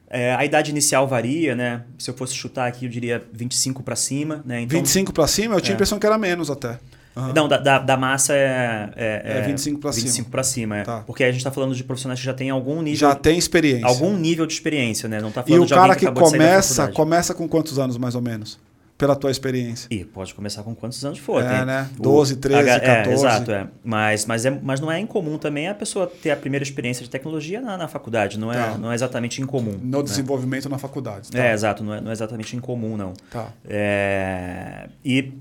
É, 0.09 0.33
a 0.35 0.43
idade 0.43 0.71
inicial 0.71 1.07
varia, 1.07 1.55
né? 1.55 1.83
Se 1.97 2.09
eu 2.09 2.13
fosse 2.13 2.33
chutar 2.33 2.67
aqui, 2.67 2.85
eu 2.85 2.89
diria 2.89 3.23
25 3.31 3.83
para 3.83 3.95
cima. 3.95 4.41
Né? 4.45 4.61
Então, 4.61 4.79
25 4.79 5.13
para 5.13 5.27
cima? 5.27 5.55
Eu 5.55 5.61
tinha 5.61 5.73
a 5.73 5.75
é. 5.75 5.75
impressão 5.75 5.97
que 5.97 6.05
era 6.05 6.17
menos 6.17 6.49
até. 6.49 6.77
Uhum. 7.17 7.33
Não, 7.33 7.47
da, 7.47 7.57
da, 7.57 7.79
da, 7.79 7.97
massa 7.97 8.33
é, 8.33 8.89
é, 8.95 9.39
é 9.39 9.41
25 9.41 9.79
para 9.79 9.89
25 9.89 10.29
para 10.29 10.43
cima. 10.43 10.77
É. 10.77 10.83
Tá. 10.83 11.03
Porque 11.05 11.23
a 11.23 11.31
gente 11.31 11.39
está 11.39 11.49
falando 11.49 11.73
de 11.73 11.83
profissionais 11.83 12.19
que 12.19 12.25
já 12.25 12.33
têm 12.33 12.51
algum 12.51 12.81
nível. 12.81 12.99
Já 12.99 13.15
tem 13.15 13.37
experiência. 13.37 13.87
Algum 13.87 14.15
nível 14.15 14.45
de 14.45 14.53
experiência, 14.53 15.09
né? 15.09 15.19
Não 15.19 15.31
tá 15.31 15.41
falando 15.41 15.61
e 15.61 15.63
o 15.63 15.65
de 15.65 15.73
cara 15.73 15.95
que, 15.95 16.05
que 16.05 16.11
começa, 16.11 16.87
começa 16.89 17.33
com 17.33 17.47
quantos 17.47 17.79
anos 17.79 17.97
mais 17.97 18.13
ou 18.13 18.21
menos? 18.21 18.59
pela 18.97 19.15
tua 19.15 19.29
experiência? 19.29 19.87
E 19.91 20.03
pode 20.03 20.33
começar 20.33 20.63
com 20.63 20.73
quantos 20.73 21.03
anos 21.05 21.19
for. 21.19 21.43
É, 21.43 21.57
tem 21.57 21.65
né? 21.65 21.87
12, 21.99 22.37
13, 22.37 22.69
H, 22.69 22.79
14. 22.79 23.09
É, 23.09 23.13
exato, 23.13 23.51
é. 23.51 23.67
Mas, 23.83 24.25
mas, 24.25 24.45
é, 24.45 24.49
mas 24.49 24.79
não 24.79 24.91
é 24.91 24.99
incomum 24.99 25.37
também 25.37 25.67
a 25.67 25.75
pessoa 25.75 26.07
ter 26.07 26.31
a 26.31 26.35
primeira 26.35 26.63
experiência 26.63 27.03
de 27.03 27.09
tecnologia 27.09 27.61
na, 27.61 27.77
na 27.77 27.87
faculdade. 27.87 28.39
Não 28.39 28.51
é, 28.51 28.55
tá. 28.55 28.77
não 28.77 28.91
é 28.91 28.95
exatamente 28.95 29.41
incomum. 29.41 29.77
No 29.79 29.99
né? 29.99 30.03
desenvolvimento 30.03 30.67
na 30.67 30.79
faculdade. 30.79 31.31
Tá. 31.31 31.37
É, 31.37 31.53
exato. 31.53 31.83
Não 31.83 31.93
é, 31.93 32.01
não 32.01 32.09
é 32.09 32.13
exatamente 32.13 32.55
incomum, 32.55 32.97
não. 32.97 33.13
Tá. 33.29 33.49
É, 33.69 34.89
e 35.05 35.31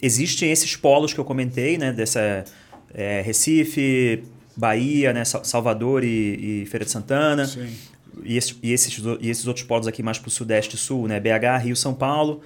existem 0.00 0.50
esses 0.50 0.76
polos 0.76 1.12
que 1.12 1.20
eu 1.20 1.24
comentei, 1.24 1.78
né? 1.78 1.92
Dessa 1.92 2.44
é, 2.94 3.20
Recife, 3.20 4.22
Bahia, 4.56 5.12
né? 5.12 5.24
Salvador 5.24 6.04
e, 6.04 6.62
e 6.62 6.66
Feira 6.66 6.84
de 6.84 6.90
Santana. 6.90 7.46
Sim. 7.46 7.68
E, 8.24 8.36
esse, 8.36 8.56
e, 8.62 8.72
esses, 8.72 9.00
e 9.20 9.30
esses 9.30 9.46
outros 9.46 9.64
polos 9.64 9.86
aqui 9.86 10.02
mais 10.02 10.18
para 10.18 10.28
o 10.28 10.30
Sudeste 10.30 10.74
e 10.74 10.78
Sul, 10.78 11.06
né? 11.06 11.20
BH, 11.20 11.62
Rio, 11.62 11.76
São 11.76 11.94
Paulo. 11.94 12.42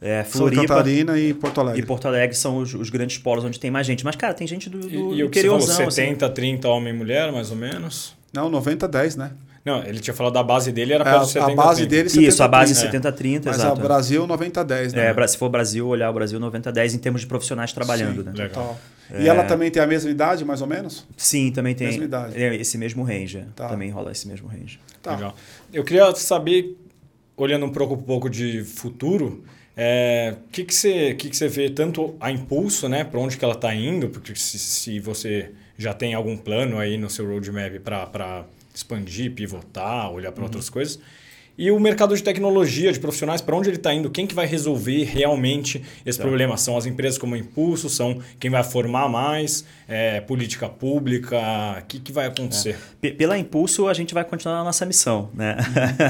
É, 0.00 0.22
Floripa 0.22 0.62
Santa 0.62 0.74
Catarina 0.74 1.18
e 1.18 1.32
Porto 1.32 1.60
Alegre. 1.60 1.80
E 1.80 1.86
Porto 1.86 2.06
Alegre 2.06 2.36
são 2.36 2.58
os, 2.58 2.74
os, 2.74 2.90
grandes 2.90 3.16
polos 3.16 3.42
onde 3.42 3.58
tem 3.58 3.70
mais 3.70 3.86
gente. 3.86 4.04
Mas, 4.04 4.16
cara, 4.16 4.34
tem 4.34 4.46
gente 4.46 4.68
do, 4.68 4.80
do, 4.80 5.14
e, 5.14 5.18
e 5.18 5.24
o 5.24 5.30
que 5.30 5.40
você 5.40 5.48
falou, 5.48 5.90
70, 5.90 6.26
assim. 6.26 6.34
30 6.34 6.68
homem 6.68 6.92
e 6.92 6.96
mulher, 6.96 7.32
mais 7.32 7.50
ou 7.50 7.56
menos? 7.56 8.14
Não, 8.30 8.50
90, 8.50 8.86
10, 8.86 9.16
né? 9.16 9.30
Não, 9.64 9.82
ele 9.82 9.98
tinha 9.98 10.12
falado 10.12 10.34
da 10.34 10.42
base 10.42 10.70
dele, 10.70 10.92
era 10.92 11.02
para 11.02 11.22
é, 11.22 11.24
70 11.24 11.52
A 11.52 11.54
base 11.56 11.86
30. 11.86 11.90
dele 11.90 12.08
70, 12.10 12.28
Isso, 12.28 12.42
a 12.42 12.48
base 12.48 12.74
70 12.74 13.12
30, 13.12 13.48
Mas 13.48 13.58
exato. 13.58 13.76
Mas 13.76 13.86
Brasil 13.86 14.26
90 14.26 14.64
10, 14.64 14.92
né? 14.92 15.14
É, 15.16 15.26
se 15.26 15.38
for 15.38 15.48
Brasil, 15.48 15.88
olhar 15.88 16.10
o 16.10 16.12
Brasil 16.12 16.38
90 16.38 16.70
10 16.70 16.94
em 16.94 16.98
termos 16.98 17.22
de 17.22 17.26
profissionais 17.26 17.72
trabalhando, 17.72 18.22
Sim, 18.22 18.28
né? 18.28 18.32
Legal. 18.34 18.78
É... 19.10 19.22
E 19.22 19.28
ela 19.28 19.44
também 19.44 19.70
tem 19.70 19.82
a 19.82 19.86
mesma 19.86 20.10
idade, 20.10 20.44
mais 20.44 20.60
ou 20.60 20.66
menos? 20.66 21.06
Sim, 21.16 21.50
também 21.50 21.74
tem. 21.74 21.88
Mesma 21.88 22.04
idade. 22.04 22.42
É, 22.42 22.54
esse 22.56 22.76
mesmo 22.76 23.02
range. 23.04 23.38
É. 23.38 23.46
Tá. 23.56 23.68
Também 23.68 23.90
rola 23.90 24.12
esse 24.12 24.28
mesmo 24.28 24.48
range. 24.48 24.78
Tá. 25.02 25.14
Legal. 25.14 25.34
Eu 25.72 25.82
queria 25.82 26.14
saber, 26.14 26.76
olhando 27.34 27.64
um 27.64 27.72
pouco, 27.72 27.94
um 27.94 28.02
pouco 28.02 28.28
de 28.28 28.62
futuro, 28.64 29.44
é, 29.74 30.36
o 30.46 30.50
que, 30.50 30.64
que, 30.64 30.74
você, 30.74 31.14
que, 31.14 31.30
que 31.30 31.36
você 31.36 31.48
vê 31.48 31.70
tanto 31.70 32.14
a 32.20 32.30
impulso, 32.30 32.86
né? 32.86 33.02
Para 33.02 33.18
onde 33.18 33.38
que 33.38 33.44
ela 33.44 33.54
está 33.54 33.74
indo? 33.74 34.10
Porque 34.10 34.34
se, 34.34 34.58
se 34.58 35.00
você 35.00 35.52
já 35.76 35.92
tem 35.92 36.14
algum 36.14 36.36
plano 36.36 36.78
aí 36.78 36.96
no 36.96 37.08
seu 37.10 37.26
roadmap 37.26 37.80
para 37.80 38.44
expandir, 38.74 39.32
pivotar, 39.32 40.10
olhar 40.10 40.32
para 40.32 40.40
uhum. 40.40 40.46
outras 40.46 40.68
coisas. 40.68 40.98
E 41.56 41.70
o 41.70 41.78
mercado 41.78 42.16
de 42.16 42.22
tecnologia, 42.22 42.92
de 42.92 42.98
profissionais, 42.98 43.40
para 43.40 43.54
onde 43.54 43.68
ele 43.68 43.76
está 43.76 43.94
indo? 43.94 44.10
Quem 44.10 44.26
que 44.26 44.34
vai 44.34 44.44
resolver 44.44 45.04
realmente 45.04 45.80
esse 46.04 46.18
tá. 46.18 46.24
problema? 46.24 46.56
São 46.56 46.76
as 46.76 46.84
empresas 46.84 47.16
como 47.16 47.36
Impulso? 47.36 47.88
São 47.88 48.20
quem 48.40 48.50
vai 48.50 48.64
formar 48.64 49.08
mais? 49.08 49.64
É, 49.86 50.20
política 50.20 50.68
pública? 50.68 51.38
O 51.78 51.86
que, 51.86 52.00
que 52.00 52.12
vai 52.12 52.26
acontecer? 52.26 52.76
É. 53.00 53.10
Pela 53.10 53.38
Impulso, 53.38 53.86
a 53.86 53.94
gente 53.94 54.12
vai 54.12 54.24
continuar 54.24 54.58
a 54.60 54.64
nossa 54.64 54.84
missão. 54.84 55.30
Né? 55.32 55.56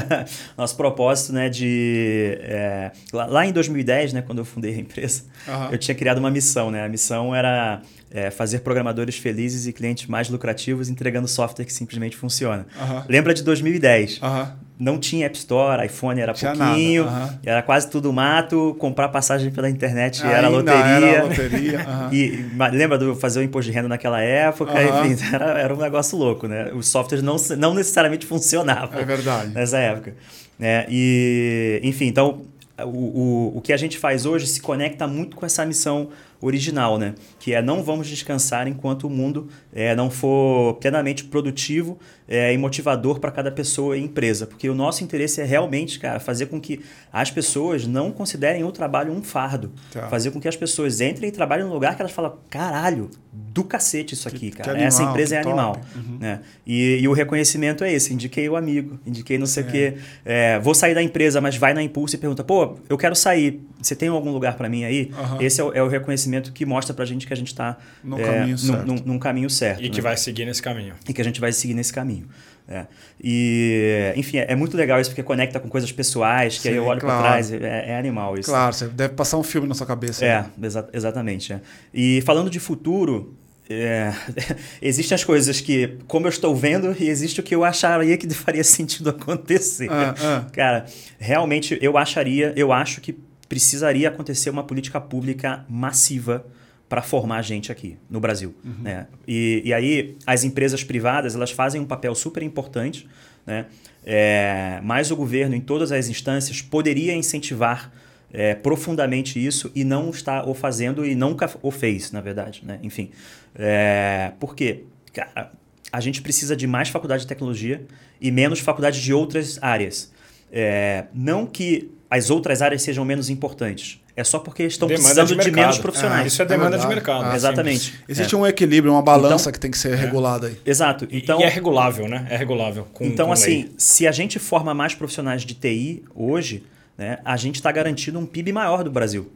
Nosso 0.57 0.75
propósito 0.75 1.31
né, 1.33 1.47
de... 1.47 2.39
É, 2.41 2.91
lá, 3.13 3.45
em 3.45 3.51
2010, 3.51 4.13
né, 4.13 4.23
quando 4.23 4.39
eu 4.39 4.45
fundei 4.45 4.73
a 4.73 4.77
empresa, 4.77 5.25
uhum. 5.47 5.71
eu 5.73 5.77
tinha 5.77 5.93
criado 5.93 6.17
uma 6.17 6.31
missão. 6.31 6.71
Né? 6.71 6.83
A 6.83 6.89
missão 6.89 7.35
era 7.35 7.83
é, 8.15 8.31
fazer 8.31 8.59
programadores 8.59 9.17
felizes 9.17 9.67
e 9.67 9.73
clientes 9.73 10.07
mais 10.07 10.29
lucrativos 10.29 10.89
entregando 10.89 11.27
software 11.27 11.65
que 11.65 11.73
simplesmente 11.73 12.15
funciona. 12.15 12.65
Uhum. 12.79 13.03
Lembra 13.09 13.33
de 13.33 13.43
2010? 13.43 14.21
Uhum 14.21 14.65
não 14.77 14.99
tinha 14.99 15.25
App 15.25 15.37
Store, 15.37 15.85
iPhone 15.85 16.19
era 16.19 16.33
tinha 16.33 16.53
pouquinho, 16.53 17.05
uhum. 17.05 17.29
era 17.45 17.61
quase 17.61 17.89
tudo 17.89 18.11
mato, 18.11 18.75
comprar 18.77 19.07
passagem 19.07 19.49
pela 19.49 19.69
internet 19.69 20.21
Ainda 20.21 20.35
era 20.35 20.49
loteria. 20.49 20.81
Era 20.81 21.23
loteria 21.23 21.85
e 22.11 22.45
lembra 22.73 22.97
do 22.97 23.15
fazer 23.15 23.39
o 23.39 23.43
imposto 23.43 23.71
de 23.71 23.75
renda 23.75 23.87
naquela 23.87 24.21
época? 24.21 24.73
Enfim, 24.83 25.23
era, 25.33 25.59
era 25.59 25.73
um 25.73 25.77
negócio 25.77 26.17
louco, 26.17 26.47
né? 26.47 26.71
Os 26.73 26.87
softwares 26.87 27.23
não, 27.23 27.37
não 27.57 27.73
necessariamente 27.73 28.25
funcionavam. 28.25 28.99
É 28.99 29.05
verdade. 29.05 29.51
Nessa 29.53 29.77
época. 29.77 30.13
É, 30.59 30.85
e, 30.89 31.79
enfim, 31.83 32.07
então 32.07 32.41
o, 32.83 32.89
o, 32.89 33.57
o 33.57 33.61
que 33.61 33.71
a 33.71 33.77
gente 33.77 33.97
faz 33.97 34.25
hoje 34.25 34.47
se 34.47 34.61
conecta 34.61 35.07
muito 35.07 35.37
com 35.37 35.45
essa 35.45 35.65
missão 35.65 36.09
original, 36.41 36.97
né? 36.97 37.15
Que 37.39 37.53
é 37.53 37.61
não 37.61 37.83
vamos 37.83 38.07
descansar 38.07 38.67
enquanto 38.67 39.07
o 39.07 39.09
mundo 39.09 39.47
é, 39.73 39.95
não 39.95 40.09
for 40.09 40.75
plenamente 40.75 41.23
produtivo 41.23 41.97
é, 42.27 42.53
e 42.53 42.57
motivador 42.57 43.19
para 43.19 43.31
cada 43.31 43.51
pessoa 43.51 43.97
e 43.97 44.01
empresa. 44.01 44.47
Porque 44.47 44.69
o 44.69 44.75
nosso 44.75 45.03
interesse 45.03 45.41
é 45.41 45.43
realmente, 45.43 45.99
cara, 45.99 46.19
fazer 46.19 46.47
com 46.47 46.59
que 46.59 46.81
as 47.11 47.31
pessoas 47.31 47.85
não 47.87 48.11
considerem 48.11 48.63
o 48.63 48.71
trabalho 48.71 49.13
um 49.13 49.21
fardo. 49.21 49.71
Tá. 49.91 50.07
Fazer 50.09 50.31
com 50.31 50.39
que 50.39 50.47
as 50.47 50.55
pessoas 50.55 51.01
entrem 51.01 51.29
e 51.29 51.31
trabalhem 51.31 51.65
num 51.65 51.73
lugar 51.73 51.95
que 51.95 52.01
elas 52.01 52.11
falam, 52.11 52.37
caralho, 52.49 53.09
do 53.31 53.63
cacete 53.63 54.13
isso 54.13 54.27
aqui, 54.27 54.51
cara. 54.51 54.71
Animal, 54.71 54.87
Essa 54.87 55.03
empresa 55.03 55.35
é 55.35 55.39
animal. 55.39 55.79
Uhum. 55.95 56.17
Né? 56.19 56.41
E, 56.65 56.99
e, 57.01 57.07
o 57.07 57.13
reconhecimento 57.13 57.83
é 57.83 57.93
esse. 57.93 58.13
Indiquei 58.13 58.49
o 58.49 58.55
amigo, 58.55 58.99
indiquei 59.05 59.37
não 59.37 59.45
sei 59.45 59.63
o 59.63 59.67
é. 59.67 59.71
quê. 59.71 59.93
É, 60.25 60.59
vou 60.59 60.73
sair 60.73 60.93
da 60.93 61.01
empresa, 61.01 61.39
mas 61.39 61.55
vai 61.55 61.73
na 61.73 61.81
Impulso 61.81 62.15
e 62.15 62.17
pergunta, 62.17 62.43
pô, 62.43 62.77
eu 62.89 62.97
quero 62.97 63.15
sair. 63.15 63.61
Você 63.81 63.95
tem 63.95 64.09
algum 64.09 64.31
lugar 64.31 64.55
para 64.57 64.67
mim 64.67 64.83
aí? 64.83 65.11
Uhum. 65.17 65.41
Esse 65.41 65.61
é 65.61 65.63
o, 65.63 65.73
é 65.73 65.83
o, 65.83 65.87
reconhecimento 65.87 66.24
que 66.51 66.65
mostra 66.65 66.93
pra 66.93 67.05
gente 67.05 67.27
que 67.27 67.33
a 67.33 67.37
gente 67.37 67.47
está 67.47 67.77
no 68.03 68.19
é, 68.19 68.23
caminho 68.23 68.57
certo. 68.57 68.85
Num, 68.85 68.95
num, 68.95 69.19
caminho 69.19 69.49
certo. 69.49 69.83
E 69.83 69.89
que 69.89 69.97
né? 69.97 70.03
vai 70.03 70.17
seguir 70.17 70.45
nesse 70.45 70.61
caminho. 70.61 70.95
E 71.07 71.13
que 71.13 71.21
a 71.21 71.23
gente 71.23 71.39
vai 71.39 71.51
seguir 71.51 71.73
nesse 71.73 71.93
caminho. 71.93 72.27
É. 72.67 72.87
E, 73.23 74.13
enfim, 74.15 74.37
é, 74.37 74.51
é, 74.51 74.55
muito 74.55 74.75
legal 74.75 74.99
isso 74.99 75.11
porque 75.11 75.21
conecta 75.21 75.59
com 75.59 75.69
coisas 75.69 75.91
pessoais, 75.91 76.55
que 76.55 76.63
Sim, 76.63 76.69
aí 76.69 76.75
eu 76.75 76.85
olho 76.85 76.99
claro. 76.99 77.21
para 77.21 77.31
trás, 77.31 77.51
é, 77.51 77.91
é, 77.91 77.97
animal 77.97 78.37
isso. 78.37 78.49
Claro, 78.49 78.73
você 78.73 78.87
deve 78.87 79.13
passar 79.13 79.37
um 79.37 79.43
filme 79.43 79.67
na 79.67 79.75
sua 79.75 79.85
cabeça. 79.85 80.25
É, 80.25 80.45
exa 80.61 80.87
exatamente. 80.91 81.53
É. 81.53 81.61
E 81.93 82.21
falando 82.21 82.49
de 82.49 82.59
futuro, 82.59 83.35
é, 83.69 84.13
existem 84.81 85.15
as 85.15 85.23
coisas 85.23 85.61
que, 85.61 85.97
como 86.07 86.25
eu 86.25 86.29
estou 86.29 86.55
vendo, 86.55 86.95
e 86.99 87.07
existe 87.07 87.39
o 87.39 87.43
que 87.43 87.53
eu 87.53 87.63
acharia 87.63 88.17
que 88.17 88.27
faria 88.33 88.63
sentido 88.63 89.11
acontecer. 89.11 89.89
Ah, 89.91 90.15
ah. 90.19 90.45
Cara, 90.51 90.85
realmente 91.19 91.77
eu 91.81 91.97
acharia, 91.97 92.51
eu 92.55 92.71
acho 92.71 92.99
que 92.99 93.13
precisaria 93.47 94.09
acontecer 94.09 94.49
uma 94.49 94.63
política 94.63 94.99
pública 94.99 95.65
massiva 95.69 96.45
para 96.87 97.01
formar 97.01 97.41
gente 97.41 97.71
aqui 97.71 97.97
no 98.09 98.19
Brasil. 98.19 98.53
Uhum. 98.63 98.83
Né? 98.83 99.07
E, 99.27 99.61
e 99.65 99.73
aí 99.73 100.17
as 100.25 100.43
empresas 100.43 100.83
privadas 100.83 101.35
elas 101.35 101.51
fazem 101.51 101.81
um 101.81 101.85
papel 101.85 102.13
super 102.13 102.43
importante, 102.43 103.07
né? 103.45 103.65
É, 104.07 104.79
mas 104.83 105.09
o 105.09 105.15
governo 105.15 105.55
em 105.55 105.61
todas 105.61 105.91
as 105.91 106.07
instâncias 106.07 106.61
poderia 106.61 107.15
incentivar 107.15 107.91
é, 108.31 108.53
profundamente 108.53 109.43
isso 109.43 109.71
e 109.73 109.83
não 109.83 110.11
está 110.11 110.45
o 110.45 110.53
fazendo 110.53 111.03
e 111.03 111.15
nunca 111.15 111.49
o 111.63 111.71
fez, 111.71 112.11
na 112.11 112.21
verdade. 112.21 112.61
Né? 112.63 112.79
Enfim, 112.83 113.09
é, 113.55 114.33
por 114.39 114.55
quê? 114.55 114.83
Cara, 115.11 115.51
a 115.91 115.99
gente 115.99 116.21
precisa 116.21 116.55
de 116.55 116.67
mais 116.67 116.89
faculdade 116.89 117.23
de 117.23 117.27
tecnologia 117.27 117.83
e 118.21 118.29
menos 118.29 118.59
faculdade 118.59 119.01
de 119.01 119.13
outras 119.13 119.57
áreas. 119.61 120.11
É, 120.51 121.05
não 121.13 121.47
que 121.47 121.89
as 122.09 122.29
outras 122.29 122.61
áreas 122.61 122.81
sejam 122.81 123.03
menos 123.03 123.29
importantes, 123.29 123.99
é 124.15 124.23
só 124.23 124.39
porque 124.39 124.63
estão 124.63 124.87
demanda 124.87 125.03
precisando 125.03 125.37
de, 125.37 125.43
de 125.43 125.51
menos 125.51 125.77
profissionais. 125.77 126.23
Ah, 126.23 126.27
isso 126.27 126.41
é 126.41 126.45
demanda 126.45 126.77
é 126.77 126.79
de 126.79 126.87
mercado. 126.87 127.25
Ah, 127.25 127.35
Exatamente. 127.35 127.91
Sim. 127.91 127.97
Existe 128.07 128.33
é. 128.33 128.37
um 128.37 128.47
equilíbrio, 128.47 128.93
uma 128.93 129.01
balança 129.01 129.43
então, 129.43 129.51
que 129.51 129.59
tem 129.59 129.71
que 129.71 129.77
ser 129.77 129.91
é. 129.91 129.95
regulada 129.95 130.47
aí. 130.47 130.57
Exato. 130.65 131.07
Então, 131.11 131.39
e 131.41 131.43
é 131.43 131.49
regulável, 131.49 132.07
né? 132.07 132.25
É 132.29 132.37
regulável. 132.37 132.87
Com, 132.93 133.05
então, 133.05 133.27
com 133.27 133.33
assim, 133.33 133.63
lei. 133.63 133.71
se 133.77 134.07
a 134.07 134.11
gente 134.11 134.39
forma 134.39 134.73
mais 134.73 134.95
profissionais 134.95 135.41
de 135.41 135.53
TI 135.53 136.03
hoje, 136.15 136.63
né, 136.97 137.19
a 137.25 137.35
gente 137.35 137.55
está 137.55 137.71
garantindo 137.71 138.17
um 138.17 138.25
PIB 138.25 138.53
maior 138.53 138.83
do 138.83 138.91
Brasil. 138.91 139.29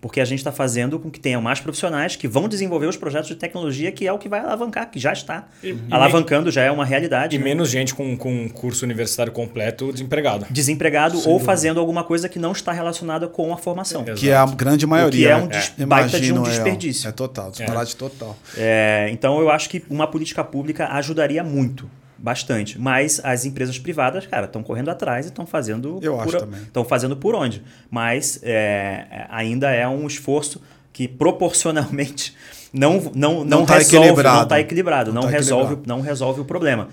Porque 0.00 0.20
a 0.20 0.24
gente 0.24 0.38
está 0.38 0.52
fazendo 0.52 0.98
com 0.98 1.10
que 1.10 1.18
tenham 1.18 1.42
mais 1.42 1.60
profissionais 1.60 2.14
que 2.14 2.28
vão 2.28 2.48
desenvolver 2.48 2.86
os 2.86 2.96
projetos 2.96 3.28
de 3.28 3.34
tecnologia, 3.34 3.90
que 3.90 4.06
é 4.06 4.12
o 4.12 4.18
que 4.18 4.28
vai 4.28 4.40
alavancar, 4.40 4.90
que 4.90 4.98
já 4.98 5.12
está 5.12 5.48
e, 5.62 5.76
alavancando, 5.90 6.50
já 6.50 6.62
é 6.62 6.70
uma 6.70 6.84
realidade. 6.84 7.34
E 7.34 7.38
né? 7.38 7.44
menos 7.44 7.68
gente 7.68 7.94
com, 7.94 8.16
com 8.16 8.48
curso 8.48 8.84
universitário 8.84 9.32
completo 9.32 9.92
desempregado. 9.92 10.46
Desempregado 10.50 11.18
Sim, 11.18 11.28
ou 11.28 11.40
fazendo 11.40 11.80
alguma 11.80 12.04
coisa 12.04 12.28
que 12.28 12.38
não 12.38 12.52
está 12.52 12.72
relacionada 12.72 13.26
com 13.26 13.52
a 13.52 13.56
formação. 13.56 14.04
É, 14.06 14.14
que 14.14 14.30
é 14.30 14.36
a 14.36 14.46
grande 14.46 14.86
maioria. 14.86 15.38
O 15.38 15.48
que 15.48 15.56
é 15.56 15.60
um 15.78 15.82
é. 15.82 15.86
baita 15.86 16.20
de 16.20 16.32
um 16.32 16.42
desperdício. 16.42 17.06
É, 17.06 17.10
é 17.10 17.12
total, 17.12 17.50
disparate 17.50 17.94
é. 17.94 17.98
total. 17.98 18.36
É, 18.56 19.08
então 19.10 19.40
eu 19.40 19.50
acho 19.50 19.68
que 19.68 19.84
uma 19.90 20.06
política 20.06 20.44
pública 20.44 20.86
ajudaria 20.88 21.42
muito 21.42 21.90
bastante. 22.18 22.78
Mas 22.78 23.20
as 23.24 23.44
empresas 23.44 23.78
privadas, 23.78 24.26
cara, 24.26 24.46
estão 24.46 24.62
correndo 24.62 24.90
atrás 24.90 25.26
e 25.26 25.28
estão 25.28 25.46
fazendo. 25.46 25.98
Eu 26.02 26.14
por, 26.16 26.22
acho 26.22 26.38
também. 26.38 26.62
Estão 26.62 26.84
fazendo 26.84 27.16
por 27.16 27.34
onde. 27.34 27.62
Mas 27.90 28.40
é, 28.42 29.26
ainda 29.30 29.70
é 29.70 29.86
um 29.86 30.06
esforço 30.06 30.60
que 30.92 31.06
proporcionalmente 31.06 32.34
não 32.72 33.00
não 33.00 33.10
não, 33.14 33.44
não 33.44 33.66
tá 33.66 33.74
resolve, 33.74 33.96
equilibrado. 33.96 34.36
não 34.36 34.42
está 34.42 34.60
equilibrado, 34.60 35.12
não, 35.12 35.22
não 35.22 35.28
tá 35.28 35.36
resolve 35.36 35.64
equilibrado. 35.64 35.88
não 35.88 36.00
resolve 36.00 36.40
o 36.40 36.44
problema. 36.44 36.88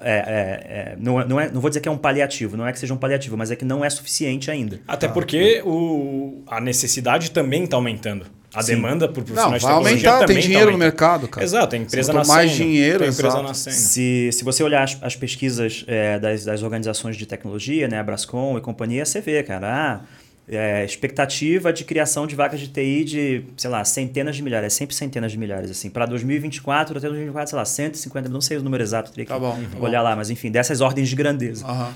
É, 0.00 0.12
é, 0.12 0.92
é, 0.92 0.96
não, 0.96 1.26
não, 1.26 1.40
é, 1.40 1.50
não 1.50 1.60
vou 1.60 1.68
dizer 1.68 1.80
que 1.80 1.88
é 1.88 1.90
um 1.90 1.98
paliativo, 1.98 2.56
não 2.56 2.64
é 2.64 2.72
que 2.72 2.78
seja 2.78 2.94
um 2.94 2.96
paliativo, 2.96 3.36
mas 3.36 3.50
é 3.50 3.56
que 3.56 3.64
não 3.64 3.84
é 3.84 3.90
suficiente 3.90 4.48
ainda. 4.48 4.80
Até 4.86 5.08
porque 5.08 5.60
o, 5.66 6.42
a 6.46 6.60
necessidade 6.60 7.32
também 7.32 7.64
está 7.64 7.76
aumentando. 7.76 8.26
A 8.54 8.62
Sim. 8.62 8.76
demanda 8.76 9.06
por 9.06 9.22
profissionais 9.22 9.62
não, 9.62 9.68
vai 9.68 9.78
aumentar, 9.78 10.24
tem 10.24 10.36
tá 10.36 10.42
dinheiro 10.42 10.66
tá 10.66 10.72
no 10.72 10.78
mercado, 10.78 11.28
cara. 11.28 11.44
Exato, 11.44 11.68
tem 11.68 11.82
empresa 11.82 12.12
nascendo. 12.12 12.34
mais 12.34 12.50
dinheiro, 12.50 13.00
tem 13.00 13.08
empresa 13.08 13.42
nascendo. 13.42 13.76
Se, 13.76 14.30
se 14.32 14.42
você 14.42 14.62
olhar 14.62 14.84
as, 14.84 14.96
as 15.02 15.14
pesquisas 15.14 15.84
é, 15.86 16.18
das, 16.18 16.44
das 16.44 16.62
organizações 16.62 17.16
de 17.16 17.26
tecnologia, 17.26 17.86
né, 17.88 17.98
a 17.98 18.02
Brascom 18.02 18.56
e 18.56 18.60
companhia, 18.62 19.04
você 19.04 19.20
vê, 19.20 19.42
cara, 19.42 19.68
ah, 19.68 20.00
é, 20.48 20.82
expectativa 20.82 21.70
de 21.72 21.84
criação 21.84 22.26
de 22.26 22.34
vagas 22.34 22.58
de 22.58 22.68
TI 22.68 23.04
de, 23.04 23.44
sei 23.54 23.68
lá, 23.68 23.84
centenas 23.84 24.34
de 24.34 24.42
milhares, 24.42 24.66
é 24.66 24.70
sempre 24.70 24.96
centenas 24.96 25.30
de 25.30 25.36
milhares, 25.36 25.70
assim. 25.70 25.90
Para 25.90 26.06
2024, 26.06 26.96
até 26.96 27.06
2024, 27.06 27.50
sei 27.50 27.56
lá, 27.58 27.64
150, 27.66 28.28
não 28.30 28.40
sei 28.40 28.56
o 28.56 28.62
número 28.62 28.82
exato, 28.82 29.10
teria 29.10 29.26
que 29.26 29.32
tá 29.32 29.38
bom, 29.38 29.58
olhar 29.78 30.00
lá, 30.00 30.16
mas 30.16 30.30
enfim, 30.30 30.50
dessas 30.50 30.80
ordens 30.80 31.10
de 31.10 31.16
grandeza. 31.16 31.66
Uhum. 31.66 31.92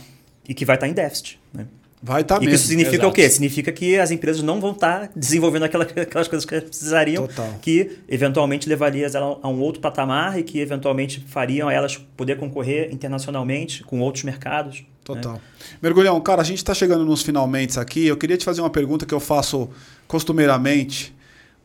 E 0.46 0.52
que 0.52 0.66
vai 0.66 0.76
estar 0.76 0.86
tá 0.86 0.90
em 0.90 0.94
déficit, 0.94 1.40
né? 1.54 1.66
Vai 2.02 2.22
estar 2.22 2.38
tá 2.38 2.42
e 2.42 2.46
mesmo. 2.46 2.56
isso 2.56 2.66
significa 2.66 2.96
Exato. 2.96 3.08
o 3.08 3.12
quê? 3.12 3.30
Significa 3.30 3.70
que 3.70 3.96
as 3.96 4.10
empresas 4.10 4.42
não 4.42 4.60
vão 4.60 4.72
estar 4.72 5.06
tá 5.06 5.10
desenvolvendo 5.14 5.62
aquela, 5.62 5.84
aquelas 6.02 6.26
coisas 6.26 6.44
que 6.44 6.52
elas 6.52 6.68
precisariam, 6.68 7.28
Total. 7.28 7.54
que 7.62 7.98
eventualmente 8.08 8.68
levaria 8.68 9.06
elas 9.06 9.14
a 9.14 9.48
um 9.48 9.60
outro 9.60 9.80
patamar 9.80 10.36
e 10.36 10.42
que 10.42 10.58
eventualmente 10.58 11.24
fariam 11.28 11.70
elas 11.70 11.96
poder 12.16 12.36
concorrer 12.38 12.92
internacionalmente 12.92 13.84
com 13.84 14.00
outros 14.00 14.24
mercados. 14.24 14.80
Né? 14.80 14.86
Total. 15.04 15.34
Né? 15.34 15.40
Mergulhão, 15.80 16.20
cara, 16.20 16.42
a 16.42 16.44
gente 16.44 16.58
está 16.58 16.74
chegando 16.74 17.04
nos 17.04 17.22
finalmente 17.22 17.78
aqui. 17.78 18.06
Eu 18.06 18.16
queria 18.16 18.36
te 18.36 18.44
fazer 18.44 18.60
uma 18.60 18.70
pergunta 18.70 19.06
que 19.06 19.14
eu 19.14 19.20
faço 19.20 19.70
costumeiramente. 20.08 21.14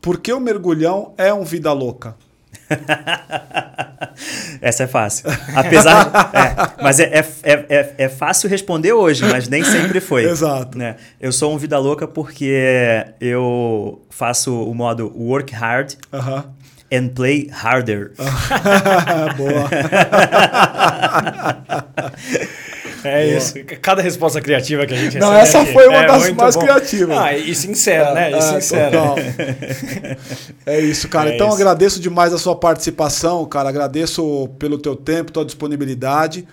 Por 0.00 0.20
que 0.20 0.32
o 0.32 0.38
mergulhão 0.38 1.14
é 1.18 1.34
um 1.34 1.42
vida 1.42 1.72
louca? 1.72 2.16
Essa 4.60 4.84
é 4.84 4.86
fácil. 4.86 5.26
Apesar. 5.54 6.10
é, 6.32 6.82
mas 6.82 7.00
é, 7.00 7.04
é, 7.04 7.66
é, 7.68 7.94
é, 7.98 8.08
fácil 8.08 8.48
responder 8.48 8.92
hoje, 8.92 9.24
mas 9.24 9.48
nem 9.48 9.64
sempre 9.64 10.00
foi. 10.00 10.24
Exato. 10.24 10.76
Né? 10.76 10.96
Eu 11.20 11.32
sou 11.32 11.54
um 11.54 11.58
vida 11.58 11.78
louca 11.78 12.06
porque 12.06 13.06
eu 13.20 14.04
faço 14.10 14.62
o 14.62 14.74
modo 14.74 15.12
work 15.16 15.54
hard. 15.54 15.94
Uh 16.12 16.18
-huh. 16.18 16.44
And 16.90 17.08
play 17.08 17.50
harder. 17.52 18.12
Boa. 19.36 19.68
É 23.04 23.26
Boa. 23.26 23.38
isso. 23.38 23.54
Cada 23.80 24.02
resposta 24.02 24.40
criativa 24.40 24.86
que 24.86 24.94
a 24.94 24.96
gente 24.96 25.18
Não, 25.18 25.32
essa 25.32 25.60
aqui. 25.60 25.72
foi 25.72 25.86
uma 25.88 26.04
é 26.04 26.06
das 26.06 26.30
mais 26.32 26.54
bom. 26.54 26.62
criativas. 26.62 27.18
Ah, 27.18 27.36
e 27.36 27.54
sincera, 27.54 28.12
né? 28.14 28.32
E 28.32 28.34
é, 28.34 28.40
sincera. 28.40 28.98
é 30.66 30.80
isso, 30.80 31.08
cara. 31.08 31.30
É 31.30 31.34
então 31.34 31.48
isso. 31.48 31.56
agradeço 31.56 32.00
demais 32.00 32.32
a 32.32 32.38
sua 32.38 32.56
participação, 32.56 33.44
cara. 33.46 33.68
Agradeço 33.68 34.48
pelo 34.58 34.78
teu 34.78 34.96
tempo, 34.96 35.32
tua 35.32 35.44
disponibilidade. 35.44 36.46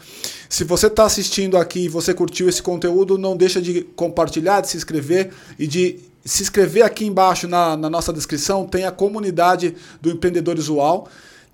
Se 0.49 0.63
você 0.63 0.87
está 0.87 1.05
assistindo 1.05 1.57
aqui 1.57 1.85
e 1.85 1.89
você 1.89 2.13
curtiu 2.13 2.47
esse 2.47 2.61
conteúdo, 2.61 3.17
não 3.17 3.35
deixa 3.35 3.61
de 3.61 3.81
compartilhar, 3.95 4.61
de 4.61 4.69
se 4.69 4.77
inscrever 4.77 5.31
e 5.57 5.67
de 5.67 5.99
se 6.23 6.41
inscrever 6.41 6.83
aqui 6.83 7.05
embaixo 7.05 7.47
na, 7.47 7.77
na 7.77 7.89
nossa 7.89 8.11
descrição. 8.11 8.65
Tem 8.65 8.85
a 8.85 8.91
comunidade 8.91 9.75
do 10.01 10.09
Empreendedor 10.09 10.57
Usual. 10.57 11.07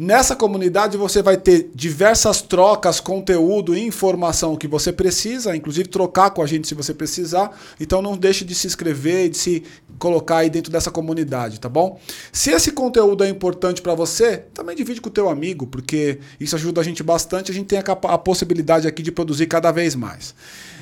Nessa 0.03 0.35
comunidade 0.35 0.97
você 0.97 1.21
vai 1.21 1.37
ter 1.37 1.69
diversas 1.75 2.41
trocas, 2.41 2.99
conteúdo 2.99 3.77
e 3.77 3.85
informação 3.85 4.55
que 4.55 4.67
você 4.67 4.91
precisa, 4.91 5.55
inclusive 5.55 5.87
trocar 5.87 6.31
com 6.31 6.41
a 6.41 6.47
gente 6.47 6.67
se 6.67 6.73
você 6.73 6.91
precisar. 6.91 7.55
Então 7.79 8.01
não 8.01 8.17
deixe 8.17 8.43
de 8.43 8.55
se 8.55 8.65
inscrever 8.65 9.27
e 9.27 9.29
de 9.29 9.37
se 9.37 9.63
colocar 9.99 10.37
aí 10.37 10.49
dentro 10.49 10.71
dessa 10.71 10.89
comunidade, 10.89 11.59
tá 11.59 11.69
bom? 11.69 11.99
Se 12.31 12.49
esse 12.49 12.71
conteúdo 12.71 13.23
é 13.23 13.29
importante 13.29 13.79
para 13.79 13.93
você, 13.93 14.37
também 14.55 14.75
divide 14.75 14.99
com 14.99 15.09
o 15.09 15.11
teu 15.11 15.29
amigo, 15.29 15.67
porque 15.67 16.17
isso 16.39 16.55
ajuda 16.55 16.81
a 16.81 16.83
gente 16.83 17.03
bastante. 17.03 17.51
A 17.51 17.53
gente 17.53 17.67
tem 17.67 17.77
a, 17.77 17.83
a 17.85 18.17
possibilidade 18.17 18.87
aqui 18.87 19.03
de 19.03 19.11
produzir 19.11 19.45
cada 19.45 19.71
vez 19.71 19.93
mais. 19.93 20.33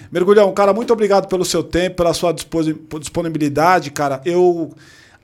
Mergulhão, 0.09 0.49
cara, 0.53 0.71
muito 0.73 0.93
obrigado 0.93 1.27
pelo 1.27 1.43
seu 1.43 1.61
tempo, 1.61 1.97
pela 1.97 2.13
sua 2.13 2.33
disponibilidade, 2.33 3.91
cara. 3.91 4.21
Eu 4.23 4.71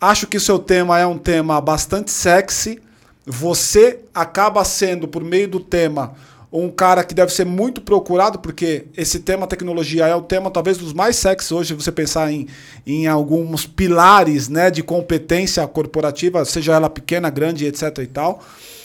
acho 0.02 0.28
que 0.28 0.36
o 0.36 0.42
seu 0.42 0.60
tema 0.60 1.00
é 1.00 1.08
um 1.08 1.18
tema 1.18 1.62
bastante 1.62 2.12
sexy 2.12 2.84
você 3.26 4.00
acaba 4.14 4.64
sendo, 4.64 5.08
por 5.08 5.24
meio 5.24 5.48
do 5.48 5.60
tema, 5.60 6.14
um 6.52 6.70
cara 6.70 7.04
que 7.04 7.14
deve 7.14 7.34
ser 7.34 7.46
muito 7.46 7.82
procurado, 7.82 8.40
porque 8.40 8.86
esse 8.96 9.20
tema 9.20 9.48
tecnologia 9.48 10.08
é 10.08 10.16
o 10.16 10.22
tema 10.22 10.50
talvez 10.50 10.78
dos 10.78 10.94
mais 10.94 11.18
sexy 11.18 11.54
hoje, 11.54 11.74
você 11.74 11.92
pensar 11.92 12.32
em, 12.32 12.48
em 12.86 13.08
alguns 13.08 13.66
pilares 13.66 14.48
né, 14.48 14.72
de 14.72 14.82
competência 14.82 15.66
corporativa, 15.68 16.46
seja 16.46 16.74
ela 16.74 16.90
pequena, 16.90 17.30
grande, 17.30 17.66
etc 17.66 17.98
e 18.00 18.08
tal. 18.08 18.42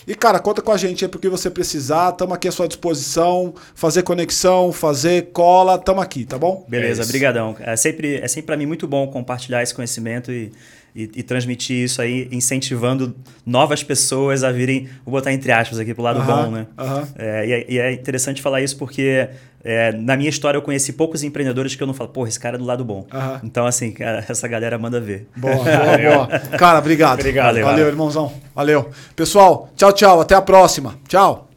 E, 0.07 0.15
cara, 0.15 0.39
conta 0.39 0.61
com 0.63 0.71
a 0.71 0.77
gente 0.77 1.05
aí 1.05 1.09
porque 1.09 1.29
você 1.29 1.49
precisar. 1.49 2.09
Estamos 2.09 2.33
aqui 2.33 2.47
à 2.47 2.51
sua 2.51 2.67
disposição. 2.67 3.53
Fazer 3.75 4.01
conexão, 4.01 4.73
fazer 4.73 5.29
cola, 5.31 5.75
estamos 5.75 6.03
aqui, 6.03 6.25
tá 6.25 6.39
bom? 6.39 6.65
Beleza, 6.67 7.03
é 7.03 7.05
brigadão. 7.05 7.55
É 7.59 7.75
sempre, 7.75 8.15
é 8.15 8.27
sempre 8.27 8.47
para 8.47 8.57
mim 8.57 8.65
muito 8.65 8.87
bom 8.87 9.07
compartilhar 9.07 9.61
esse 9.61 9.73
conhecimento 9.73 10.31
e 10.31 10.51
e, 10.95 11.03
e, 11.15 11.23
transmitir 11.23 11.83
isso 11.83 12.01
aí, 12.01 12.27
incentivando 12.31 13.15
novas 13.45 13.83
pessoas 13.83 14.43
a 14.43 14.51
virem, 14.51 14.89
vou 15.05 15.13
botar 15.13 15.31
entre 15.31 15.51
aspas 15.51 15.79
aqui 15.79 15.93
pro 15.93 16.03
lado 16.03 16.19
uh 16.19 16.23
-huh, 16.23 16.45
bom, 16.45 16.51
né? 16.51 16.67
Uh 16.77 16.83
-huh. 16.83 17.07
é, 17.17 17.47
e, 17.47 17.51
é, 17.51 17.65
e, 17.69 17.79
é, 17.79 17.93
interessante 17.93 18.41
falar 18.41 18.61
isso 18.61 18.77
porque 18.77 19.29
é, 19.63 19.91
na 19.93 20.17
minha 20.17 20.29
história 20.29 20.57
eu 20.57 20.61
conheci 20.61 20.93
poucos 20.93 21.23
empreendedores 21.23 21.75
que 21.75 21.81
eu 21.81 21.87
não 21.87 21.93
falo, 21.93 22.09
porra, 22.09 22.27
esse 22.29 22.39
cara 22.39 22.57
é 22.57 22.59
do 22.59 22.65
lado 22.65 22.83
bom. 22.83 23.07
Uh 23.11 23.17
-huh. 23.17 23.39
Então, 23.43 23.65
assim, 23.65 23.91
cara, 23.91 24.25
essa 24.29 24.47
galera 24.47 24.77
manda 24.77 24.99
ver. 24.99 25.27
Boa, 25.35 25.55
boa, 25.55 25.65
boa. 25.65 26.39
Cara, 26.57 26.79
obrigado. 26.79 27.19
obrigado. 27.19 27.47
Valeu, 27.47 27.65
Valeu 27.65 27.87
irmãozão. 27.87 28.33
Valeu. 28.53 28.89
Pessoal, 29.15 29.69
tchau, 29.75 29.93
tchau. 29.93 30.21
Até 30.21 30.35
a 30.35 30.41
próxima. 30.41 30.95
Tchau. 31.07 31.47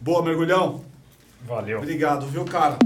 Boa, 0.00 0.22
mergulhão. 0.22 0.80
Valeu. 1.46 1.78
Obrigado, 1.78 2.26
viu, 2.26 2.44
cara? 2.44 2.76